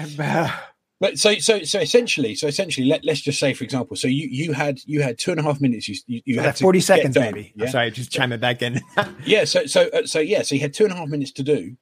But 0.98 1.18
so 1.18 1.34
so 1.34 1.62
so 1.62 1.78
essentially, 1.78 2.34
so 2.34 2.46
essentially, 2.46 2.86
let 2.86 3.04
let's 3.04 3.20
just 3.20 3.38
say, 3.38 3.52
for 3.52 3.64
example, 3.64 3.96
so 3.96 4.08
you 4.08 4.28
you 4.30 4.54
had 4.54 4.80
you 4.86 5.02
had 5.02 5.18
two 5.18 5.30
and 5.30 5.38
a 5.38 5.42
half 5.42 5.60
minutes. 5.60 5.88
You 5.88 5.96
you, 6.06 6.22
you 6.24 6.40
had 6.40 6.56
40 6.56 6.78
get 6.78 6.84
seconds, 6.84 7.14
done, 7.14 7.24
maybe. 7.24 7.52
Yeah? 7.54 7.66
I'm 7.66 7.70
sorry, 7.70 7.90
just 7.90 8.10
chime 8.10 8.32
it 8.32 8.40
back 8.40 8.62
in. 8.62 8.80
yeah. 9.24 9.44
So 9.44 9.66
so 9.66 9.90
uh, 9.92 10.06
so 10.06 10.20
yeah. 10.20 10.40
So 10.40 10.54
you 10.54 10.62
had 10.62 10.72
two 10.72 10.84
and 10.84 10.92
a 10.94 10.96
half 10.96 11.08
minutes 11.08 11.32
to 11.32 11.42
do. 11.42 11.76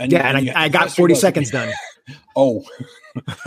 And 0.00 0.10
yeah, 0.10 0.28
and 0.28 0.48
had 0.48 0.56
I, 0.56 0.64
I 0.64 0.68
got 0.68 0.90
40 0.90 1.14
seconds 1.14 1.50
done. 1.50 1.72
Oh, 2.36 2.64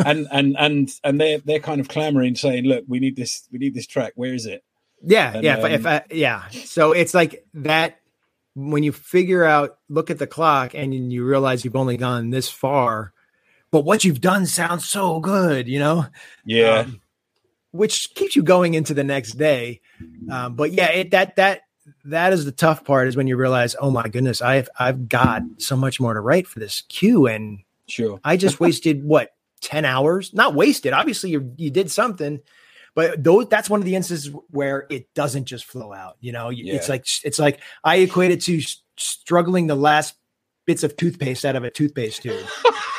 and 0.04 0.28
and 0.32 0.58
and 0.60 0.90
and 1.06 1.22
they're 1.22 1.38
they're 1.38 1.60
kind 1.60 1.80
of 1.80 1.88
clamoring, 1.88 2.36
saying, 2.36 2.66
"Look, 2.66 2.84
we 2.90 3.00
need 3.00 3.16
this. 3.16 3.48
We 3.54 3.60
need 3.60 3.74
this 3.74 3.88
track. 3.88 4.14
Where 4.16 4.34
is 4.34 4.46
it?" 4.46 4.64
Yeah, 5.02 5.34
And, 5.36 5.44
yeah, 5.44 5.58
if, 5.58 5.64
I- 5.64 5.70
if 5.70 5.86
um, 5.86 5.94
I, 5.94 6.04
yeah. 6.12 6.50
So 6.66 6.92
it's 6.92 7.14
like 7.14 7.46
that 7.56 8.00
when 8.56 8.84
you 8.84 8.92
figure 8.92 9.44
out, 9.44 9.78
look 9.88 10.10
at 10.10 10.20
the 10.20 10.28
clock, 10.28 10.74
and 10.74 11.12
you 11.12 11.24
realize 11.26 11.64
you've 11.64 11.76
only 11.76 11.98
gone 11.98 12.30
this 12.30 12.50
far, 12.50 13.14
but 13.72 13.82
what 13.82 14.04
you've 14.04 14.22
done 14.22 14.46
sounds 14.46 14.86
so 14.86 15.20
good, 15.20 15.68
you 15.68 15.80
know. 15.80 16.06
Yeah. 16.46 16.80
um, 16.80 17.02
which 17.72 18.14
keeps 18.16 18.36
you 18.36 18.42
going 18.42 18.74
into 18.74 18.94
the 18.96 19.04
next 19.04 19.34
day. 19.34 19.82
Um, 20.32 20.56
but 20.56 20.72
yeah, 20.72 20.90
it, 20.92 21.12
that 21.12 21.36
that 21.36 21.62
that 22.06 22.34
is 22.34 22.46
the 22.46 22.52
tough 22.52 22.84
part 22.84 23.08
is 23.08 23.16
when 23.16 23.28
you 23.28 23.38
realize, 23.38 23.76
oh 23.80 23.92
my 23.92 24.08
goodness, 24.08 24.42
I've 24.42 24.70
I've 24.80 25.08
got 25.08 25.44
so 25.58 25.76
much 25.76 26.00
more 26.00 26.14
to 26.14 26.20
write 26.20 26.48
for 26.48 26.60
this 26.60 26.82
cue, 26.90 27.28
and 27.28 27.60
sure. 27.88 28.20
I 28.24 28.38
just 28.38 28.60
wasted 28.60 29.04
what 29.04 29.36
ten 29.62 29.86
hours? 29.86 30.34
Not 30.34 30.56
wasted. 30.56 30.94
Obviously, 30.94 31.30
you 31.30 31.54
you 31.58 31.70
did 31.70 31.92
something. 31.92 32.40
But 33.00 33.24
those, 33.24 33.48
that's 33.48 33.70
one 33.70 33.80
of 33.80 33.86
the 33.86 33.96
instances 33.96 34.34
where 34.50 34.86
it 34.90 35.14
doesn't 35.14 35.46
just 35.46 35.64
flow 35.64 35.94
out. 35.94 36.18
You 36.20 36.34
know, 36.34 36.50
You- 36.50 36.74
it's 36.74 36.90
like 36.90 37.06
it's 37.24 37.40
like 37.40 37.62
I 37.84 37.98
equate 37.98 38.32
it 38.32 38.42
to 38.42 38.62
struggling 38.98 39.68
the 39.68 39.76
last 39.76 40.16
bits 40.68 40.84
of 40.84 40.98
toothpaste 40.98 41.46
out 41.46 41.56
of 41.56 41.64
a 41.64 41.70
toothpaste 41.72 42.24
tube. 42.24 42.46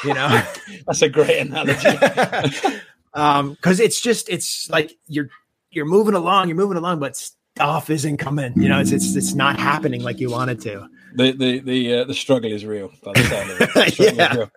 You 0.05 0.15
know, 0.15 0.43
That's 0.87 1.03
a 1.03 1.09
great 1.11 1.39
analogy. 1.47 1.89
um 3.15 3.53
because 3.53 3.81
it's 3.81 4.01
just 4.01 4.29
it's 4.29 4.71
like 4.71 4.97
you're 5.09 5.29
you're 5.73 5.85
moving 5.85 6.15
along 6.15 6.47
you're 6.49 6.57
moving 6.57 6.77
along 6.79 6.99
but 7.01 7.17
stuff 7.17 7.91
isn't 7.91 8.19
coming 8.19 8.53
you 8.57 8.69
know 8.69 8.79
it's 8.81 8.93
it's, 8.93 9.17
it's 9.17 9.35
not 9.35 9.59
happening 9.59 10.01
like 10.03 10.21
you 10.21 10.31
wanted 10.31 10.61
to 10.61 10.87
the 11.15 11.33
the 11.33 11.59
the 11.59 11.95
uh, 11.95 12.05
the 12.05 12.15
struggle 12.15 12.53
is 12.53 12.65
real. 12.65 12.89
By 13.03 13.13
the 13.15 13.25
sound 13.25 13.51
of 13.51 13.61
it. 13.61 13.75
The 13.75 13.91
struggle 13.91 14.13
is 14.13 14.17
Yeah. 14.17 14.35
real. 14.37 14.51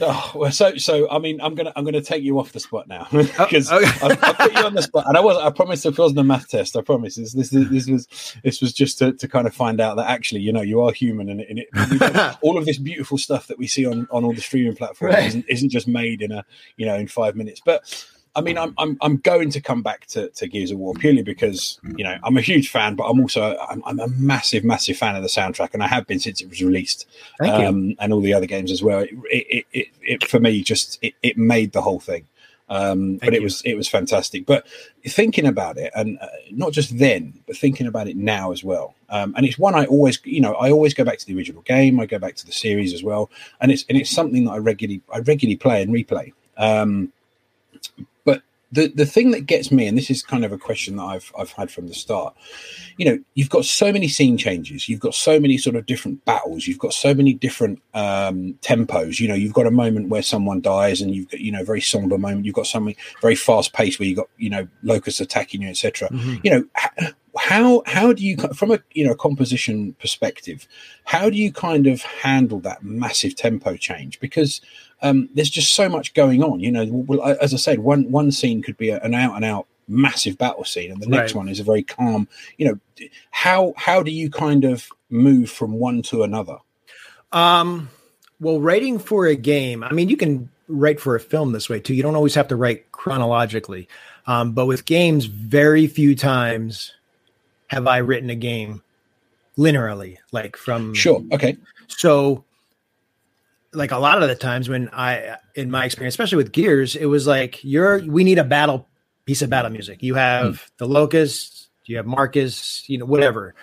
Oh, 0.00 0.32
well, 0.34 0.50
so 0.50 0.76
so 0.76 1.08
I 1.08 1.20
mean, 1.20 1.40
I'm 1.40 1.54
gonna 1.54 1.72
I'm 1.76 1.84
gonna 1.84 2.00
take 2.02 2.24
you 2.24 2.40
off 2.40 2.50
the 2.50 2.58
spot 2.58 2.88
now 2.88 3.06
oh, 3.12 3.22
because 3.38 3.70
okay. 3.70 3.86
I, 4.02 4.18
I 4.22 4.32
put 4.32 4.52
you 4.52 4.64
on 4.64 4.74
the 4.74 4.82
spot, 4.82 5.04
and 5.06 5.16
I 5.16 5.20
was 5.20 5.36
I 5.36 5.50
promised 5.50 5.86
it 5.86 5.96
wasn't 5.96 6.18
a 6.18 6.24
math 6.24 6.48
test. 6.48 6.76
I 6.76 6.82
promise 6.82 7.14
this 7.14 7.32
this 7.32 7.50
this 7.50 7.86
was 7.88 8.08
this 8.42 8.60
was 8.60 8.72
just 8.72 8.98
to, 8.98 9.12
to 9.12 9.28
kind 9.28 9.46
of 9.46 9.54
find 9.54 9.80
out 9.80 9.96
that 9.98 10.10
actually 10.10 10.40
you 10.40 10.52
know 10.52 10.62
you 10.62 10.80
are 10.80 10.90
human, 10.90 11.28
and, 11.28 11.40
it- 11.40 11.48
and 11.48 11.58
it, 11.60 12.36
all 12.42 12.58
of 12.58 12.64
this 12.66 12.78
beautiful 12.78 13.18
stuff 13.18 13.46
that 13.46 13.56
we 13.58 13.68
see 13.68 13.86
on 13.86 14.08
on 14.10 14.24
all 14.24 14.32
the 14.34 14.40
streaming 14.40 14.74
platforms 14.74 15.14
Right. 15.14 15.26
isn't, 15.26 15.44
isn't 15.48 15.68
just 15.70 15.86
made 15.86 16.22
in 16.22 16.32
a 16.32 16.44
you 16.76 16.86
know 16.86 16.96
in 16.96 17.06
five 17.06 17.36
minutes, 17.36 17.60
but. 17.64 18.06
I 18.36 18.40
mean, 18.40 18.58
I'm, 18.58 18.74
I'm 18.78 18.98
I'm 19.00 19.16
going 19.18 19.50
to 19.50 19.60
come 19.60 19.82
back 19.82 20.06
to, 20.08 20.28
to 20.30 20.48
Gears 20.48 20.70
of 20.70 20.78
War 20.78 20.94
purely 20.94 21.22
because 21.22 21.78
you 21.96 22.04
know 22.04 22.16
I'm 22.24 22.36
a 22.36 22.40
huge 22.40 22.68
fan, 22.68 22.96
but 22.96 23.04
I'm 23.04 23.20
also 23.20 23.56
I'm, 23.70 23.82
I'm 23.86 24.00
a 24.00 24.08
massive 24.08 24.64
massive 24.64 24.96
fan 24.96 25.14
of 25.16 25.22
the 25.22 25.28
soundtrack, 25.28 25.72
and 25.72 25.82
I 25.82 25.88
have 25.88 26.06
been 26.06 26.18
since 26.18 26.40
it 26.40 26.48
was 26.48 26.62
released 26.62 27.06
thank 27.38 27.60
you 27.60 27.66
um, 27.66 27.94
and 28.00 28.12
all 28.12 28.20
the 28.20 28.34
other 28.34 28.46
games 28.46 28.72
as 28.72 28.82
well. 28.82 29.00
It, 29.00 29.10
it, 29.30 29.66
it, 29.72 29.88
it 30.02 30.28
for 30.28 30.40
me 30.40 30.62
just 30.62 30.98
it, 31.02 31.14
it 31.22 31.38
made 31.38 31.72
the 31.72 31.82
whole 31.82 32.00
thing. 32.00 32.26
Um, 32.68 33.18
but 33.18 33.34
it 33.34 33.40
you. 33.40 33.42
was 33.42 33.62
it 33.62 33.74
was 33.74 33.88
fantastic. 33.88 34.46
But 34.46 34.66
thinking 35.06 35.46
about 35.46 35.76
it, 35.76 35.92
and 35.94 36.18
uh, 36.20 36.28
not 36.50 36.72
just 36.72 36.98
then, 36.98 37.34
but 37.46 37.56
thinking 37.56 37.86
about 37.86 38.08
it 38.08 38.16
now 38.16 38.52
as 38.52 38.64
well. 38.64 38.94
Um, 39.10 39.34
and 39.36 39.46
it's 39.46 39.58
one 39.58 39.74
I 39.74 39.84
always, 39.84 40.18
you 40.24 40.40
know, 40.40 40.54
I 40.54 40.70
always 40.70 40.94
go 40.94 41.04
back 41.04 41.18
to 41.18 41.26
the 41.26 41.36
original 41.36 41.62
game. 41.62 42.00
I 42.00 42.06
go 42.06 42.18
back 42.18 42.36
to 42.36 42.46
the 42.46 42.52
series 42.52 42.94
as 42.94 43.02
well, 43.02 43.30
and 43.60 43.70
it's 43.70 43.84
and 43.88 43.98
it's 43.98 44.10
something 44.10 44.46
that 44.46 44.52
I 44.52 44.58
regularly 44.58 45.02
I 45.12 45.18
regularly 45.18 45.56
play 45.56 45.82
and 45.82 45.92
replay. 45.92 46.32
The 48.74 48.88
the 48.88 49.06
thing 49.06 49.30
that 49.30 49.46
gets 49.46 49.70
me, 49.70 49.86
and 49.86 49.96
this 49.96 50.10
is 50.10 50.22
kind 50.22 50.44
of 50.44 50.52
a 50.52 50.58
question 50.58 50.96
that 50.96 51.04
I've 51.04 51.32
I've 51.38 51.52
had 51.52 51.70
from 51.70 51.86
the 51.86 51.94
start, 51.94 52.34
you 52.96 53.04
know, 53.04 53.18
you've 53.34 53.50
got 53.50 53.64
so 53.64 53.92
many 53.92 54.08
scene 54.08 54.36
changes, 54.36 54.88
you've 54.88 55.00
got 55.00 55.14
so 55.14 55.38
many 55.38 55.58
sort 55.58 55.76
of 55.76 55.86
different 55.86 56.24
battles, 56.24 56.66
you've 56.66 56.78
got 56.78 56.92
so 56.92 57.14
many 57.14 57.32
different 57.34 57.80
um, 57.94 58.54
tempos. 58.62 59.20
You 59.20 59.28
know, 59.28 59.34
you've 59.34 59.54
got 59.54 59.66
a 59.66 59.70
moment 59.70 60.08
where 60.08 60.22
someone 60.22 60.60
dies, 60.60 61.00
and 61.00 61.14
you've 61.14 61.30
got 61.30 61.40
you 61.40 61.52
know 61.52 61.64
very 61.64 61.80
somber 61.80 62.18
moment. 62.18 62.46
You've 62.46 62.54
got 62.54 62.66
something 62.66 62.96
very 63.22 63.36
fast 63.36 63.72
paced 63.72 63.98
where 63.98 64.08
you 64.08 64.16
got 64.16 64.28
you 64.38 64.50
know 64.50 64.66
locusts 64.82 65.20
attacking 65.20 65.62
you, 65.62 65.68
etc. 65.68 66.08
Mhm. 66.08 66.40
You 66.44 66.50
know, 66.50 67.10
how 67.36 67.82
how 67.86 68.12
do 68.12 68.24
you 68.24 68.36
from 68.54 68.70
a 68.70 68.78
you 68.92 69.04
know 69.04 69.14
composition 69.14 69.94
perspective, 70.00 70.66
how 71.04 71.30
do 71.30 71.36
you 71.36 71.52
kind 71.52 71.86
of 71.86 72.02
handle 72.02 72.60
that 72.60 72.82
massive 72.82 73.34
tempo 73.36 73.76
change? 73.76 74.20
Because 74.20 74.60
um, 75.04 75.28
there's 75.34 75.50
just 75.50 75.74
so 75.74 75.88
much 75.88 76.14
going 76.14 76.42
on. 76.42 76.58
You 76.60 76.72
know, 76.72 76.86
well, 76.90 77.36
as 77.40 77.54
I 77.54 77.58
said, 77.58 77.78
one 77.80 78.10
one 78.10 78.32
scene 78.32 78.62
could 78.62 78.76
be 78.76 78.90
an 78.90 79.14
out 79.14 79.36
and 79.36 79.44
out 79.44 79.66
massive 79.86 80.38
battle 80.38 80.64
scene, 80.64 80.90
and 80.90 81.00
the 81.00 81.06
next 81.06 81.34
Right. 81.34 81.38
one 81.40 81.48
is 81.48 81.60
a 81.60 81.64
very 81.64 81.82
calm. 81.82 82.26
You 82.58 82.66
know, 82.98 83.08
how 83.30 83.74
how 83.76 84.02
do 84.02 84.10
you 84.10 84.30
kind 84.30 84.64
of 84.64 84.88
move 85.10 85.50
from 85.50 85.74
one 85.74 86.02
to 86.02 86.22
another? 86.22 86.56
Um, 87.32 87.90
well, 88.40 88.60
writing 88.60 88.98
for 88.98 89.26
a 89.26 89.36
game, 89.36 89.84
I 89.84 89.92
mean, 89.92 90.08
you 90.08 90.16
can 90.16 90.48
write 90.68 91.00
for 91.00 91.14
a 91.14 91.20
film 91.20 91.52
this 91.52 91.68
way 91.68 91.80
too. 91.80 91.94
You 91.94 92.02
don't 92.02 92.16
always 92.16 92.34
have 92.34 92.48
to 92.48 92.56
write 92.56 92.90
chronologically. 92.92 93.88
Um, 94.26 94.52
but 94.52 94.66
with 94.66 94.86
games, 94.86 95.26
very 95.26 95.86
few 95.86 96.14
times 96.16 96.92
have 97.68 97.86
I 97.86 97.98
written 97.98 98.30
a 98.30 98.34
game 98.34 98.82
linearly, 99.58 100.16
like 100.32 100.56
from 100.56 100.94
Sure, 100.94 101.22
okay, 101.32 101.56
So, 101.88 102.44
like 103.74 103.90
a 103.90 103.98
lot 103.98 104.22
of 104.22 104.28
the 104.28 104.34
times 104.34 104.68
when 104.68 104.88
I, 104.92 105.36
in 105.54 105.70
my 105.70 105.84
experience, 105.84 106.14
especially 106.14 106.36
with 106.36 106.52
Gears, 106.52 106.96
it 106.96 107.06
was 107.06 107.26
like 107.26 107.62
you're 107.64 107.98
we 108.04 108.24
need 108.24 108.38
a 108.38 108.44
battle 108.44 108.88
piece 109.24 109.42
of 109.42 109.50
battle 109.50 109.70
music. 109.70 110.02
You 110.02 110.14
have 110.14 110.70
the 110.78 110.86
Locust, 110.86 111.68
you 111.84 111.96
have 111.96 112.06
Marcus, 112.06 112.84
you 112.88 112.98
know, 112.98 113.06
whatever. 113.06 113.54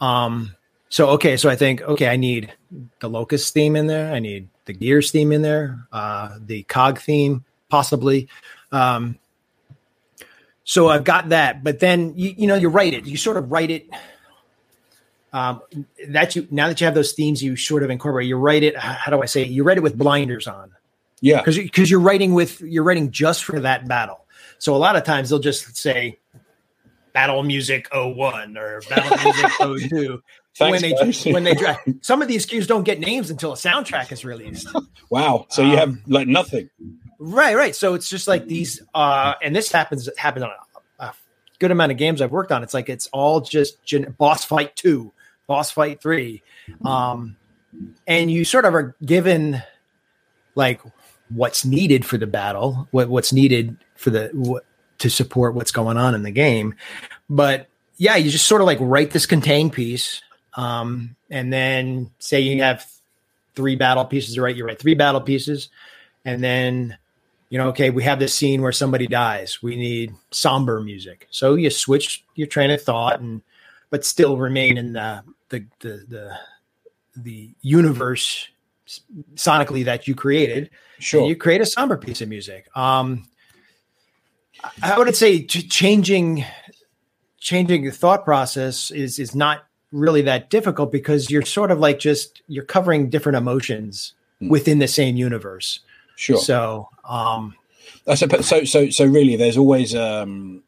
Um. 0.00 0.54
So 0.90 1.10
okay, 1.10 1.36
so 1.36 1.50
I 1.50 1.56
think 1.56 1.82
okay, 1.82 2.08
I 2.08 2.16
need 2.16 2.52
the 3.00 3.08
Locust 3.08 3.52
theme 3.52 3.76
in 3.76 3.86
there. 3.86 4.12
I 4.12 4.20
need 4.20 4.48
the 4.64 4.72
Gears 4.72 5.10
theme 5.10 5.32
in 5.32 5.42
there. 5.42 5.86
Uh, 5.92 6.38
the 6.40 6.62
Cog 6.64 6.98
theme 6.98 7.44
possibly. 7.68 8.28
Um. 8.72 9.18
So 10.64 10.88
I've 10.88 11.04
got 11.04 11.30
that, 11.30 11.64
but 11.64 11.80
then 11.80 12.12
you 12.16 12.34
you 12.36 12.46
know 12.46 12.54
you 12.54 12.68
write 12.68 12.94
it. 12.94 13.06
You 13.06 13.16
sort 13.16 13.36
of 13.36 13.50
write 13.50 13.70
it 13.70 13.88
um, 15.32 15.60
that 16.08 16.34
you 16.36 16.46
now 16.50 16.68
that 16.68 16.80
you 16.80 16.84
have 16.86 16.94
those 16.94 17.12
themes 17.12 17.42
you 17.42 17.56
sort 17.56 17.82
of 17.82 17.90
incorporate 17.90 18.26
you 18.26 18.36
write 18.36 18.62
it 18.62 18.76
how 18.76 19.10
do 19.10 19.22
i 19.22 19.26
say 19.26 19.42
it? 19.42 19.48
you 19.48 19.62
write 19.62 19.76
it 19.76 19.82
with 19.82 19.96
blinders 19.98 20.46
on 20.46 20.70
yeah, 21.20 21.38
because 21.38 21.58
because 21.58 21.90
you're 21.90 22.00
writing 22.00 22.32
with 22.34 22.60
you're 22.60 22.84
writing 22.84 23.10
just 23.10 23.44
for 23.44 23.60
that 23.60 23.86
battle 23.88 24.24
so 24.58 24.74
a 24.74 24.78
lot 24.78 24.96
of 24.96 25.04
times 25.04 25.30
they'll 25.30 25.38
just 25.40 25.76
say 25.76 26.18
battle 27.12 27.42
music 27.42 27.88
01 27.92 28.56
or 28.56 28.80
battle 28.88 29.18
music 29.32 29.90
02 29.90 30.22
Thanks, 30.56 30.82
when 30.82 30.90
they 30.90 30.92
guys. 30.96 31.24
when 31.24 31.44
they 31.44 31.54
dra- 31.54 31.78
some 32.00 32.20
of 32.22 32.26
these 32.28 32.44
cues 32.46 32.66
don't 32.66 32.82
get 32.84 32.98
names 32.98 33.30
until 33.30 33.52
a 33.52 33.56
soundtrack 33.56 34.10
is 34.10 34.24
released. 34.24 34.66
wow. 35.08 35.46
So 35.50 35.62
you 35.62 35.76
have 35.76 35.90
Um, 35.90 36.02
like 36.08 36.26
nothing. 36.26 36.68
Right, 37.20 37.54
right. 37.54 37.76
So 37.76 37.94
it's 37.94 38.08
just 38.08 38.26
like 38.26 38.46
these, 38.46 38.82
uh, 38.92 39.34
and 39.40 39.54
this 39.54 39.70
happens 39.70 40.08
happens 40.18 40.42
on 40.44 40.50
a, 40.98 41.04
a 41.04 41.14
good 41.60 41.70
amount 41.70 41.92
of 41.92 41.98
games 41.98 42.20
I've 42.20 42.32
worked 42.32 42.50
on. 42.50 42.64
It's 42.64 42.74
like 42.74 42.88
it's 42.88 43.06
all 43.12 43.40
just 43.40 43.84
gen- 43.84 44.16
boss 44.18 44.44
fight 44.44 44.74
two, 44.74 45.12
boss 45.48 45.72
fight 45.72 46.00
three, 46.00 46.44
um, 46.84 47.36
and 48.06 48.30
you 48.30 48.44
sort 48.44 48.64
of 48.64 48.74
are 48.74 48.94
given 49.04 49.60
like 50.54 50.80
what's 51.30 51.64
needed 51.64 52.06
for 52.06 52.16
the 52.16 52.28
battle, 52.28 52.86
what 52.92 53.08
what's 53.08 53.32
needed 53.32 53.76
for 53.96 54.10
the 54.10 54.30
what, 54.32 54.64
to 54.98 55.10
support 55.10 55.54
what's 55.56 55.72
going 55.72 55.96
on 55.96 56.14
in 56.14 56.22
the 56.22 56.30
game. 56.30 56.74
But 57.28 57.66
yeah, 57.96 58.14
you 58.14 58.30
just 58.30 58.46
sort 58.46 58.60
of 58.60 58.66
like 58.66 58.78
write 58.80 59.10
this 59.10 59.26
contained 59.26 59.72
piece, 59.72 60.22
um, 60.54 61.16
and 61.30 61.52
then 61.52 62.12
say 62.20 62.40
you 62.40 62.62
have 62.62 62.86
three 63.56 63.74
battle 63.74 64.04
pieces 64.04 64.36
to 64.36 64.42
write. 64.42 64.54
You 64.54 64.64
write 64.64 64.78
three 64.78 64.94
battle 64.94 65.20
pieces, 65.20 65.70
and 66.24 66.44
then 66.44 66.96
you 67.50 67.56
know, 67.56 67.68
okay, 67.68 67.88
we 67.88 68.02
have 68.02 68.18
this 68.18 68.34
scene 68.34 68.60
where 68.60 68.72
somebody 68.72 69.06
dies. 69.06 69.62
We 69.62 69.76
need 69.76 70.14
somber 70.30 70.80
music. 70.80 71.26
So 71.30 71.54
you 71.54 71.70
switch 71.70 72.22
your 72.34 72.46
train 72.46 72.70
of 72.70 72.82
thought 72.82 73.20
and 73.20 73.40
but 73.90 74.04
still 74.04 74.36
remain 74.36 74.76
in 74.76 74.92
the 74.92 75.22
the 75.50 75.64
the 75.80 76.04
the, 76.08 76.38
the 77.16 77.50
universe 77.62 78.48
sonically 79.34 79.84
that 79.84 80.08
you 80.08 80.14
created. 80.14 80.70
Sure. 80.98 81.20
And 81.20 81.28
you 81.28 81.36
create 81.36 81.60
a 81.60 81.66
somber 81.66 81.96
piece 81.96 82.20
of 82.20 82.28
music. 82.28 82.66
Um 82.76 83.28
I 84.82 84.98
would 84.98 85.14
say 85.14 85.44
changing 85.44 86.44
changing 87.38 87.84
the 87.84 87.90
thought 87.90 88.24
process 88.24 88.90
is 88.90 89.18
is 89.18 89.34
not 89.34 89.64
really 89.92 90.22
that 90.22 90.50
difficult 90.50 90.90
because 90.92 91.30
you're 91.30 91.42
sort 91.42 91.70
of 91.70 91.78
like 91.78 91.98
just 91.98 92.42
you're 92.48 92.64
covering 92.64 93.08
different 93.10 93.36
emotions 93.36 94.14
Hmm. 94.40 94.50
within 94.50 94.78
the 94.78 94.86
same 94.86 95.16
universe. 95.16 95.80
sure. 96.14 96.38
So, 96.38 96.88
um, 97.04 97.56
I 98.06 98.14
suppose 98.14 98.46
so. 98.46 98.62
So 98.62 98.88
so 98.90 99.04
really, 99.04 99.34
there's 99.34 99.56
always 99.56 99.96
um, 99.96 100.62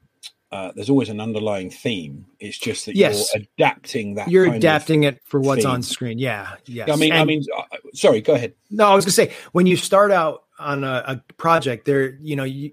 uh, 0.52 0.72
there's 0.74 0.90
always 0.90 1.08
an 1.08 1.20
underlying 1.20 1.70
theme. 1.70 2.26
It's 2.40 2.58
just 2.58 2.86
that 2.86 2.96
Yes. 2.96 3.30
you're 3.34 3.42
adapting 3.56 4.14
that. 4.14 4.28
you're 4.28 4.52
adapting 4.52 5.04
it 5.04 5.20
for 5.24 5.38
what's 5.40 5.62
theme. 5.62 5.70
on 5.72 5.82
screen. 5.82 6.18
Yeah. 6.18 6.56
Yes. 6.66 6.90
I 6.90 6.96
mean, 6.96 7.12
I 7.12 7.24
mean, 7.24 7.44
uh, 7.56 7.62
sorry. 7.94 8.20
Go 8.20 8.34
ahead. 8.34 8.54
no, 8.70 8.86
I 8.86 8.94
was 8.94 9.04
gonna 9.04 9.12
say 9.12 9.32
when 9.52 9.66
you 9.66 9.76
start 9.76 10.10
out 10.10 10.44
on 10.58 10.82
a, 10.84 11.04
a 11.06 11.32
project, 11.34 11.84
there, 11.86 12.14
you 12.20 12.34
know, 12.36 12.44
you, 12.44 12.72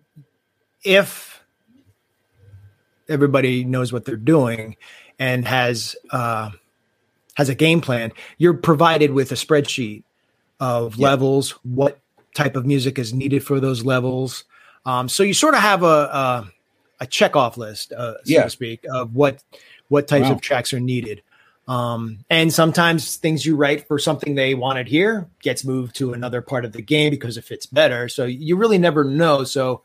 if 0.84 1.43
everybody 3.09 3.63
knows 3.63 3.93
what 3.93 4.05
they're 4.05 4.15
doing 4.17 4.75
and 5.19 5.47
has 5.47 5.95
uh, 6.11 6.49
has 7.36 7.49
a 7.49 7.55
game 7.55 7.82
plan, 7.82 8.11
you're 8.38 8.53
provided 8.55 9.11
with 9.11 9.32
a 9.32 9.36
spreadsheet 9.36 10.03
of 10.59 10.95
Yeah. 10.95 11.09
levels, 11.09 11.51
what 11.63 11.99
type 12.36 12.55
of 12.55 12.65
music 12.65 12.97
is 12.99 13.13
needed 13.13 13.43
for 13.45 13.59
those 13.59 13.86
levels. 13.86 14.43
Um, 14.86 15.09
so 15.09 15.23
you 15.23 15.34
sort 15.34 15.53
of 15.53 15.59
have 15.61 15.84
a 15.84 15.86
a, 15.86 16.51
a 16.99 17.05
check 17.07 17.35
off 17.35 17.57
list, 17.57 17.93
uh, 17.93 18.13
so 18.23 18.33
Yeah. 18.33 18.43
to 18.43 18.49
speak, 18.49 18.85
of 18.91 19.15
what 19.15 19.43
what 19.89 20.07
types 20.07 20.27
Wow. 20.27 20.33
of 20.33 20.41
tracks 20.41 20.73
are 20.73 20.79
needed. 20.79 21.21
Um, 21.67 22.19
and 22.29 22.51
sometimes 22.51 23.17
things 23.17 23.45
you 23.45 23.55
write 23.55 23.87
for 23.87 23.99
something 23.99 24.35
they 24.35 24.53
wanted 24.53 24.87
here 24.87 25.29
gets 25.41 25.63
moved 25.65 25.95
to 25.97 26.13
another 26.13 26.41
part 26.41 26.65
of 26.65 26.71
the 26.71 26.81
game 26.81 27.09
because 27.09 27.37
it 27.37 27.43
fits 27.43 27.65
better. 27.65 28.07
So 28.09 28.25
you 28.25 28.55
really 28.55 28.77
never 28.77 29.03
know. 29.03 29.43
So, 29.43 29.81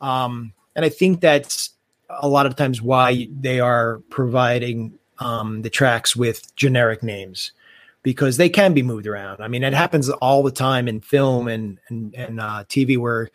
um, 0.00 0.52
and 0.76 0.84
I 0.84 0.88
think 0.88 1.20
that's 1.20 1.70
a 2.08 2.28
lot 2.28 2.46
of 2.46 2.56
times 2.56 2.80
why 2.80 3.28
they 3.30 3.58
are 3.60 4.00
providing 4.10 4.98
um, 5.18 5.62
the 5.62 5.70
tracks 5.70 6.14
with 6.16 6.54
generic 6.56 7.02
names 7.02 7.52
because 8.02 8.36
they 8.36 8.48
can 8.48 8.72
be 8.74 8.82
moved 8.82 9.06
around. 9.06 9.40
I 9.40 9.48
mean, 9.48 9.64
it 9.64 9.72
happens 9.74 10.10
all 10.10 10.42
the 10.42 10.50
time 10.52 10.86
in 10.88 11.00
film 11.00 11.48
and 11.48 11.78
and, 11.88 12.14
and 12.14 12.40
uh, 12.40 12.64
TV 12.68 12.96
where 12.98 13.30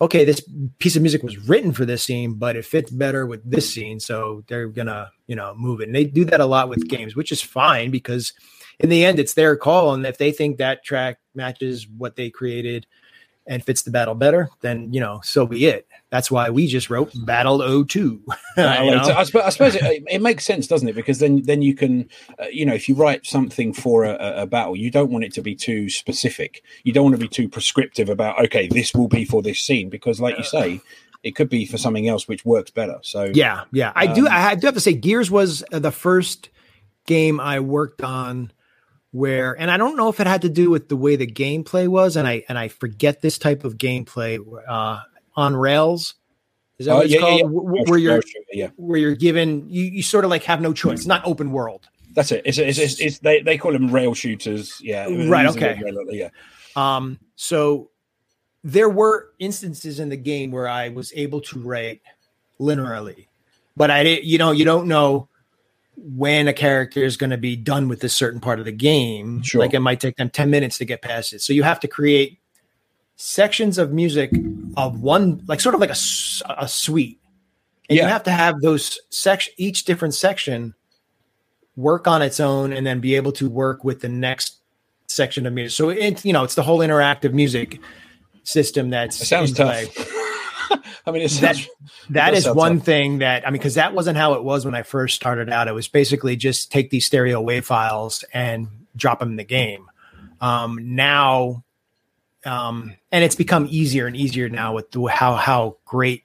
okay, 0.00 0.24
this 0.24 0.46
piece 0.78 0.96
of 0.96 1.02
music 1.02 1.22
was 1.22 1.38
written 1.48 1.72
for 1.72 1.84
this 1.84 2.02
scene, 2.02 2.34
but 2.34 2.56
it 2.56 2.64
fits 2.64 2.90
better 2.90 3.26
with 3.26 3.48
this 3.48 3.72
scene, 3.72 4.00
so 4.00 4.44
they're 4.48 4.68
gonna 4.68 5.10
you 5.26 5.36
know 5.36 5.54
move 5.56 5.80
it. 5.80 5.88
And 5.88 5.94
they 5.94 6.04
do 6.04 6.24
that 6.26 6.40
a 6.40 6.46
lot 6.46 6.68
with 6.68 6.88
games, 6.88 7.16
which 7.16 7.32
is 7.32 7.42
fine 7.42 7.90
because 7.90 8.32
in 8.80 8.88
the 8.88 9.04
end, 9.04 9.18
it's 9.18 9.34
their 9.34 9.56
call, 9.56 9.94
and 9.94 10.04
if 10.06 10.18
they 10.18 10.32
think 10.32 10.58
that 10.58 10.84
track 10.84 11.18
matches 11.34 11.86
what 11.88 12.16
they 12.16 12.30
created 12.30 12.86
and 13.46 13.64
fits 13.64 13.82
the 13.82 13.90
battle 13.90 14.14
better, 14.14 14.50
then 14.62 14.92
you 14.92 15.00
know, 15.00 15.20
so 15.22 15.46
be 15.46 15.66
it. 15.66 15.86
That's 16.14 16.30
why 16.30 16.48
we 16.50 16.68
just 16.68 16.90
wrote 16.90 17.10
Battle 17.26 17.84
02. 17.86 18.22
I? 18.56 18.88
I 19.18 19.24
suppose, 19.24 19.42
I 19.42 19.48
suppose 19.50 19.74
it, 19.74 20.04
it 20.08 20.22
makes 20.22 20.44
sense, 20.44 20.68
doesn't 20.68 20.86
it? 20.88 20.94
Because 20.94 21.18
then, 21.18 21.42
then 21.42 21.60
you 21.60 21.74
can, 21.74 22.08
uh, 22.38 22.44
you 22.52 22.64
know, 22.64 22.72
if 22.72 22.88
you 22.88 22.94
write 22.94 23.26
something 23.26 23.72
for 23.72 24.04
a, 24.04 24.12
a- 24.12 24.42
a 24.42 24.46
battle, 24.46 24.76
you 24.76 24.92
don't 24.92 25.10
want 25.10 25.24
it 25.24 25.32
to 25.34 25.42
be 25.42 25.56
too 25.56 25.90
specific. 25.90 26.62
You 26.84 26.92
don't 26.92 27.02
want 27.02 27.16
to 27.16 27.20
be 27.20 27.26
too 27.26 27.48
prescriptive 27.48 28.08
about, 28.08 28.38
okay, 28.44 28.68
this 28.68 28.94
will 28.94 29.08
be 29.08 29.24
for 29.24 29.42
this 29.42 29.60
scene, 29.60 29.88
because, 29.88 30.20
like 30.20 30.38
you 30.38 30.44
say, 30.44 30.80
it 31.24 31.34
could 31.34 31.48
be 31.48 31.66
for 31.66 31.78
something 31.78 32.06
else 32.06 32.28
which 32.28 32.44
works 32.44 32.70
better. 32.70 32.98
So, 33.02 33.32
Yeah, 33.34 33.64
yeah. 33.72 33.90
I 33.96 34.06
do. 34.06 34.26
Um, 34.28 34.32
I 34.32 34.54
do 34.54 34.68
have 34.68 34.74
to 34.74 34.80
say, 34.80 34.92
Gears 34.92 35.32
was 35.32 35.64
uh, 35.72 35.80
the 35.80 35.90
first 35.90 36.48
game 37.06 37.40
I 37.40 37.58
worked 37.58 38.02
on 38.02 38.52
where, 39.10 39.52
and 39.58 39.68
I 39.68 39.78
don't 39.78 39.96
know 39.96 40.10
if 40.10 40.20
it 40.20 40.28
had 40.28 40.42
to 40.42 40.48
do 40.48 40.70
with 40.70 40.88
the 40.88 40.96
way 40.96 41.16
the 41.16 41.26
gameplay 41.26 41.88
was, 41.88 42.14
and 42.14 42.28
I 42.28 42.44
and 42.48 42.56
I 42.56 42.68
forget 42.68 43.20
this 43.20 43.36
type 43.36 43.64
of 43.64 43.78
gameplay 43.78 44.38
uh, 44.68 45.00
on 45.36 45.56
rails. 45.56 46.14
Is 46.78 46.86
that 46.86 46.92
Oh, 46.92 46.96
what 46.96 47.04
it's 47.06 47.14
yeah, 47.14 47.20
yeah, 47.20 47.26
called? 47.26 47.40
yeah. 47.40 47.46
Wh- 47.84 47.88
Where 47.88 47.98
you're 47.98 48.22
yeah, 48.52 48.68
where 48.76 48.98
you're 48.98 49.14
given 49.14 49.68
you, 49.68 49.82
you 49.84 50.02
sort 50.02 50.24
of 50.24 50.30
like 50.30 50.42
have 50.44 50.60
no 50.60 50.72
choice. 50.72 51.00
It's 51.00 51.06
not 51.06 51.22
open 51.26 51.52
world. 51.52 51.86
that's 52.14 52.32
it. 52.32 52.42
It's, 52.44 52.58
it's, 52.58 52.78
it's, 52.78 53.00
it's 53.00 53.18
they, 53.20 53.42
they 53.42 53.58
call 53.58 53.72
them 53.72 53.90
rail 53.90 54.14
shooters. 54.14 54.80
Yeah, 54.80 55.06
Right, 55.28 55.46
okay. 55.46 55.80
rail- 55.82 56.04
Yeah, 56.10 56.28
Um, 56.76 57.18
so 57.36 57.90
there 58.64 58.88
were 58.88 59.30
instances 59.38 60.00
in 60.00 60.08
the 60.08 60.16
game 60.16 60.50
where 60.50 60.66
I 60.68 60.88
was 60.88 61.12
able 61.14 61.40
to 61.42 61.58
write 61.60 62.00
linearly, 62.60 63.26
but 63.76 63.90
I 63.90 64.02
didn't, 64.02 64.24
you 64.24 64.38
know, 64.38 64.50
you 64.52 64.64
don't 64.64 64.86
know 64.88 65.28
when 65.96 66.48
a 66.48 66.52
character 66.52 67.04
is 67.04 67.16
going 67.16 67.30
to 67.30 67.36
be 67.36 67.54
done 67.56 67.88
with 67.88 68.00
this 68.00 68.14
certain 68.14 68.40
part 68.40 68.58
of 68.58 68.64
the 68.64 68.72
game. 68.72 69.42
Sure. 69.42 69.60
Like 69.60 69.74
it 69.74 69.80
might 69.80 70.00
take 70.00 70.16
them 70.16 70.28
10 70.30 70.50
minutes 70.50 70.78
to 70.78 70.84
get 70.84 71.02
past 71.02 71.32
it. 71.32 71.40
So 71.40 71.52
you 71.52 71.62
have 71.62 71.78
to 71.80 71.88
create 71.88 72.40
sections 73.16 73.78
of 73.78 73.92
music 73.92 74.32
of 74.76 75.00
one, 75.00 75.42
like 75.46 75.60
sort 75.60 75.74
of 75.74 75.80
like 75.80 75.90
a, 75.90 75.96
a 76.62 76.68
suite. 76.68 77.20
And 77.88 77.96
Yeah. 77.98 78.04
you 78.04 78.08
have 78.08 78.22
to 78.24 78.30
have 78.30 78.60
those 78.60 78.98
section, 79.10 79.52
each 79.56 79.84
different 79.84 80.14
section 80.14 80.74
work 81.76 82.06
on 82.06 82.22
its 82.22 82.40
own 82.40 82.72
and 82.72 82.86
then 82.86 83.00
be 83.00 83.14
able 83.16 83.32
to 83.32 83.48
work 83.50 83.84
with 83.84 84.00
the 84.00 84.08
next 84.08 84.56
section 85.08 85.46
of 85.46 85.52
music. 85.52 85.76
So 85.76 85.88
it's 85.90 86.24
you 86.24 86.32
know 86.32 86.44
it's 86.44 86.54
the 86.54 86.62
whole 86.62 86.78
interactive 86.78 87.32
music 87.32 87.80
system 88.44 88.90
that's 88.90 89.20
it 89.20 89.26
sounds 89.26 89.52
tough. 89.52 89.84
I 91.06 91.10
mean, 91.10 91.22
it 91.22 91.30
That 91.32 91.56
that 92.10 92.30
does 92.32 92.48
one 92.48 92.76
tough. 92.78 92.86
thing 92.86 93.18
that 93.18 93.46
I 93.46 93.50
mean 93.50 93.58
because 93.58 93.74
that 93.74 93.92
wasn't 93.92 94.16
how 94.16 94.34
it 94.34 94.44
was 94.44 94.64
when 94.64 94.74
I 94.74 94.82
first 94.82 95.14
started 95.16 95.50
out. 95.50 95.68
It 95.68 95.72
was 95.74 95.88
basically 95.88 96.36
just 96.36 96.72
take 96.72 96.90
these 96.90 97.04
stereo 97.04 97.40
wave 97.40 97.66
files 97.66 98.24
and 98.32 98.68
drop 98.96 99.18
them 99.18 99.30
in 99.30 99.36
the 99.36 99.44
game. 99.44 99.86
Um, 100.40 100.94
now, 100.94 101.63
um, 102.44 102.94
and 103.12 103.24
it's 103.24 103.34
become 103.34 103.66
easier 103.70 104.06
and 104.06 104.16
easier 104.16 104.48
now 104.48 104.74
with 104.74 104.90
the, 104.90 105.02
how 105.06 105.34
how 105.36 105.76
great 105.84 106.24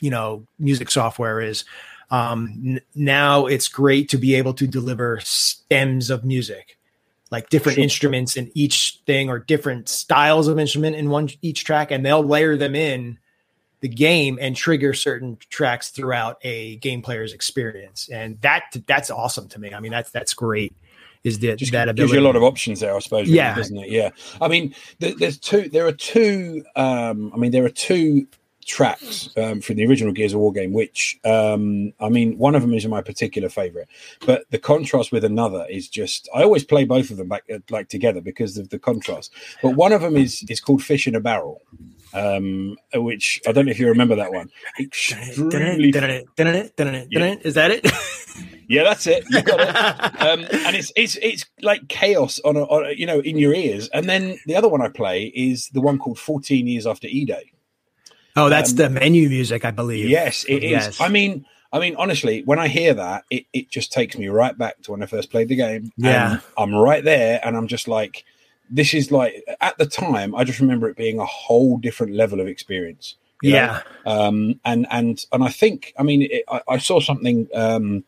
you 0.00 0.10
know 0.10 0.46
music 0.58 0.90
software 0.90 1.40
is. 1.40 1.64
Um, 2.10 2.54
n- 2.64 2.80
now 2.94 3.46
it's 3.46 3.68
great 3.68 4.08
to 4.10 4.16
be 4.16 4.34
able 4.34 4.54
to 4.54 4.66
deliver 4.66 5.20
stems 5.22 6.08
of 6.10 6.24
music, 6.24 6.78
like 7.30 7.50
different 7.50 7.76
Sure. 7.76 7.84
instruments 7.84 8.36
in 8.36 8.50
each 8.54 9.00
thing 9.06 9.28
or 9.28 9.38
different 9.38 9.88
styles 9.88 10.48
of 10.48 10.58
instrument 10.58 10.96
in 10.96 11.10
one 11.10 11.28
each 11.42 11.64
track, 11.64 11.90
and 11.90 12.04
they'll 12.04 12.24
layer 12.24 12.56
them 12.56 12.74
in 12.74 13.18
the 13.80 13.88
game 13.88 14.38
and 14.40 14.56
trigger 14.56 14.92
certain 14.92 15.36
tracks 15.50 15.90
throughout 15.90 16.38
a 16.42 16.76
game 16.76 17.00
player's 17.02 17.32
experience. 17.32 18.08
And 18.08 18.40
that 18.40 18.64
that's 18.86 19.10
awesome 19.10 19.48
to 19.50 19.60
me. 19.60 19.72
I 19.74 19.80
mean, 19.80 19.92
that's 19.92 20.10
that's 20.10 20.34
great. 20.34 20.74
Is 21.24 21.38
that 21.40 21.56
just 21.58 21.72
that 21.72 21.94
gives 21.96 22.12
you 22.12 22.20
a 22.20 22.22
lot 22.22 22.36
of 22.36 22.42
options 22.42 22.80
there, 22.80 22.94
I 22.94 22.98
suppose. 23.00 23.26
really, 23.26 23.36
Yeah. 23.36 23.54
doesn't 23.54 23.76
it? 23.78 23.90
Yeah. 23.90 24.10
I 24.40 24.48
mean, 24.48 24.74
th- 25.00 25.16
there's 25.16 25.38
two. 25.38 25.68
There 25.68 25.86
are 25.86 25.92
two. 25.92 26.64
Um, 26.76 27.32
I 27.34 27.36
mean, 27.38 27.50
there 27.50 27.64
are 27.64 27.68
two 27.70 28.26
tracks 28.66 29.30
um, 29.38 29.62
from 29.62 29.76
the 29.76 29.86
original 29.86 30.12
Gears 30.12 30.34
of 30.34 30.40
War 30.40 30.52
game, 30.52 30.74
which 30.74 31.18
um, 31.24 31.92
I 32.00 32.08
mean, 32.10 32.36
one 32.38 32.54
of 32.54 32.62
them 32.62 32.74
is 32.74 32.86
my 32.86 33.00
particular 33.00 33.48
favorite, 33.48 33.88
but 34.26 34.44
the 34.50 34.58
contrast 34.58 35.10
with 35.10 35.24
another 35.24 35.66
is 35.70 35.88
just. 35.88 36.28
I 36.34 36.42
always 36.42 36.64
play 36.64 36.84
both 36.84 37.10
of 37.10 37.16
them 37.16 37.28
back 37.28 37.44
uh, 37.52 37.58
like 37.70 37.88
together 37.88 38.20
because 38.20 38.58
of 38.58 38.68
the 38.68 38.78
contrast. 38.78 39.32
But 39.62 39.70
one 39.70 39.92
of 39.92 40.02
them 40.02 40.16
is 40.16 40.44
is 40.48 40.60
called 40.60 40.82
Fish 40.82 41.06
in 41.08 41.14
a 41.14 41.20
Barrel. 41.20 41.62
Um, 42.14 42.78
which 42.94 43.38
I 43.46 43.52
don't 43.52 43.66
know 43.66 43.70
if 43.70 43.78
you 43.78 43.86
remember 43.86 44.16
that 44.16 44.32
one. 44.32 44.48
Extremely, 44.80 45.90
Is 47.44 47.52
that 47.54 47.70
it? 47.70 47.86
yeah, 48.68 48.84
that's 48.84 49.06
it. 49.06 49.24
You 49.30 49.42
got 49.42 49.60
it. 49.60 49.68
um, 50.20 50.40
and 50.66 50.76
it's 50.76 50.92
it's 50.94 51.16
it's 51.16 51.46
like 51.62 51.88
chaos 51.88 52.38
on 52.44 52.56
a, 52.56 52.62
on 52.64 52.86
a 52.86 52.92
you 52.92 53.06
know 53.06 53.20
in 53.20 53.38
your 53.38 53.54
ears. 53.54 53.88
And 53.88 54.08
then 54.08 54.38
the 54.46 54.54
other 54.56 54.68
one 54.68 54.80
I 54.82 54.88
play 54.88 55.24
is 55.34 55.68
the 55.70 55.80
one 55.80 55.98
called 55.98 56.18
Fourteen 56.18 56.66
Years 56.66 56.86
After 56.86 57.06
E 57.08 57.24
Day. 57.24 57.52
oh, 58.36 58.48
that's 58.48 58.70
Um, 58.70 58.76
the 58.76 58.90
menu 58.90 59.28
music, 59.28 59.64
I 59.64 59.70
believe. 59.72 60.08
Yes, 60.08 60.44
it 60.48 60.62
is. 60.62 60.70
Yes. 60.70 61.00
I 61.00 61.08
mean, 61.08 61.44
I 61.72 61.78
mean, 61.80 61.96
honestly, 61.96 62.42
when 62.44 62.58
I 62.58 62.68
hear 62.68 62.94
that, 62.94 63.24
it, 63.30 63.44
it 63.52 63.68
just 63.70 63.92
takes 63.92 64.16
me 64.16 64.28
right 64.28 64.56
back 64.56 64.80
to 64.82 64.92
when 64.92 65.02
I 65.02 65.06
first 65.06 65.30
played 65.30 65.48
the 65.48 65.56
game. 65.56 65.92
Yeah. 65.96 66.32
And 66.32 66.40
I'm 66.56 66.74
right 66.74 67.02
there, 67.04 67.40
and 67.44 67.56
I'm 67.56 67.66
just 67.66 67.88
like, 67.88 68.24
this 68.70 68.94
is 68.94 69.10
like 69.10 69.44
at 69.60 69.76
the 69.78 69.86
time. 69.86 70.34
I 70.34 70.44
just 70.44 70.60
remember 70.60 70.88
it 70.88 70.96
being 70.96 71.18
a 71.18 71.24
whole 71.26 71.78
different 71.78 72.14
level 72.14 72.40
of 72.40 72.46
experience. 72.46 73.16
you 73.42 73.52
know? 73.52 73.56
Yeah. 73.56 73.82
um, 74.06 74.60
and 74.64 74.86
and 74.90 75.24
and 75.32 75.42
I 75.44 75.48
think 75.48 75.94
I 75.98 76.02
mean 76.02 76.22
it, 76.22 76.44
I, 76.48 76.60
I 76.68 76.78
saw 76.78 77.00
something 77.00 77.48
um, 77.54 78.04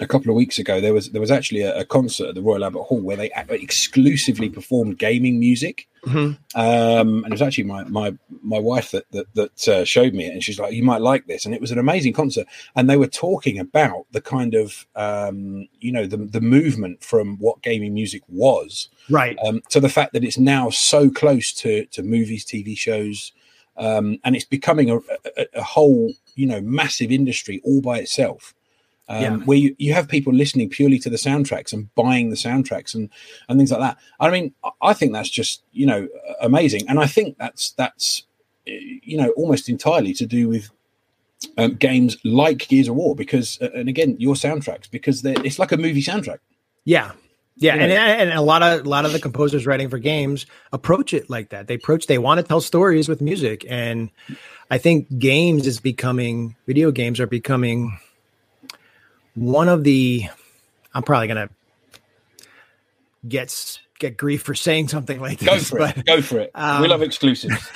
a 0.00 0.06
couple 0.06 0.30
of 0.30 0.36
weeks 0.36 0.58
ago. 0.58 0.80
There 0.80 0.92
was 0.94 1.10
there 1.10 1.20
was 1.20 1.30
actually 1.30 1.62
a, 1.62 1.78
a 1.80 1.84
concert 1.84 2.28
at 2.28 2.34
the 2.34 2.42
Royal 2.42 2.64
Albert 2.64 2.82
Hall 2.82 3.00
where 3.00 3.16
they 3.16 3.30
exclusively 3.50 4.48
performed 4.48 4.98
gaming 4.98 5.38
music. 5.38 5.88
Mhm. 6.04 6.36
Um, 6.54 7.24
and 7.24 7.26
it 7.26 7.30
was 7.32 7.42
actually 7.42 7.64
my 7.64 7.84
my 7.84 8.14
my 8.42 8.58
wife 8.58 8.90
that 8.90 9.10
that, 9.12 9.26
that 9.34 9.68
uh, 9.68 9.84
showed 9.84 10.12
me 10.14 10.26
it, 10.26 10.32
and 10.32 10.44
she's 10.44 10.58
like, 10.58 10.74
"You 10.74 10.82
might 10.82 11.00
like 11.00 11.26
this." 11.26 11.46
And 11.46 11.54
it 11.54 11.60
was 11.60 11.70
an 11.70 11.78
amazing 11.78 12.12
concert, 12.12 12.46
and 12.76 12.88
they 12.90 12.96
were 12.98 13.06
talking 13.06 13.58
about 13.58 14.06
the 14.12 14.20
kind 14.20 14.54
of 14.54 14.86
um, 14.96 15.66
you 15.80 15.90
know 15.92 16.06
the 16.06 16.18
the 16.18 16.40
movement 16.42 17.02
from 17.02 17.38
what 17.38 17.62
gaming 17.62 17.94
music 17.94 18.22
was 18.28 18.88
Right. 19.08 19.38
um, 19.44 19.62
to 19.70 19.80
the 19.80 19.88
fact 19.88 20.12
that 20.12 20.24
it's 20.24 20.38
now 20.38 20.68
so 20.70 21.08
close 21.10 21.52
to 21.54 21.86
to 21.86 22.02
movies, 22.02 22.44
TV 22.44 22.76
shows, 22.76 23.32
um, 23.78 24.18
and 24.24 24.36
it's 24.36 24.44
becoming 24.44 24.90
a, 24.90 24.96
a, 25.38 25.46
a 25.54 25.62
whole 25.62 26.12
you 26.34 26.46
know 26.46 26.60
massive 26.60 27.10
industry 27.10 27.62
all 27.64 27.80
by 27.80 27.98
itself. 28.00 28.54
Um, 29.08 29.22
Yeah. 29.22 29.36
Where 29.44 29.58
you, 29.58 29.76
you 29.78 29.92
have 29.92 30.08
people 30.08 30.32
listening 30.32 30.70
purely 30.70 30.98
to 31.00 31.10
the 31.10 31.16
soundtracks 31.16 31.72
and 31.72 31.94
buying 31.94 32.30
the 32.30 32.36
soundtracks 32.36 32.94
and 32.94 33.10
and 33.48 33.58
things 33.58 33.70
like 33.70 33.80
that. 33.80 33.98
I 34.18 34.30
mean, 34.30 34.54
I- 34.80 34.94
think 34.94 35.12
that's 35.12 35.28
just 35.30 35.62
you 35.72 35.86
know 35.86 36.08
amazing, 36.40 36.88
and 36.88 36.98
I 36.98 37.06
think 37.06 37.36
that's 37.38 37.72
that's 37.72 38.22
uh, 38.66 38.72
you 39.02 39.16
know 39.18 39.28
almost 39.36 39.68
entirely 39.68 40.14
to 40.14 40.26
do 40.26 40.48
with 40.48 40.70
um, 41.58 41.74
games 41.74 42.16
like 42.24 42.68
Gears 42.68 42.88
of 42.88 42.94
War 42.94 43.14
because 43.14 43.58
and 43.58 43.88
again 43.88 44.16
your 44.18 44.34
soundtracks 44.34 44.90
because 44.90 45.20
they're, 45.22 45.36
it's 45.44 45.58
like 45.58 45.72
a 45.72 45.76
movie 45.76 46.02
soundtrack. 46.02 46.38
Yeah. 46.84 47.12
Yeah, 47.56 47.76
Yeah. 47.76 47.82
and 47.84 48.30
and 48.30 48.38
a 48.38 48.40
lot 48.42 48.62
of 48.62 48.86
a 48.86 48.88
lot 48.88 49.04
of 49.04 49.12
the 49.12 49.20
composers 49.20 49.64
writing 49.66 49.88
for 49.90 49.98
games 49.98 50.46
approach 50.72 51.12
it 51.14 51.28
like 51.30 51.50
that. 51.50 51.66
They 51.68 51.74
approach 51.74 52.06
they 52.06 52.18
want 52.18 52.38
to 52.38 52.42
tell 52.42 52.60
stories 52.60 53.08
with 53.08 53.20
music, 53.20 53.64
and 53.68 54.10
I 54.70 54.78
think 54.78 55.18
games 55.18 55.66
is 55.66 55.78
becoming 55.78 56.56
video 56.66 56.90
games 56.90 57.20
are 57.20 57.28
becoming 57.28 57.98
one 59.34 59.68
of 59.68 59.84
the. 59.84 60.24
I'm 60.92 61.02
probably 61.02 61.28
gonna 61.28 61.50
get 63.26 63.78
get 63.98 64.16
grief 64.16 64.42
for 64.42 64.54
saying 64.54 64.88
something 64.88 65.20
like 65.20 65.38
this. 65.38 65.48
Go 65.48 65.58
for 65.58 65.78
but 65.78 65.96
it. 65.98 66.06
Go 66.06 66.22
for 66.22 66.38
it. 66.40 66.50
we 66.54 66.60
um, 66.60 66.82
love 66.88 67.02
exclusives. 67.02 67.68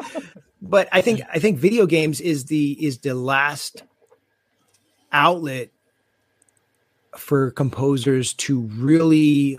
but 0.62 0.88
I 0.92 1.00
think 1.00 1.22
I 1.32 1.38
think 1.38 1.58
video 1.58 1.86
games 1.86 2.20
is 2.20 2.46
the 2.46 2.72
is 2.84 2.98
the 2.98 3.14
last 3.14 3.82
outlet 5.12 5.70
for 7.16 7.50
composers 7.50 8.32
to 8.34 8.60
really 8.60 9.58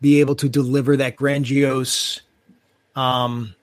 be 0.00 0.20
able 0.20 0.34
to 0.34 0.48
deliver 0.48 0.96
that 0.96 1.16
grandiose 1.16 2.20
um 2.96 3.54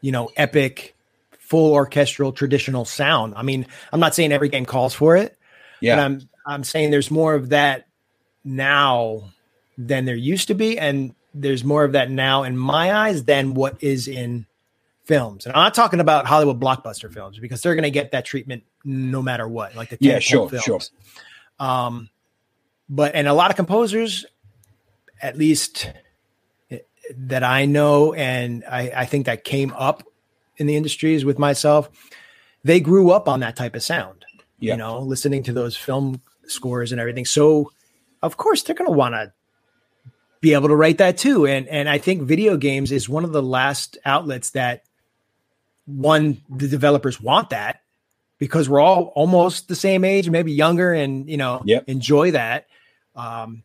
you 0.00 0.10
know 0.10 0.30
epic 0.36 0.96
full 1.38 1.74
orchestral 1.74 2.32
traditional 2.32 2.84
sound 2.84 3.34
i 3.36 3.42
mean 3.42 3.66
i'm 3.92 4.00
not 4.00 4.14
saying 4.14 4.32
every 4.32 4.48
game 4.48 4.64
calls 4.64 4.94
for 4.94 5.16
it 5.16 5.36
but 5.80 5.86
Yeah. 5.86 6.04
i'm 6.04 6.20
i'm 6.46 6.64
saying 6.64 6.90
there's 6.90 7.10
more 7.10 7.34
of 7.34 7.50
that 7.50 7.86
now 8.44 9.30
than 9.78 10.04
there 10.04 10.14
used 10.16 10.48
to 10.48 10.54
be 10.54 10.78
and 10.78 11.14
there's 11.34 11.64
more 11.64 11.84
of 11.84 11.92
that 11.92 12.10
now 12.10 12.44
in 12.44 12.56
my 12.56 12.92
eyes 12.92 13.24
than 13.24 13.54
what 13.54 13.76
is 13.82 14.08
in 14.08 14.46
films 15.04 15.44
and 15.46 15.54
i'm 15.54 15.62
not 15.62 15.74
talking 15.74 16.00
about 16.00 16.26
hollywood 16.26 16.58
blockbuster 16.60 17.12
films 17.12 17.38
because 17.38 17.60
they're 17.62 17.74
going 17.74 17.82
to 17.84 17.90
get 17.90 18.12
that 18.12 18.24
treatment 18.24 18.62
no 18.84 19.20
matter 19.22 19.46
what 19.46 19.74
like 19.76 19.90
the 19.90 19.98
Yeah, 20.00 20.18
sure, 20.18 20.48
films. 20.48 20.62
sure. 20.64 20.80
um 21.60 22.08
but 22.88 23.14
and 23.14 23.28
a 23.28 23.32
lot 23.34 23.50
of 23.50 23.56
composers 23.56 24.24
at 25.20 25.36
least 25.36 25.90
eh, 26.70 26.78
that 27.16 27.42
i 27.42 27.66
know 27.66 28.12
and 28.14 28.64
i 28.70 28.90
i 28.96 29.04
think 29.04 29.26
that 29.26 29.44
came 29.44 29.72
up 29.76 30.02
in 30.56 30.66
the 30.66 30.76
industries 30.76 31.24
with 31.24 31.38
myself 31.38 31.90
they 32.64 32.80
grew 32.80 33.10
up 33.10 33.28
on 33.28 33.40
that 33.40 33.54
type 33.56 33.74
of 33.76 33.82
sound 33.82 34.15
Yeah. 34.58 34.72
you 34.74 34.78
know 34.78 35.00
listening 35.00 35.42
to 35.44 35.52
those 35.52 35.76
film 35.76 36.20
scores 36.46 36.92
and 36.92 37.00
everything 37.00 37.24
so 37.24 37.72
of 38.22 38.36
course 38.36 38.62
they're 38.62 38.76
going 38.76 38.90
to 38.90 38.96
want 38.96 39.14
to 39.14 39.32
be 40.40 40.54
able 40.54 40.68
to 40.68 40.76
write 40.76 40.98
that 40.98 41.18
too 41.18 41.46
and 41.46 41.66
and 41.68 41.88
i 41.88 41.98
think 41.98 42.22
video 42.22 42.56
games 42.56 42.92
is 42.92 43.08
one 43.08 43.24
of 43.24 43.32
the 43.32 43.42
last 43.42 43.98
outlets 44.04 44.50
that 44.50 44.82
one 45.86 46.40
the 46.48 46.68
developers 46.68 47.20
want 47.20 47.50
that 47.50 47.80
because 48.38 48.68
we're 48.68 48.80
all 48.80 49.12
almost 49.14 49.68
the 49.68 49.74
same 49.76 50.04
age 50.04 50.28
maybe 50.30 50.52
younger 50.52 50.92
and 50.92 51.28
you 51.28 51.36
know 51.36 51.62
Yep. 51.64 51.84
enjoy 51.88 52.30
that 52.32 52.66
um 53.14 53.62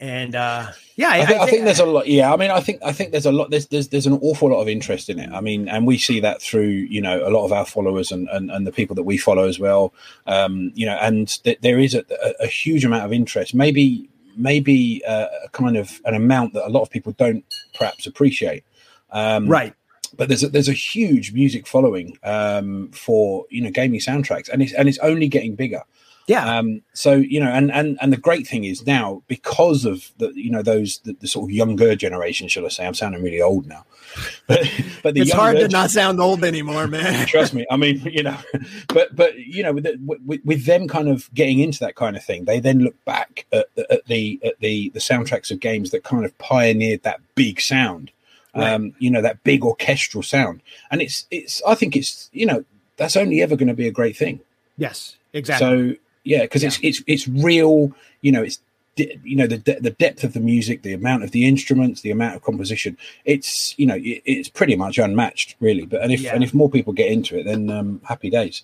and 0.00 0.34
uh 0.34 0.66
yeah 0.96 1.10
I 1.10 1.26
think, 1.26 1.40
I 1.40 1.46
think 1.46 1.64
there's 1.64 1.78
a 1.78 1.86
lot. 1.86 2.06
Yeah, 2.06 2.32
I 2.32 2.36
mean, 2.36 2.50
I 2.50 2.60
think 2.60 2.80
I 2.82 2.92
think 2.92 3.12
there's 3.12 3.26
a 3.26 3.32
lot. 3.32 3.50
There's 3.50 3.66
there's 3.66 3.88
there's 3.88 4.06
an 4.06 4.18
awful 4.22 4.50
lot 4.50 4.60
of 4.60 4.68
interest 4.68 5.08
in 5.08 5.18
it. 5.18 5.30
I 5.30 5.40
mean, 5.40 5.68
and 5.68 5.86
we 5.86 5.98
see 5.98 6.20
that 6.20 6.42
through 6.42 6.68
you 6.68 7.00
know 7.00 7.26
a 7.26 7.30
lot 7.30 7.44
of 7.44 7.52
our 7.52 7.66
followers 7.66 8.10
and 8.10 8.28
and, 8.30 8.50
and 8.50 8.66
the 8.66 8.72
people 8.72 8.96
that 8.96 9.02
we 9.02 9.18
follow 9.18 9.46
as 9.46 9.58
well. 9.58 9.92
Um, 10.26 10.72
you 10.74 10.86
know, 10.86 10.96
and 11.00 11.28
th- 11.44 11.60
there 11.60 11.78
is 11.78 11.94
a, 11.94 12.04
a, 12.24 12.44
a 12.44 12.46
huge 12.46 12.84
amount 12.84 13.04
of 13.04 13.12
interest. 13.12 13.54
Maybe 13.54 14.08
maybe 14.36 15.02
uh, 15.06 15.26
a 15.44 15.48
kind 15.50 15.76
of 15.76 16.00
an 16.04 16.14
amount 16.14 16.54
that 16.54 16.66
a 16.66 16.70
lot 16.70 16.82
of 16.82 16.90
people 16.90 17.12
don't 17.12 17.44
perhaps 17.74 18.06
appreciate. 18.06 18.64
Um, 19.12 19.48
right 19.48 19.74
but 20.16 20.28
there's 20.28 20.42
a, 20.42 20.48
there's 20.48 20.68
a 20.68 20.72
huge 20.72 21.32
music 21.32 21.66
following 21.66 22.18
um, 22.24 22.90
for 22.92 23.46
you 23.50 23.62
know 23.62 23.70
gaming 23.70 24.00
soundtracks, 24.00 24.48
and 24.48 24.62
it's 24.62 24.72
and 24.72 24.88
it's 24.88 24.98
only 24.98 25.28
getting 25.28 25.54
bigger. 25.54 25.82
Yeah. 26.30 26.58
Um, 26.58 26.82
so 26.92 27.14
you 27.14 27.40
know, 27.40 27.50
and 27.50 27.72
and 27.72 27.98
and 28.00 28.12
the 28.12 28.16
great 28.16 28.46
thing 28.46 28.62
is 28.62 28.86
now 28.86 29.20
because 29.26 29.84
of 29.84 30.12
the 30.18 30.30
you 30.36 30.48
know 30.48 30.62
those 30.62 30.98
the, 30.98 31.12
the 31.14 31.26
sort 31.26 31.50
of 31.50 31.50
younger 31.50 31.96
generation, 31.96 32.46
should 32.46 32.64
I 32.64 32.68
say? 32.68 32.86
I'm 32.86 32.94
sounding 32.94 33.20
really 33.20 33.42
old 33.42 33.66
now, 33.66 33.84
but 34.46 34.60
but 35.02 35.14
the 35.14 35.22
it's 35.22 35.32
hard 35.32 35.56
to 35.56 35.66
not 35.66 35.90
sound 35.90 36.20
old 36.20 36.44
anymore 36.44 36.86
man. 36.86 37.26
Trust 37.34 37.52
me. 37.52 37.66
I 37.68 37.76
mean 37.76 38.00
you 38.04 38.22
know 38.22 38.36
but 38.88 39.16
but 39.16 39.40
you 39.40 39.64
know 39.64 39.72
with, 39.72 39.88
with 40.24 40.40
with 40.44 40.66
them 40.66 40.86
kind 40.86 41.08
of 41.08 41.28
getting 41.34 41.58
into 41.58 41.80
that 41.80 41.96
kind 41.96 42.16
of 42.16 42.22
thing 42.22 42.44
they 42.44 42.60
then 42.60 42.78
look 42.78 43.04
back 43.04 43.46
at, 43.52 43.66
the- 43.74 43.92
at 43.92 44.06
the 44.06 44.38
at 44.44 44.60
the 44.60 44.90
the 44.90 45.00
soundtracks 45.00 45.50
of 45.50 45.58
games 45.58 45.90
that 45.90 46.04
kind 46.04 46.24
of 46.24 46.38
pioneered 46.38 47.02
that 47.02 47.20
big 47.34 47.60
sound 47.60 48.12
um 48.54 48.94
you 49.00 49.10
know 49.10 49.22
that 49.22 49.42
big 49.42 49.64
orchestral 49.64 50.22
sound. 50.22 50.62
And 50.92 51.02
it's 51.02 51.26
it's 51.32 51.60
i 51.66 51.74
think 51.74 51.96
it's 51.96 52.30
you 52.32 52.46
know 52.46 52.64
that's 52.98 53.16
only 53.16 53.42
ever 53.42 53.56
going 53.56 53.66
to 53.68 53.74
be 53.74 53.88
a 53.88 53.92
great 53.92 54.16
thing. 54.16 54.38
Yes 54.76 55.16
exactly. 55.32 55.94
So 55.94 55.96
yeah 56.24 56.42
because 56.42 56.62
it's 56.64 56.78
it's 56.82 57.02
it's 57.06 57.26
real 57.28 57.92
you 58.20 58.30
know 58.32 58.42
it's 58.42 58.60
you 58.96 59.36
know 59.36 59.46
the 59.46 59.56
de- 59.58 59.80
the 59.80 59.90
depth 59.90 60.24
of 60.24 60.32
the 60.34 60.40
music 60.40 60.82
the 60.82 60.92
amount 60.92 61.22
of 61.22 61.30
the 61.30 61.46
instruments 61.46 62.02
the 62.02 62.10
amount 62.10 62.34
of 62.36 62.42
composition 62.42 62.96
it's 63.24 63.78
you 63.78 63.86
know 63.86 63.94
it, 63.94 64.20
it's 64.26 64.48
pretty 64.48 64.76
much 64.76 64.98
unmatched 64.98 65.56
really. 65.60 65.86
But 65.86 66.02
and 66.02 66.12
if 66.12 66.20
Yeah. 66.20 66.34
and 66.34 66.44
if 66.44 66.52
more 66.52 66.68
people 66.68 66.92
get 66.92 67.10
into 67.10 67.38
it 67.38 67.44
then 67.44 67.70
um 67.70 68.00
happy 68.04 68.28
days. 68.30 68.62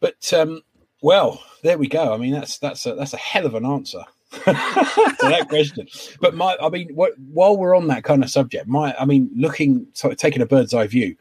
But 0.00 0.32
um 0.32 0.62
well 1.02 1.42
there 1.62 1.76
we 1.76 1.88
go. 1.88 2.14
I 2.14 2.16
mean 2.16 2.32
that's 2.32 2.58
that's 2.58 2.86
a 2.86 2.94
that's 2.94 3.12
a 3.12 3.18
hell 3.18 3.44
of 3.44 3.54
an 3.54 3.66
answer 3.66 4.02
to 4.30 4.42
that 4.44 5.46
question. 5.48 5.88
But 6.20 6.34
my 6.34 6.56
i 6.62 6.68
mean 6.70 6.94
what, 6.94 7.12
while 7.32 7.56
we're 7.56 7.76
on 7.76 7.88
that 7.88 8.04
kind 8.04 8.22
of 8.22 8.30
subject 8.30 8.66
my 8.68 8.94
i 8.98 9.04
mean 9.04 9.28
looking 9.36 9.86
sort 9.92 10.12
of 10.12 10.18
taking 10.18 10.40
a 10.40 10.46
bird's 10.46 10.72
eye 10.72 10.86
view 10.86 11.16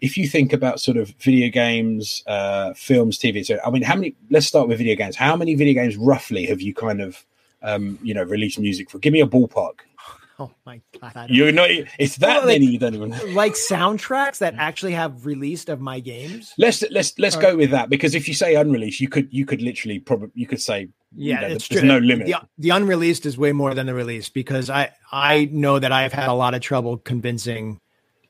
if 0.00 0.16
you 0.16 0.26
think 0.28 0.52
about 0.52 0.80
sort 0.80 0.96
of 0.96 1.10
video 1.20 1.48
games, 1.50 2.22
uh, 2.26 2.72
films, 2.74 3.18
TV, 3.18 3.44
so 3.44 3.58
I 3.64 3.70
mean, 3.70 3.82
how 3.82 3.94
many? 3.96 4.14
Let's 4.30 4.46
start 4.46 4.68
with 4.68 4.78
video 4.78 4.96
games. 4.96 5.16
How 5.16 5.36
many 5.36 5.54
video 5.54 5.74
games 5.74 5.96
roughly 5.96 6.46
have 6.46 6.60
you 6.60 6.74
kind 6.74 7.00
of, 7.00 7.24
um, 7.62 7.98
you 8.02 8.14
know, 8.14 8.22
released 8.22 8.58
music 8.58 8.90
for? 8.90 8.98
Give 8.98 9.12
me 9.12 9.20
a 9.20 9.26
ballpark. 9.26 9.80
oh 10.38 10.50
my 10.64 10.80
god 10.98 11.26
You're 11.28 11.52
not. 11.52 11.68
It's 11.98 12.16
that 12.16 12.28
Well, 12.28 12.46
like- 12.46 12.60
many. 12.60 12.66
You 12.66 12.78
don't 12.78 12.94
even. 12.94 13.34
like 13.34 13.52
soundtracks 13.52 14.38
that 14.38 14.54
actually 14.56 14.92
have 14.92 15.26
released 15.26 15.68
of 15.68 15.80
my 15.80 16.00
games 16.00 16.54
Let's 16.56 16.82
let's 16.90 17.18
let's 17.18 17.36
All 17.36 17.42
go 17.42 17.56
with 17.56 17.70
that 17.72 17.90
because 17.90 18.14
if 18.14 18.26
you 18.26 18.32
say 18.32 18.54
unreleased, 18.54 19.00
you 19.00 19.08
could 19.08 19.28
you 19.30 19.44
could 19.44 19.60
literally 19.60 19.98
probably 19.98 20.30
you 20.34 20.46
could 20.46 20.60
say 20.62 20.88
yeah 21.14 21.42
you 21.42 21.48
know, 21.48 21.54
it's 21.56 21.68
there's 21.68 21.80
true 21.82 21.88
no 21.88 21.98
limit. 21.98 22.26
the, 22.28 22.36
the 22.56 22.70
unreleased 22.70 23.26
is 23.26 23.36
way 23.36 23.52
more 23.52 23.74
than 23.74 23.86
the 23.86 23.92
released 23.94 24.32
because 24.32 24.70
i 24.70 24.88
i 25.10 25.48
know 25.50 25.76
that 25.76 25.90
i've 25.90 26.12
had 26.12 26.28
a 26.28 26.32
lot 26.32 26.54
of 26.54 26.60
trouble 26.60 26.96
convincing 26.98 27.80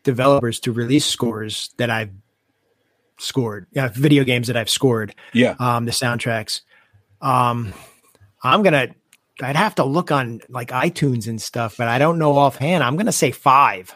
developers 0.03 0.61
to 0.61 0.73
release 0.73 1.05
scores 1.07 1.71
that 1.79 1.91
i've 1.91 2.11
scored 3.19 3.67
yeah 3.73 3.89
video 3.95 4.25
games 4.25 4.47
that 4.47 4.57
i've 4.57 4.71
scored 4.71 5.15
Yeah, 5.35 5.55
um 5.59 5.85
the 5.85 5.91
soundtracks. 5.93 6.63
Um 7.21 7.75
i'm 8.43 8.63
gonna 8.63 8.89
i'd 9.43 9.57
have 9.57 9.75
to 9.77 9.85
look 9.85 10.11
on 10.11 10.41
like 10.49 10.69
itunes 10.71 11.29
and 11.29 11.41
stuff 11.41 11.77
but 11.77 11.89
i 11.89 11.99
don't 11.99 12.19
know 12.19 12.33
offhand. 12.37 12.83
I'm 12.83 12.97
gonna 12.97 13.13
say 13.13 13.31
five 13.31 13.95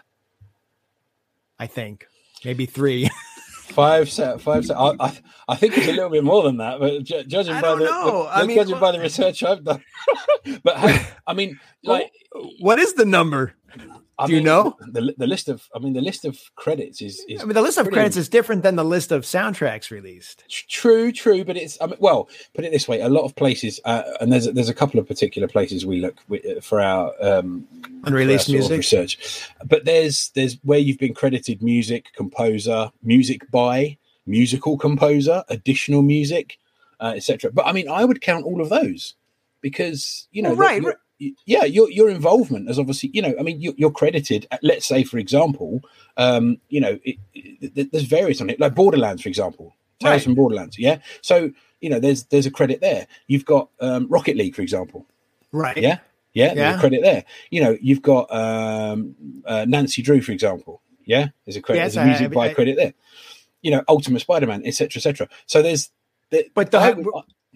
i 1.59 1.67
think 1.67 2.07
maybe 2.45 2.67
three. 2.67 3.09
Five 3.65 4.09
set 4.11 4.41
five 4.43 4.65
set. 4.67 4.77
I, 4.77 4.93
I 5.01 5.19
I 5.49 5.57
think 5.57 5.77
it's 5.77 5.89
a 5.89 5.93
little 5.93 6.11
bit 6.11 6.23
more 6.23 6.43
than 6.45 6.59
that, 6.59 6.79
but 6.79 7.03
ju- 7.03 7.25
judging 7.25 7.55
I 7.55 7.61
by 7.63 7.75
the, 7.75 7.85
the- 7.87 8.29
I 8.31 8.47
mean, 8.47 8.57
judging 8.57 8.79
by 8.79 8.93
the 8.93 9.01
research 9.01 9.43
I've 9.43 9.65
done, 9.65 9.83
but 10.63 10.77
hey, 10.79 11.05
I 11.27 11.33
mean, 11.33 11.59
like 11.83 12.13
what 12.61 12.79
is 12.79 12.93
the 12.95 13.05
number 13.07 13.55
I 14.19 14.27
Do 14.27 14.33
you 14.33 14.39
mean, 14.39 14.45
know? 14.45 14.77
the 14.81 15.13
the 15.19 15.27
list 15.27 15.49
of? 15.49 15.69
I 15.75 15.79
mean, 15.81 15.93
the 15.93 16.01
list 16.01 16.25
of 16.25 16.39
credits 16.55 17.03
is 17.03 17.25
is 17.29 17.41
I 17.43 17.45
mean, 17.45 17.55
the 17.55 17.63
list 17.63 17.79
of 17.79 17.85
pretty- 17.87 17.97
credits 17.97 18.17
is 18.17 18.29
different 18.29 18.63
than 18.63 18.77
the 18.77 18.85
list 18.85 19.11
of 19.11 19.23
soundtracks 19.25 19.91
released. 19.91 20.45
True, 20.49 21.11
true, 21.11 21.45
but 21.45 21.57
it's 21.57 21.77
I 21.81 21.87
mean, 21.87 21.97
well, 21.99 22.29
put 22.55 22.65
it 22.65 22.71
this 22.71 22.87
way: 22.87 23.01
a 23.01 23.09
lot 23.09 23.25
of 23.25 23.35
places, 23.35 23.81
uh, 23.85 24.03
and 24.21 24.33
there's 24.33 24.47
there's 24.53 24.69
a 24.69 24.75
couple 24.75 25.01
of 25.01 25.09
particular 25.09 25.49
places 25.49 25.85
we 25.85 26.01
look 26.01 26.17
for 26.63 26.81
our 26.81 27.13
um, 27.21 27.67
Unreleased 28.05 28.47
for 28.47 28.53
our 28.53 28.59
music. 28.59 28.77
research. 28.77 29.49
But 29.65 29.85
there's 29.85 30.31
there's 30.37 30.59
where 30.63 30.79
you've 30.79 30.99
been 30.99 31.15
credited 31.15 31.61
music 31.63 32.13
composer, 32.15 32.93
music 33.03 33.51
by 33.51 33.99
musical 34.27 34.79
composer, 34.79 35.43
additional 35.49 36.03
music, 36.03 36.57
uh, 37.01 37.15
etc. 37.17 37.51
But 37.53 37.67
I 37.67 37.73
mean, 37.73 37.89
I 37.89 38.05
would 38.05 38.21
count 38.21 38.45
all 38.47 38.61
of 38.61 38.69
those 38.69 39.15
because 39.61 40.29
you 40.31 40.43
know, 40.43 40.51
Well, 40.51 40.59
right, 40.59 40.83
the- 40.83 40.97
yeah, 41.19 41.65
your 41.65 41.91
your 41.91 42.09
involvement 42.11 42.69
is 42.71 42.79
obviously 42.79 43.11
you 43.13 43.23
know, 43.23 43.35
I 43.39 43.43
mean, 43.43 43.61
you're, 43.61 43.75
you're 43.77 43.91
credited. 43.91 44.47
uh, 44.51 44.59
Let's 44.63 44.87
say, 44.87 45.05
for 45.05 45.19
example, 45.19 45.81
um, 46.17 46.59
you 46.69 46.81
know, 46.81 46.99
it, 47.05 47.17
it, 47.35 47.93
there's 47.93 48.05
various 48.05 48.41
on 48.41 48.51
it, 48.51 48.59
like 48.61 48.75
Borderlands, 48.75 49.23
for 49.23 49.29
example, 49.29 49.75
Tales 50.01 50.11
Right. 50.13 50.23
from 50.23 50.35
Borderlands. 50.35 50.79
Yeah, 50.79 50.99
so 51.23 51.51
you 51.81 51.91
know, 51.91 52.01
there's 52.01 52.25
there's 52.25 52.47
a 52.47 52.51
credit 52.51 52.81
there. 52.81 53.07
You've 53.27 53.45
got 53.45 53.69
um, 53.81 54.09
Rocket 54.09 54.37
League, 54.37 54.55
for 54.57 54.63
example. 54.63 55.07
Right. 55.53 55.77
Yeah, 55.77 55.99
yeah, 56.33 56.49
there's 56.55 56.59
Yeah. 56.59 56.77
a 56.77 56.81
credit 56.81 57.03
there. 57.03 57.25
You 57.51 57.63
know, 57.63 57.77
you've 57.81 58.03
got 58.03 58.33
um, 58.35 59.15
uh, 59.47 59.65
Nancy 59.69 60.03
Drew, 60.03 60.21
for 60.21 60.33
example. 60.33 60.81
Yeah, 61.07 61.29
there's 61.45 61.57
a 61.57 61.61
credit. 61.63 61.81
Yes, 61.81 61.95
there's 61.95 62.05
a 62.05 62.09
music 62.09 62.27
I- 62.33 62.35
by 62.35 62.49
I- 62.51 62.55
credit 62.55 62.77
there. 62.77 62.95
You 63.63 63.71
know, 63.71 63.83
Ultimate 63.89 64.21
Spider-Man, 64.21 64.63
etc., 64.67 64.99
etc. 64.99 65.29
So 65.47 65.63
there's, 65.63 65.91
there, 66.31 66.43
But 66.55 66.71
the- 66.71 66.79
I 66.81 66.95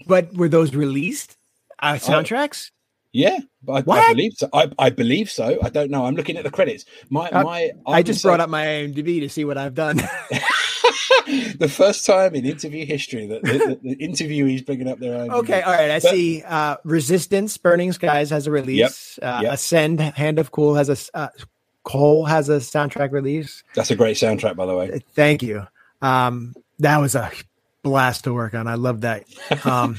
But 0.06 0.32
were 0.34 0.48
those 0.48 0.74
released 0.74 1.36
uh, 1.80 1.94
soundtracks? 1.94 2.70
Yeah, 3.12 3.38
but 3.62 3.88
I, 3.88 3.92
I 4.10 4.12
believe 4.12 4.34
so. 4.36 4.48
I, 4.52 4.70
I 4.78 4.90
believe 4.90 5.30
so. 5.30 5.58
I 5.62 5.70
don't 5.70 5.90
know. 5.90 6.04
I'm 6.04 6.14
looking 6.14 6.36
at 6.36 6.44
the 6.44 6.50
credits. 6.50 6.84
My 7.08 7.28
Uh, 7.30 7.42
my. 7.42 7.70
I 7.86 8.02
just 8.02 8.22
brought 8.22 8.40
up 8.40 8.50
my 8.50 8.64
IMDb 8.64 9.20
to 9.20 9.28
see 9.28 9.44
what 9.44 9.56
I've 9.56 9.74
done. 9.74 9.96
the 11.58 11.68
first 11.70 12.04
time 12.06 12.34
in 12.34 12.44
interview 12.44 12.84
history 12.86 13.26
that 13.26 13.42
the, 13.42 13.78
the, 13.82 13.94
the 13.94 13.96
interviewees 13.96 14.64
bringing 14.64 14.88
up 14.88 14.98
their 14.98 15.14
own. 15.14 15.30
okay, 15.30 15.62
all 15.62 15.72
right. 15.72 15.90
I 15.90 16.00
But- 16.00 16.10
see. 16.10 16.42
Uh, 16.42 16.76
Resistance, 16.84 17.56
Burning 17.56 17.92
Skies 17.92 18.30
has 18.30 18.46
a 18.46 18.50
release. 18.50 19.18
Uh, 19.20 19.40
yep. 19.42 19.54
Ascend, 19.54 20.00
Hand 20.00 20.38
of 20.38 20.50
Kul 20.52 20.74
has 20.74 20.88
a. 20.88 21.16
uh, 21.16 21.28
Cole 21.84 22.26
has 22.26 22.50
a 22.50 22.56
soundtrack 22.58 23.12
release. 23.12 23.64
That's 23.74 23.90
a 23.90 23.96
great 23.96 24.16
soundtrack, 24.18 24.56
by 24.56 24.66
the 24.66 24.76
way. 24.76 25.00
Thank 25.14 25.42
you. 25.42 25.66
Um, 26.02 26.54
that 26.80 26.98
was 26.98 27.14
a 27.14 27.30
blast 27.82 28.24
to 28.24 28.34
work 28.34 28.52
on. 28.52 28.66
I 28.66 28.74
love 28.74 29.00
that. 29.02 29.24
Um, 29.64 29.96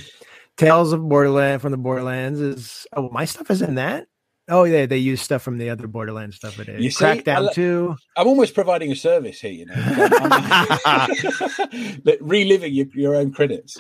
Tales 0.60 0.92
of 0.92 1.08
Borderland 1.08 1.62
from 1.62 1.72
the 1.72 1.78
Borderlands 1.78 2.42
is 2.42 2.86
oh 2.94 3.10
my 3.12 3.24
stuff 3.24 3.50
is 3.50 3.62
in 3.62 3.76
that. 3.76 4.08
Oh 4.50 4.66
yeah, 4.66 4.88
they 4.88 4.98
use 4.98 5.22
stuff 5.22 5.42
from 5.42 5.58
the 5.58 5.70
other 5.70 5.88
Borderlands 5.88 6.36
stuff. 6.36 6.60
It 6.60 6.68
is 6.68 6.84
You 6.84 6.92
see, 6.92 7.06
Crackdown 7.06 7.54
two. 7.54 7.96
I'm 8.18 8.28
almost 8.28 8.54
providing 8.54 8.92
a 8.92 8.96
service 8.96 9.40
here, 9.40 9.52
you 9.52 9.68
know, 9.68 9.76
reliving 12.20 12.74
your, 12.74 12.88
your 12.94 13.16
own 13.16 13.32
credits. 13.32 13.78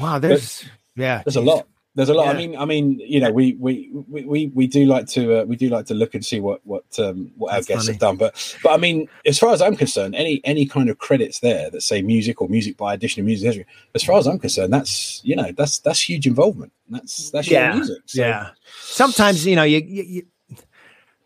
Wow, 0.00 0.18
there's 0.18 0.64
yeah, 0.96 1.22
There's 1.24 1.36
a 1.36 1.40
lot. 1.40 1.68
There's 1.96 2.10
a 2.10 2.14
lot. 2.14 2.28
I 2.28 2.36
mean, 2.36 2.56
I 2.56 2.66
mean, 2.66 3.00
you 3.00 3.20
know, 3.20 3.32
we 3.32 3.54
we 3.54 3.90
we 4.06 4.48
we, 4.54 4.66
do 4.66 4.84
like 4.84 5.06
to 5.08 5.40
uh, 5.40 5.44
we 5.44 5.56
do 5.56 5.70
like 5.70 5.86
to 5.86 5.94
look 5.94 6.14
and 6.14 6.24
see 6.24 6.40
what 6.40 6.60
what 6.64 6.84
um, 6.98 7.32
what 7.38 7.52
our 7.52 7.56
That's 7.56 7.68
guests 7.68 7.86
funny. 7.86 7.94
have 7.94 8.00
done. 8.00 8.16
But 8.16 8.58
but 8.62 8.72
I 8.72 8.76
mean, 8.76 9.08
as 9.24 9.38
far 9.38 9.54
as 9.54 9.62
I'm 9.62 9.76
concerned, 9.76 10.14
any 10.14 10.42
any 10.44 10.66
kind 10.66 10.90
of 10.90 10.98
credits 10.98 11.40
there 11.40 11.70
that 11.70 11.80
say 11.80 12.02
music 12.02 12.42
or 12.42 12.48
music 12.48 12.76
by 12.76 12.92
additional 12.92 13.24
music 13.24 13.46
history, 13.46 13.66
as 13.94 14.04
far 14.04 14.18
as 14.18 14.26
I'm 14.26 14.38
concerned, 14.38 14.74
that's 14.74 15.22
you 15.24 15.34
know 15.34 15.50
that's 15.56 15.78
that's 15.78 16.06
huge 16.06 16.26
involvement. 16.26 16.70
That's 16.90 17.30
that's 17.30 17.48
Yeah, 17.48 17.74
music. 17.74 18.02
So, 18.04 18.20
Yeah. 18.20 18.50
Sometimes 18.82 19.46
you 19.46 19.56
know 19.56 19.62
you, 19.64 19.78
you, 19.78 20.02
you 20.02 20.26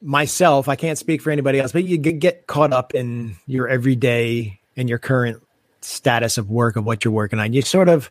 myself. 0.01 0.69
I 0.69 0.77
can't 0.77 0.99
speak 0.99 1.21
for 1.21 1.33
anybody 1.33 1.59
else, 1.59 1.73
but 1.73 1.83
you 1.83 1.99
get 1.99 2.21
get 2.21 2.47
caught 2.47 2.73
up 2.73 2.95
in 2.95 3.35
your 3.47 3.69
everyday 3.69 4.61
and 4.77 4.89
your 4.89 4.99
current 4.99 5.43
status 5.81 6.39
of 6.39 6.49
work 6.49 6.77
of 6.77 6.85
what 6.85 7.05
you're 7.05 7.13
working 7.13 7.41
on. 7.41 7.53
You 7.53 7.63
sort 7.63 7.89
of, 7.89 8.11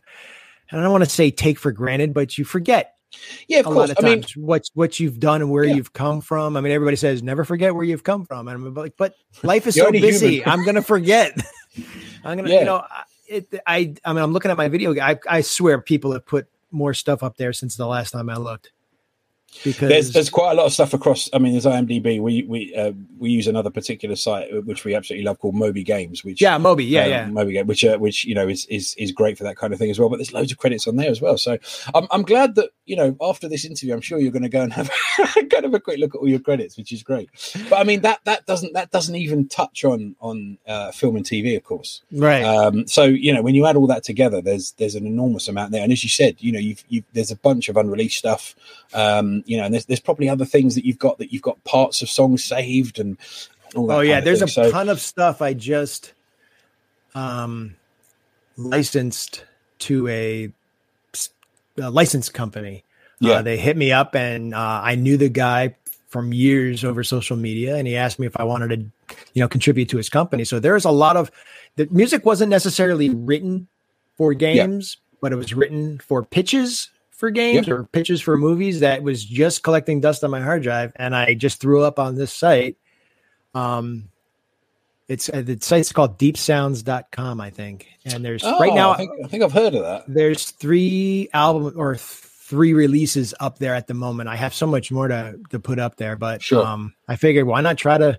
I 0.72 0.76
don't 0.82 0.92
want 0.92 1.04
to 1.04 1.10
say 1.10 1.30
take 1.30 1.58
for 1.58 1.72
granted, 1.72 2.14
but 2.14 2.38
you 2.38 2.44
forget 2.44 2.94
yeah, 3.48 3.58
of 3.58 3.66
a 3.66 3.70
course. 3.70 3.76
lot 3.88 3.90
of 3.98 4.04
I 4.04 4.08
mean, 4.08 4.22
times 4.22 4.36
what 4.36 4.70
what 4.74 5.00
you've 5.00 5.18
done 5.18 5.40
and 5.42 5.50
where 5.50 5.64
Yeah. 5.64 5.74
you've 5.74 5.92
come 5.92 6.20
from. 6.20 6.56
I 6.56 6.60
mean, 6.60 6.72
everybody 6.72 6.96
says 6.96 7.22
never 7.22 7.44
forget 7.44 7.74
where 7.74 7.84
you've 7.84 8.04
come 8.04 8.24
from, 8.24 8.46
and 8.46 8.54
I'm 8.66 8.74
like, 8.74 8.94
but 8.96 9.14
life 9.42 9.66
is 9.66 9.74
so 9.74 9.90
busy. 9.90 10.44
I'm 10.46 10.64
gonna 10.64 10.82
forget. 10.82 11.36
I'm 12.24 12.36
gonna, 12.36 12.50
Yeah. 12.50 12.58
you 12.60 12.64
know, 12.66 12.76
I- 12.76 13.02
it. 13.26 13.52
I 13.66 13.94
I 14.04 14.12
mean, 14.12 14.22
I'm 14.22 14.32
looking 14.32 14.50
at 14.50 14.56
my 14.56 14.68
video. 14.68 14.94
I 15.00 15.18
I 15.28 15.40
swear 15.40 15.80
people 15.80 16.12
have 16.12 16.26
put 16.26 16.46
more 16.72 16.94
stuff 16.94 17.22
up 17.22 17.36
there 17.36 17.52
since 17.52 17.76
the 17.76 17.86
last 17.86 18.10
time 18.12 18.28
I 18.30 18.36
looked. 18.36 18.72
Because 19.64 19.88
there's 19.88 20.12
there's 20.12 20.30
quite 20.30 20.52
a 20.52 20.54
lot 20.54 20.66
of 20.66 20.72
stuff 20.72 20.94
across. 20.94 21.28
I 21.32 21.38
mean, 21.38 21.52
there's 21.52 21.66
IMDb. 21.66 22.20
We 22.20 22.44
we 22.44 22.74
uh, 22.74 22.92
we 23.18 23.30
use 23.30 23.46
another 23.46 23.70
particular 23.70 24.16
site 24.16 24.52
uh, 24.52 24.62
which 24.62 24.84
we 24.84 24.94
absolutely 24.94 25.24
love 25.24 25.38
called 25.38 25.54
Moby 25.54 25.82
Games. 25.82 26.24
Which 26.24 26.40
yeah, 26.40 26.56
Moby, 26.56 26.84
yeah, 26.84 27.02
um, 27.02 27.10
yeah. 27.10 27.26
Moby 27.26 27.52
Game, 27.52 27.66
which 27.66 27.84
uh, 27.84 27.98
which 27.98 28.24
you 28.24 28.34
know 28.34 28.48
is 28.48 28.64
is 28.66 28.94
is 28.96 29.12
great 29.12 29.36
for 29.36 29.44
that 29.44 29.56
kind 29.56 29.72
of 29.72 29.78
thing 29.78 29.90
as 29.90 29.98
well. 29.98 30.08
But 30.08 30.16
there's 30.16 30.32
loads 30.32 30.52
of 30.52 30.58
credits 30.58 30.86
on 30.86 30.96
there 30.96 31.10
as 31.10 31.20
well. 31.20 31.36
So 31.36 31.58
I'm 31.94 32.06
I'm 32.10 32.22
glad 32.22 32.54
that 32.54 32.70
you 32.86 32.96
know 32.96 33.16
after 33.20 33.48
this 33.48 33.64
interview, 33.64 33.92
I'm 33.92 34.00
sure 34.00 34.18
you're 34.18 34.32
going 34.32 34.42
to 34.42 34.48
go 34.48 34.62
and 34.62 34.72
have 34.72 34.90
and 35.36 35.52
have 35.64 35.74
a 35.74 35.80
quick 35.80 35.98
look 35.98 36.14
at 36.14 36.18
all 36.18 36.28
your 36.28 36.40
credits, 36.40 36.76
which 36.76 36.92
is 36.92 37.02
great. 37.02 37.28
But 37.68 37.80
I 37.80 37.84
mean 37.84 38.00
that 38.02 38.20
that 38.24 38.46
doesn't 38.46 38.72
that 38.72 38.90
doesn't 38.92 39.16
even 39.16 39.48
touch 39.48 39.84
on 39.84 40.16
on 40.20 40.58
uh, 40.66 40.92
film 40.92 41.16
and 41.16 41.24
TV, 41.24 41.56
of 41.56 41.64
course. 41.64 42.02
Right. 42.12 42.42
Um, 42.42 42.86
so 42.86 43.04
you 43.04 43.34
know 43.34 43.42
when 43.42 43.54
you 43.54 43.66
add 43.66 43.76
all 43.76 43.86
that 43.88 44.04
together, 44.04 44.40
there's 44.40 44.72
there's 44.72 44.94
an 44.94 45.06
enormous 45.06 45.48
amount 45.48 45.72
there. 45.72 45.82
And 45.82 45.92
as 45.92 46.02
you 46.02 46.08
said, 46.08 46.36
you 46.38 46.52
know 46.52 46.58
you've, 46.58 46.82
you've 46.88 47.04
there's 47.12 47.30
a 47.30 47.36
bunch 47.36 47.68
of 47.68 47.76
unreleased 47.76 48.16
stuff. 48.16 48.54
Um, 48.92 49.39
you 49.46 49.56
know, 49.56 49.64
and 49.64 49.74
there's 49.74 49.86
there's 49.86 50.00
probably 50.00 50.28
other 50.28 50.44
things 50.44 50.74
that 50.74 50.84
you've 50.84 50.98
got 50.98 51.18
that 51.18 51.32
you've 51.32 51.42
got 51.42 51.62
parts 51.64 52.02
of 52.02 52.08
songs 52.08 52.44
saved 52.44 52.98
and 52.98 53.16
all 53.74 53.86
that. 53.86 53.94
oh 53.96 54.00
yeah, 54.00 54.20
there's 54.20 54.42
a. 54.42 54.48
So- 54.48 54.70
ton 54.70 54.88
of 54.88 55.00
stuff 55.00 55.42
I 55.42 55.54
just 55.54 56.12
um 57.14 57.74
licensed 58.56 59.44
to 59.80 60.06
a, 60.08 60.52
a 61.78 61.90
licensed 61.90 62.34
company. 62.34 62.84
Yeah. 63.20 63.34
Uh, 63.34 63.42
they 63.42 63.56
hit 63.56 63.76
me 63.76 63.92
up 63.92 64.14
and 64.14 64.54
uh, 64.54 64.80
I 64.82 64.94
knew 64.94 65.16
the 65.16 65.28
guy 65.28 65.74
from 66.08 66.32
years 66.32 66.84
over 66.84 67.04
social 67.04 67.36
media 67.36 67.76
and 67.76 67.86
he 67.86 67.96
asked 67.96 68.18
me 68.18 68.26
if 68.26 68.36
I 68.38 68.44
wanted 68.44 68.68
to 68.68 69.16
you 69.34 69.40
know 69.40 69.48
contribute 69.48 69.88
to 69.90 69.96
his 69.96 70.08
company. 70.08 70.44
So 70.44 70.60
there's 70.60 70.84
a 70.84 70.90
lot 70.90 71.16
of 71.16 71.30
the 71.76 71.86
music 71.90 72.24
wasn't 72.24 72.50
necessarily 72.50 73.10
written 73.10 73.68
for 74.16 74.34
games, 74.34 74.98
but 75.20 75.32
it 75.32 75.36
was 75.36 75.54
written 75.54 75.98
for 75.98 76.22
pitches 76.22 76.90
for 77.20 77.30
games 77.30 77.68
Yeah. 77.68 77.74
or 77.74 77.84
pitches 77.84 78.20
for 78.20 78.36
movies 78.36 78.80
that 78.80 79.02
was 79.04 79.24
just 79.24 79.62
collecting 79.62 80.00
dust 80.00 80.24
on 80.24 80.30
my 80.30 80.40
hard 80.40 80.62
drive 80.64 80.92
and 80.96 81.14
I 81.14 81.34
just 81.34 81.60
threw 81.60 81.82
up 81.84 81.98
on 82.00 82.16
this 82.16 82.32
site. 82.32 82.76
Um 83.54 84.08
it's 85.08 85.28
uh, 85.28 85.42
the 85.42 85.58
site's 85.60 85.92
called 85.92 86.18
deepsounds.com, 86.18 87.40
I 87.40 87.50
think. 87.50 87.88
And 88.04 88.24
there's 88.24 88.44
right 88.44 88.70
Oh, 88.70 88.74
now 88.74 88.90
I 88.92 88.96
think, 88.96 89.10
I 89.24 89.28
think 89.28 89.42
I've 89.42 89.52
heard 89.52 89.74
of 89.74 89.82
that. 89.82 90.04
there's 90.06 90.50
three 90.52 91.28
album 91.32 91.72
or 91.76 91.94
th- 91.94 92.00
three 92.02 92.72
releases 92.74 93.34
up 93.40 93.58
there 93.58 93.74
at 93.74 93.86
the 93.88 93.94
moment. 93.94 94.28
I 94.28 94.36
have 94.36 94.54
so 94.54 94.66
much 94.66 94.90
more 94.92 95.08
to 95.08 95.38
to 95.50 95.58
put 95.60 95.78
up 95.80 95.96
there, 95.96 96.16
but 96.16 96.42
Sure. 96.42 96.64
um, 96.64 96.94
I 97.08 97.16
figured 97.16 97.46
why 97.46 97.60
not 97.60 97.76
try 97.76 97.98
to 97.98 98.18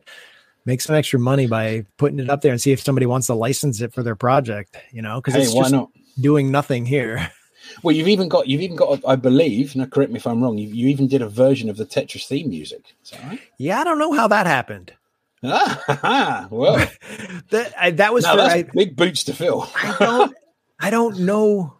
make 0.65 0.79
some 0.81 0.95
extra 0.95 1.17
money 1.19 1.47
by 1.47 1.85
putting 1.97 2.19
it 2.19 2.29
up 2.29 2.41
there 2.41 2.51
and 2.51 2.61
see 2.61 2.71
if 2.73 2.81
somebody 2.81 3.05
wants 3.05 3.27
to 3.27 3.33
license 3.33 3.81
it 3.81 3.93
for 3.93 4.03
their 4.03 4.15
project. 4.17 4.77
You 4.91 5.01
know, 5.01 5.15
because 5.21 5.33
Hey, 5.35 5.43
it's 5.43 5.53
why 5.55 5.61
just 5.63 5.73
not? 5.73 5.89
doing 6.19 6.51
nothing 6.51 6.85
here. 6.85 7.31
Well, 7.83 7.95
you've 7.95 8.07
even 8.07 8.29
got 8.29 8.47
you've 8.47 8.61
even 8.61 8.75
got 8.75 8.99
I 9.07 9.15
believe. 9.15 9.75
Now, 9.75 9.85
correct 9.85 10.11
me 10.11 10.17
if 10.17 10.27
I'm 10.27 10.41
wrong. 10.43 10.57
You, 10.57 10.67
you 10.67 10.87
even 10.87 11.07
did 11.07 11.21
a 11.21 11.29
version 11.29 11.69
of 11.69 11.77
the 11.77 11.85
Tetris 11.85 12.27
theme 12.27 12.49
music. 12.49 12.95
Right? 13.23 13.39
yeah, 13.57 13.79
I 13.79 13.83
don't 13.83 13.99
know 13.99 14.13
how 14.13 14.27
that 14.27 14.45
happened. 14.45 14.93
Ah, 15.43 16.47
well, 16.51 16.75
That 17.49 17.73
I, 17.77 17.91
that 17.91 18.13
was 18.13 18.23
now 18.23 18.35
for 18.35 18.41
I, 18.41 18.63
big 18.63 18.95
boots 18.95 19.23
to 19.25 19.33
fill. 19.33 19.69
I 19.75 19.95
don't 19.99 20.35
I 20.79 20.89
don't 20.89 21.19
know. 21.19 21.73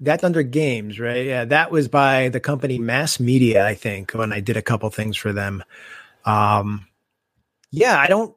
That's 0.00 0.24
under 0.24 0.42
games, 0.42 0.98
right? 0.98 1.26
Yeah, 1.26 1.44
that 1.44 1.70
was 1.70 1.88
by 1.88 2.30
the 2.30 2.40
company 2.40 2.78
Mass 2.78 3.20
Media, 3.20 3.66
I 3.66 3.74
think, 3.74 4.12
when 4.12 4.32
I 4.32 4.40
did 4.40 4.56
a 4.56 4.62
couple 4.62 4.88
things 4.88 5.14
for 5.16 5.32
them. 5.34 5.62
Um, 6.24 6.86
yeah, 7.70 7.98
I 7.98 8.06
don't. 8.06 8.34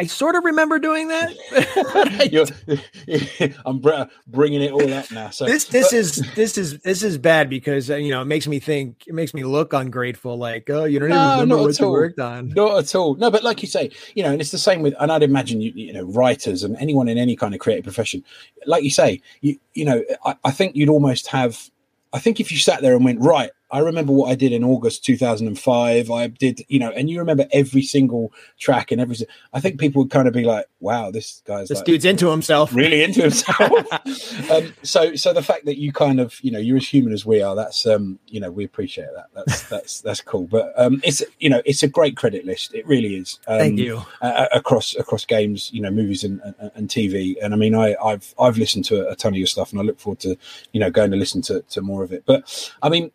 I 0.00 0.06
sort 0.06 0.36
of 0.36 0.44
remember 0.44 0.78
doing 0.78 1.08
that. 1.08 1.34
I'm 3.66 3.80
br- 3.80 4.04
bringing 4.26 4.62
it 4.62 4.70
all 4.70 4.92
up 4.94 5.10
now. 5.10 5.30
So 5.30 5.44
this 5.44 5.64
this 5.64 5.90
but- 5.90 5.98
is 5.98 6.34
this 6.34 6.58
is 6.58 6.78
this 6.80 7.02
is 7.02 7.18
bad 7.18 7.50
because 7.50 7.90
uh, 7.90 7.96
you 7.96 8.10
know 8.10 8.22
it 8.22 8.26
makes 8.26 8.46
me 8.46 8.60
think 8.60 9.04
it 9.06 9.14
makes 9.14 9.34
me 9.34 9.44
look 9.44 9.72
ungrateful 9.72 10.38
like 10.38 10.70
oh 10.70 10.84
you 10.84 10.98
don't 10.98 11.10
even 11.10 11.20
No, 11.20 11.32
remember 11.40 11.58
what 11.58 11.70
at 11.70 11.80
you 11.80 11.90
worked 11.90 12.20
on 12.20 12.50
Not 12.50 12.78
at 12.78 12.94
all. 12.94 13.14
No, 13.16 13.30
but 13.30 13.42
like 13.42 13.62
you 13.62 13.68
say, 13.68 13.90
you 14.14 14.22
know, 14.22 14.30
and 14.30 14.40
it's 14.40 14.50
the 14.52 14.58
same 14.58 14.82
with, 14.82 14.94
and 15.00 15.10
I'd 15.10 15.22
imagine 15.22 15.60
you, 15.60 15.72
you 15.74 15.92
know, 15.92 16.04
writers 16.04 16.62
and 16.62 16.76
anyone 16.76 17.08
in 17.08 17.18
any 17.18 17.36
kind 17.36 17.54
of 17.54 17.60
creative 17.60 17.84
profession, 17.84 18.24
like 18.66 18.84
you 18.84 18.90
say, 18.90 19.20
you, 19.40 19.58
you 19.74 19.84
know, 19.84 20.02
I, 20.24 20.36
I 20.44 20.50
think 20.50 20.76
you'd 20.76 20.88
almost 20.88 21.28
have, 21.28 21.70
I 22.12 22.18
think 22.20 22.40
if 22.40 22.52
you 22.52 22.58
sat 22.58 22.82
there 22.82 22.94
and 22.94 23.04
went, 23.04 23.20
right, 23.20 23.50
I 23.70 23.80
remember 23.80 24.12
what 24.12 24.30
I 24.30 24.34
did 24.34 24.52
in 24.52 24.64
August 24.64 25.04
2005. 25.04 26.10
I 26.10 26.26
did, 26.28 26.64
you 26.68 26.78
know, 26.78 26.90
and 26.90 27.10
you 27.10 27.18
remember 27.18 27.46
every 27.52 27.82
single 27.82 28.32
track 28.58 28.90
and 28.90 29.00
every. 29.00 29.16
I 29.52 29.60
think 29.60 29.78
people 29.78 30.02
would 30.02 30.10
kind 30.10 30.26
of 30.26 30.32
be 30.32 30.44
like, 30.44 30.66
"Wow, 30.80 31.10
this 31.10 31.42
guy's 31.46 31.68
This 31.68 31.78
like, 31.78 31.84
dude's 31.84 32.04
into 32.04 32.30
himself. 32.30 32.74
really 32.74 33.02
into 33.02 33.22
himself." 33.22 33.60
um, 34.50 34.72
so, 34.82 35.14
so 35.16 35.32
the 35.34 35.42
fact 35.42 35.66
that 35.66 35.78
you 35.78 35.92
kind 35.92 36.18
of, 36.18 36.42
you 36.42 36.50
know, 36.50 36.58
you're 36.58 36.78
as 36.78 36.88
human 36.88 37.12
as 37.12 37.26
we 37.26 37.42
are. 37.42 37.54
That's, 37.54 37.86
um, 37.86 38.18
you 38.26 38.40
know, 38.40 38.50
we 38.50 38.64
appreciate 38.64 39.08
that. 39.14 39.26
That's 39.34 39.62
that's 39.68 40.00
that's 40.00 40.20
cool. 40.22 40.46
But 40.46 40.72
um, 40.76 41.00
it's, 41.04 41.22
you 41.38 41.50
know, 41.50 41.60
it's 41.66 41.82
a 41.82 41.88
great 41.88 42.16
credit 42.16 42.46
list. 42.46 42.74
It 42.74 42.86
really 42.86 43.16
is. 43.16 43.38
Um, 43.46 43.58
Thank 43.58 43.78
you. 43.78 44.02
uh, 44.22 44.46
across 44.52 44.96
across 44.96 45.26
games, 45.26 45.70
you 45.72 45.82
know, 45.82 45.90
movies 45.90 46.24
and, 46.24 46.40
and, 46.42 46.70
and 46.74 46.88
TV. 46.88 47.34
And 47.42 47.52
I 47.52 47.56
mean, 47.58 47.74
I, 47.74 47.94
I've 48.02 48.34
I've 48.38 48.56
listened 48.56 48.86
to 48.86 49.08
a, 49.08 49.16
ton 49.18 49.34
of 49.34 49.38
your 49.38 49.46
stuff, 49.46 49.72
and 49.72 49.80
I 49.80 49.84
look 49.84 50.00
forward 50.00 50.20
to 50.20 50.36
you 50.72 50.80
know 50.80 50.90
going 50.90 51.10
to 51.10 51.16
listen 51.16 51.42
to, 51.42 51.60
to 51.62 51.82
more 51.82 52.02
of 52.02 52.12
it. 52.12 52.22
But 52.24 52.72
I 52.82 52.88
mean, 52.88 53.10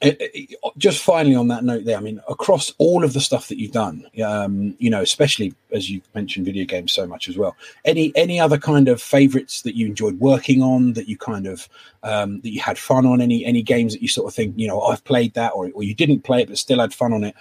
it, 0.00 0.16
it, 0.20 0.58
just 0.76 1.02
finally 1.02 1.34
on 1.34 1.48
that 1.48 1.64
note, 1.64 1.84
there, 1.84 1.96
I 1.96 2.00
mean, 2.00 2.20
across 2.28 2.72
all 2.78 3.04
of 3.04 3.12
the 3.12 3.20
stuff 3.20 3.48
that 3.48 3.58
you've 3.58 3.72
done, 3.72 4.06
um, 4.24 4.74
you 4.78 4.90
know, 4.90 5.00
especially 5.00 5.54
as 5.72 5.90
you 5.90 6.00
mentioned 6.14 6.46
video 6.46 6.64
games 6.64 6.92
so 6.92 7.06
much 7.06 7.28
as 7.28 7.36
well. 7.36 7.56
Any 7.84 8.12
any 8.16 8.38
other 8.38 8.58
kind 8.58 8.88
of 8.88 9.00
favorites 9.00 9.62
that 9.62 9.76
you 9.76 9.86
enjoyed 9.86 10.18
working 10.18 10.62
on 10.62 10.94
that 10.94 11.08
you 11.08 11.16
kind 11.16 11.46
of 11.46 11.68
um, 12.02 12.40
that 12.40 12.50
you 12.50 12.60
had 12.60 12.78
fun 12.78 13.06
on? 13.06 13.20
Any 13.20 13.44
any 13.44 13.62
games 13.62 13.92
that 13.92 14.02
you 14.02 14.08
sort 14.08 14.28
of 14.28 14.34
think, 14.34 14.54
you 14.56 14.68
know, 14.68 14.80
I've 14.82 15.04
played 15.04 15.34
that, 15.34 15.52
or 15.54 15.70
or 15.74 15.82
you 15.82 15.94
didn't 15.94 16.20
play 16.20 16.42
it 16.42 16.48
but 16.48 16.58
still 16.58 16.80
had 16.80 16.94
fun 16.94 17.12
on 17.12 17.24
it? 17.24 17.34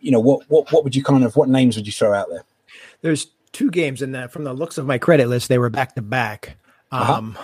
You 0.00 0.10
know, 0.10 0.20
what 0.20 0.48
what 0.48 0.72
what 0.72 0.84
would 0.84 0.96
you 0.96 1.04
kind 1.04 1.24
of 1.24 1.36
what 1.36 1.48
names 1.48 1.76
would 1.76 1.86
you 1.86 1.92
throw 1.92 2.12
out 2.12 2.28
there? 2.30 2.44
There's 3.02 3.28
two 3.52 3.70
games 3.70 4.02
in 4.02 4.12
that. 4.12 4.32
From 4.32 4.44
the 4.44 4.52
looks 4.52 4.78
of 4.78 4.86
my 4.86 4.98
credit 4.98 5.28
list, 5.28 5.48
they 5.48 5.58
were 5.58 5.70
back 5.70 5.94
to 5.94 6.02
back. 6.02 6.56
Uh-huh. 6.92 7.14
Um, 7.14 7.38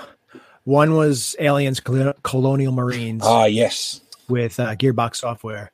One 0.66 0.94
was 0.94 1.36
Aliens 1.38 1.78
Colonial 1.78 2.72
Marines 2.72 3.22
Ah, 3.24 3.44
yes. 3.44 4.00
With 4.28 4.58
uh, 4.60 4.74
Gearbox 4.76 5.16
Software. 5.16 5.70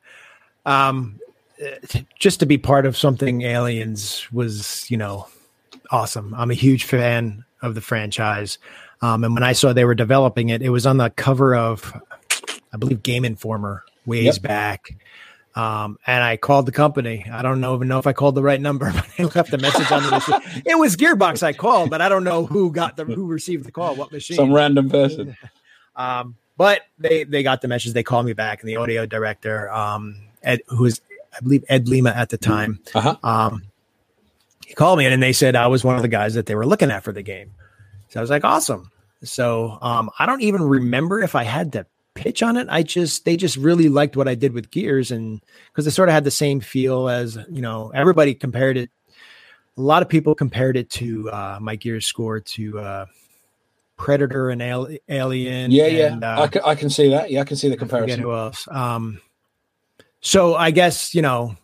Um, 0.65 1.19
just 2.19 2.39
to 2.39 2.45
be 2.45 2.57
part 2.57 2.85
of 2.85 2.97
something 2.97 3.41
Aliens 3.43 4.27
was, 4.31 4.89
you 4.89 4.97
know, 4.97 5.27
awesome. 5.91 6.33
I'm 6.35 6.51
a 6.51 6.55
huge 6.55 6.85
fan 6.85 7.45
of 7.61 7.75
the 7.75 7.81
franchise. 7.81 8.57
Um, 9.01 9.23
and 9.23 9.33
when 9.33 9.43
I 9.43 9.53
saw 9.53 9.73
they 9.73 9.85
were 9.85 9.95
developing 9.95 10.49
it, 10.49 10.61
it 10.61 10.69
was 10.69 10.85
on 10.85 10.97
the 10.97 11.09
cover 11.09 11.55
of, 11.55 11.93
I 12.73 12.77
believe, 12.77 13.03
Game 13.03 13.25
Informer 13.25 13.83
ways 14.05 14.37
Yep. 14.37 14.41
back. 14.41 14.95
Um, 15.55 15.99
and 16.07 16.23
I 16.23 16.37
called 16.37 16.65
the 16.65 16.71
company. 16.71 17.27
I 17.31 17.43
don't 17.43 17.61
know 17.61 17.75
even 17.75 17.87
know 17.87 17.99
if 17.99 18.07
I 18.07 18.13
called 18.13 18.33
the 18.35 18.41
right 18.41 18.59
number, 18.59 18.91
but 18.95 19.07
I 19.19 19.23
left 19.23 19.53
a 19.53 19.57
message 19.57 19.91
on 19.91 20.03
the 20.03 20.09
machine. 20.11 20.63
It 20.65 20.77
was 20.79 20.95
Gearbox 20.95 21.43
I 21.43 21.53
called, 21.53 21.89
but 21.91 22.01
I 22.01 22.09
don't 22.09 22.23
know 22.23 22.45
who 22.45 22.71
got 22.71 22.97
the 22.97 23.05
who 23.05 23.27
received 23.27 23.65
the 23.65 23.71
call, 23.71 23.95
what 23.95 24.11
machine. 24.11 24.37
Some 24.37 24.53
random 24.53 24.89
person. 24.89 25.37
Um, 25.95 26.37
but 26.57 26.81
they 26.99 27.23
they 27.23 27.43
got 27.43 27.61
the 27.61 27.67
message. 27.67 27.93
They 27.93 28.03
called 28.03 28.25
me 28.25 28.33
back, 28.33 28.61
and 28.61 28.69
the 28.69 28.77
audio 28.77 29.05
director, 29.05 29.71
um, 29.71 30.15
Ed, 30.43 30.61
who 30.67 30.83
was 30.83 31.01
I 31.35 31.39
believe 31.41 31.63
Ed 31.69 31.87
Lima 31.87 32.11
at 32.11 32.29
the 32.29 32.37
time, 32.37 32.79
Uh 32.93 33.01
huh. 33.01 33.15
um, 33.23 33.63
he 34.65 34.73
called 34.73 34.99
me 34.99 35.05
and 35.05 35.21
they 35.21 35.33
said 35.33 35.55
I 35.55 35.67
was 35.67 35.83
one 35.83 35.95
of 35.95 36.01
the 36.01 36.07
guys 36.07 36.35
that 36.35 36.45
they 36.45 36.55
were 36.55 36.65
looking 36.65 36.91
at 36.91 37.03
for 37.03 37.11
the 37.11 37.23
game. 37.23 37.51
So 38.09 38.19
I 38.19 38.21
was 38.21 38.29
like, 38.29 38.43
awesome. 38.43 38.91
So 39.23 39.77
um, 39.81 40.09
I 40.19 40.25
don't 40.25 40.41
even 40.41 40.61
remember 40.63 41.19
if 41.21 41.33
I 41.35 41.43
had 41.43 41.71
to 41.73 41.85
pitch 42.13 42.43
on 42.43 42.57
it. 42.57 42.67
I 42.69 42.83
just 42.83 43.25
they 43.25 43.35
just 43.35 43.57
really 43.57 43.89
liked 43.89 44.15
what 44.15 44.27
I 44.27 44.35
did 44.35 44.53
with 44.53 44.69
Gears, 44.69 45.09
and 45.11 45.41
because 45.71 45.87
it 45.87 45.91
sort 45.91 46.09
of 46.09 46.13
had 46.13 46.23
the 46.23 46.31
same 46.31 46.59
feel 46.59 47.09
as 47.09 47.37
you 47.49 47.61
know 47.61 47.91
everybody 47.95 48.35
compared 48.35 48.77
it. 48.77 48.89
A 49.75 49.81
lot 49.81 50.03
of 50.03 50.09
people 50.09 50.35
compared 50.35 50.77
it 50.77 50.91
to 50.91 51.31
uh, 51.31 51.57
my 51.59 51.75
Gears 51.75 52.05
score 52.05 52.39
to 52.39 52.79
uh, 52.79 53.05
Predator 53.97 54.49
and 54.49 54.61
Ali- 54.61 54.99
Alien. 55.07 55.71
Yeah, 55.71 55.87
yeah. 55.87 56.19
uh, 56.21 56.41
I, 56.43 56.47
can, 56.47 56.61
I 56.65 56.75
can 56.75 56.89
see 56.89 57.09
that. 57.09 57.31
Yeah, 57.31 57.41
I 57.41 57.43
can 57.45 57.57
see 57.57 57.69
the 57.69 57.77
comparison. 57.77 58.21
who 58.21 58.33
else. 58.33 58.67
Um, 58.69 59.21
so 60.21 60.55
I 60.55 60.71
guess 60.71 61.13
you 61.13 61.21
know, 61.21 61.55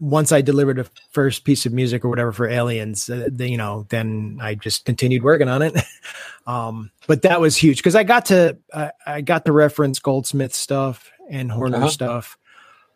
once 0.00 0.32
I 0.32 0.40
delivered 0.40 0.76
the 0.76 0.88
first 1.12 1.44
piece 1.44 1.64
of 1.66 1.72
music 1.72 2.04
or 2.04 2.08
whatever 2.08 2.32
for 2.32 2.48
Aliens, 2.48 3.08
uh, 3.08 3.28
then, 3.30 3.48
you 3.48 3.56
know, 3.56 3.86
then 3.88 4.38
I 4.40 4.54
just 4.54 4.84
continued 4.84 5.22
working 5.22 5.48
on 5.48 5.62
it. 5.62 5.76
um, 6.46 6.90
but 7.06 7.22
that 7.22 7.40
was 7.40 7.56
huge 7.56 7.78
because 7.78 7.94
I 7.94 8.04
got 8.04 8.26
to 8.26 8.58
I, 8.74 8.90
I 9.06 9.20
got 9.20 9.44
to 9.46 9.52
reference 9.52 9.98
Goldsmith 9.98 10.54
stuff 10.54 11.10
and 11.30 11.50
Horner 11.50 11.78
Uh-huh. 11.78 11.88
stuff. 11.88 12.38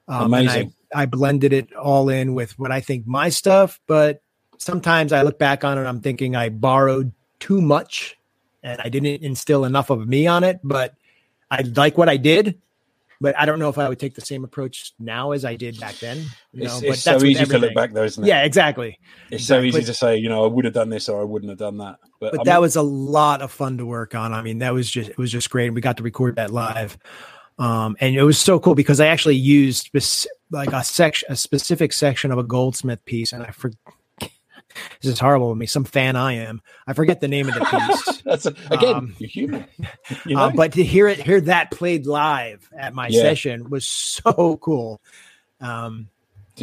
Um, 0.09 0.35
and 0.35 0.49
Amazing. 0.49 0.75
I, 0.95 1.03
I 1.03 1.07
blended 1.07 1.53
it 1.53 1.73
all 1.75 2.09
in 2.09 2.35
with 2.35 2.59
what 2.59 2.73
I 2.73 2.81
think 2.81 3.07
my 3.07 3.29
stuff, 3.29 3.81
but 3.87 4.21
sometimes 4.59 5.13
I 5.13 5.23
look 5.23 5.39
back 5.39 5.65
on 5.65 5.79
it, 5.79 5.87
I'm 5.87 6.01
thinking 6.01 6.35
I 6.37 6.49
borrowed 6.49 7.13
too 7.39 7.61
much 7.61 8.17
and 8.63 8.81
I 8.81 8.89
didn't 8.89 9.23
instill 9.23 9.65
enough 9.65 9.91
of 9.91 10.07
me 10.09 10.27
on 10.27 10.45
it, 10.45 10.61
but 10.63 10.95
I 11.51 11.63
like 11.63 11.99
what 11.99 12.09
I 12.09 12.17
did. 12.17 12.61
But 13.21 13.39
I 13.39 13.47
don't 13.47 13.61
know 13.61 13.69
if 13.69 13.79
I 13.79 13.89
would 13.89 14.01
take 14.01 14.17
the 14.17 14.21
same 14.21 14.43
approach 14.43 14.95
now 14.99 15.31
as 15.31 15.45
I 15.45 15.55
did 15.55 15.79
back 15.79 15.95
then. 15.99 16.25
You 16.53 16.65
know, 16.65 16.73
It's, 16.79 16.81
but 16.81 16.91
it's 16.91 17.03
so 17.03 17.23
easy 17.23 17.45
to 17.45 17.59
look 17.59 17.73
back, 17.73 17.93
though, 17.93 18.03
isn't 18.03 18.25
it? 18.25 18.27
Yeah, 18.27 18.43
exactly. 18.43 18.99
It's 19.31 19.45
so 19.45 19.61
easy 19.61 19.85
to 19.85 19.95
say, 19.95 20.17
you 20.17 20.29
know, 20.29 20.45
I 20.45 20.49
would 20.49 20.65
have 20.65 20.75
done 20.75 20.89
this 20.89 21.09
or 21.09 21.21
I 21.21 21.25
wouldn't 21.25 21.51
have 21.51 21.59
done 21.59 21.79
that. 21.79 21.99
But, 22.19 22.33
But 22.33 22.41
I 22.41 22.45
that 22.45 22.61
was 22.61 22.75
a 22.75 22.83
lot 22.83 23.41
of 23.41 23.53
fun 23.53 23.79
to 23.79 23.87
work 23.87 24.17
on. 24.17 24.33
I 24.33 24.43
mean, 24.43 24.59
that 24.59 24.75
was 24.75 24.91
just 24.91 25.11
it 25.11 25.19
was 25.19 25.31
just 25.31 25.51
great. 25.51 25.71
We 25.71 25.81
got 25.81 25.99
to 25.99 26.03
record 26.03 26.35
that 26.35 26.51
live. 26.51 26.99
Um, 27.61 27.97
and 28.01 28.17
it 28.17 28.25
was 28.25 28.41
so 28.41 28.59
cool 28.59 28.75
because 28.75 28.99
I 28.99 29.07
actually 29.07 29.37
used 29.37 29.91
like 30.51 30.73
a 30.73 30.83
section, 30.83 31.31
a 31.31 31.37
specific 31.37 31.93
section 31.93 32.33
of 32.33 32.39
a 32.39 32.43
Goldsmith 32.43 33.05
piece, 33.05 33.33
and 33.33 33.45
I 33.45 33.53
forget. 33.53 33.79
This 35.01 35.13
is 35.13 35.19
horrible 35.19 35.51
with 35.51 35.59
me. 35.59 35.67
Some 35.67 35.85
fan 35.85 36.17
I 36.17 36.35
am. 36.35 36.61
I 36.87 36.93
forget 36.93 37.21
the 37.21 37.29
name 37.29 37.49
of 37.49 37.55
the 37.55 37.65
piece. 37.65 38.23
that's 38.25 38.47
a, 38.47 38.55
again, 38.71 38.95
um, 38.95 39.15
you're 39.19 39.29
human. 39.29 39.65
You 40.27 40.37
know? 40.37 40.43
Uh, 40.43 40.51
but 40.51 40.73
to 40.75 40.85
hear 40.85 41.09
it, 41.09 41.19
hear 41.19 41.41
that 41.43 41.71
played 41.71 42.07
live 42.07 42.69
at 42.79 42.95
my 42.95 43.09
Yeah. 43.09 43.23
session 43.23 43.71
was 43.71 43.87
so 43.87 44.57
cool. 44.63 45.01
Um, 45.61 46.09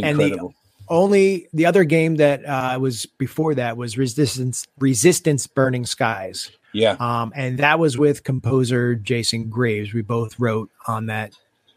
and 0.02 0.18
the- 0.20 0.50
only 0.88 1.48
the 1.54 1.66
other 1.68 1.84
game 1.84 2.16
that 2.16 2.44
uh, 2.46 2.78
was 2.82 3.06
before 3.06 3.54
that 3.56 3.78
was 3.78 3.98
Resistance 3.98 4.66
Resistance 4.80 5.46
Burning 5.46 5.86
Skies. 5.86 6.50
yeah. 6.74 6.96
Um, 7.00 7.32
and 7.36 7.60
that 7.60 7.78
was 7.78 7.96
with 7.98 8.24
composer 8.24 8.96
Jason 8.96 9.50
Graves. 9.50 9.94
We 9.94 10.02
both 10.02 10.40
wrote 10.40 10.72
on 10.88 11.06
that 11.08 11.34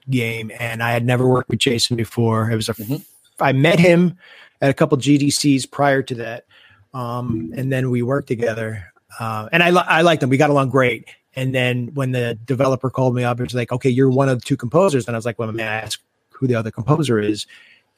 game, 0.09 0.51
and 0.59 0.83
I 0.83 0.93
had 0.93 1.05
never 1.05 1.28
worked 1.28 1.51
with 1.51 1.59
Jason 1.59 1.97
before. 1.97 2.51
It 2.51 2.57
was 2.57 2.68
a 2.70 2.74
Mhm. 2.74 3.05
I 3.39 3.53
met 3.53 3.78
him 3.78 4.16
at 4.62 4.70
a 4.70 4.74
couple 4.74 4.96
GDCs 4.96 5.70
prior 5.70 6.02
to 6.04 6.14
that, 6.14 6.46
um, 6.94 7.52
and 7.54 7.70
then 7.70 7.90
we 7.90 8.00
worked 8.00 8.28
together. 8.28 8.92
Uh, 9.18 9.48
and 9.52 9.62
I 9.62 9.68
I 9.68 10.00
liked 10.00 10.22
him. 10.22 10.30
We 10.30 10.38
got 10.38 10.48
along 10.48 10.70
great. 10.70 11.06
And 11.34 11.54
then 11.54 11.88
when 11.94 12.12
the 12.12 12.38
developer 12.44 12.90
called 12.90 13.14
me 13.14 13.24
up, 13.24 13.40
it 13.40 13.44
was 13.44 13.54
like, 13.54 13.72
"Okay, 13.72 13.90
you're 13.90 14.10
one 14.10 14.28
of 14.28 14.40
the 14.40 14.44
two 14.44 14.56
composers." 14.56 15.06
And 15.06 15.16
I 15.16 15.18
was 15.18 15.26
like, 15.26 15.38
"Well, 15.38 15.50
may 15.52 15.64
I 15.64 15.80
ask 15.80 16.00
who 16.30 16.46
the 16.46 16.54
other 16.54 16.70
composer 16.70 17.18
is?" 17.18 17.46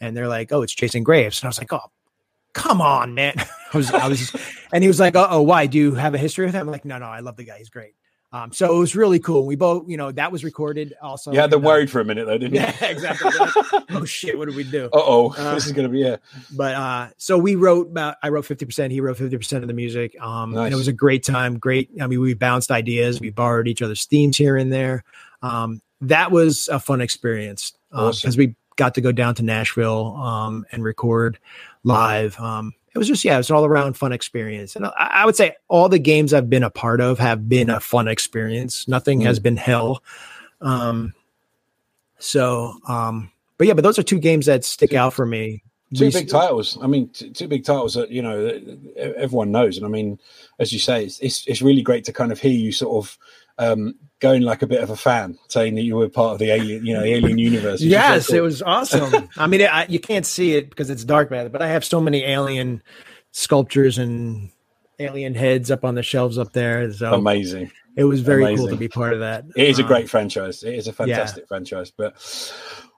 And 0.00 0.16
they're 0.16 0.28
like, 0.28 0.50
"Oh, 0.52 0.62
it's 0.62 0.74
Jason 0.74 1.02
Graves." 1.02 1.40
And 1.40 1.46
I 1.46 1.50
was 1.50 1.58
like, 1.58 1.72
"Oh, 1.72 1.90
come 2.54 2.80
on, 2.80 3.14
man!" 3.14 3.34
I 3.72 3.76
was, 3.76 3.90
I 3.92 4.08
was, 4.08 4.34
and 4.72 4.82
he 4.82 4.88
was 4.88 5.00
like, 5.00 5.14
"Oh, 5.16 5.42
why? 5.42 5.66
Do 5.66 5.78
you 5.78 5.94
have 5.94 6.14
a 6.14 6.18
history 6.18 6.46
with 6.46 6.54
him?" 6.54 6.62
I'm 6.68 6.72
like, 6.72 6.84
"No, 6.84 6.98
no, 6.98 7.06
I 7.06 7.20
love 7.20 7.36
the 7.36 7.44
guy. 7.44 7.58
He's 7.58 7.70
great." 7.70 7.94
Um, 8.34 8.52
so 8.52 8.74
it 8.74 8.76
was 8.76 8.96
really 8.96 9.20
cool. 9.20 9.46
We 9.46 9.54
both, 9.54 9.88
you 9.88 9.96
know, 9.96 10.10
that 10.10 10.32
was 10.32 10.42
recorded 10.42 10.92
also. 11.00 11.30
them 11.52 11.60
in, 11.60 11.64
uh, 11.64 11.68
worried 11.68 11.88
for 11.88 12.00
a 12.00 12.04
minute, 12.04 12.26
though, 12.26 12.36
didn't 12.36 12.54
you? 12.54 12.60
Yeah, 12.80 12.86
exactly. 12.86 13.30
oh 13.90 14.04
shit, 14.04 14.36
what 14.36 14.46
did 14.46 14.56
we 14.56 14.64
do? 14.64 14.86
Uh 14.92 14.96
oh, 15.00 15.32
Uh, 15.38 15.54
this 15.54 15.66
is 15.66 15.72
going 15.72 15.86
to 15.86 15.92
be, 15.92 16.00
yeah. 16.00 16.16
But 16.50 16.74
uh, 16.74 17.08
so 17.16 17.38
we 17.38 17.54
wrote 17.54 17.90
about. 17.90 18.16
I 18.24 18.30
wrote 18.30 18.44
fifty 18.44 18.66
percent. 18.66 18.92
He 18.92 19.00
wrote 19.00 19.18
fifty 19.18 19.36
percent 19.36 19.62
of 19.62 19.68
the 19.68 19.74
music. 19.74 20.20
Um, 20.20 20.56
and 20.56 20.72
it 20.72 20.76
was 20.76 20.88
a 20.88 20.92
great 20.92 21.22
time. 21.22 21.60
Great. 21.60 21.90
I 22.00 22.08
mean, 22.08 22.20
we 22.20 22.34
bounced 22.34 22.72
ideas. 22.72 23.20
We 23.20 23.30
borrowed 23.30 23.68
each 23.68 23.82
other's 23.82 24.04
themes 24.04 24.36
here 24.36 24.56
and 24.56 24.72
there. 24.72 25.04
Um, 25.40 25.80
that 26.00 26.32
was 26.32 26.68
a 26.68 26.80
fun 26.80 27.00
experience 27.00 27.72
because 27.90 28.24
Awesome. 28.24 28.38
we 28.38 28.56
got 28.74 28.94
to 28.96 29.00
go 29.00 29.12
down 29.12 29.36
to 29.36 29.44
Nashville 29.44 30.16
um, 30.16 30.66
and 30.72 30.82
record 30.82 31.38
live. 31.84 32.38
It 32.94 32.98
was 32.98 33.08
just 33.08 33.24
yeah, 33.24 33.34
it 33.34 33.38
was 33.38 33.50
all 33.50 33.64
around 33.64 33.96
fun 33.96 34.12
experience. 34.12 34.76
And 34.76 34.86
I, 34.86 34.92
I 34.98 35.26
would 35.26 35.36
say 35.36 35.56
all 35.68 35.88
the 35.88 35.98
games 35.98 36.32
I've 36.32 36.48
been 36.48 36.62
a 36.62 36.70
part 36.70 37.00
of 37.00 37.18
have 37.18 37.48
been 37.48 37.68
a 37.68 37.80
fun 37.80 38.06
experience. 38.06 38.86
Nothing 38.86 39.20
has 39.22 39.40
been 39.40 39.56
hell. 39.56 40.02
Um, 40.60 41.12
so, 42.18 42.74
um, 42.88 43.30
but 43.58 43.66
yeah, 43.66 43.74
but 43.74 43.82
those 43.82 43.98
are 43.98 44.02
two 44.02 44.18
games 44.18 44.46
that 44.46 44.64
stick 44.64 44.94
out 44.94 45.12
for 45.12 45.26
me. 45.26 45.62
Two 45.94 46.10
big 46.10 46.28
titles. 46.28 46.78
I 46.82 46.86
mean, 46.86 47.08
t- 47.08 47.30
two 47.30 47.46
big 47.46 47.64
titles 47.64 47.94
that 47.94 48.10
you 48.10 48.22
know 48.22 48.44
that 48.44 49.14
everyone 49.16 49.52
knows. 49.52 49.76
And 49.76 49.86
I 49.86 49.88
mean, 49.88 50.18
as 50.58 50.72
you 50.72 50.78
say, 50.78 51.04
it's 51.04 51.20
it's, 51.20 51.46
it's 51.46 51.62
really 51.62 51.82
great 51.82 52.04
to 52.04 52.12
kind 52.12 52.32
of 52.32 52.40
hear 52.40 52.52
you 52.52 52.72
sort 52.72 53.04
of 53.04 53.18
um, 53.58 53.94
going 54.20 54.42
like 54.42 54.62
a 54.62 54.66
bit 54.66 54.82
of 54.82 54.90
a 54.90 54.96
fan, 54.96 55.38
saying 55.48 55.74
that 55.74 55.82
you 55.82 55.96
were 55.96 56.08
part 56.08 56.32
of 56.32 56.38
the 56.38 56.50
alien, 56.50 56.84
you 56.84 56.94
know, 56.94 57.02
the 57.02 57.14
alien 57.14 57.38
universe. 57.38 57.80
Yes, 57.80 58.32
it 58.32 58.40
was 58.40 58.62
awesome. 58.62 59.28
I 59.36 59.46
mean, 59.46 59.62
I, 59.62 59.86
you 59.86 60.00
can't 60.00 60.26
see 60.26 60.54
it 60.54 60.70
because 60.70 60.90
it's 60.90 61.04
dark, 61.04 61.30
man. 61.30 61.50
But 61.50 61.62
I 61.62 61.68
have 61.68 61.84
so 61.84 62.00
many 62.00 62.24
alien 62.24 62.82
sculptures 63.32 63.98
and 63.98 64.50
alien 64.98 65.34
heads 65.34 65.70
up 65.70 65.84
on 65.84 65.94
the 65.94 66.02
shelves 66.02 66.38
up 66.38 66.52
there. 66.52 66.92
So 66.92 67.14
amazing. 67.14 67.70
it 67.96 68.04
was 68.04 68.20
very 68.20 68.56
cool 68.56 68.68
to 68.68 68.76
be 68.76 68.88
part 68.88 69.12
of 69.12 69.20
that. 69.20 69.44
It 69.56 69.68
is 69.68 69.78
a 69.78 69.82
Um, 69.82 69.88
great 69.88 70.08
franchise. 70.08 70.62
It 70.62 70.74
is 70.74 70.86
a 70.88 70.92
fantastic 70.92 71.48
franchise. 71.48 71.92
But 71.96 72.14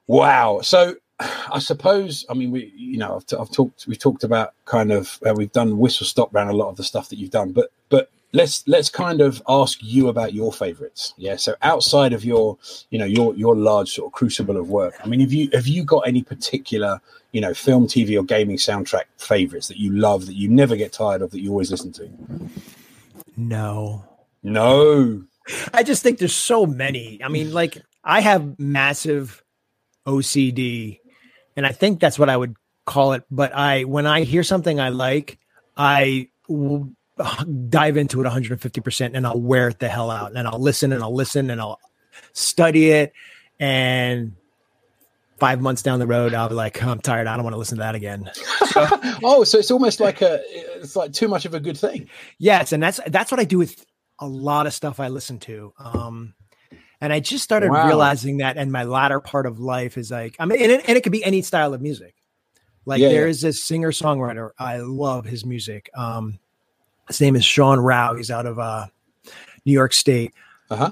wow. 0.06 0.60
So 0.62 0.94
I 1.18 1.58
suppose 1.58 2.26
I 2.28 2.34
mean 2.34 2.50
we 2.50 2.72
you 2.76 2.98
know 2.98 3.16
I've, 3.16 3.26
t- 3.26 3.36
I've 3.38 3.50
talked 3.50 3.86
we've 3.86 3.98
talked 3.98 4.22
about 4.24 4.52
kind 4.66 4.92
of 4.92 5.18
uh, 5.26 5.32
we've 5.34 5.52
done 5.52 5.78
whistle 5.78 6.06
stop 6.06 6.34
around 6.34 6.48
a 6.48 6.52
lot 6.56 6.68
of 6.68 6.76
the 6.76 6.84
stuff 6.84 7.08
that 7.08 7.18
you've 7.18 7.30
done, 7.30 7.52
but 7.52 7.70
but 7.88 8.10
let's 8.32 8.66
let's 8.66 8.88
kind 8.88 9.20
of 9.20 9.42
ask 9.48 9.78
you 9.82 10.08
about 10.08 10.34
your 10.34 10.52
favorites. 10.52 11.14
Yeah. 11.16 11.36
So 11.36 11.54
outside 11.62 12.12
of 12.12 12.24
your, 12.24 12.58
you 12.90 12.98
know, 12.98 13.04
your 13.04 13.34
your 13.34 13.56
large 13.56 13.92
sort 13.92 14.08
of 14.08 14.12
crucible 14.12 14.56
of 14.56 14.68
work, 14.68 14.94
I 15.02 15.06
mean, 15.06 15.20
have 15.20 15.32
you 15.32 15.48
have 15.52 15.66
you 15.66 15.84
got 15.84 16.06
any 16.06 16.22
particular, 16.22 17.00
you 17.32 17.40
know, 17.40 17.54
film, 17.54 17.86
TV, 17.86 18.18
or 18.18 18.22
gaming 18.22 18.56
soundtrack 18.56 19.04
favorites 19.18 19.68
that 19.68 19.78
you 19.78 19.92
love 19.92 20.26
that 20.26 20.34
you 20.34 20.48
never 20.48 20.76
get 20.76 20.92
tired 20.92 21.22
of 21.22 21.30
that 21.30 21.40
you 21.40 21.50
always 21.50 21.70
listen 21.70 21.92
to? 21.92 22.10
No. 23.36 24.04
No. 24.42 25.24
I 25.72 25.82
just 25.82 26.02
think 26.02 26.18
there's 26.18 26.34
so 26.34 26.66
many. 26.66 27.20
I 27.22 27.28
mean, 27.28 27.52
like 27.52 27.78
I 28.02 28.20
have 28.20 28.58
massive 28.58 29.42
OCD, 30.06 31.00
and 31.56 31.66
I 31.66 31.72
think 31.72 32.00
that's 32.00 32.18
what 32.18 32.28
I 32.28 32.36
would 32.36 32.56
call 32.84 33.12
it. 33.12 33.24
But 33.30 33.54
I, 33.54 33.84
when 33.84 34.06
I 34.06 34.22
hear 34.22 34.42
something 34.42 34.80
I 34.80 34.88
like, 34.88 35.38
I 35.76 36.28
will 36.48 36.90
dive 37.68 37.96
into 37.96 38.20
it 38.20 38.26
150% 38.26 39.10
and 39.14 39.26
I'll 39.26 39.40
wear 39.40 39.68
it 39.68 39.78
the 39.78 39.88
hell 39.88 40.10
out 40.10 40.36
and 40.36 40.46
I'll 40.46 40.60
listen 40.60 40.92
and 40.92 41.02
I'll 41.02 41.14
listen 41.14 41.50
and 41.50 41.60
I'll 41.60 41.80
study 42.32 42.90
it. 42.90 43.12
And 43.58 44.36
five 45.38 45.60
months 45.60 45.82
down 45.82 45.98
the 45.98 46.06
road, 46.06 46.34
I'll 46.34 46.48
be 46.48 46.54
like, 46.54 46.82
I'm 46.82 47.00
tired. 47.00 47.26
I 47.26 47.36
don't 47.36 47.44
want 47.44 47.54
to 47.54 47.58
listen 47.58 47.78
to 47.78 47.84
that 47.84 47.94
again. 47.94 48.30
So, 48.34 48.86
oh, 49.24 49.44
so 49.44 49.58
it's 49.58 49.70
almost 49.70 50.00
like 50.00 50.20
a, 50.20 50.40
it's 50.78 50.96
like 50.96 51.12
too 51.12 51.28
much 51.28 51.46
of 51.46 51.54
a 51.54 51.60
good 51.60 51.78
thing. 51.78 52.08
Yes. 52.38 52.72
And 52.72 52.82
that's, 52.82 53.00
that's 53.06 53.30
what 53.30 53.40
I 53.40 53.44
do 53.44 53.58
with 53.58 53.84
a 54.18 54.26
lot 54.26 54.66
of 54.66 54.74
stuff 54.74 55.00
I 55.00 55.08
listen 55.08 55.38
to. 55.40 55.72
Um, 55.78 56.34
and 57.00 57.12
I 57.12 57.20
just 57.20 57.44
started 57.44 57.70
wow. 57.70 57.86
realizing 57.86 58.38
that 58.38 58.56
in 58.56 58.70
my 58.70 58.84
latter 58.84 59.20
part 59.20 59.46
of 59.46 59.58
life 59.58 59.96
is 59.96 60.10
like, 60.10 60.36
I 60.38 60.46
mean, 60.46 60.62
and 60.62 60.72
it, 60.72 60.88
and 60.88 60.96
it 60.98 61.02
could 61.02 61.12
be 61.12 61.24
any 61.24 61.42
style 61.42 61.74
of 61.74 61.80
music. 61.80 62.14
Like 62.86 63.00
yeah, 63.00 63.08
there 63.08 63.24
yeah. 63.24 63.30
is 63.30 63.40
this 63.40 63.64
singer 63.64 63.90
songwriter. 63.90 64.50
I 64.58 64.78
love 64.78 65.24
his 65.24 65.44
music. 65.44 65.90
Um, 65.94 66.38
his 67.08 67.20
name 67.20 67.36
is 67.36 67.44
Sean 67.44 67.78
Rowe. 67.78 68.14
He's 68.16 68.30
out 68.30 68.46
of 68.46 68.58
uh, 68.58 68.86
New 69.64 69.72
York 69.72 69.92
State. 69.92 70.34
Uh-huh. 70.70 70.90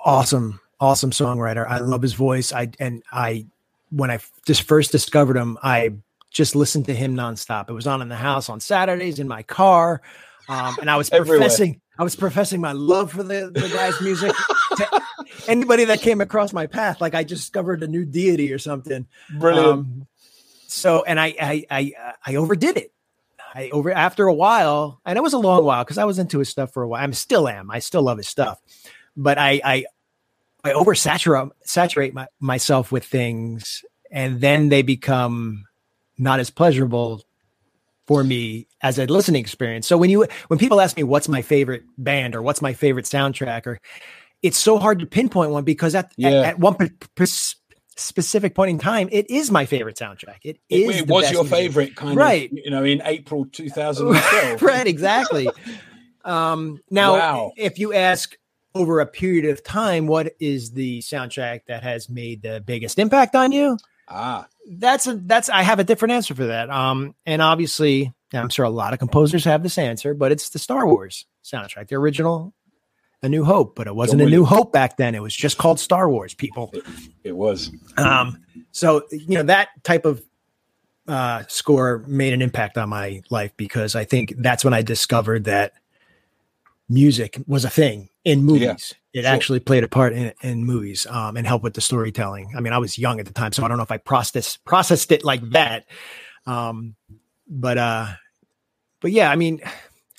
Awesome, 0.00 0.60
awesome 0.80 1.10
songwriter. 1.10 1.66
I 1.66 1.78
love 1.78 2.02
his 2.02 2.14
voice. 2.14 2.52
I 2.52 2.70
and 2.78 3.02
I 3.12 3.46
when 3.90 4.10
I 4.10 4.20
just 4.46 4.62
first 4.62 4.92
discovered 4.92 5.36
him, 5.36 5.58
I 5.62 5.94
just 6.30 6.54
listened 6.54 6.86
to 6.86 6.94
him 6.94 7.16
nonstop. 7.16 7.68
It 7.68 7.72
was 7.72 7.86
on 7.86 8.02
in 8.02 8.08
the 8.08 8.16
house 8.16 8.48
on 8.48 8.60
Saturdays 8.60 9.18
in 9.18 9.28
my 9.28 9.42
car, 9.42 10.00
um, 10.48 10.76
and 10.80 10.90
I 10.90 10.96
was 10.96 11.10
professing. 11.10 11.80
I 11.98 12.02
was 12.02 12.16
professing 12.16 12.62
my 12.62 12.72
love 12.72 13.12
for 13.12 13.22
the, 13.22 13.50
the 13.52 13.68
guy's 13.68 14.00
music 14.00 14.34
to 14.76 15.02
anybody 15.48 15.84
that 15.84 16.00
came 16.00 16.22
across 16.22 16.50
my 16.50 16.66
path. 16.66 16.98
Like 16.98 17.14
I 17.14 17.24
discovered 17.24 17.82
a 17.82 17.86
new 17.86 18.06
deity 18.06 18.54
or 18.54 18.58
something. 18.58 19.06
Brilliant. 19.38 19.68
Um, 19.68 20.06
so, 20.66 21.02
and 21.02 21.20
I, 21.20 21.34
I, 21.38 21.66
I, 21.70 21.92
I 22.24 22.36
overdid 22.36 22.78
it. 22.78 22.94
I 23.52 23.70
over 23.70 23.90
after 23.90 24.26
a 24.26 24.34
while, 24.34 25.00
and 25.04 25.16
it 25.16 25.22
was 25.22 25.32
a 25.32 25.38
long 25.38 25.64
while 25.64 25.84
because 25.84 25.98
I 25.98 26.04
was 26.04 26.18
into 26.18 26.38
his 26.38 26.48
stuff 26.48 26.72
for 26.72 26.82
a 26.82 26.88
while. 26.88 27.02
I'm 27.02 27.12
still 27.12 27.48
am. 27.48 27.70
I 27.70 27.80
still 27.80 28.02
love 28.02 28.18
his 28.18 28.28
stuff, 28.28 28.60
but 29.16 29.38
I 29.38 29.60
I, 29.64 29.84
I 30.64 30.72
oversaturate 30.72 31.50
saturate 31.64 32.14
my, 32.14 32.28
myself 32.38 32.92
with 32.92 33.04
things, 33.04 33.84
and 34.10 34.40
then 34.40 34.68
they 34.68 34.82
become 34.82 35.64
not 36.18 36.38
as 36.38 36.50
pleasurable 36.50 37.22
for 38.06 38.24
me 38.24 38.66
as 38.82 38.98
a 38.98 39.06
listening 39.06 39.40
experience. 39.40 39.86
So 39.86 39.96
when 39.96 40.10
you 40.10 40.26
when 40.48 40.58
people 40.58 40.80
ask 40.80 40.96
me 40.96 41.02
what's 41.02 41.28
my 41.28 41.42
favorite 41.42 41.84
band 41.96 42.34
or 42.34 42.42
what's 42.42 42.62
my 42.62 42.72
favorite 42.72 43.06
soundtrack, 43.06 43.66
or 43.66 43.80
it's 44.42 44.58
so 44.58 44.78
hard 44.78 45.00
to 45.00 45.06
pinpoint 45.06 45.50
one 45.50 45.64
because 45.64 45.94
at 45.94 46.12
yeah. 46.16 46.28
at, 46.28 46.44
at, 46.44 46.58
one 46.58 46.76
specific 47.96 48.54
point 48.54 48.70
in 48.70 48.78
time, 48.78 49.08
it 49.12 49.30
is 49.30 49.50
my 49.50 49.66
favorite 49.66 49.96
soundtrack. 49.96 50.38
It 50.42 50.58
is. 50.68 50.96
It, 50.96 51.00
it 51.02 51.08
was 51.08 51.30
your 51.30 51.44
favorite, 51.44 51.96
kind 51.96 52.16
right? 52.16 52.50
Of, 52.50 52.58
you 52.64 52.70
know, 52.70 52.84
in 52.84 53.02
April 53.04 53.46
2012. 53.52 54.62
right, 54.62 54.86
exactly. 54.86 55.48
um, 56.24 56.80
now, 56.90 57.12
wow. 57.12 57.52
if 57.56 57.78
you 57.78 57.92
ask 57.92 58.36
over 58.74 59.00
a 59.00 59.06
period 59.06 59.46
of 59.46 59.62
time, 59.62 60.06
what 60.06 60.34
is 60.38 60.72
the 60.72 61.00
soundtrack 61.00 61.62
that 61.66 61.82
has 61.82 62.08
made 62.08 62.42
the 62.42 62.62
biggest 62.64 62.98
impact 62.98 63.34
on 63.34 63.52
you? 63.52 63.76
Ah, 64.08 64.46
that's 64.68 65.06
a 65.06 65.14
that's 65.14 65.48
I 65.48 65.62
have 65.62 65.78
a 65.78 65.84
different 65.84 66.12
answer 66.12 66.34
for 66.34 66.46
that. 66.46 66.68
Um, 66.70 67.14
and 67.26 67.40
obviously, 67.40 68.12
I'm 68.32 68.48
sure 68.48 68.64
a 68.64 68.70
lot 68.70 68.92
of 68.92 68.98
composers 68.98 69.44
have 69.44 69.62
this 69.62 69.78
answer, 69.78 70.14
but 70.14 70.32
it's 70.32 70.50
the 70.50 70.58
Star 70.58 70.86
Wars 70.86 71.26
soundtrack, 71.44 71.88
the 71.88 71.96
original 71.96 72.52
a 73.22 73.28
New 73.28 73.44
Hope, 73.44 73.76
but 73.76 73.86
it 73.86 73.94
wasn't 73.94 74.22
A 74.22 74.26
New 74.26 74.44
Hope 74.44 74.72
back 74.72 74.96
then. 74.96 75.14
It 75.14 75.22
was 75.22 75.34
just 75.34 75.58
called 75.58 75.78
Star 75.78 76.08
Wars. 76.08 76.34
People, 76.34 76.70
it, 76.72 76.84
it 77.24 77.36
was. 77.36 77.70
Um, 77.96 78.42
so 78.72 79.02
you 79.10 79.36
know 79.36 79.42
that 79.42 79.68
type 79.84 80.04
of 80.04 80.22
uh, 81.06 81.42
score 81.48 82.04
made 82.06 82.32
an 82.32 82.40
impact 82.40 82.78
on 82.78 82.88
my 82.88 83.22
life 83.30 83.52
because 83.56 83.94
I 83.94 84.04
think 84.04 84.34
that's 84.38 84.64
when 84.64 84.72
I 84.72 84.82
discovered 84.82 85.44
that 85.44 85.72
music 86.88 87.38
was 87.46 87.64
a 87.64 87.70
thing 87.70 88.08
in 88.24 88.44
movies. 88.44 88.94
Yeah, 89.12 89.20
it 89.20 89.24
sure. 89.24 89.32
actually 89.32 89.60
played 89.60 89.84
a 89.84 89.88
part 89.88 90.12
in, 90.12 90.32
in 90.42 90.64
movies 90.64 91.06
um, 91.06 91.36
and 91.36 91.46
helped 91.46 91.64
with 91.64 91.74
the 91.74 91.80
storytelling. 91.80 92.52
I 92.56 92.60
mean, 92.60 92.72
I 92.72 92.78
was 92.78 92.98
young 92.98 93.20
at 93.20 93.26
the 93.26 93.32
time, 93.32 93.52
so 93.52 93.64
I 93.64 93.68
don't 93.68 93.76
know 93.76 93.82
if 93.82 93.92
I 93.92 93.98
processed 93.98 94.64
processed 94.64 95.12
it 95.12 95.24
like 95.24 95.42
that. 95.50 95.86
Um, 96.46 96.94
but 97.48 97.76
uh, 97.76 98.06
but 99.00 99.12
yeah, 99.12 99.30
I 99.30 99.36
mean, 99.36 99.60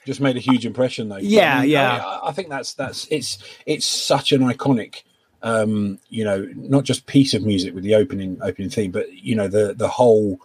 just 0.06 0.20
made 0.20 0.36
a 0.36 0.40
huge 0.40 0.66
impression 0.66 1.10
though. 1.10 1.18
Yeah, 1.18 1.58
I 1.58 1.62
mean, 1.62 1.70
yeah. 1.70 1.98
I, 1.98 2.30
I, 2.30 2.32
think 2.32 2.50
that's 2.50 2.74
that's 2.74 3.08
it's 3.12 3.38
it's 3.66 3.86
such 3.86 4.32
an 4.32 4.42
iconic 4.42 5.04
um, 5.44 6.00
you 6.10 6.24
know, 6.24 6.48
not 6.56 6.84
just 6.84 7.08
piece 7.08 7.34
of 7.34 7.44
music 7.44 7.74
with 7.74 7.84
the 7.84 7.96
opening 7.96 8.38
opening 8.42 8.70
theme, 8.70 8.92
but 8.92 9.12
you 9.12 9.36
know, 9.36 9.48
the 9.48 9.74
the 9.74 9.88
whole 9.88 10.40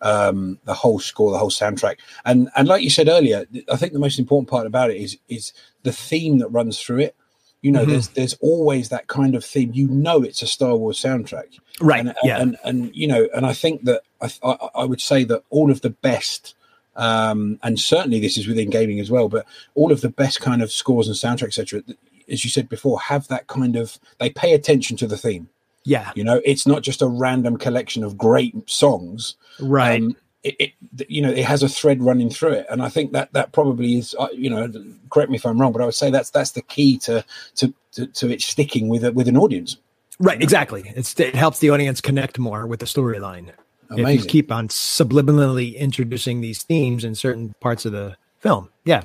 um 0.00 0.58
the 0.64 0.74
whole 0.74 0.98
score, 0.98 1.32
the 1.32 1.38
whole 1.38 1.50
soundtrack. 1.50 1.98
And 2.24 2.50
and 2.56 2.68
like 2.68 2.82
you 2.82 2.90
said 2.90 3.08
earlier, 3.08 3.46
I 3.70 3.76
think 3.76 3.92
the 3.92 3.98
most 3.98 4.18
important 4.18 4.50
part 4.50 4.66
about 4.66 4.90
it 4.90 4.96
is 4.96 5.18
is 5.28 5.52
the 5.82 5.92
theme 5.92 6.38
that 6.38 6.48
runs 6.48 6.80
through 6.80 7.00
it. 7.00 7.16
You 7.62 7.70
know, 7.70 7.82
mm-hmm. 7.82 7.92
there's 7.92 8.08
there's 8.08 8.34
always 8.40 8.88
that 8.88 9.06
kind 9.06 9.34
of 9.34 9.44
theme. 9.44 9.70
You 9.72 9.88
know, 9.88 10.22
it's 10.22 10.42
a 10.42 10.46
Star 10.46 10.76
Wars 10.76 11.00
soundtrack, 11.00 11.58
right? 11.80 12.00
And, 12.00 12.14
yeah, 12.22 12.40
and 12.40 12.56
and 12.64 12.94
you 12.94 13.06
know, 13.06 13.28
and 13.34 13.46
I 13.46 13.52
think 13.52 13.84
that 13.84 14.02
I, 14.20 14.30
I, 14.42 14.68
I 14.74 14.84
would 14.84 15.00
say 15.00 15.24
that 15.24 15.44
all 15.48 15.70
of 15.70 15.80
the 15.80 15.90
best 15.90 16.54
um, 16.96 17.58
and 17.62 17.78
certainly 17.78 18.20
this 18.20 18.36
is 18.36 18.46
within 18.46 18.70
gaming 18.70 19.00
as 19.00 19.10
well. 19.10 19.28
But 19.28 19.46
all 19.74 19.92
of 19.92 20.00
the 20.00 20.10
best 20.10 20.40
kind 20.40 20.62
of 20.62 20.72
scores 20.72 21.08
and 21.08 21.16
soundtrack, 21.16 21.48
etc., 21.48 21.82
as 22.28 22.44
you 22.44 22.50
said 22.50 22.68
before, 22.68 23.00
have 23.00 23.28
that 23.28 23.46
kind 23.46 23.76
of 23.76 23.98
they 24.18 24.30
pay 24.30 24.52
attention 24.54 24.96
to 24.98 25.06
the 25.06 25.16
theme. 25.16 25.48
Yeah, 25.84 26.12
you 26.14 26.22
know, 26.22 26.40
it's 26.44 26.66
not 26.66 26.82
just 26.82 27.02
a 27.02 27.08
random 27.08 27.56
collection 27.56 28.04
of 28.04 28.16
great 28.16 28.54
songs, 28.70 29.34
right? 29.58 30.00
Um, 30.00 30.16
it, 30.42 30.56
it, 30.58 30.72
you 31.08 31.22
know 31.22 31.30
it 31.30 31.44
has 31.44 31.62
a 31.62 31.68
thread 31.68 32.02
running 32.02 32.28
through 32.28 32.52
it 32.52 32.66
and 32.68 32.82
i 32.82 32.88
think 32.88 33.12
that 33.12 33.32
that 33.32 33.52
probably 33.52 33.98
is 33.98 34.14
uh, 34.18 34.28
you 34.32 34.50
know 34.50 34.70
correct 35.10 35.30
me 35.30 35.36
if 35.36 35.46
i'm 35.46 35.60
wrong 35.60 35.72
but 35.72 35.80
i 35.80 35.84
would 35.84 35.94
say 35.94 36.10
that's 36.10 36.30
that's 36.30 36.52
the 36.52 36.62
key 36.62 36.98
to 36.98 37.24
to 37.54 37.72
to, 37.92 38.06
to 38.08 38.28
it 38.28 38.42
sticking 38.42 38.88
with 38.88 39.04
a, 39.04 39.12
with 39.12 39.28
an 39.28 39.36
audience 39.36 39.76
right 40.18 40.42
exactly 40.42 40.92
it's, 40.96 41.18
it 41.20 41.34
helps 41.34 41.60
the 41.60 41.70
audience 41.70 42.00
connect 42.00 42.38
more 42.38 42.66
with 42.66 42.80
the 42.80 42.86
storyline 42.86 43.50
Amazing. 43.92 44.18
if 44.18 44.22
you 44.22 44.28
keep 44.28 44.52
on 44.52 44.68
subliminally 44.68 45.76
introducing 45.76 46.40
these 46.40 46.62
themes 46.62 47.04
in 47.04 47.14
certain 47.14 47.54
parts 47.60 47.84
of 47.84 47.92
the 47.92 48.16
film. 48.40 48.70
Yeah. 48.84 49.02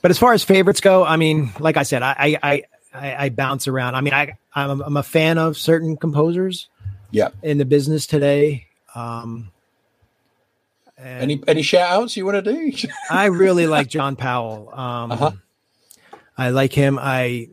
But 0.00 0.10
as 0.10 0.18
far 0.18 0.32
as 0.32 0.44
favorites 0.44 0.80
go, 0.80 1.04
I 1.04 1.16
mean, 1.16 1.52
like 1.58 1.76
I 1.76 1.82
said, 1.84 2.02
I 2.02 2.38
I 2.42 2.62
I, 2.94 3.24
I 3.24 3.28
bounce 3.30 3.68
around. 3.68 3.94
I 3.94 4.00
mean, 4.00 4.12
I 4.12 4.36
I'm, 4.54 4.80
I'm, 4.82 4.96
a 4.96 5.02
fan 5.02 5.38
of 5.38 5.56
certain 5.56 5.96
composers. 5.96 6.68
Yeah. 7.10 7.28
In 7.42 7.58
the 7.58 7.64
business 7.64 8.06
today. 8.06 8.66
Um, 8.94 9.50
any 10.98 11.42
any 11.46 11.62
shout 11.62 11.90
outs 11.90 12.16
you 12.16 12.24
want 12.24 12.44
to 12.44 12.52
do? 12.52 12.72
I 13.10 13.26
really 13.26 13.66
like 13.66 13.88
John 13.88 14.16
Powell. 14.16 14.70
Um, 14.72 15.12
uh-huh. 15.12 15.32
I 16.36 16.50
like 16.50 16.72
him. 16.72 16.98
I 17.00 17.48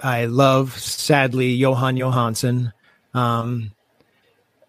I 0.00 0.26
love 0.26 0.78
sadly 0.78 1.58
Jóhann 1.58 1.98
Jóhannsson. 1.98 2.72
Um, 3.14 3.72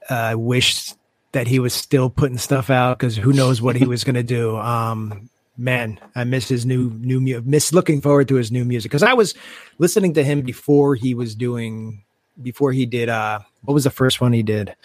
I 0.10 0.36
wish 0.36 0.94
that 1.32 1.48
he 1.48 1.60
was 1.60 1.74
still 1.74 2.10
putting 2.10 2.38
stuff 2.38 2.70
out 2.70 2.98
because 2.98 3.16
who 3.16 3.34
knows 3.34 3.62
what 3.62 3.76
he 3.76 3.86
was 3.86 4.04
going 4.04 4.16
to 4.16 4.24
do. 4.24 4.58
Um, 4.58 5.30
man, 5.58 6.00
I 6.16 6.24
miss 6.24 6.48
his 6.48 6.66
new 6.66 6.90
new 6.90 7.20
music. 7.22 7.46
Miss 7.46 7.74
looking 7.74 8.02
forward 8.02 8.28
to 8.30 8.36
his 8.36 8.52
new 8.52 8.66
music 8.66 8.92
because 8.92 9.04
I 9.04 9.14
was 9.14 9.36
listening 9.78 10.14
to 10.16 10.24
him 10.24 10.42
before 10.42 10.96
he 10.96 11.14
was 11.14 11.36
doing 11.36 12.04
before 12.42 12.72
he 12.72 12.86
did. 12.86 13.10
Uh, 13.10 13.40
what 13.64 13.74
was 13.74 13.84
the 13.84 13.90
first 13.90 14.22
one 14.22 14.34
he 14.34 14.44
did? 14.44 14.76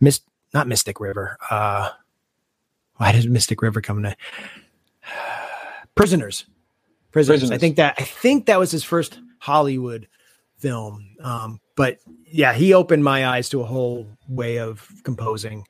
Miss 0.00 0.20
not 0.52 0.68
Mystic 0.68 1.00
River. 1.00 1.38
Uh, 1.50 1.90
why 2.96 3.12
did 3.12 3.30
Mystic 3.30 3.62
River 3.62 3.80
come 3.80 4.02
to? 4.02 4.16
Prisoners. 5.94 6.44
Prisoners. 7.12 7.40
Prisoners. 7.40 7.50
I 7.50 7.58
think 7.58 7.76
that 7.76 7.94
I 7.98 8.02
think 8.02 8.46
that 8.46 8.58
was 8.58 8.70
his 8.70 8.84
first 8.84 9.18
Hollywood 9.38 10.08
film. 10.58 11.16
Um, 11.20 11.60
but 11.76 11.98
yeah, 12.26 12.52
he 12.52 12.72
opened 12.74 13.04
my 13.04 13.26
eyes 13.26 13.48
to 13.50 13.60
a 13.60 13.64
whole 13.64 14.06
way 14.28 14.58
of 14.58 14.88
composing. 15.04 15.66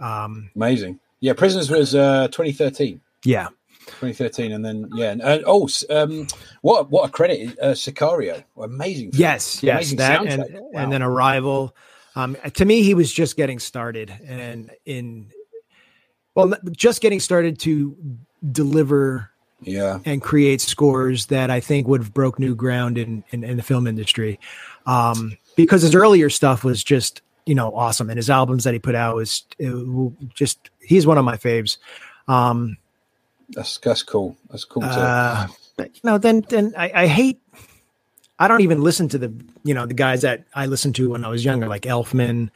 Um, 0.00 0.50
Amazing. 0.56 1.00
Yeah, 1.20 1.32
Prisoners 1.32 1.70
was 1.70 1.94
uh, 1.94 2.28
2013. 2.28 3.00
Yeah. 3.24 3.48
2013, 3.86 4.52
and 4.52 4.64
then 4.64 4.88
yeah, 4.94 5.12
and, 5.12 5.44
oh, 5.46 5.68
um, 5.90 6.26
what 6.62 6.90
what 6.90 7.08
a 7.08 7.12
credit, 7.12 7.56
uh, 7.60 7.66
Sicario, 7.68 8.42
amazing, 8.60 9.12
film. 9.12 9.20
yes, 9.20 9.62
yes, 9.62 9.92
amazing 9.92 9.98
that, 9.98 10.26
and, 10.26 10.44
wow. 10.54 10.70
and 10.74 10.92
then 10.92 11.02
Arrival. 11.02 11.74
Um, 12.16 12.36
to 12.54 12.64
me, 12.64 12.82
he 12.82 12.94
was 12.94 13.12
just 13.12 13.36
getting 13.36 13.60
started, 13.60 14.12
and 14.26 14.72
in 14.86 15.30
well, 16.34 16.52
just 16.72 17.00
getting 17.00 17.20
started 17.20 17.60
to 17.60 17.96
deliver 18.50 19.30
Yeah. 19.62 20.00
and 20.04 20.20
create 20.20 20.60
scores 20.60 21.26
that 21.26 21.48
I 21.50 21.60
think 21.60 21.86
would 21.86 22.00
have 22.02 22.12
broke 22.12 22.40
new 22.40 22.56
ground 22.56 22.98
in 22.98 23.22
in, 23.30 23.44
in 23.44 23.56
the 23.56 23.62
film 23.62 23.86
industry. 23.86 24.40
Um, 24.84 25.38
because 25.56 25.82
his 25.82 25.94
earlier 25.94 26.30
stuff 26.30 26.62
was 26.62 26.84
just 26.84 27.22
you 27.46 27.54
know 27.54 27.74
awesome, 27.74 28.08
and 28.10 28.16
his 28.16 28.30
albums 28.30 28.64
that 28.64 28.72
he 28.74 28.78
put 28.80 28.94
out 28.94 29.16
was 29.16 29.44
just 30.34 30.70
he's 30.80 31.06
one 31.06 31.18
of 31.18 31.24
my 31.24 31.36
faves. 31.36 31.78
Um, 32.28 32.76
That's 33.50 33.78
that's 33.78 34.02
cool. 34.02 34.36
That's 34.50 34.64
cool. 34.64 34.82
To, 34.82 34.88
uh, 34.88 35.46
but 35.76 35.94
you 35.94 36.00
know, 36.04 36.18
then 36.18 36.44
then 36.48 36.74
I, 36.76 36.90
I 36.94 37.06
hate. 37.06 37.40
I 38.38 38.48
don't 38.48 38.60
even 38.60 38.82
listen 38.82 39.08
to 39.08 39.18
the 39.18 39.32
you 39.64 39.74
know 39.74 39.86
the 39.86 39.94
guys 39.94 40.22
that 40.22 40.44
I 40.54 40.66
listened 40.66 40.94
to 40.96 41.10
when 41.10 41.24
I 41.24 41.28
was 41.28 41.44
younger, 41.44 41.68
like 41.68 41.82
Elfman. 41.82 42.50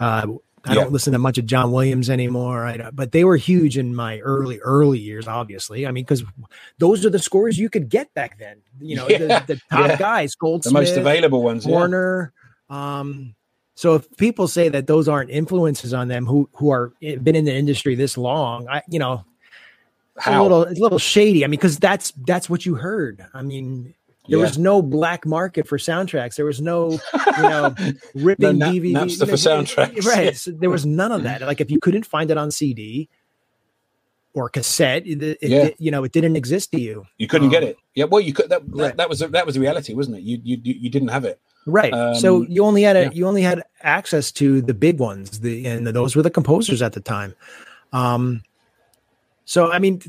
Uh, 0.00 0.26
I 0.64 0.74
Yeah. 0.74 0.80
don't 0.82 0.92
listen 0.92 1.12
to 1.12 1.18
much 1.20 1.38
of 1.38 1.46
John 1.46 1.70
Williams 1.72 2.10
anymore. 2.10 2.66
I, 2.66 2.90
but 2.90 3.12
they 3.12 3.22
were 3.22 3.36
huge 3.36 3.76
in 3.78 3.94
my 3.94 4.18
early 4.20 4.58
early 4.60 4.98
years. 4.98 5.28
Obviously, 5.28 5.86
I 5.86 5.90
mean, 5.92 6.04
because 6.04 6.24
those 6.78 7.04
are 7.04 7.10
the 7.10 7.18
scores 7.20 7.58
you 7.58 7.68
could 7.70 7.88
get 7.88 8.12
back 8.14 8.38
then. 8.38 8.62
You 8.80 8.96
know, 8.96 9.06
Yeah, 9.10 9.18
the, 9.18 9.54
the 9.54 9.60
top 9.70 9.88
yeah. 9.90 9.96
guys, 9.96 10.36
the 10.40 10.70
most 10.72 10.96
available 10.96 11.42
ones. 11.42 11.66
Yeah. 11.66 11.76
Horner. 11.76 12.32
Um, 12.70 13.34
so 13.74 13.94
if 13.94 14.16
people 14.16 14.48
say 14.48 14.68
that 14.70 14.86
those 14.86 15.06
aren't 15.08 15.30
influences 15.30 15.92
on 15.94 16.08
them 16.08 16.26
who 16.26 16.48
who 16.54 16.70
are 16.70 16.92
eh, 17.02 17.16
been 17.16 17.36
in 17.36 17.44
the 17.44 17.54
industry 17.54 17.94
this 17.94 18.16
long, 18.16 18.68
I 18.68 18.82
you 18.88 18.98
know 18.98 19.24
it's 20.16 20.26
a 20.26 20.42
little 20.42 20.62
it's 20.62 20.80
a 20.80 20.82
little 20.82 20.98
shady. 20.98 21.44
I 21.44 21.46
mean, 21.48 21.58
because 21.58 21.78
that's 21.78 22.12
that's 22.26 22.48
what 22.48 22.64
you 22.64 22.74
heard. 22.76 23.24
I 23.34 23.42
mean, 23.42 23.94
there 24.28 24.38
Yeah. 24.38 24.44
was 24.44 24.56
no 24.58 24.80
black 24.82 25.26
market 25.26 25.68
for 25.68 25.76
soundtracks. 25.78 26.36
There 26.36 26.46
was 26.46 26.60
no 26.60 26.92
you 26.92 27.42
know 27.42 27.74
ripping 28.14 28.58
No 28.58 28.66
Nap- 28.66 28.74
DVD 28.74 28.92
Napster 28.94 29.20
you 29.20 29.26
for 29.26 29.32
soundtracks. 29.36 30.04
Right. 30.06 30.34
So 30.36 30.50
there 30.52 30.70
was 30.70 30.86
none 30.86 31.12
of 31.12 31.22
that. 31.24 31.42
Like 31.42 31.60
if 31.60 31.70
you 31.70 31.78
couldn't 31.78 32.06
find 32.06 32.30
it 32.30 32.38
on 32.38 32.50
CD 32.50 33.08
or 34.32 34.48
cassette, 34.48 35.06
it, 35.06 35.22
it- 35.22 35.38
Yeah. 35.42 35.68
you 35.78 35.90
know, 35.90 36.02
it 36.02 36.12
didn't 36.12 36.36
exist 36.36 36.72
to 36.72 36.80
you. 36.80 37.04
You 37.18 37.26
couldn't 37.28 37.50
get 37.50 37.62
Um, 37.62 37.68
it. 37.70 37.78
Yeah, 37.94 38.04
well, 38.06 38.20
you 38.20 38.32
could. 38.32 38.48
That, 38.48 38.66
that, 38.70 38.82
Right. 38.82 38.96
that 38.96 39.08
was 39.10 39.18
that 39.20 39.44
was 39.46 39.54
the 39.54 39.60
reality, 39.60 39.92
wasn't 39.94 40.16
it? 40.16 40.22
You 40.22 40.40
you, 40.42 40.58
you 40.64 40.88
didn't 40.90 41.08
have 41.08 41.24
it. 41.26 41.38
Right. 41.66 42.16
so 42.16 42.36
Um, 42.36 42.46
you 42.48 42.64
only 42.64 42.82
had 42.82 42.96
a, 42.96 43.02
yeah. 43.02 43.10
you 43.12 43.26
only 43.26 43.42
had 43.42 43.62
access 43.82 44.30
to 44.32 44.62
the 44.62 44.72
big 44.72 45.00
ones, 45.00 45.40
the 45.40 45.66
and 45.66 45.86
those 45.86 46.14
were 46.14 46.22
the 46.22 46.30
composers 46.30 46.80
at 46.80 46.92
the 46.92 47.00
time. 47.00 47.34
Um, 47.92 48.42
so 49.44 49.72
I 49.72 49.80
mean, 49.80 50.00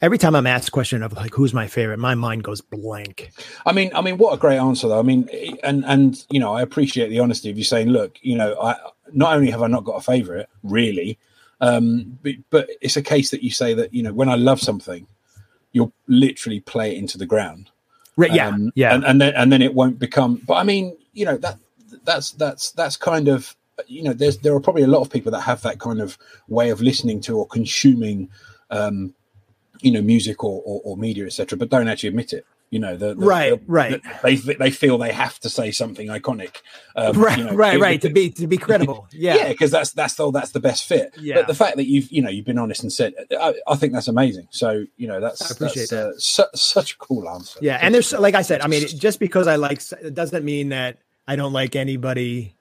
every 0.00 0.18
time 0.18 0.36
I'm 0.36 0.46
asked 0.46 0.72
question 0.72 1.02
of 1.02 1.12
like 1.14 1.34
who's 1.34 1.52
my 1.52 1.66
favorite, 1.66 1.98
my 1.98 2.14
mind 2.14 2.44
goes 2.44 2.60
blank. 2.60 3.30
I 3.66 3.72
mean, 3.72 3.90
I 3.94 4.00
mean, 4.00 4.18
what 4.18 4.32
a 4.34 4.36
great 4.36 4.58
answer, 4.58 4.88
though. 4.88 4.98
I 4.98 5.02
mean, 5.02 5.28
and 5.62 5.84
and 5.84 6.24
you 6.30 6.40
know, 6.40 6.54
I 6.54 6.62
appreciate 6.62 7.08
the 7.08 7.20
honesty 7.20 7.50
of 7.50 7.58
you 7.58 7.64
saying, 7.64 7.88
look, 7.88 8.18
you 8.22 8.36
know, 8.36 8.56
I 8.60 8.76
not 9.12 9.34
only 9.34 9.50
have 9.50 9.62
I 9.62 9.66
not 9.66 9.84
got 9.84 9.96
a 9.96 10.00
favorite, 10.00 10.48
really, 10.62 11.18
um, 11.60 12.18
but, 12.22 12.34
but 12.50 12.70
it's 12.80 12.96
a 12.96 13.02
case 13.02 13.30
that 13.30 13.42
you 13.42 13.50
say 13.50 13.74
that 13.74 13.92
you 13.92 14.02
know, 14.02 14.12
when 14.12 14.28
I 14.28 14.36
love 14.36 14.60
something, 14.60 15.06
you'll 15.72 15.92
literally 16.06 16.60
play 16.60 16.92
it 16.94 16.98
into 16.98 17.18
the 17.18 17.26
ground. 17.26 17.70
Right? 18.18 18.32
Yeah. 18.32 18.48
Um, 18.48 18.72
yeah. 18.74 18.94
and, 18.94 19.04
and 19.04 19.20
then 19.20 19.32
and 19.36 19.52
then 19.52 19.62
it 19.62 19.72
won't 19.72 19.98
become. 19.98 20.42
But 20.44 20.54
I 20.54 20.64
mean, 20.64 20.96
you 21.12 21.24
know 21.24 21.36
that 21.38 21.56
that's 22.04 22.32
that's 22.32 22.72
that's 22.72 22.96
kind 22.96 23.28
of 23.28 23.56
you 23.86 24.02
know 24.02 24.12
there's 24.12 24.38
there 24.38 24.54
are 24.54 24.60
probably 24.60 24.82
a 24.82 24.88
lot 24.88 25.02
of 25.02 25.08
people 25.08 25.30
that 25.30 25.40
have 25.42 25.62
that 25.62 25.78
kind 25.78 26.00
of 26.00 26.18
way 26.48 26.70
of 26.70 26.82
listening 26.82 27.20
to 27.22 27.38
or 27.38 27.46
consuming, 27.46 28.28
um, 28.70 29.14
you 29.82 29.92
know, 29.92 30.02
music 30.02 30.42
or 30.42 30.60
or, 30.66 30.80
or 30.84 30.96
media, 30.96 31.26
etc. 31.26 31.56
But 31.56 31.70
don't 31.70 31.86
actually 31.86 32.08
admit 32.08 32.32
it. 32.32 32.44
You 32.70 32.78
know, 32.80 32.96
the, 32.98 33.14
the- 33.14 33.26
Right, 33.26 33.50
the- 33.58 33.72
right. 33.72 34.02
They 34.22 34.36
they 34.36 34.70
feel 34.70 34.98
they 34.98 35.12
have 35.12 35.38
to 35.40 35.48
say 35.48 35.70
something 35.70 36.08
iconic. 36.08 36.56
Um, 36.94 37.18
right. 37.18 37.38
you 37.38 37.44
know, 37.44 37.54
right. 37.54 37.74
it- 37.76 37.80
Right. 37.80 38.00
To 38.02 38.10
be 38.10 38.30
to 38.32 38.46
be 38.46 38.58
credible. 38.58 39.08
Yeah. 39.10 39.36
yeah, 39.36 39.48
because 39.48 39.70
that's 39.70 39.92
that's 39.92 40.14
the 40.16 40.30
that's 40.30 40.50
the 40.50 40.60
best 40.60 40.84
fit. 40.84 41.14
Yeah. 41.18 41.36
But 41.36 41.46
the 41.46 41.54
fact 41.54 41.76
that 41.76 41.86
you've 41.86 42.10
you 42.12 42.20
know 42.20 42.28
you've 42.28 42.44
been 42.44 42.58
honest 42.58 42.82
and 42.82 42.92
said, 42.92 43.14
I, 43.40 43.54
I 43.66 43.76
think 43.76 43.94
that's 43.94 44.08
amazing. 44.08 44.48
So 44.50 44.84
you 44.98 45.08
know 45.08 45.18
that's 45.20 45.50
I 45.50 45.54
appreciate 45.54 45.88
that's, 45.90 45.92
uh, 45.92 46.12
su- 46.18 46.56
such 46.58 46.92
a 46.92 46.96
cool 46.98 47.28
answer. 47.28 47.58
Yeah, 47.62 47.78
and 47.80 47.94
there's 47.94 48.12
like 48.12 48.34
I 48.34 48.42
said, 48.42 48.60
I 48.60 48.66
mean, 48.66 48.86
just 48.86 49.18
because 49.18 49.46
I 49.46 49.56
like 49.56 49.80
it 50.02 50.12
doesn't 50.14 50.44
mean 50.44 50.68
that 50.68 50.98
I 51.26 51.36
don't 51.36 51.52
like 51.54 51.74
anybody. 51.74 52.54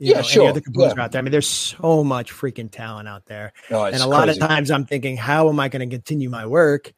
You 0.00 0.10
Yeah, 0.10 0.16
know, 0.16 0.22
sure, 0.22 0.42
Any 0.42 0.50
other 0.50 0.60
composer 0.60 0.94
yeah. 0.96 1.04
out 1.04 1.12
there. 1.12 1.20
I 1.20 1.22
mean, 1.22 1.30
there's 1.30 1.46
so 1.46 2.02
much 2.02 2.32
freaking 2.32 2.68
talent 2.68 3.06
out 3.08 3.26
there, 3.26 3.52
Oh, 3.70 3.84
and 3.84 3.94
a 4.02 4.06
lot 4.08 4.24
crazy. 4.24 4.40
of 4.40 4.48
times 4.48 4.72
I'm 4.72 4.84
thinking, 4.84 5.16
how 5.16 5.48
am 5.48 5.60
I 5.60 5.68
going 5.68 5.88
to 5.88 5.96
continue 5.96 6.28
my 6.28 6.44
work 6.46 6.92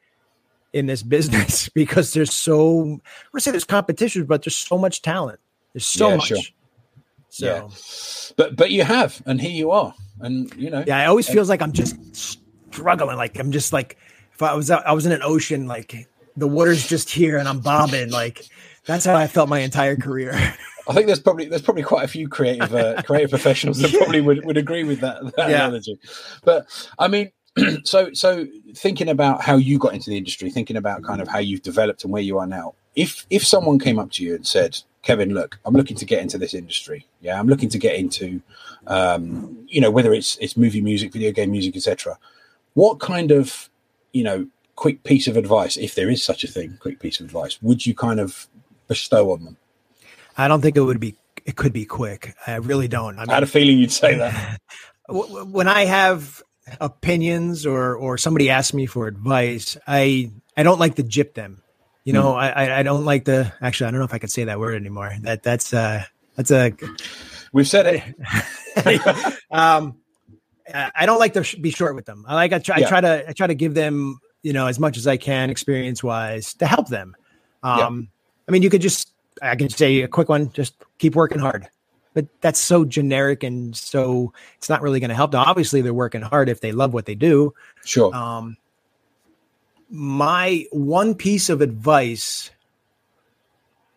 in 0.76 0.86
this 0.86 1.02
business? 1.02 1.68
because 1.74 2.12
there's 2.12 2.32
so 2.34 2.84
gonna 3.32 3.40
say 3.40 3.50
there's 3.50 3.64
competition, 3.64 4.24
but 4.24 4.44
there's 4.44 4.56
so 4.56 4.76
much 4.78 5.02
talent. 5.02 5.40
There's 5.72 5.86
so 5.86 6.10
Yeah, 6.10 6.16
much. 6.16 6.28
sure. 6.28 6.42
So 7.30 7.46
Yeah. 7.46 8.34
but 8.36 8.56
but 8.56 8.70
you 8.70 8.84
have, 8.84 9.20
and 9.26 9.40
here 9.40 9.50
you 9.50 9.70
are, 9.70 9.94
and 10.20 10.52
you 10.56 10.70
know, 10.70 10.84
yeah, 10.86 11.02
it 11.02 11.06
always 11.06 11.28
feels 11.28 11.48
like 11.48 11.62
I'm 11.62 11.72
just 11.72 11.96
struggling. 12.72 13.16
Like 13.16 13.38
I'm 13.38 13.52
just 13.52 13.72
like 13.72 13.96
if 14.34 14.42
I 14.42 14.54
was 14.54 14.70
I 14.70 14.92
was 14.92 15.06
in 15.06 15.12
an 15.12 15.22
ocean, 15.22 15.66
like 15.66 16.08
the 16.36 16.46
water's 16.48 16.86
just 16.86 17.10
here 17.10 17.38
and 17.38 17.48
I'm 17.48 17.60
bobbing. 17.60 18.10
Like 18.10 18.44
that's 18.86 19.04
how 19.04 19.16
I 19.16 19.26
felt 19.26 19.48
my 19.48 19.60
entire 19.60 19.96
career. 19.96 20.32
I 20.88 20.92
think 20.92 21.06
there's 21.06 21.20
probably 21.20 21.46
there's 21.46 21.62
probably 21.62 21.82
quite 21.82 22.04
a 22.04 22.08
few 22.08 22.28
creative 22.28 22.72
uh, 22.74 23.02
creative 23.02 23.30
professionals 23.36 23.80
that 23.80 23.92
probably 23.94 24.20
would, 24.20 24.44
would 24.44 24.56
agree 24.56 24.84
with 24.84 25.00
that, 25.00 25.20
that 25.36 25.50
Yeah. 25.50 25.64
analogy. 25.66 25.98
But 26.44 26.66
I 26.98 27.08
mean, 27.08 27.32
so 27.84 28.12
so 28.12 28.46
thinking 28.74 29.09
about 29.09 29.42
how 29.42 29.57
you 29.57 29.78
got 29.78 29.94
into 29.94 30.11
the 30.11 30.16
industry, 30.16 30.50
thinking 30.50 30.76
about 30.76 31.02
kind 31.02 31.20
of 31.20 31.28
how 31.28 31.38
you've 31.38 31.62
developed 31.62 32.04
and 32.04 32.12
where 32.12 32.22
you 32.22 32.38
are 32.38 32.46
now. 32.46 32.74
If 32.94 33.26
if 33.30 33.46
someone 33.46 33.78
came 33.78 33.98
up 33.98 34.11
to 34.12 34.24
you 34.24 34.34
and 34.34 34.46
said, 34.46 34.78
Kevin, 35.02 35.34
look, 35.34 35.59
I'm 35.64 35.74
looking 35.74 35.96
to 35.98 36.04
get 36.04 36.20
into 36.20 36.38
this 36.38 36.54
industry. 36.54 37.07
Yeah, 37.20 37.38
I'm 37.38 37.46
looking 37.46 37.68
to 37.70 37.78
get 37.78 37.96
into, 37.96 38.42
um, 38.86 39.66
you 39.68 39.80
know, 39.80 39.90
whether 39.90 40.12
it's 40.12 40.36
it's 40.38 40.57
movie 40.57 40.80
music, 40.80 41.12
video 41.12 41.32
game 41.32 41.50
music, 41.50 41.76
etc. 41.76 42.18
What 42.74 43.00
kind 43.00 43.30
of, 43.30 43.70
you 44.12 44.24
know, 44.24 44.46
quick 44.74 45.02
piece 45.04 45.26
of 45.26 45.36
advice, 45.36 45.76
if 45.76 45.94
there 45.94 46.11
is 46.11 46.22
such 46.22 46.44
a 46.44 46.48
thing, 46.48 46.76
quick 46.80 47.00
piece 47.00 47.20
of 47.20 47.26
advice, 47.26 47.61
would 47.62 47.86
you 47.86 47.94
kind 47.94 48.20
of 48.20 48.48
bestow 48.88 49.32
on 49.32 49.44
them? 49.44 49.57
I 50.36 50.48
don't 50.48 50.61
think 50.61 50.76
it 50.76 50.80
would 50.80 51.00
be. 51.00 51.14
It 51.44 51.57
could 51.57 51.72
be 51.72 51.84
quick. 51.84 52.34
I 52.46 52.57
really 52.57 52.88
don't. 52.88 53.18
I 53.18 53.24
I 53.28 53.34
had 53.34 53.42
a 53.42 53.46
feeling 53.46 53.78
you'd 53.78 53.92
say 53.92 54.16
that. 54.16 54.61
when 55.09 55.68
I 55.68 55.84
have 55.84 56.42
opinions 56.80 57.66
or 57.66 57.94
or 57.96 58.18
somebody 58.18 58.50
asks 58.50 58.74
me 58.74 58.86
for 58.86 59.06
advice, 59.06 59.76
I 59.86 60.30
I 60.56 60.62
don't 60.62 60.78
like 60.80 60.96
to 60.96 61.02
jip 61.02 61.34
them. 61.34 61.62
You 62.04 62.12
know, 62.12 62.34
I 62.34 62.48
I- 62.48 62.78
I 62.78 62.82
don't 62.82 63.04
like 63.04 63.24
the. 63.24 63.52
Actually, 63.60 63.88
I 63.88 63.90
don't 63.90 64.00
know 64.00 64.06
if 64.06 64.14
I 64.14 64.18
could 64.18 64.30
say 64.30 64.44
that 64.44 64.58
word 64.60 64.74
anymore. 64.76 65.12
That 65.22 65.42
that's 65.42 65.72
uh 65.74 66.04
that's 66.36 66.50
a. 66.50 66.72
We've 67.52 67.66
said 67.68 68.02
it. 68.76 69.36
um, 69.50 69.96
I 70.72 71.06
don't 71.06 71.18
like 71.18 71.32
to 71.34 71.44
sh- 71.44 71.54
be 71.54 71.70
short 71.70 71.94
with 71.94 72.06
them. 72.06 72.24
I 72.28 72.34
like 72.34 72.52
I 72.52 72.58
try, 72.58 72.78
Yeah. 72.78 72.86
I 72.86 72.88
try 72.88 73.00
to 73.00 73.28
I 73.30 73.32
try 73.32 73.46
to 73.46 73.54
give 73.54 73.74
them 73.74 74.20
you 74.42 74.52
know 74.52 74.66
as 74.66 74.78
much 74.78 74.96
as 74.96 75.06
I 75.06 75.16
can 75.16 75.50
experience 75.50 76.02
wise 76.02 76.54
to 76.54 76.66
help 76.66 76.88
them. 76.88 77.16
Um, 77.62 78.08
I 78.48 78.52
mean, 78.52 78.62
you 78.62 78.70
could 78.70 78.82
just 78.82 79.10
I 79.42 79.56
can 79.56 79.68
say 79.68 80.02
a 80.02 80.08
quick 80.08 80.28
one. 80.28 80.52
Just 80.52 80.74
keep 80.98 81.14
working 81.16 81.38
hard. 81.38 81.68
But 82.16 82.24
that's 82.40 82.58
so 82.58 82.86
generic 82.86 83.42
and 83.42 83.76
so 83.76 84.32
it's 84.56 84.70
not 84.70 84.80
really 84.80 85.00
going 85.00 85.10
to 85.10 85.14
help 85.14 85.32
them. 85.32 85.44
Obviously, 85.46 85.82
they're 85.82 85.92
working 85.92 86.22
hard 86.22 86.48
if 86.48 86.62
they 86.62 86.72
love 86.72 86.94
what 86.94 87.04
they 87.04 87.14
do. 87.14 87.52
Sure. 87.84 88.14
Um, 88.14 88.56
my 89.90 90.64
one 90.72 91.14
piece 91.14 91.50
of 91.50 91.60
advice 91.60 92.50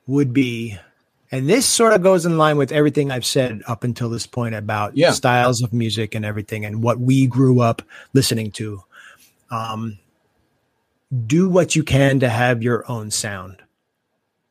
would 0.05 0.33
be, 0.33 0.77
and 1.31 1.47
this 1.49 1.65
sort 1.65 1.93
of 1.93 2.03
goes 2.03 2.25
in 2.25 2.37
line 2.37 2.57
with 2.57 2.73
everything 2.73 3.09
I've 3.09 3.25
said 3.25 3.61
up 3.67 3.85
until 3.85 4.09
this 4.09 4.27
point 4.27 4.53
about 4.53 4.97
Yeah. 4.97 5.11
styles 5.11 5.61
of 5.61 5.71
music 5.71 6.13
and 6.13 6.25
everything 6.25 6.65
and 6.65 6.83
what 6.83 6.99
we 6.99 7.25
grew 7.25 7.61
up 7.61 7.81
listening 8.11 8.51
to. 8.51 8.83
Um, 9.49 9.97
do 11.25 11.47
what 11.47 11.73
you 11.73 11.83
can 11.83 12.19
to 12.19 12.27
have 12.27 12.61
your 12.63 12.83
own 12.91 13.11
sound, 13.11 13.63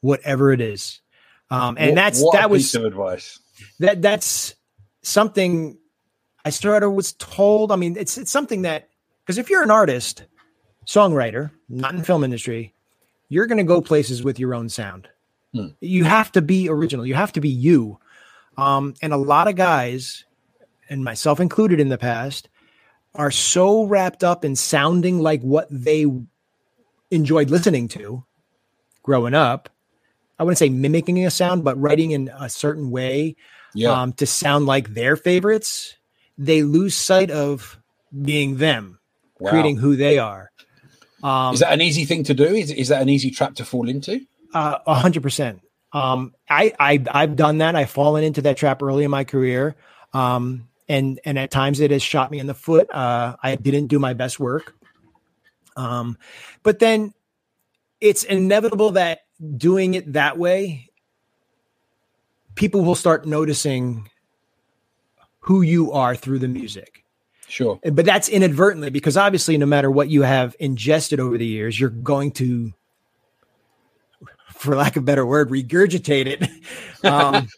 whatever 0.00 0.52
it 0.52 0.62
is. 0.62 1.00
Um, 1.50 1.76
and 1.78 1.90
What- 1.90 1.94
that's 1.96 2.20
what 2.22 2.32
that 2.32 2.48
was 2.50 2.62
piece 2.62 2.74
of 2.74 2.84
advice. 2.84 3.40
That 3.80 4.02
that's 4.02 4.54
something 5.02 5.78
I 6.44 6.50
started 6.50 6.90
was 6.90 7.12
told. 7.14 7.72
I 7.72 7.76
mean, 7.76 7.96
it's 7.96 8.18
it's 8.18 8.30
something 8.30 8.62
that 8.62 8.88
because 9.24 9.38
if 9.38 9.50
you're 9.50 9.62
an 9.62 9.70
artist, 9.70 10.24
songwriter, 10.86 11.50
not 11.68 11.94
in 11.94 12.02
film 12.02 12.24
industry, 12.24 12.74
you're 13.28 13.46
going 13.46 13.58
to 13.58 13.64
go 13.64 13.80
places 13.80 14.22
with 14.22 14.38
your 14.38 14.54
own 14.54 14.68
sound. 14.68 15.08
Hmm. 15.54 15.68
You 15.80 16.04
have 16.04 16.32
to 16.32 16.42
be 16.42 16.68
original. 16.68 17.06
You 17.06 17.14
have 17.14 17.32
to 17.32 17.40
be 17.40 17.48
you. 17.48 17.98
Um, 18.56 18.94
and 19.02 19.12
a 19.12 19.18
lot 19.18 19.48
of 19.48 19.54
guys, 19.54 20.24
and 20.88 21.04
myself 21.04 21.40
included 21.40 21.78
in 21.80 21.88
the 21.88 21.98
past, 21.98 22.48
are 23.14 23.30
so 23.30 23.84
wrapped 23.84 24.24
up 24.24 24.44
in 24.44 24.56
sounding 24.56 25.20
like 25.20 25.42
what 25.42 25.68
they 25.70 26.06
enjoyed 27.10 27.50
listening 27.50 27.88
to 27.88 28.24
growing 29.02 29.34
up. 29.34 29.68
I 30.38 30.44
wouldn't 30.44 30.58
say 30.58 30.68
mimicking 30.68 31.24
a 31.26 31.30
sound, 31.30 31.64
but 31.64 31.80
writing 31.80 32.12
in 32.12 32.28
a 32.38 32.48
certain 32.48 32.90
way 32.90 33.36
Yeah. 33.74 33.90
um, 34.02 34.12
to 34.14 34.26
sound 34.26 34.66
like 34.66 34.94
their 34.94 35.16
favorites, 35.16 35.96
they 36.36 36.62
lose 36.62 36.94
sight 36.94 37.30
of 37.30 37.78
being 38.22 38.56
them, 38.58 38.98
Wow. 39.40 39.50
creating 39.50 39.76
who 39.78 39.96
they 39.96 40.18
are. 40.18 40.50
Um, 41.22 41.54
is 41.54 41.60
that 41.60 41.72
an 41.72 41.80
easy 41.80 42.04
thing 42.04 42.22
to 42.24 42.34
do? 42.34 42.44
Is, 42.44 42.70
is 42.70 42.88
that 42.88 43.02
an 43.02 43.08
easy 43.08 43.30
trap 43.30 43.54
to 43.56 43.64
fall 43.64 43.88
into? 43.88 44.20
uh, 44.54 44.78
A 44.86 44.94
hundred 44.94 45.22
percent. 45.22 45.60
Um, 45.92 46.34
I, 46.48 46.72
I 46.78 47.02
I've 47.10 47.34
done 47.34 47.58
that. 47.58 47.74
I've 47.74 47.90
fallen 47.90 48.22
into 48.22 48.42
that 48.42 48.56
trap 48.56 48.82
early 48.82 49.04
in 49.04 49.10
my 49.10 49.24
career, 49.24 49.74
um, 50.12 50.68
and 50.88 51.18
and 51.24 51.38
at 51.38 51.50
times 51.50 51.80
it 51.80 51.90
has 51.90 52.02
shot 52.02 52.30
me 52.30 52.38
in 52.38 52.46
the 52.46 52.54
foot. 52.54 52.88
Uh, 52.90 53.36
I 53.42 53.56
didn't 53.56 53.86
do 53.88 53.98
my 53.98 54.12
best 54.14 54.38
work. 54.38 54.74
Um, 55.76 56.18
but 56.62 56.78
then 56.78 57.14
it's 58.00 58.22
inevitable 58.24 58.92
that 58.92 59.20
doing 59.56 59.94
it 59.94 60.12
that 60.14 60.38
way, 60.38 60.90
people 62.54 62.84
will 62.84 62.94
start 62.94 63.26
noticing 63.26 64.10
who 65.40 65.62
you 65.62 65.92
are 65.92 66.14
through 66.14 66.38
the 66.38 66.48
music. 66.48 67.04
Sure. 67.46 67.80
But 67.82 68.04
that's 68.04 68.28
inadvertently 68.28 68.90
because 68.90 69.16
obviously, 69.16 69.56
no 69.56 69.64
matter 69.64 69.90
what 69.90 70.08
you 70.08 70.22
have 70.22 70.54
ingested 70.60 71.20
over 71.20 71.38
the 71.38 71.46
years, 71.46 71.80
you're 71.80 71.88
going 71.88 72.32
to, 72.32 72.74
for 74.50 74.76
lack 74.76 74.96
of 74.96 75.04
a 75.04 75.06
better 75.06 75.24
word, 75.24 75.48
regurgitate 75.48 76.26
it 76.26 77.04
um, 77.04 77.48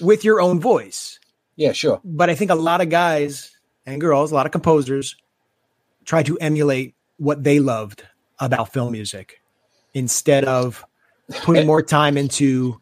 with 0.00 0.24
your 0.24 0.40
own 0.40 0.58
voice. 0.58 1.20
yeah, 1.54 1.72
sure. 1.72 2.00
But 2.04 2.30
I 2.30 2.34
think 2.34 2.50
a 2.50 2.56
lot 2.56 2.80
of 2.80 2.90
guys 2.90 3.56
and 3.84 4.00
girls, 4.00 4.32
a 4.32 4.34
lot 4.34 4.46
of 4.46 4.52
composers, 4.52 5.14
try 6.04 6.24
to 6.24 6.36
emulate 6.38 6.94
what 7.18 7.44
they 7.44 7.60
loved 7.60 8.02
about 8.40 8.72
film 8.72 8.92
music 8.92 9.40
instead 9.96 10.44
of 10.44 10.84
putting 11.42 11.66
more 11.66 11.82
time 11.82 12.18
into 12.18 12.78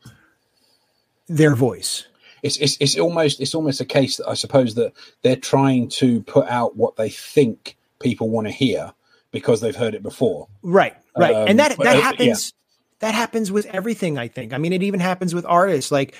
their 1.28 1.54
voice. 1.54 2.06
It's, 2.42 2.56
it's 2.58 2.76
it's 2.78 2.98
almost 2.98 3.40
it's 3.40 3.54
almost 3.54 3.80
a 3.80 3.84
case 3.84 4.18
that 4.18 4.28
I 4.28 4.34
suppose 4.34 4.74
that 4.74 4.92
they're 5.22 5.36
trying 5.36 5.88
to 5.90 6.22
put 6.24 6.46
out 6.48 6.76
what 6.76 6.96
they 6.96 7.08
think 7.08 7.76
people 8.00 8.28
want 8.28 8.48
to 8.48 8.52
hear 8.52 8.92
because 9.30 9.60
they've 9.60 9.76
heard 9.76 9.94
it 9.94 10.02
before. 10.02 10.48
Right, 10.62 10.94
right. 11.16 11.34
Um, 11.34 11.48
and 11.48 11.58
that 11.60 11.78
that 11.78 11.96
uh, 11.96 12.00
happens 12.00 12.52
that 12.98 13.14
happens 13.14 13.50
with 13.50 13.66
everything, 13.66 14.18
I 14.18 14.28
think. 14.28 14.52
I 14.52 14.58
mean, 14.58 14.72
it 14.72 14.82
even 14.82 15.00
happens 15.00 15.34
with 15.34 15.46
artists. 15.46 15.92
Like, 15.92 16.14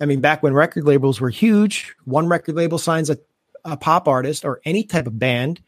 I 0.00 0.06
mean, 0.06 0.20
back 0.20 0.42
when 0.42 0.54
record 0.54 0.84
labels 0.84 1.20
were 1.20 1.30
huge, 1.30 1.94
one 2.04 2.28
record 2.28 2.54
label 2.54 2.78
signs 2.78 3.10
a, 3.10 3.18
a 3.64 3.76
pop 3.76 4.06
artist 4.06 4.44
or 4.44 4.60
any 4.64 4.84
type 4.84 5.08
of 5.08 5.18
band, 5.18 5.60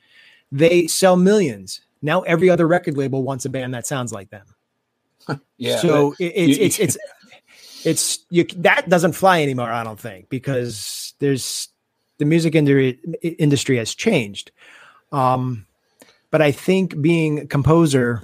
they 0.53 0.87
sell 0.87 1.17
millions. 1.17 1.81
Now 2.01 2.23
every 2.23 2.49
other 2.49 2.67
record 2.67 2.97
label 2.97 3.25
wants 3.25 3.45
a 3.45 3.51
band 3.51 3.75
that 3.75 3.87
sounds 3.87 4.13
like 4.13 4.31
them. 4.31 4.47
Yeah. 5.57 5.79
so 5.79 6.15
it, 6.19 6.25
it's, 6.35 6.59
you- 6.59 6.65
it's 6.65 6.79
it's 6.79 6.99
it's 7.85 8.19
you 8.31 8.45
that 8.59 8.89
doesn't 8.89 9.13
fly 9.13 9.43
anymore. 9.43 9.71
I 9.71 9.85
don't 9.85 9.99
think 10.01 10.29
because 10.29 11.15
there's 11.21 11.69
the 12.19 12.25
music 12.25 12.55
industry 12.55 12.99
industry 13.23 13.77
has 13.79 13.95
changed. 13.95 14.51
Um, 15.13 15.67
but 16.31 16.43
I 16.43 16.53
think 16.53 17.01
being 17.01 17.39
a 17.41 17.47
composer, 17.47 18.23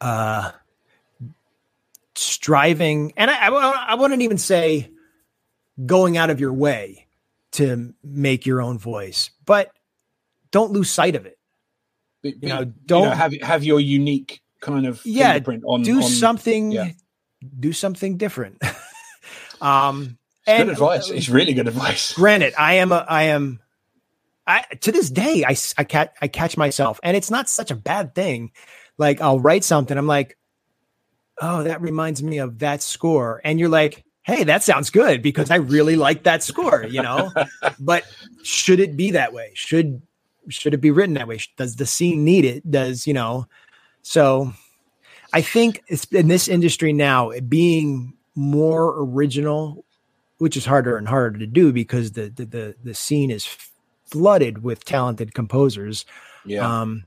uh, 0.00 0.52
striving, 2.14 3.12
and 3.16 3.30
I, 3.30 3.48
I, 3.48 3.86
I 3.90 3.94
wouldn't 3.94 4.22
even 4.22 4.38
say 4.38 4.90
going 5.84 6.16
out 6.16 6.30
of 6.30 6.40
your 6.40 6.52
way 6.52 7.06
to 7.52 7.94
make 8.04 8.46
your 8.46 8.60
own 8.60 8.78
voice, 8.78 9.30
but 9.46 9.70
don't 10.50 10.72
lose 10.72 10.90
sight 10.90 11.16
of 11.16 11.26
it. 11.26 11.38
Be- 12.22 12.34
know, 12.48 12.64
don't- 12.64 13.04
have 13.14 13.32
have 13.42 13.64
your 13.64 13.80
unique 13.80 14.40
kind 14.60 14.86
of 14.86 15.00
Yeah, 15.04 15.32
fingerprint 15.34 15.64
on 15.66 15.82
do 15.82 15.96
on- 15.96 16.02
something 16.02 16.72
yeah. 16.72 16.90
do 17.60 17.72
something 17.72 18.16
different 18.16 18.60
um 19.60 20.18
Good 20.46 20.60
and 20.60 20.70
advice. 20.70 21.10
It's 21.10 21.28
really 21.28 21.52
good 21.52 21.68
advice. 21.68 22.14
granted 22.14 22.54
i 22.58 22.74
am 22.74 22.90
a 22.92 23.04
i 23.08 23.24
am 23.24 23.60
i 24.46 24.64
to 24.80 24.90
this 24.92 25.10
day 25.10 25.44
I 25.46 25.54
I 25.76 25.84
catch 25.84 26.10
i 26.22 26.28
catch 26.28 26.56
myself 26.56 26.98
and 27.02 27.16
it's 27.16 27.30
not 27.30 27.48
such 27.50 27.70
a 27.70 27.76
bad 27.76 28.14
thing 28.14 28.52
like 28.96 29.20
i'll 29.20 29.40
write 29.40 29.62
something 29.64 29.96
i'm 29.98 30.06
like 30.06 30.38
oh 31.40 31.62
that 31.64 31.80
reminds 31.82 32.22
me 32.22 32.38
of 32.38 32.58
that 32.60 32.82
score 32.82 33.40
and 33.44 33.60
you're 33.60 33.68
like 33.68 34.04
hey 34.22 34.44
that 34.44 34.62
sounds 34.62 34.88
good 34.90 35.20
because 35.22 35.50
i 35.50 35.56
really 35.56 35.96
like 35.96 36.22
that 36.22 36.42
score 36.42 36.84
you 36.88 37.02
know 37.02 37.30
but 37.78 38.04
should 38.42 38.80
it 38.80 38.96
be 38.96 39.10
that 39.12 39.32
way 39.34 39.52
should 39.54 40.00
should 40.48 40.72
it 40.72 40.80
be 40.80 40.90
written 40.90 41.14
that 41.14 41.28
way 41.28 41.38
does 41.58 41.76
the 41.76 41.84
scene 41.86 42.24
need 42.24 42.44
it 42.46 42.68
does 42.70 43.06
you 43.06 43.12
know 43.12 43.46
so 44.08 44.54
I 45.34 45.42
think 45.42 45.82
it's 45.86 46.06
in 46.06 46.28
this 46.28 46.48
industry 46.48 46.94
now 46.94 47.30
being 47.46 48.14
more 48.34 48.94
original, 49.02 49.84
which 50.38 50.56
is 50.56 50.64
harder 50.64 50.96
and 50.96 51.06
harder 51.06 51.38
to 51.38 51.46
do 51.46 51.74
because 51.74 52.12
the 52.12 52.30
the 52.30 52.46
the, 52.46 52.74
the 52.82 52.94
scene 52.94 53.30
is 53.30 53.46
flooded 54.06 54.62
with 54.62 54.86
talented 54.86 55.34
composers. 55.34 56.06
Yeah. 56.46 56.80
Um, 56.80 57.04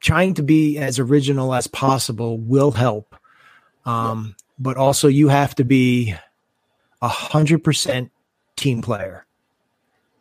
trying 0.00 0.34
to 0.34 0.42
be 0.42 0.76
as 0.76 0.98
original 0.98 1.54
as 1.54 1.66
possible 1.66 2.36
will 2.36 2.72
help, 2.72 3.16
um, 3.86 4.36
but 4.58 4.76
also 4.76 5.08
you 5.08 5.28
have 5.28 5.54
to 5.54 5.64
be 5.64 6.14
a 7.00 7.08
hundred 7.08 7.64
percent 7.64 8.12
team 8.54 8.82
player. 8.82 9.24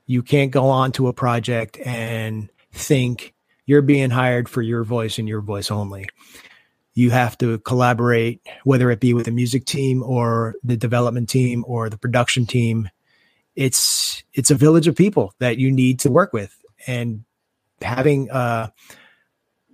You 0.05 0.23
can't 0.23 0.51
go 0.51 0.67
on 0.67 0.93
to 0.93 1.09
a 1.09 1.13
project 1.13 1.78
and 1.80 2.49
think 2.71 3.34
you're 3.66 3.82
being 3.82 4.09
hired 4.09 4.47
for 4.47 4.61
your 4.61 4.84
voice 4.84 5.18
and 5.18 5.28
your 5.28 5.41
voice 5.41 5.72
only. 5.72 6.07
You 6.93 7.11
have 7.11 7.38
to 7.39 7.59
collaborate, 7.59 8.41
whether 8.63 8.89
it 8.89 8.99
be 8.99 9.13
with 9.13 9.26
the 9.26 9.32
music 9.32 9.66
team 9.66 10.01
or 10.01 10.55
the 10.63 10.78
development 10.78 11.30
team 11.30 11.66
or 11.68 11.89
the 11.89 11.97
production 11.97 12.45
team. 12.45 12.89
It's 13.55 14.24
it's 14.34 14.51
a 14.51 14.55
village 14.55 14.88
of 14.88 14.95
people 14.95 15.34
that 15.39 15.57
you 15.57 15.72
need 15.72 15.99
to 16.01 16.11
work 16.11 16.32
with, 16.32 16.55
and 16.88 17.26
having 17.82 18.30
a 18.32 18.72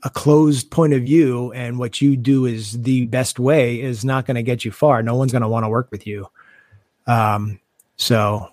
a 0.03 0.09
closed 0.09 0.71
point 0.71 0.93
of 0.93 1.03
view 1.03 1.51
and 1.51 1.77
what 1.77 2.01
you 2.01 2.17
do 2.17 2.45
is 2.45 2.81
the 2.81 3.05
best 3.05 3.39
way 3.39 3.79
is 3.79 4.03
not 4.03 4.25
going 4.25 4.35
to 4.35 4.43
get 4.43 4.65
you 4.65 4.71
far. 4.71 5.03
No 5.03 5.15
one's 5.15 5.31
going 5.31 5.43
to 5.43 5.47
want 5.47 5.63
to 5.63 5.69
work 5.69 5.89
with 5.91 6.07
you. 6.07 6.27
Um, 7.05 7.59
so 7.97 8.49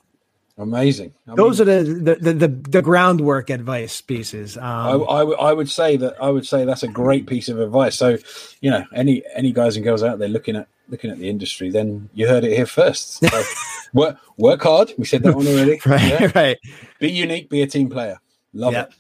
Amazing. 0.59 1.15
I 1.29 1.37
those 1.37 1.61
mean, 1.61 1.69
are 1.69 1.83
the 1.85 2.15
the, 2.17 2.33
the 2.33 2.49
the 2.49 2.83
groundwork 2.83 3.49
advice 3.49 4.01
pieces. 4.01 4.57
Um, 4.57 4.65
I, 4.65 4.91
I, 4.93 5.23
would- 5.25 5.39
I 5.39 5.53
would 5.53 5.71
say 5.71 5.97
that 5.99 6.21
I 6.21 6.31
would 6.31 6.47
say 6.47 6.65
that's 6.65 6.83
a 6.83 6.89
great 6.89 7.27
piece 7.27 7.49
of 7.49 7.61
advice. 7.61 7.95
So, 7.97 8.19
you 8.61 8.71
know, 8.71 8.85
any 8.93 9.23
any 9.35 9.53
guys 9.53 9.77
and 9.77 9.85
girls 9.85 10.03
out 10.03 10.19
there 10.19 10.29
looking 10.29 10.57
at 10.57 10.67
looking 10.89 11.11
at 11.11 11.19
the 11.19 11.29
industry, 11.29 11.71
then 11.71 12.09
you 12.13 12.27
heard 12.27 12.43
it 12.45 12.57
here 12.57 12.67
first. 12.67 13.25
So, 13.25 13.43
work 13.95 14.19
work 14.37 14.63
hard. 14.63 14.93
We 14.99 15.05
said 15.05 15.23
that 15.23 15.37
one 15.37 15.47
already. 15.47 15.81
right, 15.87 16.03
Yeah. 16.21 16.33
right. 16.35 16.59
Be 16.99 17.11
unique. 17.11 17.49
Be 17.51 17.63
a 17.63 17.67
team 17.69 17.89
player. 17.89 18.19
Love 18.53 18.73
Yeah. 18.73 18.83
it. 18.85 18.95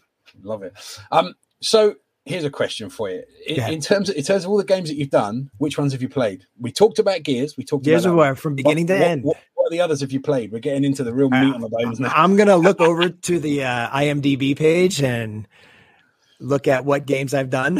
Love 0.44 0.62
it. 0.62 0.74
Um. 1.10 1.34
So 1.60 1.96
here's 2.24 2.44
a 2.44 2.50
question 2.50 2.88
for 2.88 3.10
you. 3.10 3.24
In, 3.48 3.58
ahead. 3.58 3.72
in 3.72 3.80
terms 3.80 4.10
of 4.10 4.14
in 4.16 4.22
terms 4.22 4.44
of 4.44 4.50
all 4.52 4.58
the 4.58 4.64
games 4.64 4.90
that 4.90 4.94
you've 4.96 5.10
done, 5.10 5.50
which 5.58 5.76
ones 5.76 5.90
have 5.92 6.02
you 6.02 6.08
played? 6.08 6.44
We 6.60 6.70
talked 6.70 7.00
about 7.00 7.24
Gears. 7.24 7.56
We 7.56 7.64
talked 7.64 7.84
Gears 7.84 8.04
about 8.04 8.12
of. 8.12 8.16
War 8.18 8.34
from 8.36 8.54
beginning 8.54 8.86
What- 8.86 8.94
to 8.94 9.00
what- 9.00 9.08
end. 9.10 9.24
What, 9.24 9.36
are 9.68 9.70
the 9.70 9.80
others 9.80 10.00
have 10.00 10.12
you 10.12 10.20
played? 10.20 10.50
We're 10.50 10.58
getting 10.58 10.84
into 10.84 11.04
the 11.04 11.12
real 11.12 11.30
meat 11.30 11.54
on 11.54 11.60
the 11.60 11.68
bones 11.68 12.00
now. 12.00 12.12
I'm 12.14 12.36
gonna 12.36 12.56
look 12.56 12.80
over 12.80 13.08
to 13.08 13.38
the 13.38 13.64
uh, 13.64 13.90
IMDb 13.90 14.56
page 14.56 15.02
and 15.02 15.46
look 16.40 16.66
at 16.66 16.84
what 16.84 17.06
games 17.06 17.34
I've 17.34 17.50
done. 17.50 17.78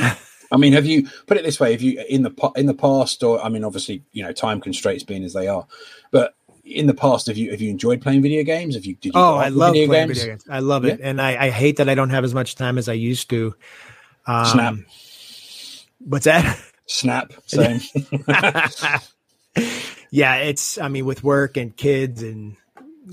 I 0.51 0.57
mean, 0.57 0.72
have 0.72 0.86
you 0.86 1.09
put 1.26 1.36
it 1.36 1.45
this 1.45 1.61
way? 1.61 1.72
Have 1.72 1.82
you 1.82 2.03
in 2.09 2.22
the 2.22 2.53
in 2.57 2.66
the 2.66 2.74
past, 2.74 3.22
or 3.22 3.43
I 3.45 3.49
mean, 3.49 3.64
obviously, 3.64 4.03
you 4.12 4.22
know, 4.22 4.32
time 4.32 4.61
constraints 4.61 5.05
being 5.05 5.24
as 5.24 5.32
they 5.32 5.49
are, 5.49 5.66
but 6.11 6.34
in 6.64 6.86
the 6.86 6.95
past, 6.95 7.26
have 7.26 7.36
you 7.36 7.51
have 7.51 7.61
you 7.61 7.70
enjoyed 7.70 8.01
playing 8.01 8.22
video 8.22 8.43
games? 8.45 8.74
Have 8.74 8.84
you? 8.84 8.95
Did 8.97 9.14
you 9.14 9.20
Oh, 9.20 9.36
I 9.36 9.49
love 9.49 9.72
video 9.72 9.89
playing 9.89 10.09
games? 10.09 10.18
video 10.18 10.32
games. 10.34 10.45
I 10.51 10.61
love 10.61 10.84
it, 10.84 11.01
and 11.03 11.20
I, 11.20 11.47
I 11.47 11.51
hate 11.51 11.76
that 11.78 11.89
I 11.89 11.95
don't 11.95 12.11
have 12.11 12.24
as 12.24 12.34
much 12.34 12.55
time 12.55 12.78
as 12.78 12.89
I 12.89 12.95
used 12.95 13.30
to. 13.30 13.55
Um, 14.26 14.47
Snap. 14.47 14.74
What's 16.01 16.24
that? 16.26 16.59
Snap, 16.86 17.32
same. 17.47 17.80
yeah, 20.11 20.36
it's. 20.36 20.78
I 20.78 20.88
mean, 20.88 21.04
with 21.04 21.22
work 21.24 21.56
and 21.56 21.76
kids 21.76 22.22
and 22.22 22.56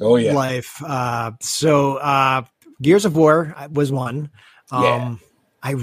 oh 0.01 0.15
yeah, 0.15 0.33
life. 0.33 0.81
Uh, 0.83 1.31
so 1.41 1.97
uh, 1.97 2.43
Gears 2.81 3.05
of 3.05 3.15
War 3.15 3.55
was 3.71 3.91
one. 3.91 4.29
Um, 4.71 4.83
Yeah. 4.83 5.15
I 5.63 5.75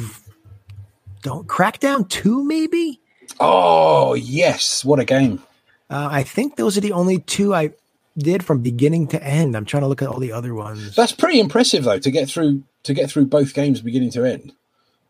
don't 1.23 1.47
Crackdown 1.47 2.09
two 2.09 2.45
maybe. 2.45 3.01
oh 3.41 4.15
yes, 4.15 4.85
what 4.85 4.99
a 5.01 5.05
game! 5.05 5.43
Uh, 5.91 6.09
I 6.11 6.23
think 6.23 6.57
those 6.57 6.77
are 6.79 6.81
the 6.81 6.93
only 6.93 7.19
two 7.19 7.55
I 7.55 7.71
did 8.17 8.45
from 8.45 8.61
beginning 8.61 9.09
to 9.09 9.23
end. 9.23 9.57
I'm 9.57 9.65
trying 9.65 9.83
to 9.83 9.87
look 9.89 10.03
at 10.03 10.09
all 10.09 10.21
the 10.21 10.33
other 10.33 10.55
ones. 10.55 10.95
That's 10.95 11.13
pretty 11.13 11.41
impressive 11.41 11.85
though 11.85 11.99
to 11.99 12.11
get 12.11 12.29
through 12.29 12.63
to 12.85 12.95
get 12.95 13.11
through 13.11 13.27
both 13.27 13.55
games 13.55 13.81
beginning 13.81 14.11
to 14.13 14.25
end, 14.25 14.53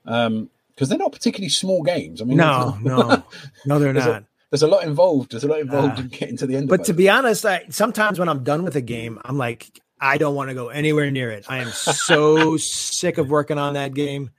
Um, 0.07 0.51
because 0.75 0.89
they're 0.89 0.99
not 0.99 1.13
particularly 1.13 1.49
small 1.51 1.83
games. 1.83 2.21
I 2.23 2.25
mean, 2.25 2.37
No, 2.39 2.79
no, 2.83 3.23
no, 3.67 3.79
they're 3.79 3.93
not. 3.93 4.25
There's 4.53 4.63
a 4.63 4.69
lot 4.69 4.85
involved. 4.85 5.31
There's 5.33 5.45
a 5.45 5.49
lot 5.49 5.61
involved 5.61 5.99
Uh, 5.99 6.03
in 6.03 6.09
getting 6.09 6.37
to 6.37 6.47
the 6.47 6.57
end. 6.57 6.69
But 6.69 6.85
to 6.85 6.93
be 6.93 7.09
honest, 7.09 7.47
I, 7.47 7.65
sometimes 7.71 8.19
when 8.19 8.29
I'm 8.29 8.45
done 8.45 8.65
with 8.65 8.77
a 8.77 8.83
game, 8.83 9.19
I'm 9.25 9.39
like, 9.39 9.81
I 9.99 10.19
don't 10.19 10.35
want 10.35 10.51
to 10.51 10.55
go 10.55 10.69
anywhere 10.69 11.11
near 11.11 11.31
it. 11.31 11.47
I 11.49 11.59
am 11.59 11.71
so 11.71 12.57
sick 12.59 13.17
of 13.17 13.31
working 13.31 13.57
on 13.57 13.75
that 13.75 13.95
game. 13.95 14.31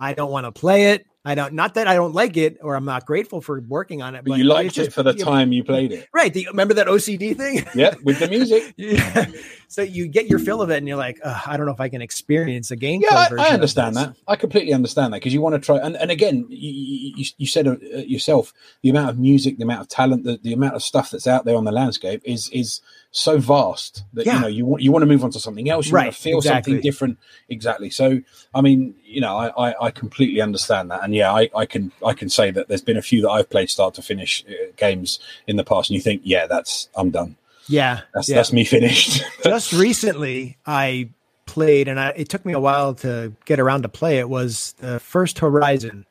I 0.00 0.14
don't 0.14 0.32
want 0.32 0.46
to 0.46 0.52
play 0.52 0.90
it. 0.90 1.06
I 1.24 1.36
don't. 1.36 1.52
Not 1.54 1.74
that 1.74 1.86
I 1.86 1.94
don't 1.94 2.14
like 2.14 2.36
it 2.36 2.58
or 2.62 2.74
I'm 2.74 2.84
not 2.84 3.06
grateful 3.06 3.40
for 3.40 3.60
working 3.60 4.02
on 4.02 4.16
it. 4.16 4.24
but 4.24 4.38
you 4.38 4.44
liked 4.44 4.70
it's 4.70 4.78
it 4.78 4.84
just- 4.86 4.94
for 4.96 5.04
the 5.04 5.14
you- 5.16 5.24
time 5.24 5.52
you 5.52 5.62
played 5.62 5.92
it. 5.92 6.08
right? 6.12 6.34
The, 6.34 6.48
remember 6.50 6.74
that 6.74 6.88
OCD 6.88 7.36
thing? 7.36 7.64
Yeah, 7.76 7.94
with 8.02 8.18
the 8.18 8.28
music. 8.28 8.74
yeah. 8.76 9.26
So 9.68 9.82
you 9.82 10.08
get 10.08 10.26
your 10.26 10.38
fill 10.40 10.60
of 10.62 10.70
it, 10.70 10.78
and 10.78 10.88
you're 10.88 10.96
like, 10.96 11.18
I 11.24 11.56
don't 11.56 11.66
know 11.66 11.72
if 11.72 11.80
I 11.80 11.88
can 11.88 12.02
experience 12.02 12.70
a 12.72 12.76
game. 12.76 13.02
Yeah. 13.02 13.28
I, 13.30 13.36
I 13.38 13.48
understand 13.50 13.96
that. 13.96 14.16
I 14.26 14.36
completely 14.36 14.72
understand 14.72 15.12
that 15.14 15.18
because 15.18 15.32
you 15.32 15.40
want 15.40 15.54
to 15.54 15.60
try. 15.60 15.78
And, 15.78 15.96
and 15.96 16.10
again, 16.10 16.46
you, 16.50 17.12
you, 17.16 17.24
you 17.38 17.46
said 17.46 17.66
uh, 17.68 17.76
yourself 17.80 18.52
the 18.82 18.90
amount 18.90 19.10
of 19.10 19.18
music, 19.18 19.58
the 19.58 19.62
amount 19.64 19.80
of 19.82 19.88
talent, 19.88 20.24
the, 20.24 20.38
the 20.42 20.52
amount 20.52 20.74
of 20.74 20.82
stuff 20.82 21.10
that's 21.12 21.26
out 21.28 21.44
there 21.44 21.56
on 21.56 21.64
the 21.64 21.72
landscape 21.72 22.20
is 22.24 22.48
is 22.50 22.80
so 23.14 23.38
vast 23.38 24.04
that 24.14 24.24
Yeah. 24.26 24.36
you 24.36 24.40
know 24.40 24.46
you 24.48 24.64
want 24.66 24.82
you 24.82 24.90
want 24.90 25.02
to 25.02 25.06
move 25.06 25.22
on 25.22 25.30
to 25.32 25.38
something 25.38 25.68
else. 25.68 25.86
You 25.86 25.92
want 25.92 26.04
Right, 26.06 26.12
to 26.14 26.18
feel 26.20 26.38
exactly. 26.38 26.72
something 26.72 26.82
different. 26.82 27.18
Exactly. 27.48 27.90
So 27.90 28.20
I 28.54 28.60
mean, 28.62 28.94
you 29.04 29.20
know, 29.20 29.36
I, 29.36 29.68
I 29.70 29.86
I 29.86 29.90
completely 29.90 30.40
understand 30.40 30.90
that, 30.90 31.04
and 31.04 31.14
yeah, 31.14 31.32
I 31.32 31.50
I 31.54 31.66
can 31.66 31.92
I 32.04 32.14
can 32.14 32.28
say 32.30 32.50
that 32.50 32.68
there's 32.68 32.80
been 32.82 32.96
a 32.96 33.02
few 33.02 33.20
that 33.22 33.30
I've 33.30 33.50
played 33.50 33.68
start 33.70 33.94
to 33.94 34.02
finish 34.02 34.44
uh, 34.48 34.52
games 34.76 35.18
in 35.46 35.56
the 35.56 35.64
past, 35.64 35.90
and 35.90 35.94
you 35.94 36.00
think, 36.00 36.22
yeah, 36.24 36.46
that's 36.46 36.88
I'm 36.96 37.10
done. 37.10 37.36
Yeah. 37.68 38.00
That's 38.14 38.28
yeah. 38.28 38.36
that's 38.36 38.52
me 38.52 38.64
finished. 38.64 39.22
just 39.44 39.72
recently 39.72 40.56
I 40.66 41.10
played 41.46 41.86
and 41.88 42.00
I, 42.00 42.08
it 42.16 42.28
took 42.30 42.44
me 42.46 42.54
a 42.54 42.60
while 42.60 42.94
to 42.94 43.32
get 43.44 43.60
around 43.60 43.82
to 43.82 43.88
play 43.88 44.18
it 44.18 44.28
was 44.28 44.74
the 44.78 44.98
first 45.00 45.38
Horizon 45.40 46.06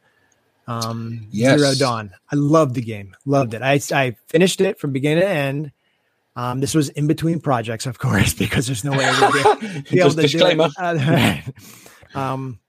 um 0.67 1.27
Yes. 1.31 1.59
Zero 1.59 1.73
Dawn. 1.75 2.11
I 2.31 2.35
loved 2.35 2.75
the 2.75 2.81
game. 2.81 3.15
Loved 3.25 3.53
it. 3.53 3.61
I 3.61 3.79
I 3.91 4.15
finished 4.27 4.61
it 4.61 4.79
from 4.79 4.91
beginning 4.91 5.21
to 5.23 5.27
end. 5.29 5.71
Um 6.41 6.59
this 6.59 6.73
was 6.73 6.89
in 6.89 7.07
between 7.07 7.39
projects 7.39 7.85
of 7.85 7.99
course 7.99 8.33
because 8.45 8.65
there's 8.67 8.83
no 8.83 8.91
way 8.91 9.05
I 9.05 9.53
would 9.53 9.85
be, 9.85 9.99
able 9.99 10.11
to 10.11 10.21
disclaimer. 10.21 10.67
do 10.67 10.73
it. 10.77 11.43
Uh, 12.13 12.19
um 12.19 12.59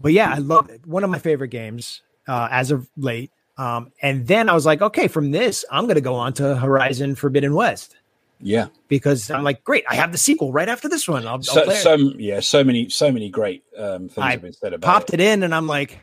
but 0.00 0.12
yeah, 0.12 0.32
I 0.34 0.38
love 0.38 0.70
it. 0.70 0.84
One 0.86 1.04
of 1.04 1.10
my 1.10 1.18
favorite 1.18 1.48
games 1.48 2.02
uh 2.26 2.48
as 2.50 2.70
of 2.70 2.88
late. 2.96 3.30
Um 3.58 3.92
and 4.02 4.26
then 4.26 4.48
I 4.48 4.54
was 4.54 4.66
like, 4.66 4.82
okay, 4.82 5.08
from 5.08 5.30
this 5.30 5.64
I'm 5.70 5.84
going 5.84 5.96
to 5.96 6.00
go 6.12 6.14
on 6.14 6.32
to 6.34 6.56
Horizon 6.56 7.14
Forbidden 7.14 7.54
West 7.54 7.96
yeah. 8.40 8.68
because 8.88 9.30
I'm 9.30 9.44
like, 9.44 9.62
great, 9.64 9.84
I 9.88 9.94
have 9.96 10.12
the 10.12 10.18
sequel 10.18 10.52
right 10.52 10.68
after 10.68 10.88
this 10.88 11.06
one. 11.06 11.26
I'll, 11.26 11.34
I'll 11.34 11.42
So, 11.42 11.94
it. 11.94 12.20
yeah, 12.20 12.40
so 12.40 12.64
many 12.64 12.88
so 12.88 13.12
many 13.12 13.28
great 13.28 13.62
um, 13.76 14.08
things 14.08 14.18
I 14.18 14.30
have 14.32 14.42
been 14.42 14.52
said 14.52 14.72
about 14.72 14.88
it. 14.88 14.92
Popped 14.92 15.14
it 15.14 15.20
in, 15.20 15.42
and 15.42 15.54
I'm 15.54 15.66
like, 15.66 16.00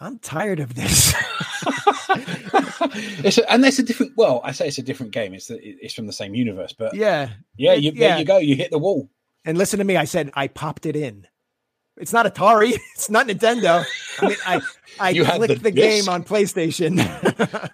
I'm 0.00 0.18
tired 0.18 0.60
of 0.60 0.74
this. 0.74 1.14
it's 3.24 3.38
a, 3.38 3.52
and 3.52 3.64
it's 3.64 3.78
a 3.78 3.82
different. 3.82 4.12
Well, 4.16 4.40
I 4.44 4.52
say 4.52 4.68
it's 4.68 4.78
a 4.78 4.82
different 4.82 5.12
game. 5.12 5.34
It's 5.34 5.48
the, 5.48 5.58
it's 5.62 5.94
from 5.94 6.06
the 6.06 6.12
same 6.12 6.34
universe, 6.34 6.72
but 6.72 6.94
yeah, 6.94 7.30
yeah, 7.56 7.74
you, 7.74 7.92
yeah. 7.94 8.08
there 8.08 8.18
you 8.18 8.24
go. 8.24 8.38
You 8.38 8.56
hit 8.56 8.70
the 8.70 8.78
wall. 8.78 9.10
And 9.44 9.56
listen 9.56 9.78
to 9.78 9.84
me, 9.84 9.96
I 9.96 10.04
said 10.04 10.30
I 10.34 10.48
popped 10.48 10.86
it 10.86 10.96
in. 10.96 11.26
It's 11.96 12.12
not 12.12 12.26
Atari. 12.26 12.72
It's 12.94 13.10
not 13.10 13.28
Nintendo. 13.28 13.84
I 14.20 14.26
mean, 14.26 14.36
I 14.46 14.60
I 15.00 15.12
clicked 15.12 15.62
the 15.62 15.70
the, 15.70 15.70
game 15.70 16.08
on 16.08 16.24
PlayStation. 16.24 16.98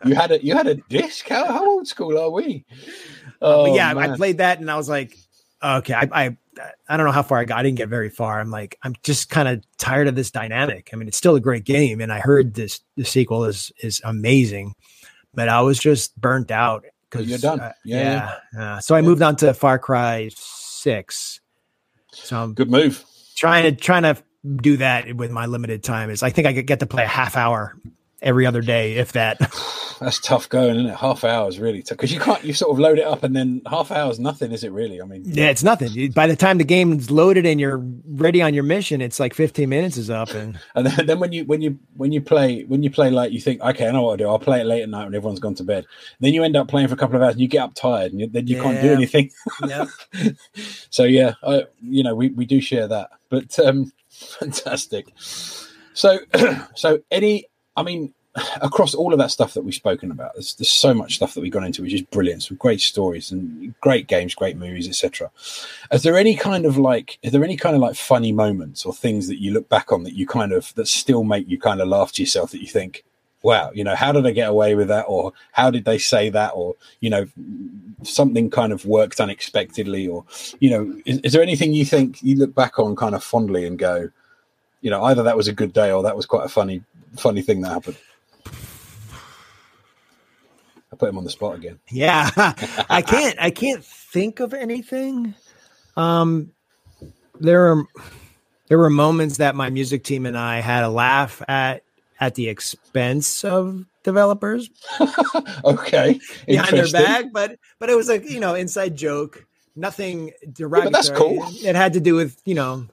You 0.04 0.14
had 0.14 0.32
a 0.32 0.44
you 0.44 0.54
had 0.54 0.66
a 0.66 0.74
disc. 0.74 1.28
How, 1.28 1.46
how 1.46 1.68
old 1.68 1.88
school 1.88 2.18
are 2.18 2.30
we? 2.30 2.64
Uh, 2.76 2.84
but 3.40 3.48
Oh, 3.48 3.74
yeah, 3.74 3.96
I 3.96 4.16
played 4.16 4.38
that, 4.38 4.60
and 4.60 4.70
I 4.70 4.76
was 4.76 4.88
like, 4.88 5.16
okay, 5.62 5.94
I 5.94 6.08
I, 6.12 6.36
I 6.88 6.96
don't 6.96 7.06
know 7.06 7.12
how 7.12 7.22
far 7.22 7.38
I 7.38 7.44
got. 7.44 7.58
I 7.58 7.62
didn't 7.62 7.78
get 7.78 7.88
very 7.88 8.10
far. 8.10 8.40
I'm 8.40 8.50
like, 8.50 8.78
I'm 8.82 8.94
just 9.02 9.28
kind 9.28 9.48
of 9.48 9.64
tired 9.78 10.08
of 10.08 10.14
this 10.14 10.30
dynamic. 10.30 10.90
I 10.92 10.96
mean, 10.96 11.08
it's 11.08 11.16
still 11.16 11.36
a 11.36 11.40
great 11.40 11.64
game, 11.64 12.00
and 12.00 12.12
I 12.12 12.20
heard 12.20 12.54
this 12.54 12.80
the 12.96 13.04
sequel 13.04 13.44
is 13.44 13.72
is 13.82 14.00
amazing, 14.04 14.74
but 15.36 15.48
I 15.48 15.60
was 15.60 15.78
just 15.78 16.20
burnt 16.20 16.50
out 16.50 16.84
because 17.08 17.28
You're 17.28 17.38
done. 17.38 17.60
uh, 17.60 17.72
Yeah, 17.84 18.36
yeah. 18.52 18.60
Uh, 18.76 18.80
so 18.80 18.96
I 18.96 19.02
moved 19.02 19.22
on 19.22 19.36
to 19.36 19.54
Far 19.54 19.78
Cry 19.78 20.30
Six. 20.34 21.40
So 22.12 22.42
I'm 22.42 22.54
Good 22.54 22.70
move. 22.70 23.04
trying 23.36 23.62
to 23.64 23.72
trying 23.80 24.02
to 24.02 24.16
do 24.56 24.78
that 24.78 25.14
with 25.14 25.30
my 25.30 25.46
limited 25.46 25.84
time. 25.84 26.10
Is 26.10 26.22
I 26.24 26.30
think 26.30 26.46
I 26.48 26.54
could 26.54 26.66
get 26.66 26.80
to 26.80 26.86
play 26.86 27.04
a 27.04 27.08
half 27.08 27.36
hour 27.36 27.76
every 28.22 28.46
other 28.46 28.60
day, 28.60 28.94
if 28.94 29.12
that. 29.12 29.38
That's 30.00 30.20
tough 30.20 30.48
going, 30.50 30.76
isn't 30.76 30.90
it? 30.90 30.96
Half 30.96 31.24
hours 31.24 31.58
really, 31.58 31.82
because 31.82 32.12
you 32.12 32.20
can't. 32.20 32.44
You 32.44 32.52
sort 32.52 32.72
of 32.72 32.78
load 32.78 32.98
it 32.98 33.06
up, 33.06 33.22
and 33.22 33.34
then 33.34 33.62
half 33.66 33.90
hours 33.90 34.18
nothing, 34.18 34.52
is 34.52 34.62
it 34.62 34.70
really? 34.70 35.00
I 35.00 35.06
mean, 35.06 35.22
Yeah, 35.24 35.46
it's 35.46 35.62
nothing. 35.62 36.10
By 36.12 36.26
the 36.26 36.36
time 36.36 36.58
the 36.58 36.64
game's 36.64 37.10
loaded 37.10 37.46
and 37.46 37.58
you're 37.58 37.82
ready 38.06 38.42
on 38.42 38.52
your 38.52 38.64
mission, 38.64 39.00
it's 39.00 39.18
like 39.18 39.32
15 39.32 39.68
minutes 39.68 39.96
is 39.96 40.10
up. 40.10 40.30
And 40.30 40.58
and 40.74 40.86
then, 40.86 41.06
then 41.06 41.18
when 41.20 41.32
you 41.32 41.44
when 41.44 41.62
you 41.62 41.78
when 41.96 42.12
you 42.12 42.20
play 42.20 42.64
when 42.64 42.82
you 42.82 42.90
play 42.90 43.10
like 43.10 43.32
you 43.32 43.40
think, 43.40 43.62
okay, 43.62 43.88
I 43.88 43.92
know 43.92 44.02
what 44.02 44.18
to 44.18 44.24
do. 44.24 44.28
I'll 44.28 44.38
play 44.38 44.60
it 44.60 44.66
late 44.66 44.82
at 44.82 44.88
night 44.90 45.04
when 45.04 45.14
everyone's 45.14 45.40
gone 45.40 45.54
to 45.54 45.64
bed. 45.64 45.86
then 46.20 46.34
you 46.34 46.44
end 46.44 46.56
up 46.56 46.68
playing 46.68 46.88
for 46.88 46.94
a 46.94 46.98
couple 46.98 47.16
of 47.16 47.22
hours, 47.22 47.32
and 47.32 47.40
you 47.40 47.48
get 47.48 47.62
up 47.62 47.74
tired, 47.74 48.12
and 48.12 48.20
you, 48.20 48.26
then 48.26 48.46
you 48.46 48.60
can't 48.60 48.82
do 48.82 48.92
anything. 48.92 49.30
yeah, 49.66 49.86
So 50.90 51.04
yeah, 51.04 51.34
I, 51.42 51.64
you 51.82 52.02
know, 52.02 52.14
we, 52.14 52.28
we 52.28 52.44
do 52.44 52.60
share 52.60 52.86
that, 52.88 53.10
but 53.30 53.58
um, 53.58 53.92
fantastic. 54.10 55.06
So, 55.16 56.18
so 56.74 57.00
any, 57.10 57.46
I 57.76 57.82
mean, 57.82 58.14
across 58.60 58.94
all 58.94 59.12
of 59.12 59.18
that 59.18 59.30
stuff 59.30 59.54
that 59.54 59.62
we've 59.62 59.74
spoken 59.74 60.10
about, 60.10 60.34
there's, 60.34 60.54
there's 60.54 60.70
so 60.70 60.92
much 60.92 61.16
stuff 61.16 61.34
that 61.34 61.40
we've 61.40 61.52
gone 61.52 61.64
into, 61.64 61.82
which 61.82 61.94
is 61.94 62.02
brilliant. 62.02 62.42
Some 62.42 62.56
great 62.56 62.80
stories 62.80 63.30
and 63.30 63.74
great 63.80 64.06
games, 64.06 64.34
great 64.34 64.56
movies, 64.56 64.88
etc. 64.88 65.30
Is 65.90 66.02
there 66.02 66.16
any 66.16 66.36
kind 66.36 66.66
of 66.66 66.76
like, 66.76 67.18
is 67.22 67.32
there 67.32 67.44
any 67.44 67.56
kind 67.56 67.74
of 67.74 67.82
like 67.82 67.96
funny 67.96 68.32
moments 68.32 68.84
or 68.84 68.92
things 68.92 69.28
that 69.28 69.40
you 69.40 69.52
look 69.52 69.68
back 69.68 69.92
on 69.92 70.04
that 70.04 70.14
you 70.14 70.26
kind 70.26 70.52
of 70.52 70.74
that 70.74 70.88
still 70.88 71.24
make 71.24 71.48
you 71.48 71.58
kind 71.58 71.80
of 71.80 71.88
laugh 71.88 72.12
to 72.12 72.22
yourself 72.22 72.50
that 72.50 72.60
you 72.60 72.68
think, 72.68 73.04
wow, 73.42 73.70
you 73.72 73.84
know, 73.84 73.94
how 73.94 74.10
did 74.12 74.26
I 74.26 74.32
get 74.32 74.48
away 74.48 74.74
with 74.74 74.88
that, 74.88 75.04
or 75.08 75.32
how 75.52 75.70
did 75.70 75.84
they 75.84 75.98
say 75.98 76.30
that, 76.30 76.52
or 76.54 76.74
you 77.00 77.08
know, 77.08 77.26
something 78.02 78.50
kind 78.50 78.72
of 78.72 78.84
worked 78.84 79.20
unexpectedly, 79.20 80.08
or 80.08 80.24
you 80.58 80.68
know, 80.68 81.00
is, 81.04 81.20
is 81.20 81.32
there 81.32 81.42
anything 81.42 81.72
you 81.72 81.84
think 81.84 82.22
you 82.22 82.36
look 82.36 82.54
back 82.54 82.78
on 82.78 82.96
kind 82.96 83.14
of 83.14 83.22
fondly 83.22 83.64
and 83.64 83.78
go, 83.78 84.10
you 84.80 84.90
know, 84.90 85.04
either 85.04 85.22
that 85.22 85.36
was 85.36 85.46
a 85.46 85.52
good 85.52 85.72
day 85.72 85.92
or 85.92 86.02
that 86.02 86.16
was 86.16 86.26
quite 86.26 86.44
a 86.44 86.48
funny, 86.48 86.82
funny 87.16 87.42
thing 87.42 87.60
that 87.62 87.68
happened. 87.70 87.96
I 90.92 90.96
put 90.96 91.08
him 91.08 91.18
on 91.18 91.24
the 91.24 91.30
spot 91.30 91.56
again. 91.56 91.78
yeah. 91.90 92.30
I 92.88 93.02
can't. 93.02 93.36
I 93.40 93.50
can't 93.50 93.84
think 93.84 94.40
of 94.40 94.54
anything. 94.54 95.34
Um, 95.96 96.52
there 97.40 97.72
are 97.72 97.84
there 98.68 98.78
were 98.78 98.90
moments 98.90 99.38
that 99.38 99.54
my 99.54 99.70
music 99.70 100.04
team 100.04 100.26
and 100.26 100.36
I 100.36 100.60
had 100.60 100.84
a 100.84 100.88
laugh 100.88 101.42
at 101.48 101.82
at 102.18 102.34
the 102.34 102.48
expense 102.48 103.44
of 103.44 103.84
developers 104.02 104.70
okay, 105.64 106.18
behind 106.46 106.76
their 106.76 106.90
back, 106.90 107.26
but 107.32 107.58
but 107.78 107.90
it 107.90 107.96
was 107.96 108.08
like 108.08 108.28
you 108.28 108.40
know 108.40 108.54
inside 108.54 108.96
joke. 108.96 109.44
Nothing 109.78 110.32
derogatory. 110.52 110.92
that's 110.92 111.10
cool. 111.10 111.44
It 111.62 111.76
had 111.76 111.92
to 111.92 112.00
do 112.00 112.14
with 112.14 112.40
you 112.46 112.54
know 112.54 112.86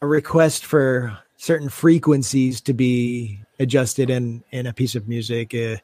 a 0.00 0.06
request 0.06 0.64
for 0.64 1.18
certain 1.42 1.68
frequencies 1.68 2.60
to 2.60 2.72
be 2.72 3.40
adjusted 3.58 4.10
in 4.10 4.44
in 4.52 4.66
a 4.66 4.72
piece 4.72 4.94
of 4.94 5.08
music. 5.08 5.52
Uh, 5.52 5.76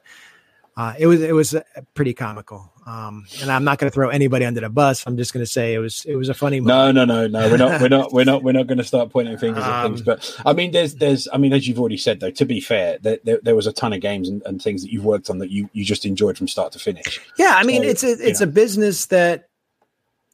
uh, 0.76 0.94
it 0.96 1.08
was 1.08 1.20
it 1.20 1.34
was 1.34 1.56
uh, 1.56 1.62
pretty 1.94 2.14
comical, 2.14 2.72
um, 2.86 3.26
and 3.42 3.50
I'm 3.50 3.64
not 3.64 3.78
going 3.78 3.90
to 3.90 3.94
throw 3.94 4.10
anybody 4.10 4.44
under 4.44 4.60
the 4.60 4.68
bus. 4.68 5.04
I'm 5.04 5.16
just 5.16 5.32
going 5.32 5.44
to 5.44 5.50
say 5.50 5.74
it 5.74 5.80
was 5.80 6.04
it 6.04 6.14
was 6.14 6.28
a 6.28 6.34
funny 6.34 6.60
moment. 6.60 6.94
No, 6.94 7.04
no, 7.04 7.26
no, 7.26 7.26
no. 7.26 7.50
We're 7.50 7.56
not. 7.56 7.80
We're 7.80 7.88
not. 7.88 8.12
We're 8.12 8.24
not. 8.24 8.44
We're 8.44 8.52
not 8.52 8.68
going 8.68 8.78
to 8.78 8.84
start 8.84 9.10
pointing 9.10 9.36
fingers 9.36 9.64
at 9.64 9.82
things. 9.82 10.00
Um, 10.00 10.04
But 10.04 10.40
I 10.46 10.52
mean, 10.52 10.70
there's, 10.70 10.94
there's. 10.94 11.26
I 11.32 11.38
mean, 11.38 11.52
as 11.52 11.66
you've 11.66 11.80
already 11.80 11.96
said, 11.96 12.20
though. 12.20 12.30
To 12.30 12.44
be 12.44 12.60
fair, 12.60 12.98
there, 12.98 13.18
there, 13.24 13.40
there 13.42 13.56
was 13.56 13.66
a 13.66 13.72
ton 13.72 13.92
of 13.92 14.00
games 14.00 14.28
and, 14.28 14.40
and 14.46 14.62
things 14.62 14.82
that 14.82 14.92
you've 14.92 15.04
worked 15.04 15.28
on 15.28 15.38
that 15.38 15.50
you, 15.50 15.68
you 15.72 15.84
just 15.84 16.06
enjoyed 16.06 16.38
from 16.38 16.46
start 16.46 16.70
to 16.74 16.78
finish. 16.78 17.20
Yeah, 17.36 17.54
I 17.56 17.64
mean 17.64 17.82
So, 17.82 17.88
it's 17.88 18.04
a 18.04 18.28
it's 18.28 18.40
yeah. 18.40 18.46
a 18.46 18.50
business 18.50 19.06
that 19.06 19.48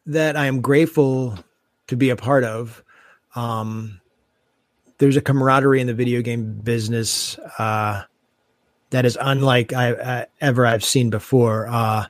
that 0.05 0.37
I 0.37 0.45
am 0.45 0.61
grateful 0.61 1.39
to 1.87 1.97
be 1.97 2.11
a 2.11 2.17
part 2.17 2.45
of. 2.45 2.85
Um, 3.35 4.03
there's 4.99 5.17
a 5.17 5.21
camaraderie 5.21 5.81
in 5.81 5.87
the 5.87 5.95
video 5.95 6.23
game 6.23 6.55
business 6.61 7.39
uh, 7.59 8.03
that 8.91 9.05
is 9.05 9.19
unlike 9.21 9.73
I, 9.73 9.93
I 9.93 10.27
ever 10.41 10.67
I've 10.67 10.85
seen 10.85 11.11
before. 11.11 11.67
Uh, 11.69 12.07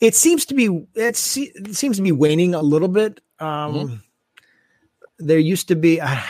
it 0.00 0.14
seems 0.14 0.44
to 0.46 0.54
be 0.54 0.86
it, 0.94 1.16
se- 1.16 1.52
it 1.54 1.76
seems 1.76 1.96
to 1.96 2.02
be 2.02 2.12
waning 2.12 2.54
a 2.54 2.62
little 2.62 2.88
bit. 2.88 3.20
Um, 3.38 4.02
There 5.18 5.38
used 5.38 5.68
to 5.68 5.76
be 5.76 6.00
uh, 6.00 6.20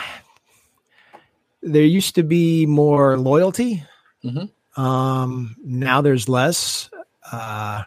there 1.62 1.82
used 1.84 2.14
to 2.16 2.22
be 2.22 2.66
more 2.66 3.16
loyalty. 3.18 3.82
Mhm. 4.22 4.50
Um, 4.76 5.56
now 5.64 6.00
there's 6.02 6.28
less. 6.28 6.90
Uh, 7.32 7.84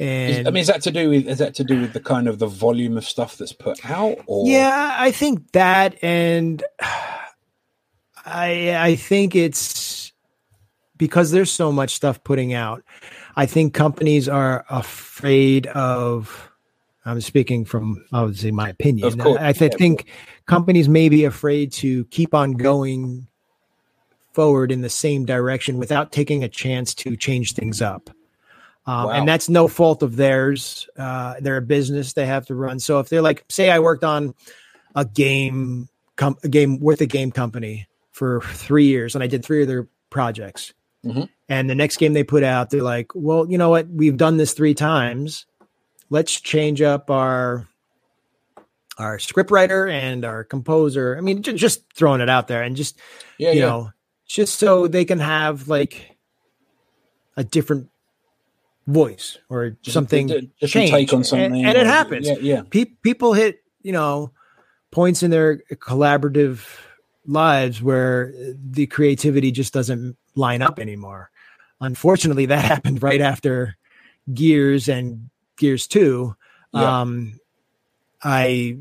and 0.00 0.48
I 0.48 0.50
mean, 0.50 0.60
is 0.62 0.66
that 0.66 0.82
to 0.82 0.90
do 0.90 1.10
with 1.10 1.28
is 1.28 1.38
that 1.38 1.54
to 1.54 1.64
do 1.64 1.80
with 1.80 1.92
the 1.92 2.00
kind 2.00 2.26
of 2.26 2.38
the 2.38 2.46
volume 2.46 2.96
of 2.96 3.04
stuff 3.04 3.36
that's 3.36 3.52
put 3.52 3.88
out? 3.88 4.18
Or 4.26 4.46
yeah, 4.46 4.96
I 4.98 5.12
think 5.12 5.52
that, 5.52 6.02
and 6.02 6.62
I 8.26 8.76
I 8.76 8.96
think 8.96 9.36
it's 9.36 10.12
because 10.96 11.30
there's 11.30 11.50
so 11.50 11.70
much 11.70 11.94
stuff 11.94 12.22
putting 12.24 12.54
out. 12.54 12.82
I 13.36 13.46
think 13.46 13.74
companies 13.74 14.28
are 14.28 14.64
afraid 14.68 15.66
of. 15.68 16.50
I'm 17.06 17.20
speaking 17.20 17.66
from 17.66 18.04
obviously 18.12 18.50
my 18.50 18.70
opinion. 18.70 19.06
Of 19.06 19.18
course, 19.18 19.38
I, 19.38 19.48
I 19.48 19.52
th- 19.52 19.74
think 19.74 20.06
companies 20.46 20.88
may 20.88 21.10
be 21.10 21.24
afraid 21.24 21.70
to 21.72 22.06
keep 22.06 22.34
on 22.34 22.52
going 22.52 23.28
forward 24.32 24.72
in 24.72 24.80
the 24.80 24.88
same 24.88 25.24
direction 25.24 25.78
without 25.78 26.12
taking 26.12 26.42
a 26.42 26.48
chance 26.48 26.94
to 26.94 27.16
change 27.16 27.52
things 27.52 27.82
up. 27.82 28.10
Um, 28.86 29.06
Wow. 29.06 29.10
And 29.10 29.28
that's 29.28 29.48
no 29.48 29.66
fault 29.66 30.02
of 30.02 30.16
theirs. 30.16 30.88
Uh, 30.98 31.34
they're 31.40 31.56
a 31.56 31.62
business; 31.62 32.12
they 32.12 32.26
have 32.26 32.46
to 32.46 32.54
run. 32.54 32.78
So 32.78 33.00
if 33.00 33.08
they're 33.08 33.22
like, 33.22 33.44
say, 33.48 33.70
I 33.70 33.78
worked 33.78 34.04
on 34.04 34.34
a 34.94 35.04
game, 35.04 35.88
com- 36.16 36.36
a 36.44 36.48
game 36.48 36.80
with 36.80 37.00
a 37.00 37.06
game 37.06 37.30
company 37.32 37.88
for 38.12 38.42
three 38.42 38.84
years, 38.86 39.14
and 39.14 39.24
I 39.24 39.26
did 39.26 39.44
three 39.44 39.62
of 39.62 39.68
their 39.68 39.88
projects. 40.10 40.74
Mhm. 41.04 41.28
And 41.48 41.68
the 41.68 41.74
next 41.74 41.96
game 41.96 42.12
they 42.12 42.24
put 42.24 42.42
out, 42.42 42.70
they're 42.70 42.82
like, 42.82 43.10
"Well, 43.14 43.46
you 43.50 43.58
know 43.58 43.70
what? 43.70 43.88
We've 43.88 44.16
done 44.16 44.36
this 44.36 44.52
three 44.52 44.74
times. 44.74 45.46
Let's 46.10 46.40
change 46.40 46.80
up 46.82 47.10
our 47.10 47.66
our 48.98 49.18
scriptwriter 49.18 49.90
and 49.90 50.24
our 50.24 50.44
composer. 50.44 51.16
I 51.16 51.20
mean, 51.20 51.42
ju- 51.42 51.54
just 51.54 51.82
throwing 51.94 52.20
it 52.20 52.28
out 52.28 52.48
there, 52.48 52.62
and 52.62 52.76
just 52.76 52.98
yeah, 53.38 53.50
you 53.52 53.60
yeah. 53.60 53.66
know, 53.66 53.90
just 54.26 54.58
so 54.58 54.86
they 54.86 55.04
can 55.04 55.18
have 55.20 55.68
like 55.68 56.16
a 57.36 57.42
different 57.44 57.88
voice 58.86 59.38
or 59.48 59.70
Just 59.70 59.88
a- 59.88 59.90
something 59.92 60.28
just 60.60 60.72
change. 60.72 60.90
take 60.90 61.12
on 61.12 61.18
And- 61.18 61.26
something, 61.26 61.64
and, 61.64 61.76
it 61.78 61.86
happens. 61.86 62.26
Yeah, 62.28 62.36
yeah. 62.40 62.62
Pe- 62.68 62.84
people 63.02 63.32
hit 63.34 63.62
you 63.82 63.92
know 63.92 64.30
points 64.90 65.22
in 65.22 65.30
their 65.30 65.58
collaborative 65.76 66.66
lives 67.26 67.82
where 67.82 68.32
the 68.54 68.86
creativity 68.86 69.50
just 69.50 69.72
doesn't 69.72 70.16
line 70.34 70.62
up 70.62 70.78
anymore. 70.78 71.30
Unfortunately, 71.80 72.46
that 72.46 72.64
happened 72.72 73.02
right 73.02 73.20
after 73.20 73.76
Gears 74.32 74.88
and 74.88 75.30
Gears 75.56 75.86
Two. 75.86 76.36
Yeah. 76.72 77.00
Um, 77.00 77.38
I 78.22 78.76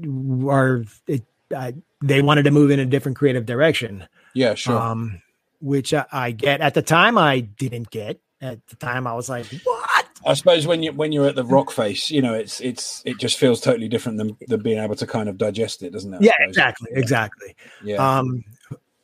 are 0.47 0.83
it, 1.07 1.23
I, 1.55 1.75
they 2.01 2.21
wanted 2.21 2.43
to 2.43 2.51
move 2.51 2.71
in 2.71 2.79
a 2.79 2.85
different 2.85 3.17
creative 3.17 3.45
direction 3.45 4.07
Yeah, 4.33 4.55
sure. 4.55 4.77
um, 4.77 5.21
which 5.61 5.93
I, 5.93 6.05
I 6.11 6.31
get. 6.31 6.61
At 6.61 6.73
the 6.73 6.81
time, 6.81 7.17
I 7.17 7.41
didn't 7.41 7.89
get. 7.89 8.19
At 8.41 8.65
the 8.67 8.75
time, 8.77 9.05
I 9.07 9.13
was 9.13 9.29
like, 9.29 9.45
"What?" 9.63 9.82
I 10.25 10.33
suppose 10.33 10.67
when 10.67 10.83
you 10.83 10.91
when 10.93 11.11
you're 11.11 11.27
at 11.27 11.35
the 11.35 11.43
rock 11.43 11.71
face, 11.71 12.09
you 12.09 12.21
know, 12.21 12.33
it's 12.33 12.61
it's 12.61 13.01
it 13.05 13.17
just 13.19 13.37
feels 13.37 13.59
totally 13.59 13.87
different 13.87 14.17
than, 14.17 14.37
than 14.47 14.61
being 14.61 14.79
able 14.79 14.95
to 14.95 15.07
kind 15.07 15.29
of 15.29 15.37
digest 15.37 15.83
it, 15.83 15.91
doesn't 15.91 16.13
it? 16.13 16.17
I 16.17 16.23
Yeah, 16.23 16.31
suppose? 16.31 16.49
exactly, 16.49 16.89
Yeah. 16.93 16.99
exactly. 16.99 17.55
Yeah. 17.83 18.17
Um, 18.19 18.43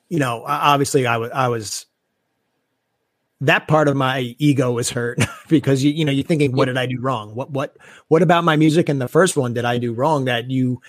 you 0.10 0.20
know, 0.20 0.44
obviously, 0.46 1.06
I 1.08 1.18
was, 1.18 1.32
I 1.32 1.48
was. 1.48 1.86
That 3.42 3.70
part 3.70 3.88
of 3.88 3.96
my 3.96 4.36
ego 4.38 4.74
was 4.74 4.90
hurt 4.90 5.20
because 5.48 5.82
you, 5.84 5.92
you 5.92 6.04
know, 6.04 6.12
you're 6.12 6.26
thinking, 6.26 6.52
"What 6.52 6.66
did 6.66 6.78
I 6.78 6.86
do 6.86 7.00
wrong? 7.00 7.36
What, 7.36 7.52
what, 7.52 7.78
what 8.10 8.22
about 8.22 8.44
my 8.44 8.58
music 8.58 8.90
in 8.90 9.00
the 9.00 9.08
first 9.08 9.38
one 9.38 9.54
did 9.54 9.64
I 9.64 9.78
do 9.78 9.94
wrong 9.94 10.26
that 10.26 10.50
you, 10.50 10.82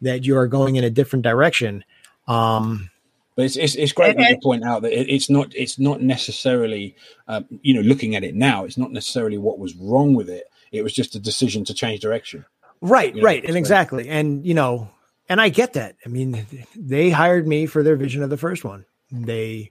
that 0.00 0.24
you 0.24 0.36
are 0.38 0.46
going 0.46 0.76
in 0.76 0.84
a 0.84 0.90
different 0.90 1.22
direction?" 1.22 1.84
Um, 2.26 2.90
But 3.38 3.44
it's 3.44 3.56
it's, 3.56 3.76
it's 3.76 3.92
great 3.92 4.16
that 4.16 4.30
you 4.30 4.38
point 4.42 4.64
out 4.64 4.82
that 4.82 4.90
it, 4.92 5.08
it's 5.08 5.30
not 5.30 5.54
it's 5.54 5.78
not 5.78 6.02
necessarily 6.02 6.96
um, 7.28 7.46
you 7.62 7.72
know 7.72 7.82
looking 7.82 8.16
at 8.16 8.24
it 8.24 8.34
now 8.34 8.64
it's 8.64 8.76
not 8.76 8.90
necessarily 8.90 9.38
what 9.38 9.60
was 9.60 9.76
wrong 9.76 10.14
with 10.14 10.28
it 10.28 10.50
it 10.72 10.82
was 10.82 10.92
just 10.92 11.14
a 11.14 11.20
decision 11.20 11.64
to 11.66 11.72
change 11.72 12.00
direction 12.00 12.44
Right, 12.80 13.14
Yeah, 13.14 13.22
right, 13.24 13.44
and 13.44 13.54
right. 13.54 13.58
exactly, 13.58 14.08
and 14.08 14.44
you 14.44 14.54
know, 14.54 14.88
and 15.28 15.40
I 15.40 15.50
get 15.50 15.74
that. 15.74 15.94
I 16.04 16.08
mean, 16.08 16.46
they 16.76 17.10
hired 17.10 17.46
me 17.46 17.66
for 17.66 17.84
their 17.84 17.94
vision 17.94 18.24
of 18.24 18.30
the 18.30 18.36
first 18.36 18.64
one. 18.64 18.84
They 19.12 19.70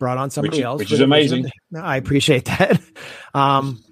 brought 0.00 0.18
on 0.18 0.30
somebody 0.30 0.58
Which- 0.58 0.64
else, 0.64 0.78
which 0.80 0.92
is 0.92 1.00
amazing. 1.00 1.48
I 1.76 1.96
appreciate 1.98 2.46
that. 2.46 2.80
Um, 3.34 3.82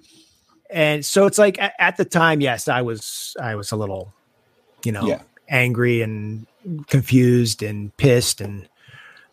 and 0.69 1.05
so 1.05 1.25
it's 1.27 1.37
like 1.37 1.57
at, 1.61 1.73
at 1.79 1.95
the 1.95 2.03
time, 2.03 2.41
yes, 2.41 2.67
I 2.67 2.81
was, 2.81 3.35
I 3.41 3.55
was 3.55 3.71
a 3.71 3.77
little, 3.77 4.13
you 4.83 4.91
know, 4.91 5.07
Yeah. 5.07 5.21
angry 5.47 6.01
and 6.01 6.45
confused 6.87 7.63
and 7.63 7.95
pissed 7.97 8.41
and, 8.41 8.67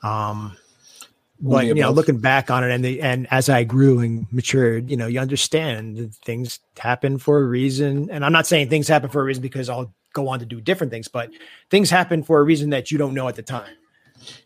um, 0.03 0.57
but 1.41 1.67
you 1.67 1.75
know, 1.75 1.91
looking 1.91 2.19
back 2.19 2.51
on 2.51 2.65
it, 2.65 2.71
and 2.71 2.83
the 2.83 3.03
and 3.03 3.27
as 3.31 3.51
I 3.51 3.65
grew 3.65 3.99
and 3.99 4.27
matured, 4.33 4.91
you 4.91 4.97
know, 4.97 5.07
you 5.07 5.21
understand 5.21 5.99
that 5.99 6.15
things 6.15 6.61
happen 6.79 7.19
for 7.19 7.39
a 7.41 7.45
reason. 7.45 8.09
And 8.11 8.25
I'm 8.25 8.33
not 8.33 8.47
saying 8.47 8.71
things 8.71 8.89
happen 8.89 9.11
for 9.11 9.21
a 9.21 9.25
reason 9.25 9.43
because 9.43 9.69
I'll 9.69 9.93
go 10.15 10.29
on 10.29 10.39
to 10.39 10.47
do 10.47 10.63
different 10.63 10.91
things, 10.91 11.09
but 11.09 11.31
things 11.69 11.91
happen 11.91 12.23
for 12.23 12.41
a 12.41 12.43
reason 12.43 12.71
that 12.71 12.91
you 12.91 12.97
don't 12.97 13.13
know 13.13 13.29
at 13.29 13.35
the 13.37 13.43
time. 13.43 13.69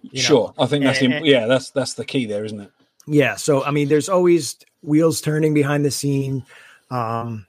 you 0.02 0.10
know? 0.14 0.20
sure 0.20 0.54
i 0.58 0.66
think 0.66 0.82
that's 0.82 1.00
and- 1.00 1.14
and- 1.14 1.24
yeah 1.26 1.46
that's 1.46 1.70
that's 1.70 1.94
the 1.94 2.04
key 2.04 2.26
there 2.26 2.44
isn't 2.44 2.60
it 2.60 2.70
Yeah. 3.06 3.36
So 3.36 3.62
I 3.64 3.70
mean, 3.70 3.86
there's 3.88 4.08
always 4.08 4.56
wheels 4.82 5.20
turning 5.20 5.54
behind 5.54 5.84
the 5.84 5.90
scene, 5.92 6.44
um, 6.90 7.46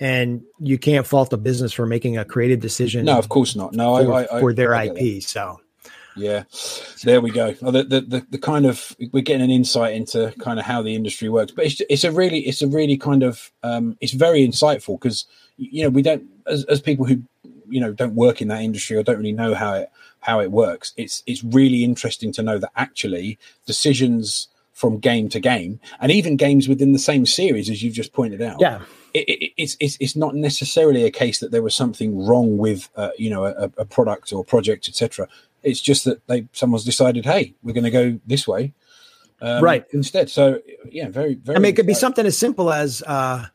and 0.00 0.42
you 0.58 0.78
can't 0.78 1.06
fault 1.06 1.30
the 1.30 1.38
business 1.38 1.72
for 1.72 1.86
making 1.86 2.18
a 2.18 2.24
creative 2.24 2.60
decision. 2.60 3.04
no 3.04 3.18
of 3.18 3.28
course 3.28 3.54
not 3.54 3.72
no 3.74 4.04
for, 4.04 4.12
I, 4.12 4.26
I, 4.32 4.40
for 4.40 4.52
their 4.52 4.74
I. 4.74 4.86
IP. 4.86 5.22
So 5.22 5.60
Yeah, 6.16 6.44
there 7.04 7.20
we 7.20 7.30
go. 7.30 7.52
The, 7.52 7.84
the 7.84 8.00
the 8.00 8.26
the 8.30 8.38
kind 8.38 8.66
of 8.66 8.96
we're 9.12 9.22
getting 9.22 9.42
an 9.42 9.50
insight 9.50 9.94
into 9.94 10.34
kind 10.40 10.58
of 10.58 10.66
how 10.66 10.82
the 10.82 10.94
industry 10.94 11.28
works, 11.28 11.52
but 11.52 11.66
it's 11.66 11.80
it's 11.88 12.04
a 12.04 12.10
really 12.10 12.40
it's 12.40 12.62
a 12.62 12.68
really 12.68 12.96
kind 12.96 13.22
of 13.22 13.52
um, 13.62 13.96
it's 14.00 14.12
very 14.12 14.46
insightful 14.46 14.98
because 14.98 15.26
you 15.56 15.82
know 15.82 15.88
we 15.88 16.02
don't 16.02 16.24
as 16.46 16.64
as 16.64 16.80
people 16.80 17.06
who 17.06 17.22
you 17.68 17.80
know 17.80 17.92
don't 17.92 18.14
work 18.14 18.42
in 18.42 18.48
that 18.48 18.62
industry 18.62 18.96
or 18.96 19.02
don't 19.02 19.18
really 19.18 19.32
know 19.32 19.54
how 19.54 19.74
it 19.74 19.90
how 20.20 20.40
it 20.40 20.50
works. 20.50 20.92
It's 20.96 21.22
it's 21.26 21.44
really 21.44 21.84
interesting 21.84 22.32
to 22.32 22.42
know 22.42 22.58
that 22.58 22.72
actually 22.76 23.38
decisions 23.66 24.48
from 24.72 24.98
game 24.98 25.28
to 25.28 25.40
game 25.40 25.78
and 26.00 26.10
even 26.10 26.36
games 26.36 26.66
within 26.66 26.92
the 26.92 26.98
same 26.98 27.26
series 27.26 27.68
as 27.68 27.82
you've 27.82 27.94
just 27.94 28.14
pointed 28.14 28.40
out 28.40 28.56
yeah, 28.60 28.80
it, 29.14 29.28
it, 29.28 29.52
it's, 29.56 29.76
it's 29.80 29.96
it's 30.00 30.16
not 30.16 30.34
necessarily 30.34 31.04
a 31.04 31.10
case 31.10 31.40
that 31.40 31.50
there 31.50 31.62
was 31.62 31.74
something 31.74 32.24
wrong 32.26 32.58
with 32.58 32.88
uh, 32.96 33.10
you 33.18 33.30
know 33.30 33.44
a, 33.44 33.70
a 33.76 33.84
product 33.84 34.32
or 34.32 34.44
project 34.44 34.88
etc 34.88 35.26
it's 35.62 35.80
just 35.80 36.04
that 36.04 36.26
they 36.26 36.46
someone's 36.52 36.84
decided 36.84 37.24
hey 37.24 37.54
we're 37.62 37.72
going 37.74 37.84
to 37.84 37.90
go 37.90 38.18
this 38.26 38.46
way 38.48 38.72
um, 39.42 39.62
Right. 39.62 39.84
instead. 39.92 40.30
So 40.30 40.60
yeah 40.90 41.08
very 41.08 41.34
very 41.34 41.56
I 41.56 41.60
mean, 41.60 41.70
it 41.70 41.76
could 41.76 41.86
be 41.86 41.94
something 41.94 42.26
as 42.26 42.36
simple 42.36 42.72
as, 42.72 43.02
uh, 43.06 43.46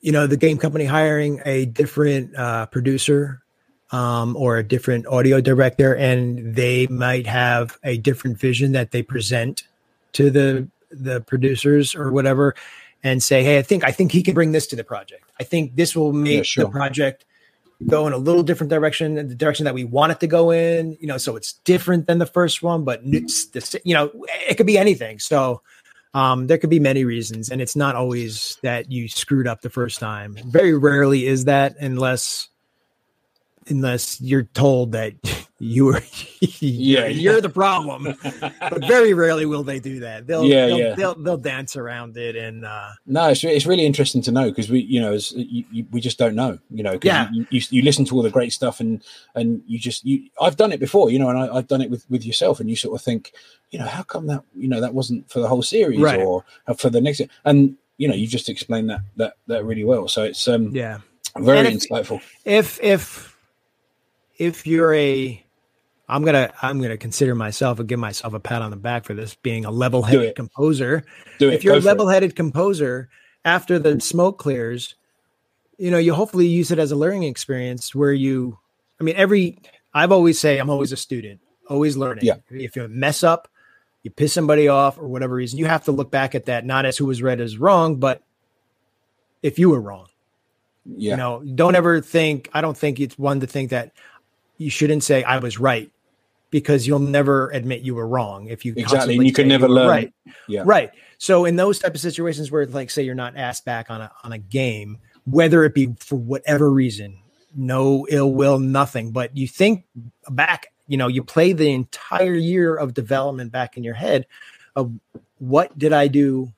you 0.00 0.12
know, 0.12 0.26
the 0.26 0.36
game 0.36 0.58
company 0.58 0.84
hiring 0.84 1.40
a 1.44 1.66
different 1.66 2.36
uh, 2.36 2.66
producer 2.66 3.42
um, 3.90 4.36
or 4.36 4.58
a 4.58 4.62
different 4.62 5.06
audio 5.06 5.40
director, 5.40 5.94
and 5.94 6.54
they 6.54 6.86
might 6.88 7.26
have 7.26 7.78
a 7.84 7.98
different 7.98 8.38
vision 8.38 8.72
that 8.72 8.90
they 8.90 9.02
present 9.02 9.64
to 10.12 10.30
the 10.30 10.68
the 10.90 11.20
producers 11.22 11.94
or 11.94 12.10
whatever, 12.10 12.54
and 13.02 13.22
say, 13.22 13.42
"Hey, 13.42 13.58
I 13.58 13.62
think 13.62 13.84
I 13.84 13.90
think 13.92 14.12
he 14.12 14.22
can 14.22 14.34
bring 14.34 14.52
this 14.52 14.66
to 14.68 14.76
the 14.76 14.84
project. 14.84 15.24
I 15.40 15.44
think 15.44 15.76
this 15.76 15.96
will 15.96 16.12
make 16.12 16.44
sure. 16.44 16.64
the 16.64 16.70
project." 16.70 17.24
go 17.88 18.06
in 18.06 18.12
a 18.12 18.16
little 18.16 18.44
different 18.44 18.70
direction 18.70 19.14
the 19.14 19.34
direction 19.34 19.64
that 19.64 19.74
we 19.74 19.82
want 19.82 20.12
it 20.12 20.20
to 20.20 20.28
go 20.28 20.52
in 20.52 20.96
you 21.00 21.08
know 21.08 21.18
so 21.18 21.34
it's 21.34 21.54
different 21.64 22.06
than 22.06 22.18
the 22.18 22.26
first 22.26 22.62
one 22.62 22.84
but 22.84 23.00
it's 23.02 23.46
the 23.46 23.80
you 23.82 23.92
know 23.92 24.08
it 24.48 24.54
could 24.56 24.68
be 24.68 24.78
anything 24.78 25.18
so 25.18 25.60
um, 26.14 26.46
there 26.46 26.58
could 26.58 26.70
be 26.70 26.80
many 26.80 27.04
reasons, 27.04 27.48
and 27.50 27.62
it's 27.62 27.76
not 27.76 27.96
always 27.96 28.58
that 28.62 28.90
you 28.90 29.08
screwed 29.08 29.46
up 29.46 29.62
the 29.62 29.70
first 29.70 29.98
time. 29.98 30.36
Very 30.44 30.76
rarely 30.76 31.26
is 31.26 31.46
that, 31.46 31.76
unless 31.80 32.48
unless 33.68 34.20
you're 34.20 34.42
told 34.44 34.92
that 34.92 35.14
you 35.58 35.84
were 35.84 36.00
Yeah, 36.60 37.06
you're 37.06 37.34
yeah. 37.34 37.40
the 37.40 37.48
problem. 37.48 38.16
but 38.60 38.84
very 38.86 39.14
rarely 39.14 39.46
will 39.46 39.62
they 39.62 39.78
do 39.78 40.00
that. 40.00 40.26
They'll 40.26 40.44
Yeah, 40.44 40.66
they'll, 40.66 40.78
yeah. 40.78 40.94
they'll 40.96 41.14
they'll 41.14 41.36
dance 41.36 41.76
around 41.76 42.16
it 42.16 42.34
and 42.36 42.64
uh, 42.64 42.90
no 43.06 43.28
it's, 43.28 43.44
it's 43.44 43.64
really 43.66 43.86
interesting 43.86 44.22
to 44.22 44.32
know 44.32 44.48
because 44.50 44.68
we 44.70 44.80
you 44.80 45.00
know 45.00 45.12
as 45.12 45.32
you, 45.32 45.64
you, 45.70 45.86
we 45.92 46.00
just 46.00 46.18
don't 46.18 46.34
know 46.34 46.58
you 46.70 46.82
know 46.82 46.98
Yeah. 47.02 47.28
you, 47.32 47.46
you, 47.50 47.60
you 47.70 47.82
listen 47.82 48.04
to 48.06 48.16
all 48.16 48.22
the 48.22 48.30
great 48.30 48.52
stuff 48.52 48.80
and 48.80 49.02
and 49.36 49.62
you 49.66 49.78
just 49.78 50.04
you 50.04 50.28
i've 50.40 50.56
done 50.56 50.72
it 50.72 50.80
before 50.80 51.10
you 51.10 51.18
know 51.18 51.28
and 51.28 51.38
I, 51.38 51.54
i've 51.56 51.68
done 51.68 51.80
it 51.80 51.90
with 51.90 52.04
with 52.10 52.24
yourself 52.26 52.58
and 52.60 52.68
you 52.68 52.74
sort 52.76 52.98
of 52.98 53.04
think 53.04 53.32
you 53.70 53.78
know 53.78 53.86
how 53.86 54.02
come 54.02 54.26
that 54.26 54.42
you 54.56 54.68
know 54.68 54.80
that 54.80 54.94
wasn't 54.94 55.30
for 55.30 55.38
the 55.40 55.48
whole 55.48 55.62
series 55.62 56.00
Right. 56.00 56.20
or 56.20 56.44
for 56.76 56.90
the 56.90 57.00
next 57.00 57.20
and 57.44 57.76
you 57.98 58.08
know 58.08 58.14
you 58.14 58.26
just 58.26 58.48
explained 58.48 58.90
that 58.90 59.00
that 59.16 59.34
that 59.46 59.64
really 59.64 59.84
well 59.84 60.08
so 60.08 60.24
it's 60.24 60.48
um 60.48 60.74
yeah. 60.74 60.98
very 61.38 61.68
if- 61.68 61.74
insightful 61.88 62.20
if 62.44 62.82
if 62.82 63.31
if 64.42 64.66
you're 64.66 64.92
a 64.92 65.44
I'm 66.08 66.24
gonna 66.24 66.52
I'm 66.60 66.82
gonna 66.82 66.96
consider 66.96 67.34
myself 67.34 67.78
and 67.78 67.88
give 67.88 68.00
myself 68.00 68.34
a 68.34 68.40
pat 68.40 68.60
on 68.60 68.70
the 68.70 68.76
back 68.76 69.04
for 69.04 69.14
this 69.14 69.36
being 69.36 69.64
a 69.64 69.70
level-headed 69.70 70.34
composer. 70.34 71.04
do 71.38 71.48
it 71.48 71.54
if 71.54 71.64
you're 71.64 71.74
a 71.74 71.80
go 71.80 71.86
it. 71.86 71.90
level-headed 71.90 72.34
composer, 72.34 73.08
after 73.44 73.78
the 73.78 74.00
smoke 74.00 74.38
clears, 74.38 74.96
you 75.78 75.92
know 75.92 75.98
you 75.98 76.12
hopefully 76.12 76.46
use 76.46 76.72
it 76.72 76.80
as 76.80 76.90
a 76.90 76.96
learning 76.96 77.22
experience 77.22 77.94
where 77.94 78.12
you. 78.12 78.58
I 79.00 79.04
mean, 79.04 79.14
every 79.16 79.58
I've 79.94 80.12
always 80.12 80.40
say 80.40 80.58
I'm 80.58 80.70
always 80.70 80.90
a 80.90 80.96
student, 80.96 81.40
always 81.68 81.96
learning. 81.96 82.24
Yeah. 82.24 82.36
If 82.50 82.74
you 82.74 82.88
mess 82.88 83.22
up, 83.22 83.48
you 84.02 84.10
piss 84.10 84.32
somebody 84.32 84.66
off 84.66 84.98
or 84.98 85.06
whatever 85.06 85.34
reason, 85.34 85.60
you 85.60 85.66
have 85.66 85.84
to 85.84 85.92
look 85.92 86.10
back 86.10 86.34
at 86.34 86.46
that 86.46 86.66
not 86.66 86.84
as 86.84 86.98
who 86.98 87.06
was 87.06 87.22
read 87.22 87.40
as 87.40 87.58
wrong, 87.58 87.96
but 87.96 88.22
if 89.42 89.58
you 89.58 89.70
were 89.70 89.80
wrong. 89.80 90.08
yeah 90.84 91.12
You 91.12 91.16
know, 91.16 91.42
don't 91.54 91.76
ever 91.76 92.00
think, 92.00 92.48
I 92.52 92.60
don't 92.60 92.76
think 92.76 92.98
it's 92.98 93.18
one 93.18 93.40
to 93.40 93.46
think 93.46 93.70
that 93.70 93.92
you 94.62 94.70
shouldn't 94.70 95.04
say 95.04 95.22
I 95.22 95.38
was 95.38 95.58
right 95.58 95.90
because 96.50 96.86
you'll 96.86 96.98
never 96.98 97.50
admit 97.50 97.82
you 97.82 97.94
were 97.94 98.06
wrong 98.06 98.46
if 98.46 98.64
you 98.64 98.74
exactly 98.76 99.16
and 99.16 99.26
you 99.26 99.32
can 99.32 99.48
never 99.48 99.66
were 99.66 99.74
learn 99.74 99.88
right. 99.88 100.14
yeah 100.46 100.62
Right. 100.64 100.90
So 101.18 101.44
in 101.44 101.56
those 101.56 101.78
type 101.78 101.94
of 101.94 102.00
situations 102.00 102.50
where 102.50 102.66
like 102.66 102.90
say 102.90 103.02
you're 103.02 103.14
not 103.14 103.36
asked 103.36 103.64
back 103.64 103.90
on 103.90 104.00
a 104.00 104.12
on 104.22 104.32
a 104.32 104.38
game, 104.38 104.98
whether 105.24 105.64
it 105.64 105.74
be 105.74 105.94
for 105.98 106.16
whatever 106.16 106.70
reason, 106.70 107.18
no 107.56 108.06
ill 108.10 108.32
will, 108.32 108.58
nothing, 108.58 109.12
but 109.12 109.36
you 109.36 109.48
think 109.48 109.84
back, 110.30 110.72
you 110.86 110.96
know, 110.96 111.08
you 111.08 111.22
play 111.22 111.52
the 111.52 111.70
entire 111.72 112.34
year 112.34 112.74
of 112.74 112.94
development 112.94 113.52
back 113.52 113.76
in 113.76 113.84
your 113.84 113.94
head 113.94 114.26
of 114.76 114.92
what 115.38 115.76
did 115.78 115.92
I 115.92 116.08
do 116.08 116.52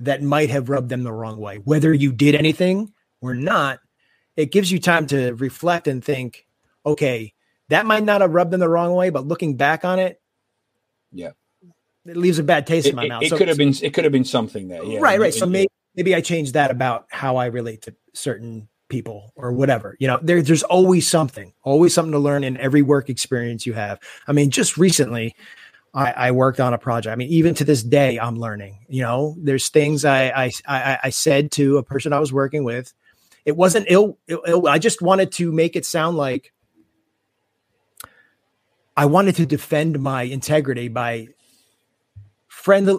that 0.00 0.22
might 0.22 0.50
have 0.50 0.68
rubbed 0.68 0.88
them 0.88 1.02
the 1.02 1.12
wrong 1.12 1.38
way, 1.38 1.56
whether 1.56 1.92
you 1.92 2.12
did 2.12 2.34
anything 2.34 2.92
or 3.20 3.34
not, 3.34 3.80
it 4.36 4.52
gives 4.52 4.70
you 4.70 4.78
time 4.78 5.06
to 5.08 5.32
reflect 5.34 5.88
and 5.88 6.04
think, 6.04 6.46
okay, 6.86 7.34
that 7.68 7.86
might 7.86 8.04
not 8.04 8.20
have 8.20 8.32
rubbed 8.32 8.50
them 8.50 8.60
the 8.60 8.68
wrong 8.68 8.94
way, 8.94 9.10
but 9.10 9.26
looking 9.26 9.56
back 9.56 9.84
on 9.84 9.98
it, 9.98 10.20
Yeah. 11.12 11.30
it 12.06 12.16
leaves 12.16 12.38
a 12.38 12.42
bad 12.42 12.66
taste 12.66 12.86
it, 12.86 12.90
in 12.90 12.96
my 12.96 13.04
it- 13.04 13.08
mouth. 13.08 13.22
it 13.22 13.30
So- 13.30 13.36
could 13.38 13.48
have 13.48 13.56
been 13.58 13.74
it 13.82 13.92
could 13.94 14.04
have 14.04 14.12
been 14.12 14.24
something 14.24 14.68
there 14.68 14.82
yeah 14.84 14.98
right, 15.00 15.18
right. 15.20 15.34
So 15.34 15.46
maybe 15.46 15.68
maybe 15.94 16.14
I 16.14 16.20
changed 16.20 16.54
that 16.54 16.70
about 16.70 17.06
how 17.10 17.36
I 17.36 17.46
relate 17.46 17.82
to 17.82 17.94
certain 18.14 18.68
people 18.88 19.32
or 19.36 19.52
whatever. 19.52 19.96
You 19.98 20.06
know, 20.06 20.18
there, 20.22 20.40
there's 20.40 20.62
always 20.62 21.06
something, 21.06 21.52
always 21.62 21.92
something 21.92 22.12
to 22.12 22.18
learn 22.18 22.42
in 22.44 22.56
every 22.56 22.80
work 22.82 23.10
experience 23.10 23.66
you 23.66 23.74
have. 23.74 23.98
I 24.26 24.32
mean, 24.32 24.50
just 24.50 24.78
recently, 24.78 25.34
I, 25.92 26.12
I 26.12 26.30
worked 26.30 26.58
on 26.60 26.72
a 26.72 26.78
project. 26.78 27.12
I 27.12 27.16
mean, 27.16 27.28
even 27.28 27.54
to 27.56 27.64
this 27.64 27.82
day, 27.82 28.18
I'm 28.18 28.36
learning. 28.38 28.86
You 28.88 29.02
know, 29.02 29.34
there's 29.38 29.68
things 29.68 30.04
I 30.06 30.28
I 30.30 30.50
I, 30.66 30.98
I 31.04 31.10
said 31.10 31.50
to 31.52 31.76
a 31.78 31.82
person 31.82 32.12
I 32.14 32.20
was 32.20 32.32
working 32.32 32.64
with. 32.64 32.94
It 33.44 33.56
wasn't 33.56 33.86
ill, 33.88 34.18
ill, 34.28 34.42
ill. 34.46 34.68
I 34.68 34.78
just 34.78 35.00
wanted 35.02 35.32
to 35.32 35.50
make 35.52 35.76
it 35.76 35.84
sound 35.86 36.16
like 36.16 36.52
I 38.98 39.06
wanted 39.06 39.36
to 39.36 39.46
defend 39.46 40.00
my 40.00 40.22
integrity 40.22 40.88
by 40.88 41.28
friendly, 42.48 42.98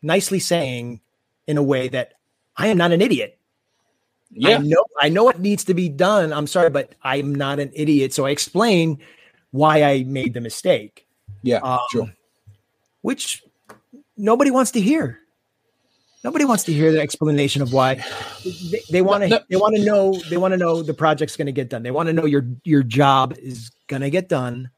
nicely 0.00 0.38
saying 0.38 1.02
in 1.46 1.58
a 1.58 1.62
way 1.62 1.88
that 1.88 2.14
I 2.56 2.68
am 2.68 2.78
not 2.78 2.90
an 2.92 3.02
idiot. 3.02 3.38
Yeah. 4.30 4.56
I 4.56 4.58
know 4.62 4.84
I 4.98 5.08
know 5.10 5.24
what 5.24 5.38
needs 5.38 5.64
to 5.64 5.74
be 5.74 5.90
done. 5.90 6.32
I'm 6.32 6.46
sorry, 6.46 6.70
but 6.70 6.94
I'm 7.02 7.34
not 7.34 7.58
an 7.58 7.70
idiot. 7.74 8.14
So 8.14 8.24
I 8.24 8.30
explain 8.30 8.98
why 9.50 9.82
I 9.82 10.04
made 10.04 10.32
the 10.32 10.40
mistake. 10.40 11.06
Yeah, 11.42 11.58
Um, 11.58 11.80
sure. 11.92 12.12
Which 13.02 13.44
nobody 14.16 14.50
wants 14.50 14.70
to 14.70 14.80
hear. 14.80 15.20
Nobody 16.24 16.46
wants 16.46 16.64
to 16.64 16.72
hear 16.72 16.92
the 16.92 17.00
explanation 17.00 17.60
of 17.60 17.74
why 17.74 18.02
they, 18.90 19.02
want 19.02 19.22
to. 19.24 19.44
They 19.50 19.56
want 19.56 19.76
to 19.76 19.84
know. 19.84 20.18
They 20.30 20.38
want 20.38 20.52
to 20.52 20.58
know 20.58 20.82
the 20.82 20.94
project's 20.94 21.36
going 21.36 21.46
to 21.46 21.52
get 21.52 21.68
done. 21.68 21.82
They 21.82 21.90
want 21.90 22.06
to 22.06 22.14
know 22.14 22.24
your 22.24 22.46
your 22.64 22.82
job 22.82 23.34
is 23.38 23.70
going 23.86 24.00
to 24.00 24.08
get 24.08 24.30
done, 24.30 24.70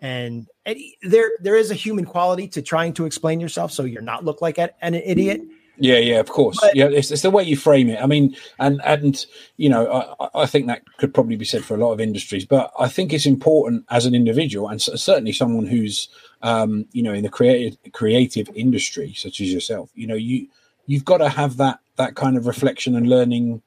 and, 0.00 0.48
and 0.66 0.78
there 1.02 1.30
there 1.40 1.56
is 1.56 1.70
a 1.70 1.74
human 1.74 2.04
quality 2.04 2.48
to 2.48 2.62
trying 2.62 2.92
to 2.94 3.06
explain 3.06 3.40
yourself, 3.40 3.72
so 3.72 3.84
you're 3.84 4.02
not 4.02 4.24
look 4.24 4.40
like 4.42 4.58
an, 4.58 4.70
an 4.80 4.94
idiot. 4.94 5.42
Yeah, 5.82 5.96
yeah, 5.96 6.20
of 6.20 6.28
course. 6.28 6.58
But- 6.60 6.76
yeah, 6.76 6.88
it's, 6.88 7.10
it's 7.10 7.22
the 7.22 7.30
way 7.30 7.42
you 7.42 7.56
frame 7.56 7.88
it. 7.88 8.02
I 8.02 8.06
mean, 8.06 8.36
and 8.58 8.82
and 8.84 9.24
you 9.56 9.68
know, 9.70 9.90
I- 9.90 10.24
I, 10.24 10.42
I 10.42 10.46
think 10.46 10.66
that 10.66 10.82
could 10.98 11.14
probably 11.14 11.36
be 11.36 11.44
said 11.46 11.64
for 11.64 11.74
a 11.74 11.78
lot 11.78 11.92
of 11.92 12.00
industries. 12.00 12.44
But 12.44 12.70
I 12.78 12.88
think 12.88 13.12
it's 13.12 13.24
important 13.26 13.86
as 13.90 14.04
an 14.04 14.14
individual, 14.14 14.68
and 14.68 14.80
certainly 14.80 15.32
someone 15.32 15.66
who's, 15.66 16.08
um, 16.42 16.86
you 16.92 17.02
know, 17.02 17.14
in 17.14 17.22
the 17.22 17.30
creative 17.30 17.78
creative 17.92 18.48
industry, 18.54 19.14
such 19.16 19.40
as 19.40 19.52
yourself. 19.52 19.90
You 19.94 20.06
know, 20.06 20.14
you 20.16 20.48
you've 20.86 21.04
got 21.06 21.18
to 21.18 21.28
have 21.30 21.56
that 21.56 21.80
that 21.96 22.14
kind 22.14 22.36
of 22.36 22.46
reflection 22.46 22.94
and 22.94 23.08
learning, 23.08 23.62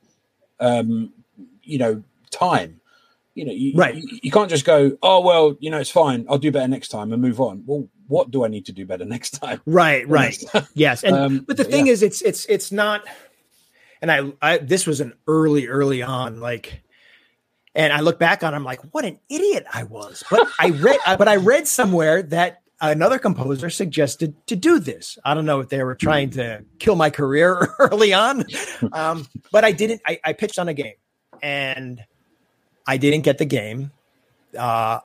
um, 0.59 1.11
you 1.63 1.79
know, 1.79 2.03
time. 2.29 2.79
You 3.35 3.45
know, 3.45 3.51
you, 3.51 3.73
Right. 3.75 3.95
You, 3.95 4.19
you 4.23 4.31
can't 4.31 4.49
just 4.49 4.65
go, 4.65 4.97
oh 5.01 5.21
well, 5.21 5.55
you 5.59 5.69
know, 5.69 5.79
it's 5.79 5.89
fine. 5.89 6.25
I'll 6.29 6.37
do 6.37 6.51
better 6.51 6.67
next 6.67 6.89
time 6.89 7.11
and 7.11 7.21
move 7.21 7.39
on. 7.41 7.63
Well, 7.65 7.87
what 8.07 8.31
do 8.31 8.45
I 8.45 8.47
need 8.47 8.65
to 8.67 8.71
do 8.71 8.85
better 8.85 9.05
next 9.05 9.31
time? 9.41 9.61
Right, 9.65 10.07
right. 10.07 10.37
Yes, 10.73 11.03
and 11.03 11.15
Um, 11.15 11.39
but 11.39 11.57
the 11.57 11.63
thing 11.63 11.87
is, 11.87 12.03
it's 12.03 12.21
it's 12.21 12.45
it's 12.45 12.71
not. 12.71 13.03
And 14.01 14.11
I, 14.11 14.33
I 14.41 14.57
this 14.57 14.85
was 14.85 14.99
an 14.99 15.13
early, 15.27 15.67
early 15.67 16.01
on, 16.01 16.41
like, 16.41 16.83
and 17.73 17.93
I 17.93 18.01
look 18.01 18.19
back 18.19 18.43
on, 18.43 18.53
it, 18.53 18.57
I'm 18.57 18.65
like, 18.65 18.81
what 18.93 19.05
an 19.05 19.17
idiot 19.29 19.65
I 19.73 19.83
was. 19.83 20.23
But 20.29 20.47
I 20.59 20.71
read, 20.71 20.99
but 21.17 21.29
I 21.29 21.37
read 21.37 21.67
somewhere 21.69 22.21
that 22.23 22.61
another 22.81 23.17
composer 23.17 23.69
suggested 23.69 24.35
to 24.47 24.57
do 24.57 24.79
this. 24.79 25.17
I 25.23 25.33
don't 25.33 25.45
know 25.45 25.61
if 25.61 25.69
they 25.69 25.81
were 25.83 25.95
trying 25.95 26.31
to 26.31 26.65
kill 26.79 26.97
my 26.97 27.09
career 27.09 27.69
early 27.79 28.13
on, 28.13 28.43
um, 28.91 29.25
but 29.51 29.63
I 29.63 29.71
didn't. 29.71 30.01
I, 30.05 30.19
I 30.23 30.33
pitched 30.33 30.59
on 30.59 30.67
a 30.67 30.73
game, 30.73 30.95
and 31.41 32.03
I 32.85 32.97
didn't 32.97 33.21
get 33.21 33.37
the 33.37 33.45
game. 33.45 33.91
Uh, 34.57 34.99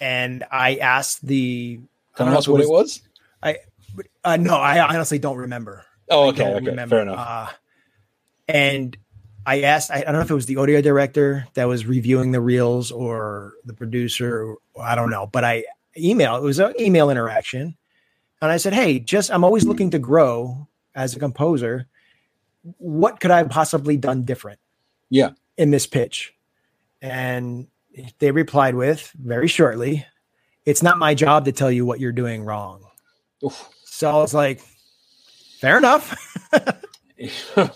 and 0.00 0.44
I 0.50 0.76
asked 0.76 1.26
the. 1.26 1.80
I 2.14 2.16
Can 2.16 2.26
don't 2.26 2.28
I 2.28 2.30
know 2.32 2.38
ask 2.38 2.48
if 2.48 2.52
what 2.52 2.60
it 2.62 2.68
was? 2.68 3.02
uh, 4.24 4.36
no, 4.36 4.56
I 4.56 4.80
honestly 4.94 5.18
don't 5.18 5.36
remember. 5.36 5.84
Oh, 6.10 6.26
I 6.26 6.28
okay, 6.28 6.44
don't 6.44 6.68
okay, 6.68 6.86
fair 6.86 7.02
enough. 7.02 7.18
Uh, 7.18 7.52
and 8.48 8.96
I 9.46 9.62
asked, 9.62 9.90
I, 9.90 10.00
I 10.00 10.04
don't 10.04 10.14
know 10.14 10.20
if 10.20 10.30
it 10.30 10.34
was 10.34 10.46
the 10.46 10.56
audio 10.56 10.80
director 10.80 11.46
that 11.54 11.64
was 11.64 11.86
reviewing 11.86 12.32
the 12.32 12.40
reels 12.40 12.90
or 12.90 13.54
the 13.64 13.72
producer, 13.74 14.42
or, 14.42 14.58
I 14.82 14.94
don't 14.94 15.10
know, 15.10 15.26
but 15.26 15.44
I 15.44 15.64
emailed, 15.96 16.38
it 16.38 16.44
was 16.44 16.58
an 16.58 16.74
email 16.78 17.10
interaction. 17.10 17.76
And 18.40 18.50
I 18.50 18.56
said, 18.58 18.72
Hey, 18.72 18.98
just, 18.98 19.30
I'm 19.30 19.44
always 19.44 19.64
looking 19.64 19.90
to 19.90 19.98
grow 19.98 20.68
as 20.94 21.16
a 21.16 21.18
composer. 21.18 21.86
What 22.78 23.20
could 23.20 23.30
I 23.30 23.38
have 23.38 23.50
possibly 23.50 23.96
done 23.96 24.22
different? 24.24 24.60
Yeah. 25.10 25.30
In 25.56 25.70
this 25.70 25.86
pitch. 25.86 26.34
And 27.00 27.68
they 28.18 28.30
replied 28.30 28.74
with 28.74 29.12
very 29.18 29.48
shortly, 29.48 30.04
it's 30.64 30.82
not 30.82 30.98
my 30.98 31.14
job 31.14 31.44
to 31.46 31.52
tell 31.52 31.70
you 31.70 31.86
what 31.86 32.00
you're 32.00 32.12
doing 32.12 32.44
wrong. 32.44 32.82
Oof. 33.44 33.68
So 33.84 34.10
I 34.10 34.14
was 34.16 34.34
like, 34.34 34.60
fair 35.60 35.78
enough. 35.78 36.16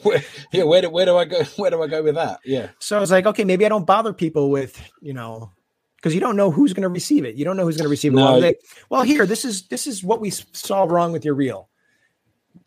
where, 0.02 0.22
yeah, 0.52 0.62
where 0.64 0.82
do 0.82 0.90
where 0.90 1.06
do 1.06 1.16
I 1.16 1.24
go? 1.24 1.42
Where 1.56 1.70
do 1.70 1.82
I 1.82 1.86
go 1.86 2.02
with 2.02 2.14
that? 2.14 2.40
Yeah, 2.44 2.68
So 2.78 2.96
I 2.96 3.00
was 3.00 3.10
like, 3.10 3.26
okay, 3.26 3.44
maybe 3.44 3.66
I 3.66 3.68
don't 3.68 3.86
bother 3.86 4.12
people 4.12 4.50
with, 4.50 4.80
you 5.00 5.12
know, 5.12 5.50
because 5.96 6.14
you 6.14 6.20
don't 6.20 6.36
know 6.36 6.50
who's 6.50 6.72
going 6.72 6.82
to 6.82 6.88
receive 6.88 7.24
it. 7.24 7.34
You 7.36 7.44
don't 7.44 7.56
know 7.56 7.64
who's 7.64 7.76
going 7.76 7.86
to 7.86 7.90
receive 7.90 8.12
it. 8.12 8.16
No. 8.16 8.24
Well, 8.24 8.40
they- 8.40 8.56
well, 8.88 9.02
here, 9.02 9.26
this 9.26 9.44
is 9.44 9.68
this 9.68 9.86
is 9.86 10.02
what 10.04 10.20
we 10.20 10.30
saw 10.30 10.84
wrong 10.84 11.12
with 11.12 11.24
your 11.24 11.34
reel. 11.34 11.68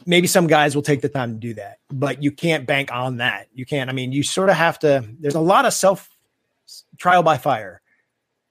Maybe 0.06 0.28
some 0.28 0.48
guys 0.48 0.76
will 0.76 0.82
take 0.82 1.02
the 1.02 1.10
time 1.10 1.34
to 1.34 1.40
do 1.40 1.54
that, 1.56 1.78
but 1.90 2.22
you 2.24 2.32
can't 2.32 2.66
bank 2.66 2.92
on 2.92 3.18
that. 3.18 3.48
You 3.54 3.66
can't. 3.66 3.90
I 3.90 3.94
mean, 3.94 4.12
you 4.12 4.24
sort 4.24 4.50
of 4.50 4.56
have 4.56 4.80
to. 4.80 5.08
There's 5.20 5.36
a 5.36 5.40
lot 5.40 5.66
of 5.66 5.74
self 5.74 6.10
trial 6.98 7.24
by 7.24 7.38
fire 7.38 7.82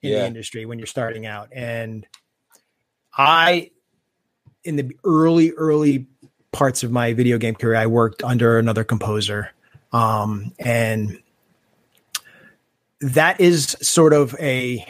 in 0.02 0.10
Yeah. 0.12 0.20
the 0.20 0.26
industry 0.26 0.66
when 0.66 0.78
you're 0.78 0.86
starting 0.86 1.26
out, 1.26 1.48
and 1.52 2.06
I, 3.16 3.70
in 4.64 4.76
the 4.76 4.96
early 5.04 5.52
early 5.52 6.06
parts 6.52 6.82
of 6.82 6.90
my 6.90 7.12
video 7.12 7.38
game 7.38 7.54
career, 7.54 7.76
I 7.76 7.86
worked 7.86 8.22
under 8.22 8.58
another 8.58 8.84
composer, 8.84 9.50
um, 9.92 10.52
and 10.58 11.20
that 13.00 13.40
is 13.40 13.76
sort 13.82 14.12
of 14.12 14.34
a 14.40 14.86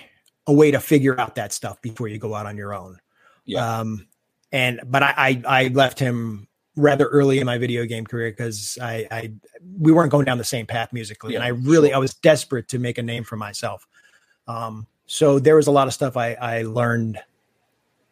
a 0.46 0.52
way 0.52 0.70
to 0.70 0.78
figure 0.80 1.18
out 1.18 1.36
that 1.36 1.52
stuff 1.52 1.80
before 1.80 2.06
you 2.08 2.18
go 2.18 2.34
out 2.34 2.46
on 2.46 2.56
your 2.56 2.74
own. 2.74 2.98
Yeah. 3.46 3.80
Um, 3.80 4.06
and 4.52 4.80
but 4.86 5.02
I, 5.02 5.14
I 5.16 5.42
I 5.64 5.68
left 5.68 5.98
him 5.98 6.48
rather 6.76 7.06
early 7.06 7.38
in 7.38 7.46
my 7.46 7.58
video 7.58 7.84
game 7.84 8.04
career 8.06 8.30
because 8.30 8.78
I 8.80 9.06
I 9.10 9.32
we 9.78 9.92
weren't 9.92 10.10
going 10.10 10.24
down 10.24 10.38
the 10.38 10.44
same 10.44 10.66
path 10.66 10.92
musically, 10.92 11.34
and 11.34 11.44
I 11.44 11.48
really 11.48 11.88
sure. 11.88 11.96
I 11.96 11.98
was 11.98 12.14
desperate 12.14 12.68
to 12.68 12.78
make 12.78 12.98
a 12.98 13.02
name 13.02 13.24
for 13.24 13.36
myself. 13.36 13.86
Um, 14.46 14.86
so 15.06 15.38
there 15.38 15.56
was 15.56 15.66
a 15.66 15.70
lot 15.70 15.86
of 15.86 15.94
stuff 15.94 16.16
I 16.16 16.34
I 16.34 16.62
learned 16.62 17.18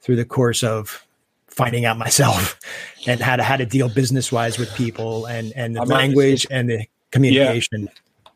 through 0.00 0.16
the 0.16 0.24
course 0.24 0.62
of 0.62 1.06
finding 1.48 1.84
out 1.84 1.98
myself 2.06 2.58
and 3.06 3.20
how 3.20 3.36
to 3.36 3.42
how 3.42 3.56
to 3.56 3.66
deal 3.66 3.88
business 3.88 4.30
wise 4.32 4.58
with 4.58 4.72
people 4.74 5.26
and 5.26 5.52
and 5.56 5.76
the 5.76 5.80
I 5.80 5.84
mean, 5.84 5.90
language 5.90 6.46
and 6.50 6.68
the 6.68 6.86
communication. 7.10 7.88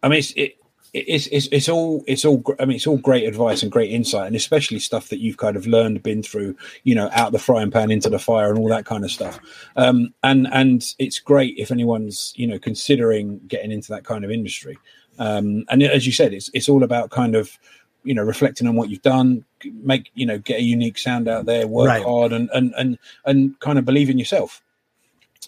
I 0.02 0.08
mean, 0.08 0.22
it, 0.36 0.56
it's 0.97 1.27
it's 1.28 1.48
it's 1.52 1.68
all 1.68 2.02
it's 2.06 2.24
all 2.24 2.43
I 2.59 2.64
mean, 2.64 2.77
it's 2.77 2.86
all 2.86 2.97
great 2.97 3.27
advice 3.28 3.62
and 3.62 3.70
great 3.70 3.90
insight, 3.90 4.27
and 4.27 4.36
especially 4.36 4.78
stuff 4.78 5.09
that 5.09 5.20
you've 5.20 5.36
kind 5.36 5.56
of 5.56 5.66
learned, 5.66 6.02
been 6.02 6.23
through, 6.23 6.56
you 6.85 6.94
know, 6.94 7.10
out 7.12 7.32
the 7.32 7.39
frying 7.39 7.70
pan 7.70 7.90
into 7.90 8.09
the 8.09 8.18
fire, 8.18 8.51
and 8.51 8.59
all 8.59 8.68
that 8.68 8.86
kind 8.86 9.05
of 9.05 9.10
stuff. 9.10 9.39
Um, 9.77 10.14
and 10.23 10.48
and 10.52 10.85
it's 10.98 11.18
great 11.18 11.55
if 11.59 11.70
anyone's 11.70 12.32
you 12.36 12.47
know 12.47 12.59
considering 12.59 13.40
getting 13.47 13.73
into 13.73 13.89
that 13.93 14.05
kind 14.05 14.24
of 14.24 14.31
industry. 14.31 14.78
Um, 15.18 15.64
and 15.68 15.82
as 15.82 16.06
you 16.06 16.12
said, 16.12 16.32
it's 16.32 16.51
it's 16.55 16.68
all 16.68 16.82
about 16.82 17.10
kind 17.10 17.35
of 17.35 17.59
you 18.05 18.14
know 18.14 18.23
reflecting 18.23 18.66
on 18.66 18.77
what 18.77 18.89
you've 18.89 19.02
done, 19.02 19.44
make 19.82 20.10
you 20.14 20.27
know 20.27 20.39
get 20.39 20.60
a 20.60 20.62
unique 20.62 20.98
sound 20.98 21.28
out 21.28 21.44
there, 21.47 21.66
work 21.66 21.89
Right. 21.89 22.02
hard, 22.02 22.32
and 22.32 22.48
and 22.55 22.73
and 22.77 22.98
and 23.24 23.59
kind 23.60 23.78
of 23.78 23.85
believe 23.85 24.09
in 24.10 24.18
yourself. 24.18 24.62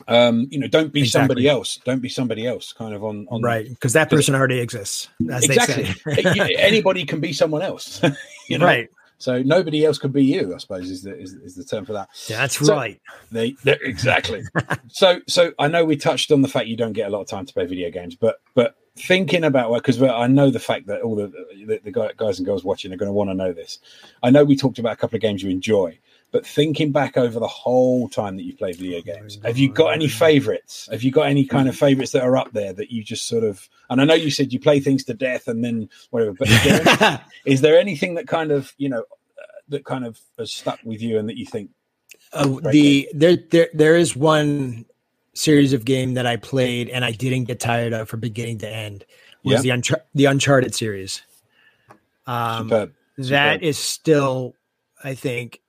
Um, 0.06 0.46
you 0.50 0.58
know, 0.58 0.68
don't 0.68 0.92
be 0.92 1.00
Exactly. 1.00 1.08
somebody 1.26 1.48
else. 1.48 1.80
Don't 1.84 2.00
be 2.00 2.08
somebody 2.08 2.46
else. 2.46 2.72
Kind 2.72 2.94
of 2.94 3.02
on 3.04 3.26
on 3.30 3.42
right 3.42 3.68
because 3.68 3.92
that 3.94 4.10
person 4.10 4.34
already 4.34 4.60
exists 4.60 5.08
as 5.30 5.44
exactly. 5.44 5.88
they 6.06 6.22
say 6.22 6.54
Anybody 6.58 7.04
can 7.04 7.20
be 7.20 7.32
someone 7.32 7.62
else. 7.62 8.00
you 8.48 8.58
know? 8.58 8.66
right 8.66 8.88
So 9.18 9.42
nobody 9.42 9.84
else 9.84 9.98
could 9.98 10.12
be 10.12 10.24
you. 10.24 10.54
I 10.54 10.58
suppose 10.58 10.88
is 10.90 11.02
the 11.02 11.18
is, 11.18 11.32
is 11.34 11.54
the 11.56 11.64
term 11.64 11.84
for 11.84 11.94
that. 11.94 12.08
that's 12.28 12.58
So- 12.64 12.74
right 12.74 13.00
They, 13.32 13.52
they- 13.64 13.78
exactly. 13.82 14.42
so 14.88 15.20
so 15.26 15.52
I 15.58 15.68
know 15.68 15.84
we 15.84 15.96
touched 15.96 16.30
on 16.30 16.42
the 16.42 16.48
fact 16.48 16.68
you 16.68 16.76
don't 16.76 16.92
get 16.92 17.08
a 17.08 17.10
lot 17.10 17.22
of 17.22 17.26
time 17.28 17.46
to 17.46 17.52
play 17.52 17.66
video 17.66 17.90
games, 17.90 18.14
but 18.14 18.40
but 18.54 18.76
thinking 18.96 19.44
about 19.44 19.70
what 19.70 19.82
because 19.82 20.02
I 20.02 20.26
know 20.26 20.50
the 20.50 20.58
fact 20.58 20.86
that 20.88 21.02
all 21.02 21.14
the 21.16 21.28
the, 21.66 21.80
the 21.84 22.12
guys 22.16 22.38
and 22.38 22.46
girls 22.46 22.64
watching 22.64 22.92
are 22.92 22.96
going 22.96 23.08
to 23.08 23.12
want 23.12 23.30
to 23.30 23.34
know 23.34 23.52
this. 23.52 23.78
I 24.22 24.30
know 24.30 24.44
we 24.44 24.56
talked 24.56 24.78
about 24.78 24.92
a 24.92 24.96
couple 24.96 25.16
of 25.16 25.22
games 25.22 25.42
you 25.42 25.50
enjoy. 25.50 25.98
But 26.30 26.46
thinking 26.46 26.92
back 26.92 27.16
over 27.16 27.40
the 27.40 27.46
whole 27.48 28.06
time 28.08 28.36
that 28.36 28.42
you 28.42 28.54
play 28.54 28.72
video 28.72 29.00
games, 29.00 29.38
have 29.44 29.56
you 29.56 29.72
got 29.72 29.94
any 29.94 30.08
favorites? 30.08 30.86
Have 30.90 31.02
you 31.02 31.10
got 31.10 31.26
any 31.26 31.46
kind 31.46 31.68
of 31.70 31.76
favorites 31.76 32.12
that 32.12 32.22
are 32.22 32.36
up 32.36 32.52
there 32.52 32.74
that 32.74 32.90
you 32.92 33.02
just 33.02 33.26
sort 33.26 33.44
of? 33.44 33.66
And 33.88 33.98
I 34.00 34.04
know 34.04 34.12
you 34.14 34.30
said 34.30 34.52
you 34.52 34.60
play 34.60 34.78
things 34.80 35.04
to 35.04 35.14
death 35.14 35.48
and 35.48 35.64
then 35.64 35.88
whatever, 36.10 36.34
but 36.34 36.48
is 36.50 36.62
there, 36.64 36.82
any- 37.00 37.18
is 37.46 37.60
there 37.62 37.78
anything 37.78 38.14
that 38.16 38.28
kind 38.28 38.50
of 38.52 38.74
you 38.76 38.90
know 38.90 39.00
uh, 39.00 39.42
that 39.70 39.86
kind 39.86 40.04
of 40.04 40.20
has 40.38 40.52
stuck 40.52 40.78
with 40.84 41.00
you 41.00 41.18
and 41.18 41.28
that 41.30 41.38
you 41.38 41.46
think 41.46 41.70
Right 42.34 42.62
the 42.72 43.08
there 43.14 43.38
there 43.50 43.68
there 43.72 43.96
is 43.96 44.14
one 44.14 44.84
series 45.32 45.72
of 45.72 45.86
game 45.86 46.12
that 46.14 46.26
I 46.26 46.36
played 46.36 46.90
and 46.90 47.06
I 47.06 47.12
didn't 47.12 47.44
get 47.44 47.58
tired 47.58 47.94
of 47.94 48.06
from 48.10 48.20
beginning 48.20 48.58
to 48.58 48.68
end 48.68 49.06
was 49.44 49.64
Yeah. 49.64 49.74
the 49.76 49.80
Unchar- 49.80 50.02
the 50.14 50.26
Uncharted 50.26 50.74
series. 50.74 51.22
Um, 52.26 52.68
superb? 52.68 52.92
that 53.16 53.24
superb. 53.54 53.62
is 53.62 53.78
still, 53.78 54.54
I 55.02 55.14
think, 55.14 55.60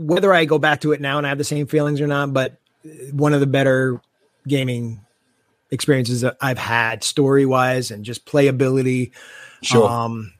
whether 0.00 0.32
I 0.32 0.44
go 0.46 0.58
back 0.58 0.80
to 0.80 0.92
it 0.92 1.00
now 1.00 1.18
and 1.18 1.26
I 1.26 1.28
have 1.28 1.38
the 1.38 1.44
same 1.44 1.66
feelings 1.66 2.00
or 2.00 2.06
not, 2.06 2.32
but 2.32 2.56
one 3.12 3.34
of 3.34 3.40
the 3.40 3.46
better 3.46 4.00
gaming 4.48 5.00
experiences 5.70 6.22
that 6.22 6.36
I've 6.40 6.58
had 6.58 7.04
story 7.04 7.44
wise 7.46 7.90
and 7.90 8.04
just 8.04 8.24
playability. 8.24 9.12
Sure. 9.62 9.86
Um, 9.88 10.32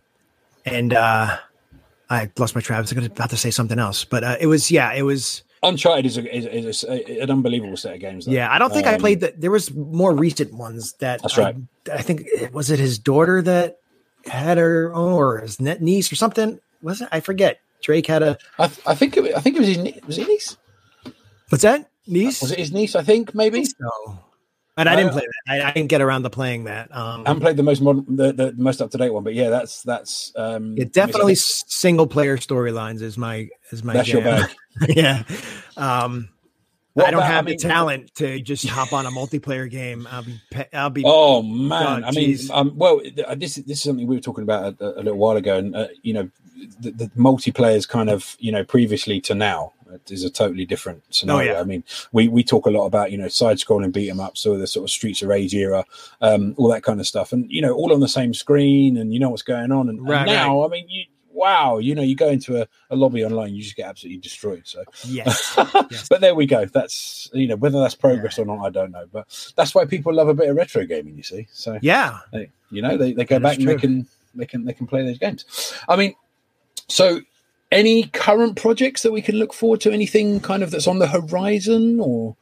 and 0.65 0.93
uh, 0.95 1.37
I 2.09 2.31
lost 2.39 2.55
my 2.55 2.61
track. 2.61 2.79
I 2.79 2.81
was 2.81 2.93
about 2.93 3.31
to 3.31 3.37
say 3.37 3.51
something 3.51 3.79
else, 3.79 4.05
but 4.05 4.25
uh, 4.25 4.37
it 4.41 4.47
was 4.47 4.71
yeah, 4.71 4.93
it 4.93 5.03
was 5.03 5.43
Uncharted 5.63 6.07
is, 6.07 6.17
a, 6.17 6.35
is, 6.37 6.47
is 6.47 6.85
a, 6.85 7.21
an 7.21 7.31
unbelievable 7.31 7.77
set 7.77 7.93
of 7.95 8.01
games. 8.01 8.25
Though. 8.25 8.33
yeah. 8.33 8.51
I 8.51 8.59
don't 8.59 8.73
think 8.73 8.87
I 8.87 8.95
Um, 8.95 9.01
played 9.01 9.21
that. 9.21 9.39
There 9.39 9.51
was 9.51 9.71
more 9.75 10.15
recent 10.15 10.55
ones 10.55 10.95
that 11.01 11.21
That's 11.21 11.37
I- 11.39 11.43
right. 11.43 11.57
I, 11.93 12.01
think 12.01 12.27
was 12.53 12.71
it 12.71 12.79
his 12.79 12.99
daughter 12.99 13.43
that 13.43 13.79
had 14.25 14.57
her 14.57 14.91
own 14.95 15.13
or 15.13 15.39
his 15.41 15.61
niece 15.61 16.11
or 16.11 16.17
something. 16.17 16.61
Was 16.83 17.03
it? 17.03 17.09
I 17.13 17.21
forget. 17.21 17.61
Drake 17.83 18.07
had 18.07 18.23
a 18.23 18.39
I, 18.59 18.67
th- 18.69 18.87
I 18.87 18.95
think 18.95 19.17
it, 19.17 19.35
I 19.37 19.41
think 19.41 19.57
it 19.57 19.61
was 19.61 19.69
his 19.69 19.79
nie- 19.79 20.01
was 20.07 20.19
it 20.19 20.29
niece. 20.29 20.57
what's 21.49 21.63
that 21.63 21.91
niece? 22.07 22.41
Was 22.43 22.53
it 22.53 22.59
his 22.59 22.73
niece? 22.73 22.95
I 22.97 23.03
think 23.03 23.35
maybe. 23.35 23.65
No. 23.81 24.19
And 24.77 24.89
I 24.89 24.97
didn't 24.97 25.13
play 25.13 25.23
that. 25.47 25.53
I, 25.53 25.69
I 25.69 25.73
didn't 25.73 25.89
get 25.91 26.01
around 26.01 26.23
to 26.23 26.31
playing 26.31 26.65
that. 26.65 26.95
Um, 26.97 27.25
I 27.27 27.35
played 27.35 27.57
the 27.59 27.63
most 27.63 27.83
modern, 27.83 28.17
the, 28.17 28.33
the 28.33 28.53
most 28.57 28.81
up 28.81 28.91
to 28.93 28.99
date 28.99 29.11
one, 29.11 29.25
but 29.25 29.35
yeah, 29.35 29.51
that's 29.51 29.83
that's 29.83 30.33
um, 30.37 30.75
yeah, 30.79 30.85
definitely 30.91 31.35
single 31.35 32.07
player 32.07 32.39
storylines 32.39 33.03
is 33.03 33.19
my 33.19 33.49
is 33.73 33.85
my 33.85 33.93
That's 33.93 34.09
your 34.11 34.23
bag. 34.23 34.49
yeah. 34.89 35.25
Um, 35.77 36.31
What 36.95 37.07
I 37.09 37.11
don't 37.11 37.21
about- 37.21 37.31
have 37.31 37.45
I 37.45 37.49
mean- 37.49 37.57
the 37.59 37.69
talent 37.69 38.15
to 38.15 38.41
just 38.41 38.67
hop 38.69 38.95
on 38.95 39.05
a 39.05 39.11
multiplayer 39.11 39.69
game. 39.71 40.09
I'll 40.11 40.23
be 40.23 40.41
I'll 40.73 40.89
be 40.91 41.03
Oh 41.05 41.43
man! 41.43 42.05
Oh, 42.05 42.07
I 42.07 42.11
mean, 42.13 42.39
um, 42.51 42.73
well, 42.75 43.03
uh, 43.27 43.35
this 43.35 43.57
this 43.57 43.77
is 43.79 43.83
something 43.83 44.07
we 44.07 44.17
were 44.17 44.23
talking 44.23 44.45
about 44.45 44.81
a, 44.81 45.01
a 45.01 45.03
little 45.03 45.19
while 45.19 45.37
ago, 45.37 45.59
and 45.59 45.77
uh, 45.77 45.89
you 46.03 46.15
know, 46.15 46.31
the, 46.81 46.91
the 46.91 47.07
multiplayers 47.17 47.89
kind 47.89 48.11
of 48.11 48.37
you 48.39 48.53
know 48.53 48.65
previously 48.65 49.21
to 49.23 49.35
now 49.35 49.73
is 50.09 50.23
a 50.25 50.31
totally 50.31 50.65
different 50.65 51.03
scenario. 51.13 51.53
Oh, 51.53 51.55
yeah. 51.57 51.61
I 51.61 51.65
mean, 51.65 51.83
we 52.13 52.29
we 52.29 52.45
talk 52.45 52.67
a 52.67 52.71
lot 52.71 52.87
about 52.87 53.11
you 53.13 53.19
know 53.19 53.29
side 53.29 53.57
scrolling 53.59 53.93
beat 53.93 54.11
'em 54.11 54.21
up, 54.21 54.37
so 54.37 54.57
the 54.57 54.67
sort 54.67 54.85
of 54.85 54.91
Streets 54.91 55.23
of 55.23 55.29
Rage 55.29 55.55
era, 55.55 55.85
um, 56.21 56.55
all 56.59 56.69
that 56.69 56.83
kind 56.83 57.01
of 57.01 57.07
stuff, 57.07 57.33
and 57.33 57.51
you 57.51 57.61
know, 57.63 57.73
all 57.75 57.93
on 57.93 58.01
the 58.01 58.09
same 58.09 58.35
screen, 58.35 58.97
and 58.97 59.13
you 59.13 59.19
know 59.21 59.31
what's 59.31 59.43
going 59.43 59.73
on. 59.73 59.89
And, 59.89 59.99
and 59.99 60.09
Right, 60.09 60.27
now, 60.27 60.65
I 60.65 60.69
mean, 60.69 60.89
you 60.89 61.05
wow, 61.33 61.79
you 61.79 61.95
know, 61.95 62.03
you 62.03 62.15
go 62.15 62.29
into 62.29 62.61
a, 62.61 62.69
a 62.91 62.97
lobby 62.97 63.25
online, 63.25 63.55
you 63.55 63.63
just 63.63 63.75
get 63.77 63.89
absolutely 63.89 64.19
destroyed. 64.21 64.63
So. 64.65 64.85
yes. 65.07 65.57
Yes. 65.91 66.07
but 66.09 66.21
there 66.21 66.35
we 66.35 66.47
go. 66.47 66.67
That's 66.67 67.29
you 67.33 67.49
know 67.49 67.57
whether 67.57 67.81
that's 67.81 67.95
progress 67.95 68.39
or 68.39 68.45
not, 68.45 68.65
I 68.65 68.71
don't 68.71 68.93
know. 68.93 69.07
But 69.13 69.53
that's 69.57 69.75
why 69.75 69.87
people 69.87 70.13
love 70.15 70.29
a 70.29 70.35
bit 70.35 70.49
of 70.49 70.57
retro 70.57 70.85
gaming. 70.85 71.17
You 71.17 71.23
see, 71.23 71.49
so 71.53 71.79
Yeah. 71.83 72.19
they, 72.33 72.51
you 72.71 72.83
know 72.83 72.97
they, 72.97 73.13
they 73.13 73.25
go 73.25 73.37
That 73.37 73.43
back 73.43 73.59
and 73.59 73.69
they 73.69 73.77
can 73.77 74.07
they 74.35 74.47
can 74.47 74.65
they 74.65 74.73
can 74.73 74.87
play 74.87 75.03
those 75.05 75.19
games. 75.19 75.45
I 75.89 75.97
mean, 75.97 76.15
so 76.91 77.21
any 77.73 78.05
current 78.05 78.57
projects 78.57 79.03
that 79.03 79.13
we 79.13 79.23
can 79.23 79.37
look 79.37 79.53
forward 79.53 79.81
to? 79.83 79.93
Anything 79.93 80.41
kind 80.41 80.63
of 80.63 80.71
that's 80.71 80.87
on 80.87 80.99
the 80.99 81.07
horizon 81.07 82.01
or 82.01 82.37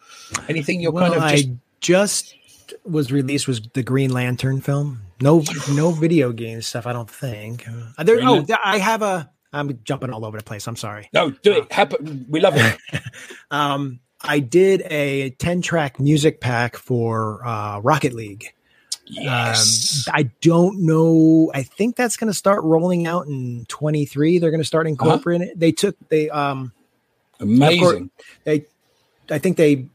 anything 0.49 0.81
you're 0.81 0.93
Well, 0.93 1.11
kind 1.13 1.23
of 1.23 1.31
just 1.31 1.49
I 1.49 1.57
just 1.81 2.35
was 2.85 3.13
released 3.13 3.47
was 3.47 3.61
the 3.75 3.83
Green 3.83 4.11
Lantern 4.11 4.61
film. 4.61 5.03
No, 5.21 5.43
no 5.75 5.91
video 5.91 6.33
game 6.33 6.63
stuff. 6.63 6.87
I 6.87 6.93
don't 6.93 7.11
think. 7.11 7.67
Uh, 7.99 8.05
there, 8.05 8.19
oh, 8.23 8.45
I 8.65 8.79
have 8.79 9.03
a. 9.03 9.31
I'm 9.53 9.79
jumping 9.83 10.11
all 10.11 10.25
over 10.25 10.37
the 10.37 10.45
place. 10.45 10.69
I'm 10.69 10.77
sorry. 10.77 11.09
no 11.13 11.31
do 11.31 11.53
it 11.53 11.73
happen. 11.73 12.27
We 12.29 12.41
love 12.41 12.55
it. 12.57 12.79
Um, 13.51 14.01
I 14.21 14.41
did 14.41 14.83
a 14.83 15.31
10 15.31 15.63
track 15.63 15.99
music 15.99 16.43
pack 16.43 16.77
for 16.77 17.47
uh, 17.47 17.79
Rocket 17.81 18.13
League. 18.13 18.53
Yes, 19.11 20.07
Um, 20.09 20.15
I 20.17 20.23
don't 20.41 20.81
know. 20.81 21.51
I 21.55 21.63
think 21.63 21.97
that's 21.97 22.17
going 22.17 22.31
to 22.31 22.37
start 22.37 22.63
rolling 22.63 23.07
out 23.07 23.27
in 23.27 23.65
23. 23.69 24.39
They're 24.39 24.51
going 24.51 24.61
to 24.61 24.67
start 24.67 24.87
Uh-huh. 24.87 24.91
incorporating 24.93 25.49
it. 25.49 25.59
They 25.59 25.73
took 25.73 25.97
they 26.09 26.29
um 26.31 26.73
amazing. 27.41 28.11
they 28.45 28.67
I 29.31 29.39
think 29.39 29.57
they 29.57 29.87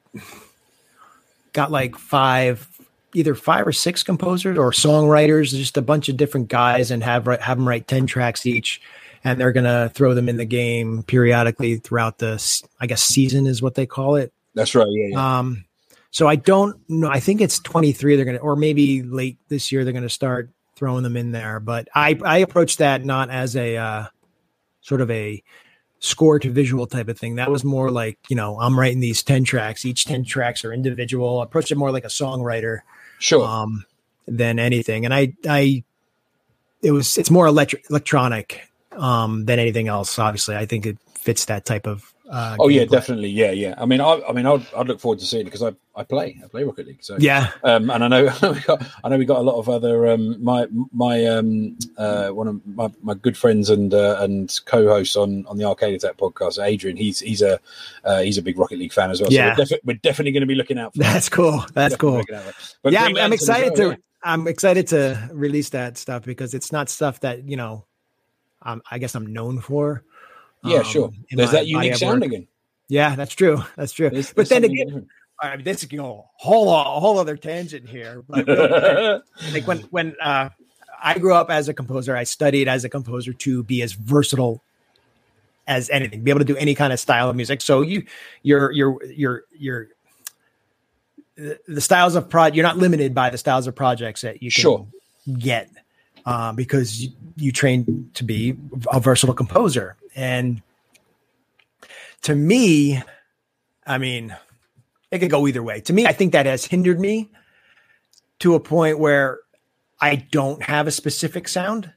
got 1.54 1.72
like 1.72 1.96
five 1.98 2.68
either 3.16 3.36
five 3.36 3.68
or 3.68 3.72
six 3.72 4.02
composers 4.02 4.58
or 4.58 4.72
songwriters, 4.72 5.52
just 5.52 5.78
a 5.78 5.82
bunch 5.84 6.10
of 6.10 6.18
different 6.18 6.48
guys 6.48 6.90
and 6.90 7.04
have 7.04 7.26
have 7.26 7.58
them 7.58 7.68
write 7.68 7.88
10 7.88 8.08
tracks 8.08 8.46
each 8.46 8.82
and 9.24 9.40
they're 9.40 9.52
going 9.52 9.64
to 9.64 9.92
throw 9.94 10.14
them 10.16 10.28
in 10.28 10.38
the 10.38 10.46
game 10.46 11.04
periodically 11.04 11.78
throughout 11.78 12.18
the 12.18 12.44
I 12.80 12.88
guess 12.88 13.04
season 13.04 13.46
is 13.48 13.62
what 13.62 13.76
they 13.76 13.86
call 13.86 14.16
it. 14.16 14.34
That's 14.56 14.74
right. 14.76 14.88
Yeah, 14.90 15.08
yeah. 15.12 15.40
Um, 15.40 15.66
so 16.14 16.28
I 16.28 16.36
don't 16.36 16.80
know. 16.88 17.10
I 17.10 17.20
think 17.20 17.42
it's 17.42 17.58
23. 17.58 18.16
They're 18.16 18.24
going 18.24 18.38
to, 18.38 18.44
or 18.44 18.56
maybe 18.56 19.02
late 19.02 19.40
this 19.50 19.72
year, 19.72 19.84
they're 19.84 19.94
going 19.94 20.04
to 20.04 20.10
start 20.10 20.52
throwing 20.76 21.02
them 21.02 21.18
in 21.18 21.32
there. 21.32 21.60
But 21.60 21.88
I, 21.96 22.18
I 22.24 22.38
approach 22.38 22.78
that 22.78 23.04
not 23.04 23.32
as 23.32 23.56
a 23.56 23.78
uh, 23.78 24.06
sort 24.82 25.02
of 25.02 25.10
a 25.10 25.44
score 25.98 26.38
to 26.38 26.52
visual 26.52 26.86
type 26.86 27.08
of 27.08 27.18
thing. 27.18 27.36
That 27.36 27.50
was 27.50 27.64
more 27.64 27.90
like, 27.90 28.20
you 28.30 28.36
know, 28.36 28.60
I'm 28.60 28.80
writing 28.80 29.00
these 29.00 29.24
10 29.24 29.44
tracks. 29.44 29.86
Each 29.86 30.06
10 30.06 30.24
tracks 30.24 30.64
are 30.64 30.72
individual. 30.72 31.40
I 31.40 31.46
approach 31.46 31.72
it 31.72 31.78
more 31.78 31.92
like 31.92 32.06
a 32.06 32.10
songwriter 32.10 32.82
sure. 33.18 33.44
um, 33.44 33.84
than 34.28 34.60
anything. 34.60 35.06
And 35.06 35.16
I, 35.16 35.34
I, 35.50 35.84
it 36.84 36.92
was, 36.92 37.18
it's 37.18 37.32
more 37.32 37.48
electric, 37.48 37.90
electronic 37.90 38.70
um, 38.92 39.46
than 39.46 39.58
anything 39.58 39.88
else. 39.88 40.20
Obviously, 40.20 40.56
I 40.56 40.68
think 40.68 40.86
it 40.86 41.00
fits 41.16 41.46
that 41.46 41.66
type 41.66 41.88
of. 41.88 42.14
Uh, 42.30 42.56
oh 42.60 42.68
yeah, 42.68 42.84
gameplay. 42.84 42.90
definitely. 42.90 43.30
Yeah, 43.30 43.52
yeah. 43.52 43.74
I 43.80 43.86
mean, 43.88 44.00
I, 44.00 44.22
I 44.30 44.32
mean, 44.32 44.46
I'd, 44.46 44.66
I'd 44.78 44.88
look 44.88 45.00
forward 45.00 45.20
to 45.20 45.26
seeing 45.26 45.42
it 45.42 45.46
because 45.46 45.64
I, 45.64 45.74
I 45.96 46.04
play, 46.04 46.40
I 46.44 46.48
play 46.48 46.64
Rocket 46.64 46.88
League. 46.88 47.04
So 47.04 47.18
Yeah. 47.20 47.52
Um, 47.64 47.90
and 47.92 48.04
I 48.04 48.08
know 48.08 48.24
we 48.42 48.60
got, 48.62 48.84
I 49.04 49.10
know 49.10 49.18
we 49.18 49.26
got 49.26 49.38
a 49.38 49.42
lot 49.44 49.60
of 49.60 49.70
other 49.70 50.08
um, 50.08 50.44
my 50.44 50.68
my 50.92 51.26
um, 51.26 51.78
uh, 51.98 52.30
one 52.30 52.48
of 52.48 52.66
my, 52.66 52.92
my 53.04 53.14
good 53.14 53.38
friends 53.38 53.70
and 53.70 53.94
uh, 53.94 54.18
and 54.20 54.60
co-hosts 54.66 55.16
on 55.16 55.46
on 55.46 55.58
the 55.58 55.66
Arcade 55.66 55.94
Attack 55.94 56.18
podcast, 56.18 56.64
Adrian. 56.64 56.98
He's 56.98 57.20
he's 57.20 57.42
a 57.44 57.60
uh, 58.04 58.22
he's 58.22 58.38
a 58.38 58.42
big 58.42 58.58
Rocket 58.58 58.80
League 58.80 58.94
fan 58.94 59.12
as 59.12 59.22
well. 59.22 59.32
Yeah. 59.32 59.54
so 59.56 59.62
we're, 59.62 59.66
defi- 59.66 59.82
we're 59.86 60.00
definitely 60.02 60.32
going 60.32 60.42
to 60.42 60.48
be 60.48 60.56
looking 60.56 60.80
out 60.80 60.94
for. 60.94 61.00
that. 61.00 61.14
That's 61.14 61.30
cool. 61.30 61.64
That's 61.74 61.96
cool. 61.96 62.18
looking 62.18 62.36
out 62.36 62.42
for 62.44 62.48
that. 62.52 62.76
But 62.82 62.94
yeah, 62.94 63.04
I'm, 63.04 63.18
I'm 63.18 63.34
excited 63.34 63.76
to. 63.76 63.98
I'm 64.24 64.48
excited 64.48 64.88
to 64.88 65.30
release 65.34 65.70
that 65.70 65.98
stuff 65.98 66.24
because 66.24 66.54
it's 66.54 66.72
not 66.72 66.90
stuff 66.90 67.20
that 67.20 67.48
you 67.48 67.58
know. 67.58 67.86
Um, 68.64 68.82
I 68.90 68.98
guess 68.98 69.14
I'm 69.14 69.32
known 69.32 69.60
for. 69.60 70.04
Yeah, 70.64 70.72
yeah 70.74 70.80
um, 70.80 70.86
sure. 70.86 71.12
in 71.30 71.38
There's 71.38 71.52
my 71.52 71.60
that 71.60 71.68
unique 71.68 71.96
sound 71.98 72.24
again. 72.24 72.48
Yeah, 72.88 73.16
that's 73.16 73.34
true. 73.36 73.62
That's 73.76 73.92
true. 73.92 74.10
There's- 74.10 74.30
but 74.30 74.48
there's 74.48 74.50
then 74.50 74.64
again, 74.64 74.88
different. 74.88 75.08
I 75.44 75.56
mean, 75.58 75.66
this 75.66 75.84
is 75.84 75.92
you 75.92 75.98
know 75.98 76.30
whole 76.36 76.70
a 76.74 77.00
whole 77.00 77.20
other 77.20 77.38
tangent 77.38 77.88
here. 77.88 78.24
But 78.28 78.46
quick, 78.46 79.22
like 79.54 79.68
when 79.68 79.80
when 79.92 80.16
uh, 80.22 80.50
I 81.04 81.20
grew 81.20 81.34
up 81.34 81.50
as 81.50 81.68
a 81.68 81.74
composer, 81.74 82.16
I 82.16 82.24
studied 82.24 82.68
as 82.68 82.86
a 82.86 82.90
composer 82.90 83.34
to 83.34 83.64
be 83.64 83.82
as 83.82 83.94
versatile 83.94 84.62
as 85.68 85.90
anything, 85.90 86.24
be 86.24 86.32
able 86.32 86.40
to 86.40 86.46
do 86.46 86.58
any 86.58 86.76
kind 86.76 86.92
of 86.92 87.00
style 87.00 87.30
of 87.30 87.36
music. 87.36 87.62
So 87.62 87.82
you, 87.82 88.06
your 88.42 88.72
your 88.72 89.04
your 89.06 89.44
your 89.58 89.88
the 91.36 91.82
styles 91.82 92.16
of 92.16 92.30
prod, 92.30 92.56
you're 92.56 92.64
not 92.64 92.78
limited 92.78 93.14
by 93.14 93.30
the 93.30 93.38
styles 93.38 93.68
of 93.68 93.76
projects 93.76 94.22
that 94.22 94.44
you 94.44 94.52
can 94.52 94.62
Sure. 94.62 94.88
get 95.40 95.70
uh, 96.26 96.54
because 96.54 97.02
you, 97.02 97.12
you 97.36 97.52
train 97.52 98.10
to 98.14 98.24
be 98.24 98.56
a 98.92 99.00
versatile 99.00 99.34
composer. 99.34 99.96
And 100.16 100.62
to 102.22 102.36
me, 102.36 103.02
I 103.86 103.98
mean, 103.98 104.36
it 105.14 105.20
could 105.20 105.30
go 105.30 105.48
either 105.48 105.62
way. 105.62 105.80
To 105.82 105.94
me, 105.94 106.06
I 106.08 106.12
think 106.12 106.32
that 106.34 106.46
has 106.48 106.66
hindered 106.66 107.00
me 107.00 107.30
to 108.40 108.56
a 108.56 108.60
point 108.60 108.98
where 109.00 109.40
I 110.02 110.16
don't 110.16 110.62
have 110.64 110.88
a 110.88 110.92
specific 110.92 111.48
sound. 111.48 111.92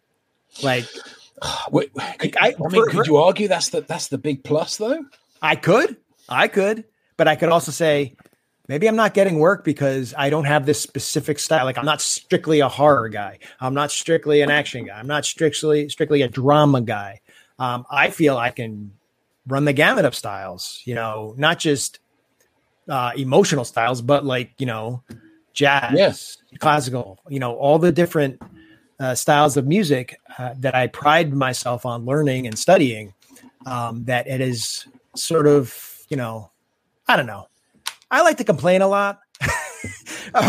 Like 0.63 0.85
Wait, 1.71 1.91
could, 2.19 2.37
I- 2.41 2.49
I, 2.49 2.55
mean, 2.59 2.71
for- 2.71 2.87
could 2.87 3.07
you 3.07 3.17
argue 3.17 3.49
that's 3.49 3.71
the 3.71 3.81
that's 3.81 4.09
the 4.09 4.19
big 4.19 4.45
plus 4.45 4.77
though? 4.77 5.05
I 5.43 5.57
could, 5.57 5.97
I 6.29 6.49
could, 6.49 6.85
but 7.17 7.29
I 7.29 7.37
could 7.37 7.49
also 7.49 7.73
say 7.73 8.17
maybe 8.69 8.87
I'm 8.89 8.97
not 8.97 9.15
getting 9.15 9.39
work 9.39 9.65
because 9.65 10.15
I 10.17 10.31
don't 10.31 10.45
have 10.45 10.67
this 10.67 10.81
specific 10.81 11.39
style. 11.39 11.65
Like 11.65 11.79
I'm 11.79 11.85
not 11.85 12.01
strictly 12.01 12.61
a 12.61 12.69
horror 12.69 13.09
guy. 13.09 13.39
I'm 13.61 13.75
not 13.75 13.91
strictly 13.91 14.41
an 14.43 14.51
action 14.51 14.87
guy. 14.87 14.99
I'm 14.99 15.07
not 15.07 15.25
strictly 15.25 15.89
strictly 15.89 16.23
a 16.23 16.29
drama 16.29 16.81
guy. 16.83 17.21
Um, 17.59 17.87
I 17.91 18.11
feel 18.11 18.37
I 18.37 18.51
can 18.51 18.93
run 19.47 19.65
the 19.65 19.73
gamut 19.73 20.05
of 20.05 20.15
styles. 20.15 20.83
You 20.85 20.95
know, 20.95 21.35
not 21.39 21.59
just 21.59 21.99
uh, 22.89 23.13
emotional 23.17 23.65
styles, 23.65 24.03
but 24.03 24.25
like 24.25 24.53
you 24.59 24.67
know, 24.67 25.03
jazz, 25.53 25.93
Yes. 25.95 26.37
classical. 26.59 27.19
You 27.29 27.41
know, 27.41 27.55
all 27.57 27.79
the 27.79 27.93
different 27.93 28.41
uh, 29.01 29.15
styles 29.15 29.57
of 29.57 29.67
music 29.67 30.19
uh, 30.39 30.55
that 30.59 30.75
I 30.75 30.87
pride 30.87 31.33
myself 31.33 31.85
on 31.87 32.05
learning 32.05 32.47
and 32.47 32.59
studying. 32.59 33.13
Um, 33.67 34.05
that 34.05 34.29
it 34.29 34.41
is 34.41 34.87
sort 35.17 35.49
of, 35.49 35.75
you 36.09 36.17
know, 36.17 36.51
I 37.09 37.17
don't 37.17 37.27
know. 37.27 37.49
I 38.13 38.23
like 38.23 38.37
to 38.37 38.45
complain 38.45 38.81
a 38.83 38.87
lot. 38.89 39.19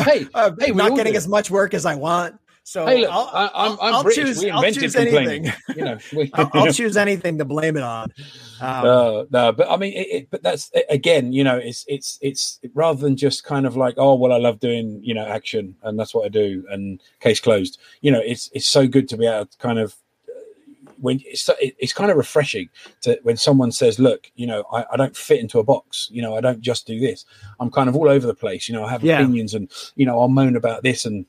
Hey, 0.03 0.25
uh, 0.33 0.51
hey, 0.59 0.71
not 0.71 0.95
getting 0.95 1.13
do. 1.13 1.17
as 1.17 1.27
much 1.27 1.49
work 1.49 1.73
as 1.73 1.85
I 1.85 1.95
want. 1.95 2.39
So 2.67 2.85
Hey, 2.85 2.99
look, 2.99 3.11
I'll, 3.13 3.29
I, 3.31 3.43
I'm, 3.45 3.49
I'll- 3.53 3.77
I'm 3.81 3.93
I'll 3.93 4.03
British. 4.03 4.25
choose, 4.25 4.43
we 4.43 4.49
I'll 4.51 4.57
invented 4.57 4.83
choose 4.83 4.95
complaining. 4.95 5.45
anything. 5.47 5.61
You 5.77 5.85
know, 5.85 5.97
we, 6.13 6.31
I'll, 6.33 6.49
I'll 6.51 6.73
choose 6.73 6.97
anything 6.97 7.37
to 7.37 7.45
blame 7.45 7.77
it 7.77 7.83
on. 7.83 8.11
Um, 8.59 8.83
no, 8.83 9.27
no, 9.31 9.51
but 9.53 9.71
I 9.71 9.77
mean, 9.77 9.93
it, 9.93 10.07
it, 10.11 10.29
but 10.29 10.43
that's 10.43 10.69
again, 10.89 11.31
you 11.31 11.45
know, 11.45 11.55
it's 11.55 11.85
it's 11.87 12.19
it's 12.21 12.59
rather 12.73 12.99
than 12.99 13.15
just 13.15 13.45
kind 13.45 13.65
of 13.65 13.77
like, 13.77 13.93
oh, 13.97 14.15
well, 14.15 14.33
I 14.33 14.37
love 14.37 14.59
doing, 14.59 14.99
you 15.01 15.13
know, 15.13 15.25
action, 15.25 15.77
and 15.83 15.97
that's 15.97 16.13
what 16.13 16.25
I 16.25 16.27
do, 16.27 16.65
and 16.69 16.99
case 17.21 17.39
closed. 17.39 17.79
You 18.01 18.11
know, 18.11 18.19
it's 18.19 18.49
it's 18.53 18.67
so 18.67 18.85
good 18.85 19.07
to 19.09 19.17
be 19.17 19.25
able 19.27 19.45
to 19.45 19.57
kind 19.59 19.79
of 19.79 19.95
uh, 20.27 20.91
when 20.99 21.21
it's 21.23 21.49
it's 21.59 21.93
kind 21.93 22.11
of 22.11 22.17
refreshing 22.17 22.67
to 23.03 23.17
when 23.23 23.37
someone 23.37 23.71
says, 23.71 23.97
look, 23.97 24.29
you 24.35 24.45
know, 24.45 24.65
I, 24.73 24.83
I 24.91 24.97
don't 24.97 25.15
fit 25.15 25.39
into 25.39 25.59
a 25.59 25.63
box. 25.63 26.09
You 26.11 26.21
know, 26.21 26.35
I 26.35 26.41
don't 26.41 26.59
just 26.59 26.85
do 26.85 26.99
this. 26.99 27.23
I'm 27.61 27.71
kind 27.71 27.87
of 27.87 27.95
all 27.95 28.09
over 28.09 28.27
the 28.27 28.35
place. 28.35 28.67
You 28.67 28.75
know, 28.75 28.83
I 28.83 28.89
have 28.91 29.05
Yeah. 29.05 29.21
opinions, 29.21 29.53
and 29.53 29.71
you 29.95 30.05
know, 30.05 30.19
I'll 30.19 30.27
moan 30.27 30.57
about 30.57 30.83
this 30.83 31.05
and 31.05 31.25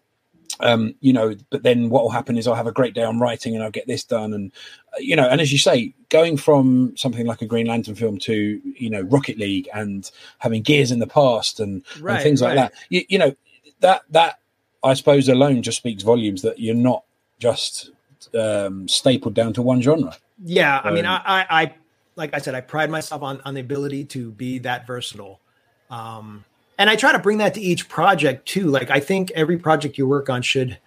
um, 0.60 0.94
you 1.00 1.12
know, 1.12 1.34
but 1.50 1.62
then 1.62 1.90
what 1.90 2.02
will 2.02 2.10
happen 2.10 2.36
is 2.36 2.46
I'll 2.46 2.54
have 2.54 2.66
a 2.66 2.72
great 2.72 2.94
day 2.94 3.02
on 3.02 3.20
writing 3.20 3.54
and 3.54 3.62
I'll 3.62 3.70
get 3.70 3.86
this 3.86 4.04
done. 4.04 4.32
And, 4.32 4.52
uh, 4.92 4.98
you 4.98 5.16
know, 5.16 5.28
and 5.28 5.40
as 5.40 5.52
you 5.52 5.58
say, 5.58 5.94
going 6.08 6.36
from 6.36 6.96
something 6.96 7.26
like 7.26 7.42
a 7.42 7.46
Green 7.46 7.66
Lantern 7.66 7.94
film 7.94 8.18
to, 8.18 8.60
you 8.64 8.90
know, 8.90 9.02
Rocket 9.02 9.38
League 9.38 9.68
and 9.72 10.10
having 10.38 10.62
gears 10.62 10.90
in 10.90 10.98
the 10.98 11.06
past 11.06 11.60
and, 11.60 11.84
Right, 12.00 12.14
and 12.14 12.22
things 12.22 12.42
like 12.42 12.56
right. 12.56 12.72
that, 12.72 12.74
you, 12.88 13.04
you 13.08 13.18
know, 13.18 13.34
that, 13.80 14.02
that 14.10 14.38
I 14.82 14.94
suppose 14.94 15.28
alone 15.28 15.62
just 15.62 15.78
speaks 15.78 16.02
volumes 16.02 16.42
that 16.42 16.58
you're 16.58 16.74
not 16.74 17.04
just 17.38 17.90
um, 18.34 18.88
stapled 18.88 19.34
down 19.34 19.52
to 19.54 19.62
one 19.62 19.80
genre. 19.82 20.16
Yeah, 20.44 20.80
I 20.82 20.90
mean, 20.90 21.06
Um, 21.06 21.20
I, 21.24 21.40
I, 21.50 21.62
I, 21.62 21.74
like 22.16 22.34
I 22.34 22.38
said, 22.38 22.54
I 22.56 22.60
pride 22.60 22.90
myself 22.90 23.22
on 23.22 23.40
on 23.44 23.54
the 23.54 23.60
ability 23.60 24.04
to 24.06 24.32
be 24.32 24.58
that 24.60 24.88
versatile, 24.88 25.40
um, 25.88 26.44
and 26.78 26.88
I 26.88 26.96
try 26.96 27.12
to 27.12 27.18
bring 27.18 27.38
that 27.38 27.54
to 27.54 27.60
each 27.60 27.88
project 27.88 28.46
too. 28.46 28.68
Like, 28.68 28.90
I 28.90 29.00
think 29.00 29.30
every 29.32 29.58
project 29.58 29.98
you 29.98 30.06
work 30.06 30.30
on 30.30 30.42
should 30.42 30.78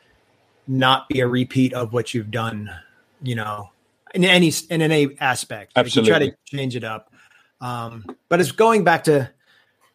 not 0.68 1.10
be 1.10 1.20
a 1.20 1.28
repeat 1.28 1.74
of 1.74 1.94
what 1.94 2.14
you've 2.14 2.32
done, 2.32 2.72
you 3.22 3.36
know, 3.36 3.70
in 4.16 4.24
any 4.24 4.52
in 4.70 4.82
any 4.82 5.18
aspect. 5.20 5.76
Like, 5.76 5.94
you 5.96 6.04
try 6.04 6.20
to 6.20 6.32
change 6.46 6.76
it 6.76 6.84
up, 6.84 7.14
um, 7.60 8.06
but 8.30 8.40
it's 8.40 8.52
going 8.52 8.84
back 8.84 9.04
to 9.06 9.30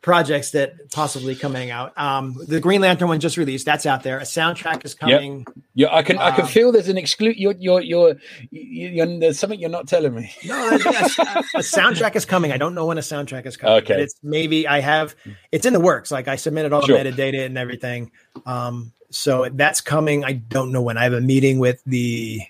projects 0.07 0.53
that 0.53 0.89
possibly 0.93 1.35
coming 1.35 1.73
out. 1.73 1.93
Um, 1.99 2.37
the 2.47 2.61
Green 2.61 2.81
Lantern 2.81 3.09
one 3.09 3.19
just 3.19 3.37
released. 3.37 3.67
That's 3.67 3.87
out 3.87 4.05
there. 4.05 4.19
A 4.19 4.23
soundtrack 4.23 4.85
is 4.85 4.95
coming. 4.95 5.45
Yeah, 5.75 5.89
I 5.93 6.05
can 6.05 6.17
I 6.17 6.31
can 6.31 6.43
Um, 6.43 6.47
feel 6.47 6.71
there's 6.71 6.89
an 6.89 6.97
exclude. 6.97 7.37
You're 7.37 7.57
you're 7.59 7.81
you're, 7.83 8.15
you 8.53 8.89
you're 8.89 9.19
there's 9.19 9.37
something 9.37 9.59
you're 9.59 9.69
not 9.69 9.89
telling 9.89 10.15
me. 10.15 10.33
No, 10.45 10.71
yes, 10.71 11.19
a 11.19 11.59
soundtrack 11.59 12.15
is 12.15 12.25
coming. 12.25 12.53
I 12.53 12.57
don't 12.57 12.77
know 12.77 12.87
when 12.87 12.99
a 12.99 13.03
soundtrack 13.03 13.47
is 13.47 13.57
coming. 13.57 13.79
Okay. 13.83 14.01
it's 14.01 14.15
maybe 14.23 14.69
I 14.69 14.79
have. 14.79 15.17
It's 15.51 15.67
in 15.67 15.73
the 15.73 15.81
works. 15.81 16.13
Like 16.13 16.29
I 16.29 16.37
submitted 16.37 16.73
all 16.73 16.83
Sure. 16.83 17.03
the 17.03 17.11
metadata 17.11 17.45
and 17.45 17.59
everything. 17.59 18.13
Um, 18.47 18.93
so 19.11 19.49
that's 19.53 19.81
coming. 19.81 20.25
I 20.25 20.35
don't 20.35 20.71
know 20.71 20.83
when. 20.83 20.97
I 20.97 21.03
have 21.03 21.15
a 21.15 21.21
meeting 21.21 21.59
with 21.59 21.83
the 21.85 22.43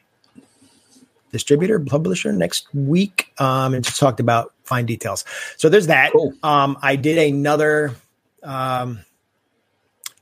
distributor 1.37 1.79
publisher 1.81 2.33
next 2.33 2.67
week, 2.75 3.33
um, 3.39 3.75
and 3.75 3.85
just 3.85 4.01
talked 4.01 4.21
about 4.21 4.53
fine 4.65 4.87
details. 4.87 5.25
So 5.57 5.69
there's 5.69 5.87
that. 5.89 6.13
Cool. 6.13 6.33
Um, 6.43 6.77
I 6.83 6.97
did 6.97 7.19
another 7.19 7.95
um, 8.43 9.01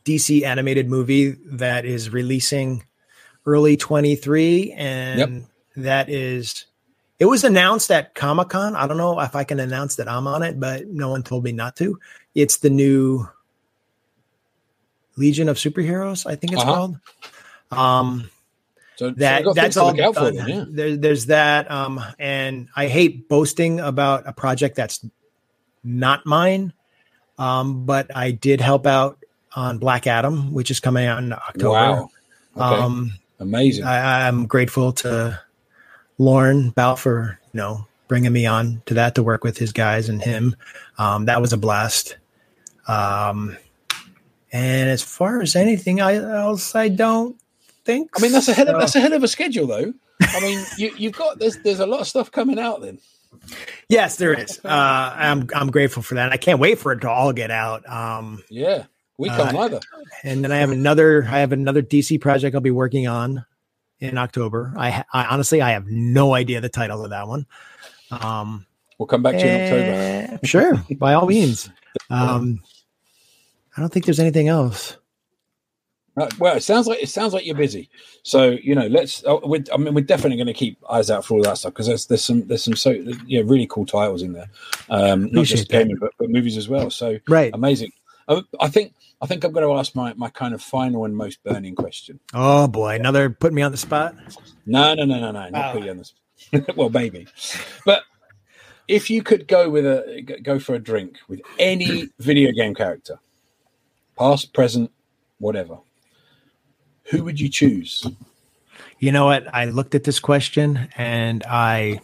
DC 0.05 0.43
animated 0.45 0.89
movie 0.91 1.31
that 1.47 1.85
is 1.85 2.11
releasing 2.11 2.85
early 3.47 3.77
23 3.77 4.73
and 4.73 5.47
that 5.77 6.09
is 6.09 6.65
it 7.19 7.27
was 7.27 7.45
announced 7.45 7.91
at 7.91 8.15
comic-con 8.15 8.75
i 8.75 8.87
don't 8.87 8.97
know 8.97 9.21
if 9.21 9.37
i 9.37 9.45
can 9.45 9.61
announce 9.61 9.97
that 9.97 10.09
i'm 10.09 10.27
on 10.27 10.43
it 10.43 10.59
but 10.59 10.87
no 10.89 11.11
one 11.11 11.23
told 11.23 11.45
me 11.45 11.53
not 11.53 11.77
to 11.77 11.99
it's 12.35 12.57
the 12.59 12.71
new 12.71 13.29
legion 15.17 15.47
of 15.51 15.59
superheroes 15.59 16.25
i 16.25 16.35
think 16.35 16.55
it's 16.55 16.63
Uh-huh. 16.63 16.73
called 16.73 16.99
um 17.71 18.31
So 18.97 19.11
that 19.11 19.39
I've 19.39 19.45
got 19.45 19.55
things 19.55 19.65
that's 19.65 19.77
all 19.77 19.89
look 19.93 19.99
out 20.01 20.15
for 20.15 20.21
done. 20.31 20.37
then, 20.37 20.49
yeah. 20.49 20.65
There, 20.69 20.97
there's 20.97 21.27
that 21.27 21.69
um 21.71 22.01
and 22.19 22.69
i 22.77 22.87
hate 22.87 23.29
boasting 23.29 23.81
about 23.81 24.23
a 24.27 24.33
project 24.33 24.77
that's 24.77 25.05
not 25.83 26.25
mine 26.27 26.73
um 27.39 27.85
but 27.87 28.15
i 28.17 28.31
did 28.31 28.61
help 28.61 28.87
out 28.87 29.19
on 29.57 29.79
black 29.79 30.07
adam 30.07 30.53
which 30.53 30.71
is 30.71 30.79
coming 30.81 31.07
out 31.07 31.19
in 31.23 31.33
october 31.33 31.71
Wow. 31.71 32.11
Okay. 32.57 32.65
um 32.83 33.13
Amazing. 33.41 33.85
I, 33.85 34.29
i'm 34.29 34.47
grateful 34.47 34.93
to 34.93 35.41
Lorne 36.19 36.71
Balfe 36.71 37.01
for 37.01 37.39
you 37.53 37.59
know 37.59 37.87
bringing 38.07 38.33
me 38.33 38.47
on 38.47 38.81
to 38.87 38.95
that 38.95 39.17
to 39.17 39.23
work 39.25 39.43
with 39.43 39.59
his 39.59 39.73
guys 39.73 40.09
and 40.09 40.23
him 40.23 40.55
um 40.99 41.25
that 41.25 41.41
was 41.41 41.53
a 41.53 41.57
blast 41.57 42.17
um 42.87 43.57
and 44.53 44.89
as 44.89 45.03
far 45.03 45.43
as 45.43 45.57
anything 45.57 46.01
I- 46.01 46.15
else 46.15 46.75
i 46.77 46.89
don't 46.89 47.37
think 47.85 48.11
I 48.17 48.23
mean, 48.23 48.33
that's 48.33 48.49
a 48.49 48.55
hell 48.55 48.69
of 48.69 48.75
so. 48.75 48.79
that's 48.81 48.97
a 48.97 49.01
hell 49.01 49.13
of 49.13 49.23
a 49.23 49.29
schedule, 49.29 49.67
though. 49.67 49.93
I 50.23 50.41
mean, 50.41 50.65
you 50.79 50.93
you've 50.97 51.13
got 51.17 51.39
there's 51.39 51.59
there's 51.59 51.81
a 51.81 51.87
lot 51.87 52.01
of 52.01 52.07
stuff 52.07 52.31
coming 52.31 52.59
out. 52.59 52.81
Then 52.83 52.99
Yes, 53.89 54.17
there 54.17 54.33
is. 54.33 54.61
Uh, 54.65 54.69
I'm 54.69 55.49
I'm 55.55 55.71
grateful 55.71 56.03
for 56.03 56.15
that. 56.15 56.33
I 56.33 56.37
can't 56.37 56.59
wait 56.61 56.79
for 56.79 56.93
it 56.93 57.01
to 57.01 57.11
all 57.11 57.33
get 57.33 57.51
out. 57.51 57.87
Um, 57.89 58.43
yeah, 58.49 58.85
we 59.19 59.29
Uh, 59.29 59.37
can't 59.37 59.57
either. 59.57 59.81
and 60.23 60.43
then 60.45 60.53
I 60.53 60.57
have 60.59 60.71
another 60.71 61.25
I 61.29 61.41
have 61.41 61.53
another 61.53 61.83
DC 61.83 62.21
project 62.21 62.55
I'll 62.55 62.61
be 62.61 62.71
working 62.71 63.07
on 63.07 63.45
in 64.01 64.19
October. 64.19 64.73
I, 64.77 65.05
I 65.13 65.25
honestly 65.27 65.61
I 65.63 65.71
have 65.73 65.87
no 65.87 66.33
idea 66.35 66.61
the 66.61 66.69
title 66.69 67.05
of 67.05 67.11
that 67.11 67.27
one. 67.29 67.47
Um, 68.11 68.67
We'll 68.99 69.07
come 69.07 69.23
back 69.25 69.35
to 69.35 69.41
you 69.41 69.47
in 69.49 69.61
October. 69.63 69.83
eh, 69.91 70.37
sure, 70.45 70.85
by 70.99 71.15
all 71.15 71.27
means. 71.27 71.69
Um, 72.11 72.61
I 73.77 73.81
don't 73.81 73.93
think 73.93 74.05
there's 74.05 74.19
anything 74.21 74.49
else. 74.49 74.97
Right, 76.17 76.39
well, 76.39 76.57
it 76.57 76.63
sounds 76.63 76.87
like 76.87 77.03
it 77.03 77.09
sounds 77.09 77.35
like 77.35 77.45
you're 77.45 77.57
busy. 77.57 77.91
So 78.23 78.51
you 78.63 78.75
know, 78.75 78.87
let's. 78.87 79.25
Oh, 79.27 79.41
we're, 79.45 79.65
I 79.73 79.77
mean, 79.77 79.95
we're 79.95 80.05
definitely 80.05 80.37
going 80.37 80.47
to 80.47 80.53
keep 80.53 80.79
eyes 80.89 81.11
out 81.11 81.25
for 81.25 81.35
all 81.35 81.43
that 81.43 81.59
stuff 81.59 81.73
because 81.73 81.89
there's 81.89 82.07
there's 82.07 82.25
some 82.25 82.47
there's 82.47 82.63
some 82.63 82.77
so 82.77 82.91
yeah 83.27 83.43
really 83.45 83.67
cool 83.67 83.85
titles 83.85 84.23
in 84.23 84.33
there. 84.33 84.49
Um, 84.89 85.33
not 85.33 85.47
just 85.47 85.69
that. 85.69 85.79
gaming, 85.79 85.97
but, 85.97 86.13
but 86.19 86.31
movies 86.31 86.57
as 86.57 86.69
well. 86.69 86.91
So 86.91 87.19
Right. 87.27 87.51
amazing. 87.53 87.91
I, 88.29 88.43
I 88.61 88.69
think 88.69 88.95
I 89.21 89.27
think 89.27 89.43
I'm 89.43 89.53
going 89.53 89.67
to 89.67 89.75
ask 89.79 89.95
my 89.97 90.15
my 90.15 90.29
kind 90.31 90.55
of 90.55 90.63
final 90.63 91.05
and 91.05 91.17
most 91.17 91.43
burning 91.43 91.75
question. 91.75 92.21
Oh 92.33 92.69
boy, 92.69 92.95
another 92.95 93.31
put 93.31 93.53
me 93.53 93.63
on 93.63 93.73
the 93.73 93.79
spot. 93.79 94.15
No, 94.67 94.95
no, 94.95 95.05
no, 95.05 95.19
no, 95.19 95.33
no, 95.33 95.49
not 95.49 95.53
Wow. 95.53 95.73
put 95.73 95.83
you 95.83 95.91
on 95.91 95.97
this. 95.99 96.15
well, 96.77 96.91
maybe, 96.91 97.27
but 97.85 98.05
if 98.87 99.11
you 99.11 99.23
could 99.23 99.49
go 99.49 99.69
with 99.69 99.85
a 99.85 100.23
g- 100.27 100.41
go 100.41 100.59
for 100.59 100.75
a 100.75 100.79
drink 100.79 101.17
with 101.29 101.41
any 101.59 102.11
video 102.21 102.53
game 102.53 102.75
character, 102.75 103.19
past, 104.17 104.53
present, 104.55 104.91
whatever, 105.39 105.79
who 107.05 107.25
would 107.25 107.41
you 107.41 107.49
choose? 107.49 108.07
You 108.99 109.13
know 109.13 109.27
what? 109.27 109.53
I 109.55 109.67
looked 109.67 109.95
at 109.95 110.05
this 110.05 110.21
question 110.21 110.89
and 110.97 111.43
I 111.45 112.01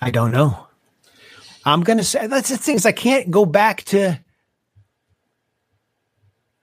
I 0.00 0.10
don't 0.10 0.30
know. 0.30 0.66
I'm 1.64 1.82
gonna 1.82 2.04
say 2.04 2.26
that's 2.26 2.50
the 2.50 2.56
thing 2.56 2.76
is 2.76 2.86
I 2.86 2.92
can't 2.92 3.30
go 3.30 3.44
back 3.44 3.82
to 3.84 4.10
I'm 4.10 4.18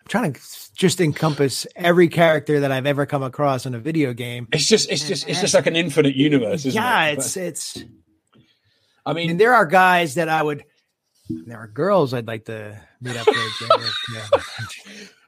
trying 0.08 0.34
to 0.34 0.42
just 0.76 1.02
encompass 1.02 1.68
every 1.76 2.08
character 2.08 2.62
that 2.62 2.72
I've 2.72 2.86
ever 2.86 3.06
come 3.06 3.24
across 3.24 3.66
in 3.66 3.76
a 3.76 3.80
video 3.80 4.14
game. 4.14 4.48
It's 4.52 4.68
just, 4.68 4.92
it's 4.92 5.08
just, 5.08 5.28
it's 5.28 5.40
just 5.40 5.54
like 5.54 5.68
an 5.68 5.76
infinite 5.76 6.16
universe, 6.16 6.66
isn't 6.66 6.82
yeah, 6.82 7.08
it? 7.08 7.20
it's 7.20 7.38
it's 7.38 7.78
I 9.06 9.12
I 9.12 9.14
mean, 9.14 9.28
mean 9.30 9.38
there 9.38 9.54
are 9.54 9.66
guys 9.66 10.16
that 10.16 10.30
I 10.30 10.42
would 10.42 10.64
there 11.30 11.58
are 11.58 11.68
girls 11.68 12.14
I'd 12.14 12.28
like 12.28 12.46
to 12.46 12.80
meet 13.02 13.18
up 13.18 13.28
with. 13.28 13.62
yeah. 14.14 14.28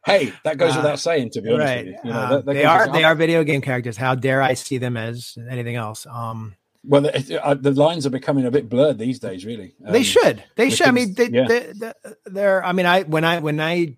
Hey, 0.06 0.34
that 0.44 0.58
goes 0.58 0.74
Uh, 0.74 0.78
without 0.78 1.00
saying. 1.00 1.32
To 1.32 1.42
be 1.42 1.50
honest 1.52 1.66
right. 1.66 1.86
with 1.86 1.96
you, 1.96 2.00
you 2.06 2.10
know, 2.12 2.20
Uh, 2.20 2.30
that- 2.30 2.46
that 2.46 2.54
they 2.54 2.64
are 2.66 2.80
without- 2.80 2.94
they 2.94 3.04
are 3.04 3.16
video 3.16 3.44
game 3.44 3.62
characters. 3.62 3.98
How 3.98 4.16
dare 4.16 4.42
I 4.42 4.54
see 4.54 4.78
them 4.78 4.96
as 4.98 5.38
anything 5.50 5.76
else? 5.76 6.06
Um 6.10 6.56
Well, 6.88 7.02
the, 7.02 7.44
uh, 7.44 7.56
the 7.56 7.72
lines 7.72 8.06
are 8.06 8.12
becoming 8.12 8.46
a 8.46 8.52
bit 8.52 8.70
blurred 8.70 9.00
these 9.00 9.18
days. 9.20 9.44
Really, 9.46 9.74
they 9.80 9.98
Um, 10.00 10.04
should. 10.04 10.44
They 10.56 10.70
should. 10.70 10.88
I 10.88 10.92
mean, 10.92 11.16
they, 11.16 11.30
yeah. 11.30 11.48
they, 11.48 11.72
they, 11.74 11.94
they're. 12.28 12.64
I 12.64 12.74
mean, 12.74 12.86
I 12.86 13.02
when 13.04 13.24
I 13.24 13.40
when 13.40 13.60
I 13.60 13.98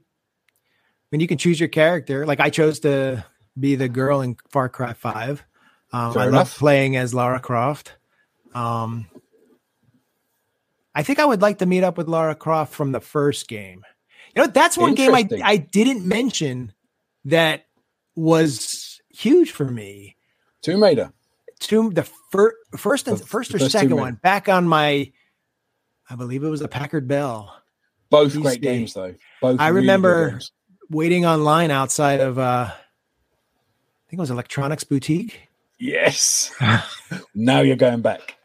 when 1.09 1.19
you 1.19 1.27
can 1.27 1.37
choose 1.37 1.59
your 1.59 1.67
character, 1.69 2.25
like 2.25 2.39
I 2.39 2.49
chose 2.49 2.79
to 2.81 3.25
be 3.59 3.75
the 3.75 3.89
girl 3.89 4.21
in 4.21 4.37
Far 4.49 4.69
Cry 4.69 4.93
Five. 4.93 5.43
Um, 5.91 6.13
Fair 6.13 6.21
I 6.23 6.25
love 6.27 6.53
playing 6.57 6.95
as 6.95 7.13
Lara 7.13 7.39
Croft. 7.41 7.93
Um, 8.55 9.07
I 10.95 11.03
think 11.03 11.19
I 11.19 11.25
would 11.25 11.41
like 11.41 11.59
to 11.59 11.65
meet 11.65 11.83
up 11.83 11.97
with 11.97 12.07
Lara 12.07 12.35
Croft 12.35 12.73
from 12.73 12.91
the 12.91 12.99
first 12.99 13.47
game. 13.47 13.83
You 14.37 14.43
know, 14.43 14.51
that's 14.51 14.77
one 14.77 14.93
game 14.93 15.15
I 15.15 15.27
I 15.43 15.57
didn't 15.57 16.05
mention 16.05 16.71
that 17.25 17.65
was 18.15 19.01
huge 19.09 19.51
for 19.51 19.65
me. 19.65 20.15
Tomb 20.61 20.83
Raider. 20.83 21.11
Tomb 21.59 21.93
the 21.95 22.03
fir- 22.03 22.55
first 22.77 23.07
and 23.07 23.17
The- 23.17 23.25
first 23.25 23.53
or 23.55 23.59
second 23.59 23.95
one 23.95 24.15
back 24.15 24.47
on 24.47 24.67
my, 24.67 25.11
I 26.07 26.15
believe 26.15 26.43
it 26.43 26.49
was 26.49 26.61
a 26.61 26.67
Packard 26.67 27.07
Bell. 27.07 27.51
Both 28.11 28.33
These 28.33 28.41
great 28.43 28.61
games, 28.61 28.93
though. 28.93 29.15
Both. 29.41 29.59
I 29.59 29.69
remember 29.69 30.39
waiting 30.89 31.25
online 31.25 31.71
outside 31.71 32.19
of 32.19 32.37
uh 32.37 32.69
I 32.69 34.09
think 34.09 34.19
it 34.19 34.21
was 34.21 34.29
Electronics 34.31 34.83
Boutique. 34.83 35.49
Yes. 35.79 36.53
now 37.35 37.61
you're 37.61 37.75
going 37.75 38.01
back. 38.01 38.37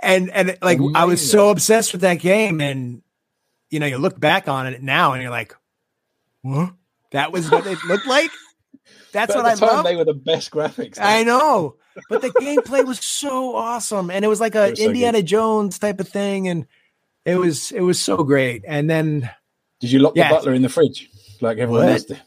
And 0.00 0.30
and 0.30 0.56
like 0.62 0.78
I 0.94 1.06
was 1.06 1.28
so 1.28 1.50
obsessed 1.50 1.92
with 1.92 2.02
that 2.02 2.20
game 2.20 2.60
and 2.60 3.02
you 3.74 3.80
know, 3.80 3.86
you 3.86 3.98
look 3.98 4.18
back 4.20 4.48
on 4.48 4.66
it 4.68 4.82
now 4.82 5.12
and 5.12 5.20
you're 5.22 5.30
like, 5.32 5.54
what? 6.42 6.72
That 7.10 7.32
was 7.32 7.50
what 7.50 7.66
it 7.66 7.78
looked 7.84 8.06
like? 8.06 8.30
That's 9.12 9.34
what 9.34 9.44
I 9.46 9.52
at 9.52 9.58
the 9.58 9.66
time, 9.66 9.76
love. 9.76 9.84
they 9.84 9.96
were 9.96 10.04
the 10.04 10.14
best 10.14 10.50
graphics. 10.50 10.98
I 11.00 11.24
know. 11.24 11.76
But 12.10 12.22
the 12.22 12.30
gameplay 12.30 12.84
was 12.84 12.98
so 12.98 13.54
awesome. 13.54 14.10
And 14.10 14.24
it 14.24 14.28
was 14.28 14.40
like 14.40 14.56
It 14.56 14.58
a 14.58 14.70
was 14.70 14.78
so 14.80 14.86
Indiana 14.86 15.22
Jones 15.22 15.78
type 15.78 16.00
of 16.00 16.08
thing. 16.08 16.48
And 16.48 16.66
it 17.24 17.36
was 17.36 17.70
it 17.70 17.82
was 17.82 18.00
so 18.00 18.24
great. 18.24 18.64
And 18.66 18.90
then 18.90 19.30
Did 19.80 19.92
you 19.92 20.00
lock 20.00 20.14
Yeah. 20.16 20.28
the 20.28 20.34
butler 20.34 20.54
in 20.54 20.62
the 20.62 20.68
fridge 20.68 21.08
like 21.40 21.58
everyone 21.58 21.84
What? 21.86 21.92
else 21.92 22.04
did? 22.04 22.20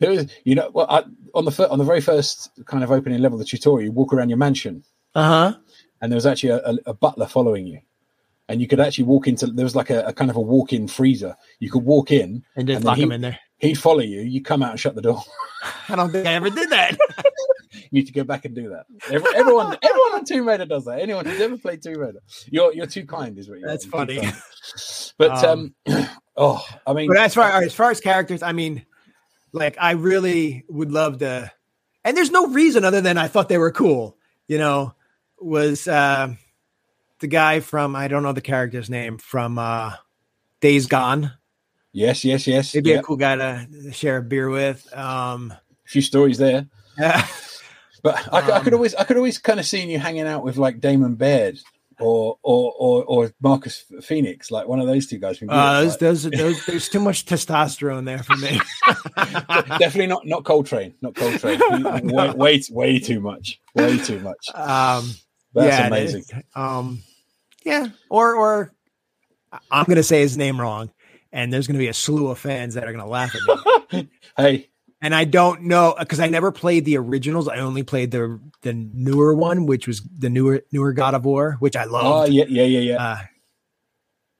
There 0.00 0.10
was, 0.10 0.26
you 0.44 0.56
know, 0.56 0.68
well, 0.74 0.86
I, 0.90 1.04
on 1.32 1.44
the 1.44 1.52
fir- 1.52 1.68
on 1.70 1.78
the 1.78 1.84
very 1.84 2.00
first 2.00 2.50
kind 2.66 2.82
of 2.82 2.90
opening 2.90 3.20
level 3.22 3.36
of 3.36 3.44
the 3.46 3.48
tutorial, 3.48 3.84
you 3.86 3.92
walk 3.92 4.12
around 4.12 4.28
your 4.30 4.38
mansion, 4.38 4.82
uh-huh. 5.14 5.54
and 6.00 6.10
there 6.10 6.16
was 6.16 6.26
actually 6.26 6.50
a, 6.50 6.58
a, 6.58 6.76
a 6.86 6.94
butler 6.94 7.26
following 7.28 7.68
you, 7.68 7.80
and 8.48 8.60
you 8.60 8.66
could 8.66 8.80
actually 8.80 9.04
walk 9.04 9.26
into. 9.28 9.46
There 9.46 9.64
was 9.64 9.76
like 9.76 9.90
a, 9.90 10.04
a 10.06 10.12
kind 10.12 10.30
of 10.30 10.36
a 10.36 10.40
walk-in 10.40 10.88
freezer. 10.88 11.36
You 11.60 11.70
could 11.70 11.84
walk 11.84 12.10
in, 12.10 12.44
And 12.56 12.66
just 12.66 12.76
And 12.76 12.84
lock 12.84 12.96
he- 12.96 13.02
him 13.02 13.12
in 13.12 13.20
there. 13.22 13.38
he'd 13.58 13.74
follow 13.78 14.00
you. 14.00 14.20
You 14.20 14.42
come 14.42 14.62
out 14.62 14.70
and 14.72 14.80
shut 14.80 14.94
the 14.94 15.02
door. 15.02 15.22
I 15.88 15.96
don't 15.96 16.10
think 16.12 16.26
I 16.26 16.34
ever 16.34 16.50
did 16.50 16.70
that. 16.70 16.98
you 17.72 17.88
need 17.90 18.06
to 18.06 18.12
go 18.12 18.22
back 18.24 18.44
and 18.44 18.54
do 18.54 18.68
that. 18.70 18.84
Every, 19.10 19.34
everyone, 19.34 19.76
everyone 19.82 20.14
on 20.14 20.24
Tomb 20.24 20.46
Raider 20.46 20.66
does 20.66 20.84
that. 20.84 21.00
Anyone 21.00 21.24
who's 21.24 21.40
ever 21.40 21.56
played 21.56 21.82
Tomb 21.82 21.98
Raider, 21.98 22.20
you're 22.46 22.72
you're 22.74 22.86
too 22.86 23.04
kind, 23.06 23.36
is 23.38 23.48
what 23.48 23.58
you're. 23.58 23.68
That's 23.68 23.84
funny. 23.86 24.20
But 25.18 25.44
um, 25.44 25.74
oh, 26.36 26.64
I 26.86 26.92
mean, 26.92 27.08
But 27.08 27.16
as 27.18 27.34
far 27.34 27.50
as 27.62 27.74
far 27.74 27.90
as 27.90 28.00
characters, 28.00 28.42
I 28.42 28.52
mean, 28.52 28.84
like 29.52 29.76
I 29.80 29.92
really 29.92 30.64
would 30.68 30.92
love 30.92 31.18
to, 31.18 31.50
and 32.04 32.16
there's 32.16 32.30
no 32.30 32.46
reason 32.48 32.84
other 32.84 33.00
than 33.00 33.16
I 33.18 33.28
thought 33.28 33.48
they 33.48 33.58
were 33.58 33.72
cool. 33.72 34.16
You 34.46 34.58
know, 34.58 34.94
was 35.40 35.88
uh, 35.88 36.34
the 37.20 37.26
guy 37.26 37.60
from 37.60 37.94
I 37.96 38.08
don't 38.08 38.22
know 38.22 38.32
the 38.32 38.40
character's 38.40 38.90
name 38.90 39.18
from 39.18 39.58
uh, 39.58 39.94
Days 40.60 40.86
Gone. 40.86 41.32
yes, 41.92 42.24
yes, 42.24 42.46
yes. 42.46 42.72
He'd 42.72 42.84
be 42.84 42.90
yeah. 42.90 42.98
a 42.98 43.02
cool 43.02 43.16
guy 43.16 43.36
to 43.36 43.92
share 43.92 44.18
a 44.18 44.22
beer 44.22 44.48
with. 44.50 44.86
Um, 44.96 45.52
A 45.52 45.60
few 45.88 46.02
stories 46.02 46.38
there. 46.38 46.66
yeah, 46.98 47.26
But 48.02 48.16
I, 48.32 48.40
could- 48.42 48.50
I 48.54 48.60
could 48.60 48.72
Um, 48.74 48.78
always, 48.78 48.94
I 48.94 49.04
could 49.04 49.16
always 49.16 49.38
kind 49.38 49.58
of 49.60 49.66
seen 49.66 49.88
you 49.88 49.98
hanging 49.98 50.26
out 50.26 50.44
with 50.44 50.56
like 50.58 50.80
Damon 50.80 51.14
Baird 51.14 51.58
or 52.00 52.38
or 52.42 52.72
or, 52.76 53.04
or 53.04 53.32
Marcus 53.40 53.84
Phoenix, 54.02 54.50
like 54.50 54.66
one 54.66 54.80
of 54.80 54.86
those 54.88 55.06
two 55.06 55.18
guys. 55.18 55.38
From 55.38 55.48
uh, 55.50 55.80
those, 55.82 55.96
those, 55.98 56.22
those, 56.30 56.66
there's 56.66 56.88
too 56.88 56.98
much 57.00 57.24
testosterone 57.24 58.04
there 58.04 58.22
for 58.22 58.36
me. 58.36 58.60
definitely 59.78 60.08
not 60.08 60.26
not 60.26 60.44
Cole 60.44 60.64
Train, 60.64 60.94
not 61.00 61.14
Cole 61.14 61.32
Train. 61.38 61.60
way, 62.08 62.30
way 62.32 62.62
way 62.70 62.98
too 62.98 63.20
much, 63.20 63.60
way 63.74 63.96
too 63.98 64.18
much. 64.20 64.48
um, 64.54 65.08
That's 65.54 65.78
yeah, 65.78 65.86
amazing. 65.86 66.24
Um, 66.54 67.02
yeah, 67.64 67.88
or 68.10 68.34
or 68.34 68.72
I'm 69.70 69.84
gonna 69.84 70.02
say 70.02 70.20
his 70.20 70.36
name 70.36 70.60
wrong, 70.60 70.90
and 71.32 71.52
there's 71.52 71.66
gonna 71.66 71.78
be 71.78 71.88
a 71.88 71.94
slew 71.94 72.28
of 72.28 72.38
fans 72.38 72.74
that 72.74 72.86
are 72.88 72.92
gonna 72.92 73.06
laugh 73.06 73.34
at 73.34 73.92
me. 73.92 74.08
Hey, 74.36 74.68
and 75.00 75.14
I 75.14 75.24
don't 75.24 75.62
know 75.62 75.94
because 75.96 76.18
I 76.18 76.26
never 76.26 76.50
played 76.50 76.84
the 76.84 76.96
originals. 76.96 77.46
I 77.46 77.58
only 77.58 77.84
played 77.84 78.10
the 78.10 78.40
the 78.62 78.72
newer 78.72 79.32
one, 79.32 79.66
which 79.66 79.86
was 79.86 80.00
the 80.00 80.28
newer 80.28 80.62
newer 80.72 80.92
God 80.92 81.14
of 81.14 81.24
War, 81.24 81.56
which 81.60 81.76
I 81.76 81.84
oh 81.84 81.88
loved. 81.88 82.32
yeah, 82.32 82.46
yeah, 82.48 82.64
yeah, 82.64 82.80
yeah. 82.80 82.96
uh, 82.96 83.18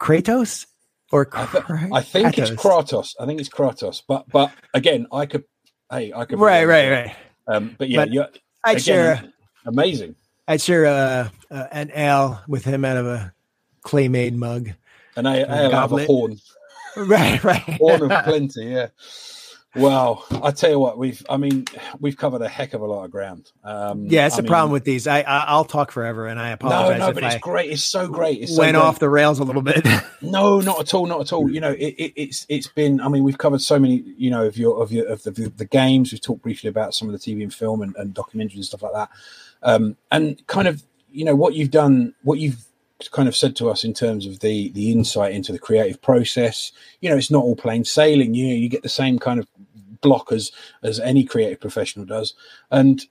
Kratos 0.01 0.67
or 1.13 1.29
I, 1.33 1.47
th- 1.47 1.65
I 1.93 2.01
think 2.01 2.39
it's 2.39 2.51
Kratos. 2.51 2.57
Kratos. 2.57 3.15
I 3.21 3.27
think 3.27 3.41
it's 3.41 3.49
Kratos. 3.49 4.03
But 4.09 4.29
but 4.31 4.53
again, 4.73 5.07
I 5.13 5.27
could. 5.27 5.45
Hey, 5.91 6.13
I 6.13 6.25
could. 6.25 6.41
Right, 6.41 6.65
right, 6.65 6.91
right. 6.91 7.17
Um, 7.47 7.77
but 7.79 7.89
yeah, 7.89 8.01
But 8.01 8.13
you're, 8.13 8.29
I'd 8.65 8.83
share 8.83 9.23
amazing. 9.65 10.17
I'd 10.47 10.61
share 10.61 10.87
uh, 10.87 11.29
uh, 11.51 11.67
an 11.73 11.91
ale 11.95 12.43
with 12.47 12.65
him 12.65 12.85
out 12.85 12.97
of 12.97 13.07
a 13.07 13.33
clay 13.83 14.09
made 14.09 14.37
mug. 14.37 14.71
And 15.17 15.29
I, 15.29 15.43
I 15.43 15.57
have 15.71 15.93
a 15.93 16.05
horn. 16.07 16.39
Right, 16.97 17.43
right. 17.43 17.61
Horn 17.61 18.09
of 18.09 18.25
plenty, 18.25 18.67
yeah. 18.67 18.87
Wow, 19.75 20.23
I 20.31 20.53
tell 20.53 20.71
you 20.71 20.79
what, 20.79 20.99
we've 20.99 21.25
I 21.29 21.37
mean, 21.37 21.65
we've 21.99 22.17
covered 22.17 22.43
a 22.43 22.49
heck 22.49 22.75
of 22.75 22.81
a 22.81 22.87
lot 22.87 23.05
of 23.05 23.11
ground. 23.11 23.51
Um, 23.65 24.07
yeah, 24.07 24.27
it's 24.27 24.39
I 24.39 24.43
the 24.43 24.47
problem 24.49 24.71
with 24.71 24.85
these. 24.85 25.09
I, 25.09 25.23
I 25.23 25.45
I'll 25.49 25.65
talk 25.65 25.91
forever, 25.91 26.29
and 26.29 26.39
I 26.39 26.51
apologize 26.51 27.01
no, 27.01 27.09
if 27.09 27.15
but 27.15 27.25
I 27.25 27.33
it's 27.33 27.41
great. 27.43 27.71
It's 27.71 27.85
so 27.85 28.07
great. 28.07 28.41
It's 28.41 28.55
so 28.55 28.61
went 28.61 28.77
great. 28.77 28.85
off 28.85 29.01
the 29.01 29.09
rails 29.09 29.41
a 29.41 29.45
little 29.45 29.63
bit. 29.63 29.87
No, 30.23 30.59
not 30.61 30.81
at 30.81 30.95
all, 30.95 31.05
not 31.05 31.21
at 31.21 31.35
all. 31.35 31.51
You 31.51 31.61
know, 31.61 31.73
it, 31.73 31.95
it, 31.99 32.13
it's 32.17 32.47
it's 32.49 32.67
been. 32.67 32.99
I 33.01 33.09
mean, 33.09 33.25
we've 33.25 33.37
covered 33.37 33.61
so 33.61 33.79
many. 33.79 34.03
You 34.17 34.31
know, 34.31 34.47
of 34.47 34.57
your 34.57 34.81
of 34.81 34.91
your 34.91 35.07
of 35.07 35.23
the, 35.25 35.53
the 35.55 35.67
games. 35.67 36.13
We've 36.13 36.21
talked 36.21 36.41
briefly 36.41 36.71
about 36.71 36.95
some 36.95 37.09
of 37.09 37.13
the 37.13 37.19
TV 37.19 37.43
and 37.43 37.53
film 37.53 37.83
and, 37.83 37.95
and 37.97 38.15
documentaries 38.15 38.55
and 38.55 38.65
stuff 38.65 38.83
like 38.83 38.95
that. 38.95 39.11
Um, 39.65 39.97
and 40.11 40.47
kind 40.47 40.69
of, 40.69 40.83
you 41.11 41.25
know, 41.25 41.35
what 41.35 41.55
you've 41.55 41.71
done, 41.71 42.15
what 42.23 42.39
you've 42.39 42.65
kind 43.11 43.29
of 43.29 43.37
said 43.37 43.57
to 43.57 43.69
us 43.71 43.85
in 43.85 43.95
terms 43.95 44.27
of 44.27 44.41
the 44.41 44.71
the 44.73 44.93
insight 44.93 45.33
into 45.35 45.53
the 45.53 45.59
creative 45.59 46.01
process. 46.03 46.73
You 47.01 47.11
know, 47.11 47.17
it's 47.17 47.31
not 47.31 47.43
all 47.43 47.57
plain 47.57 47.85
sailing. 47.85 48.35
You 48.35 48.47
you 48.47 48.69
get 48.69 48.83
the 48.83 48.89
same 48.89 49.19
kind 49.19 49.41
of 49.41 49.49
block 50.01 50.33
as 50.33 50.53
as 50.83 51.01
any 51.01 51.25
creative 51.25 51.61
professional 51.61 52.07
does, 52.07 52.35
and 52.71 53.05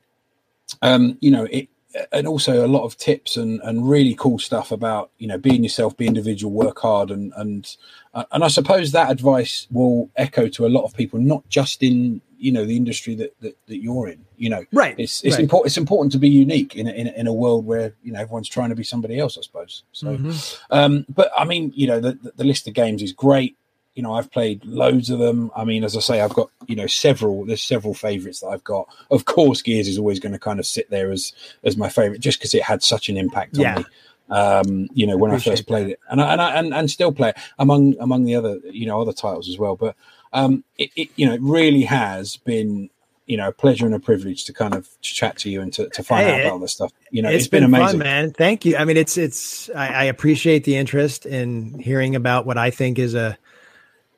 um, 0.81 1.17
you 1.21 1.31
know 1.31 1.45
it. 1.45 1.69
And 2.11 2.27
also 2.27 2.65
a 2.65 2.67
lot 2.67 2.83
of 2.83 2.97
tips 2.97 3.37
and, 3.37 3.61
and 3.63 3.87
really 3.87 4.15
cool 4.15 4.39
stuff 4.39 4.71
about 4.71 5.11
you 5.19 5.27
know 5.27 5.37
being 5.37 5.63
yourself, 5.63 5.95
be 5.95 6.07
individual, 6.07 6.51
work 6.51 6.79
hard, 6.79 7.11
and 7.11 7.31
and 7.35 7.75
uh, 8.13 8.23
and 8.31 8.43
I 8.43 8.47
suppose 8.47 8.91
that 8.91 9.11
advice 9.11 9.67
will 9.71 10.09
echo 10.15 10.47
to 10.47 10.65
a 10.65 10.69
lot 10.69 10.83
of 10.83 10.95
people, 10.95 11.19
not 11.19 11.47
just 11.49 11.83
in 11.83 12.21
you 12.37 12.51
know 12.51 12.65
the 12.65 12.75
industry 12.75 13.15
that 13.15 13.39
that, 13.41 13.57
that 13.67 13.77
you're 13.81 14.09
in. 14.09 14.25
You 14.37 14.49
know, 14.49 14.65
right. 14.73 14.95
it's 14.97 15.23
it's 15.23 15.35
right. 15.35 15.43
important. 15.43 15.67
It's 15.67 15.77
important 15.77 16.11
to 16.13 16.17
be 16.17 16.29
unique 16.29 16.75
in 16.75 16.87
a, 16.87 16.91
in, 16.91 17.07
a, 17.07 17.11
in 17.11 17.27
a 17.27 17.33
world 17.33 17.65
where 17.65 17.93
you 18.03 18.11
know 18.11 18.19
everyone's 18.19 18.49
trying 18.49 18.69
to 18.69 18.75
be 18.75 18.83
somebody 18.83 19.19
else. 19.19 19.37
I 19.37 19.41
suppose. 19.41 19.83
So, 19.91 20.17
Mhm. 20.17 20.59
um, 20.71 21.05
but 21.09 21.31
I 21.37 21.45
mean, 21.45 21.71
you 21.75 21.87
know, 21.87 21.99
the 21.99 22.17
the 22.35 22.43
list 22.43 22.67
of 22.67 22.73
games 22.73 23.01
is 23.01 23.13
great. 23.13 23.55
You 23.95 24.01
know, 24.03 24.13
I've 24.13 24.31
played 24.31 24.65
loads 24.65 25.09
of 25.11 25.19
them. 25.19 25.51
I 25.55 25.63
mean, 25.65 25.83
as 25.83 25.95
I 25.95 25.99
say, 25.99 26.21
I've 26.21 26.33
got 26.33 26.49
you 26.67 26.75
know 26.75 26.87
several. 26.87 27.45
There's 27.45 27.61
several 27.61 27.93
favourites 27.93 28.39
that 28.39 28.47
I've 28.47 28.63
got. 28.63 28.87
Of 29.11 29.25
course, 29.25 29.61
Gears 29.61 29.87
is 29.87 29.97
always 29.99 30.19
going 30.19 30.33
to 30.33 30.39
kind 30.39 30.59
of 30.59 30.65
sit 30.65 30.89
there 30.89 31.11
as 31.11 31.31
as 31.63 31.77
my 31.77 31.89
favourite, 31.89 32.19
just 32.19 32.39
because 32.39 32.53
it 32.55 32.63
had 32.63 32.81
such 32.83 33.09
an 33.09 33.17
impact 33.17 33.57
Yeah. 33.57 33.75
on 33.75 33.81
me. 33.81 33.85
Um, 34.29 34.89
you 34.93 35.05
know, 35.05 35.17
when 35.17 35.31
I 35.31 35.37
first 35.37 35.67
played 35.67 35.89
it, 35.89 35.99
and 36.09 36.19
I, 36.21 36.31
and 36.33 36.41
I 36.41 36.51
and, 36.55 36.73
and 36.73 36.89
still 36.89 37.11
play 37.11 37.29
it 37.29 37.37
among 37.59 37.95
among 37.99 38.23
the 38.25 38.35
other 38.35 38.59
you 38.71 38.85
know 38.87 38.99
other 39.01 39.13
titles 39.13 39.47
as 39.49 39.57
well. 39.59 39.75
But 39.75 39.95
um, 40.31 40.63
it, 40.77 40.89
it 40.95 41.09
you 41.15 41.25
know 41.27 41.33
it 41.33 41.41
really 41.41 41.83
has 41.83 42.37
been 42.37 42.89
you 43.27 43.37
know 43.37 43.49
a 43.49 43.51
pleasure 43.51 43.85
and 43.85 43.93
a 43.93 43.99
privilege 43.99 44.45
to 44.45 44.53
kind 44.53 44.73
of 44.73 44.89
chat 45.01 45.37
to 45.39 45.49
you 45.51 45.61
and 45.61 45.71
to, 45.73 45.87
to 45.89 46.03
find 46.03 46.25
Hey, 46.25 46.31
out 46.33 46.39
it- 46.39 46.41
about 46.45 46.53
all 46.53 46.59
this 46.59 46.71
stuff. 46.71 46.91
You 47.11 47.21
know, 47.21 47.29
it's 47.29 47.43
it's 47.43 47.47
been, 47.47 47.59
been, 47.63 47.75
amazing. 47.75 47.99
fun, 47.99 48.07
man. 48.07 48.31
Thank 48.31 48.65
you. 48.65 48.75
I 48.77 48.85
mean, 48.85 48.97
it's 48.97 49.17
it's. 49.17 49.69
I, 49.75 49.87
I 49.89 50.03
appreciate 50.05 50.63
the 50.63 50.77
interest 50.77 51.27
in 51.27 51.77
hearing 51.77 52.15
about 52.15 52.47
what 52.47 52.57
I 52.57 52.71
think 52.71 52.97
is 52.97 53.13
a 53.13 53.37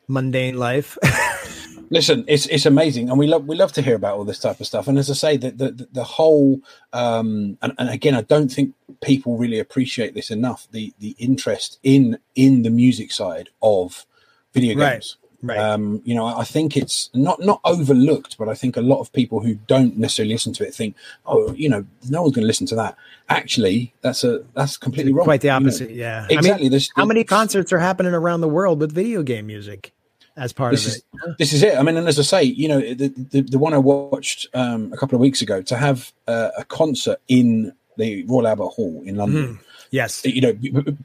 mundane 0.07 0.57
life. 0.57 0.97
Listen, 1.89 2.25
it's 2.27 2.47
it's 2.47 2.65
amazing, 2.65 3.09
and 3.09 3.19
we 3.19 3.27
love 3.27 3.45
we 3.45 3.55
love 3.55 3.71
to 3.73 3.81
hear 3.81 3.95
about 3.95 4.17
all 4.17 4.25
this 4.25 4.39
type 4.39 4.59
of 4.59 4.65
stuff. 4.65 4.87
And 4.87 4.97
as 4.97 5.09
I 5.09 5.13
say, 5.13 5.37
the 5.37 5.51
the, 5.51 5.87
the, 5.91 6.03
whole 6.03 6.59
um, 6.93 7.57
and, 7.61 7.73
and 7.77 7.89
again, 7.89 8.15
I 8.15 8.21
don't 8.21 8.51
think 8.51 8.73
people 9.01 9.37
really 9.37 9.59
appreciate 9.59 10.15
this 10.15 10.31
enough. 10.31 10.67
The 10.71 10.93
the 10.99 11.15
interest 11.19 11.79
in 11.83 12.17
in 12.33 12.63
the 12.63 12.71
music 12.71 13.11
side 13.11 13.49
of 13.61 14.05
video 14.51 14.73
games. 14.73 15.17
right. 15.21 15.24
Um, 15.49 16.01
you 16.05 16.15
know, 16.15 16.25
I 16.25 16.43
think 16.43 16.75
it's 16.77 17.09
not 17.13 17.39
not 17.41 17.59
overlooked, 17.63 18.37
but 18.37 18.49
I 18.49 18.53
think 18.55 18.77
a 18.77 18.81
lot 18.81 18.99
of 18.99 19.11
people 19.13 19.39
who 19.41 19.55
don't 19.67 19.97
necessarily 19.97 20.33
listen 20.33 20.53
to 20.53 20.67
it 20.67 20.73
think, 20.73 20.95
oh, 21.25 21.53
you 21.53 21.69
know, 21.69 21.85
no 22.09 22.21
one's 22.23 22.33
going 22.35 22.43
to 22.43 22.47
listen 22.47 22.67
to 22.67 22.75
that. 22.75 22.97
Actually, 23.29 23.93
that's 24.01 24.23
a 24.23 24.43
that's 24.53 24.77
completely 24.77 25.13
wrong. 25.13 25.25
Quite 25.25 25.41
the 25.41 25.47
You 25.47 25.51
know, 25.51 25.57
opposite. 25.67 25.91
yeah. 25.91 26.25
exactly. 26.29 26.67
I 26.67 26.69
mean, 26.69 26.81
how 26.95 27.05
many 27.05 27.23
concerts 27.23 27.71
are 27.73 27.79
happening 27.79 28.13
around 28.13 28.41
the 28.41 28.49
world 28.49 28.79
with 28.79 28.91
video 28.91 29.23
game 29.23 29.47
music 29.47 29.91
as 30.37 30.51
part 30.53 30.73
of 30.73 30.79
is 30.79 30.97
it? 30.97 31.03
this 31.37 31.53
is 31.53 31.63
it. 31.63 31.77
I 31.77 31.81
mean, 31.81 31.97
and 31.97 32.07
as 32.07 32.19
I 32.19 32.23
say, 32.23 32.43
you 32.43 32.67
know, 32.67 32.79
the 32.81 33.07
the, 33.31 33.41
the 33.41 33.57
one 33.59 33.73
I 33.73 33.77
watched 33.77 34.47
um, 34.53 34.91
a 34.93 34.97
couple 34.97 35.15
of 35.15 35.21
weeks 35.21 35.41
ago 35.41 35.61
to 35.63 35.75
have 35.77 36.11
uh, 36.27 36.49
a 36.57 36.65
concert 36.65 37.19
in 37.27 37.73
the 37.97 38.23
Royal 38.25 38.47
Albert 38.47 38.67
Hall 38.69 39.01
in 39.05 39.15
London, 39.15 39.57
Yes. 39.89 40.25
you 40.25 40.41
know, 40.41 40.53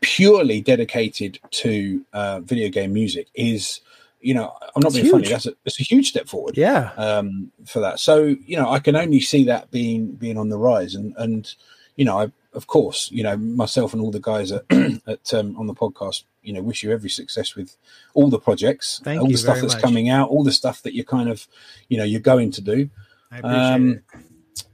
purely 0.00 0.60
dedicated 0.60 1.38
to 1.52 2.04
uh, 2.12 2.40
video 2.40 2.68
game 2.68 2.92
music 2.92 3.28
is, 3.34 3.80
you 4.20 4.34
know, 4.34 4.54
I'm 4.76 4.82
not 4.82 4.92
being 4.92 5.10
funny. 5.10 5.28
That's 5.28 5.46
a, 5.46 5.54
that's 5.64 5.80
a 5.80 5.82
huge 5.84 6.08
step 6.08 6.28
forward 6.28 6.56
Yeah. 6.56 6.92
um, 6.96 7.50
for 7.66 7.80
that. 7.80 7.98
So 8.00 8.24
you 8.46 8.56
know, 8.56 8.70
I 8.70 8.78
can 8.78 8.96
only 8.96 9.20
see 9.20 9.44
that 9.44 9.70
being 9.70 10.12
being 10.12 10.36
on 10.38 10.48
the 10.48 10.58
rise, 10.58 10.94
and 10.94 11.14
and 11.16 11.52
you 11.96 12.04
know, 12.04 12.18
I, 12.18 12.32
of 12.54 12.66
course, 12.66 13.10
you 13.12 13.22
know, 13.22 13.36
myself 13.36 13.92
and 13.92 14.02
all 14.02 14.10
the 14.10 14.20
guys 14.20 14.50
at, 14.52 14.64
at 15.06 15.34
um, 15.34 15.56
on 15.56 15.66
the 15.66 15.74
podcast, 15.74 16.24
you 16.42 16.52
know, 16.52 16.62
wish 16.62 16.82
you 16.82 16.90
every 16.92 17.10
success 17.10 17.54
with 17.54 17.76
all 18.14 18.28
the 18.28 18.38
projects, 18.38 19.00
Thank 19.04 19.20
all 19.22 19.28
the 19.28 19.36
stuff 19.36 19.60
that's 19.60 19.74
much. 19.74 19.82
coming 19.82 20.08
out, 20.08 20.28
all 20.30 20.42
the 20.42 20.52
stuff 20.52 20.82
that 20.82 20.94
you're 20.94 21.04
kind 21.04 21.28
of, 21.28 21.46
you 21.88 21.96
know, 21.98 22.04
you're 22.04 22.20
going 22.20 22.50
to 22.52 22.60
do, 22.60 22.90
I 23.30 23.38
appreciate 23.38 23.60
um, 23.74 23.90
it. 23.92 24.02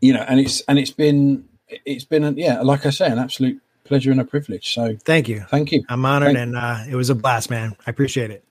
you 0.01 0.13
know, 0.15 0.25
and 0.29 0.41
it's 0.41 0.61
and 0.69 0.79
it's 0.79 0.91
been 0.93 1.49
it's 1.69 2.05
been 2.05 2.25
a, 2.25 2.31
yeah, 2.33 2.63
like 2.63 2.87
I 2.87 2.91
say, 2.91 3.07
an 3.09 3.19
absolute 3.19 3.61
pleasure 3.85 4.11
and 4.11 4.21
a 4.21 4.25
privilege. 4.25 4.73
So 4.73 4.97
Thank 5.05 5.29
you. 5.29 5.45
thank 5.51 5.73
you, 5.73 5.85
I'm 5.89 6.05
honored 6.05 6.29
Thank- 6.35 6.39
and 6.39 6.57
uh, 6.57 6.79
it 6.89 6.97
was 6.97 7.11
a 7.11 7.15
blast, 7.15 7.51
man. 7.51 7.77
I 7.87 7.91
appreciate 7.91 8.31
it. 8.31 8.45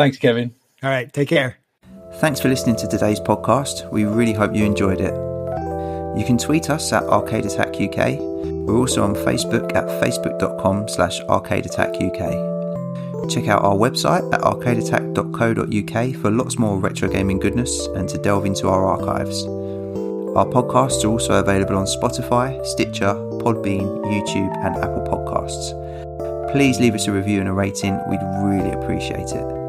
Thanks, 0.00 0.16
Kevin. 0.16 0.54
All 0.82 0.88
right. 0.88 1.12
Take 1.12 1.28
care. 1.28 1.58
Thanks 2.14 2.40
for 2.40 2.48
listening 2.48 2.76
to 2.76 2.88
today's 2.88 3.20
podcast. 3.20 3.90
We 3.92 4.04
really 4.04 4.32
hope 4.32 4.56
you 4.56 4.64
enjoyed 4.64 5.00
it. 5.00 5.12
You 6.18 6.24
can 6.24 6.38
tweet 6.38 6.70
us 6.70 6.90
at 6.92 7.02
Arcade 7.04 7.44
Attack 7.44 7.80
UK. 7.80 8.18
We're 8.18 8.78
also 8.78 9.04
on 9.04 9.14
Facebook 9.14 9.76
at 9.76 9.84
facebook.com 10.02 10.88
slash 10.88 11.20
Arcade 11.28 11.66
Attack 11.66 12.00
UK. 12.00 13.28
Check 13.28 13.48
out 13.48 13.62
our 13.62 13.74
website 13.74 14.24
at 14.32 14.40
arcadeattack.co.uk 14.40 16.16
for 16.16 16.30
lots 16.30 16.58
more 16.58 16.78
retro 16.78 17.08
gaming 17.08 17.38
goodness 17.38 17.86
and 17.94 18.08
to 18.08 18.16
delve 18.16 18.46
into 18.46 18.68
our 18.68 18.86
archives. 18.86 19.44
Our 19.44 20.46
podcasts 20.46 21.04
are 21.04 21.08
also 21.08 21.34
available 21.34 21.76
on 21.76 21.84
Spotify, 21.84 22.64
Stitcher, 22.64 23.14
Podbean, 23.44 24.02
YouTube, 24.06 24.56
and 24.64 24.76
Apple 24.76 25.04
Podcasts. 25.06 25.76
Please 26.52 26.80
leave 26.80 26.94
us 26.94 27.06
a 27.06 27.12
review 27.12 27.40
and 27.40 27.48
a 27.48 27.52
rating, 27.52 28.00
we'd 28.08 28.20
really 28.42 28.70
appreciate 28.70 29.32
it. 29.32 29.59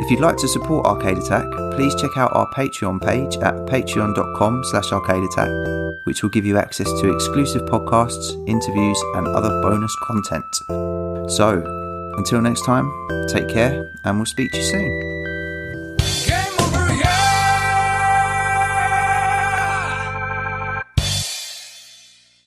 If 0.00 0.10
you'd 0.10 0.20
like 0.20 0.36
to 0.38 0.48
support 0.48 0.86
Arcade 0.86 1.18
Attack, 1.18 1.50
please 1.74 1.94
check 1.94 2.16
out 2.16 2.34
our 2.34 2.50
Patreon 2.52 3.00
page 3.00 3.36
at 3.36 3.54
patreon.com 3.66 4.64
slash 4.64 4.90
arcadeattack, 4.90 6.04
which 6.04 6.22
will 6.22 6.30
give 6.30 6.44
you 6.44 6.58
access 6.58 6.88
to 7.00 7.14
exclusive 7.14 7.62
podcasts, 7.62 8.36
interviews, 8.48 9.00
and 9.14 9.28
other 9.28 9.50
bonus 9.62 9.94
content. 10.02 11.30
So, 11.30 11.62
until 12.18 12.40
next 12.40 12.64
time, 12.64 12.90
take 13.28 13.48
care, 13.48 13.92
and 14.04 14.18
we'll 14.18 14.26
speak 14.26 14.50
to 14.50 14.58
you 14.58 14.64
soon. 14.64 15.33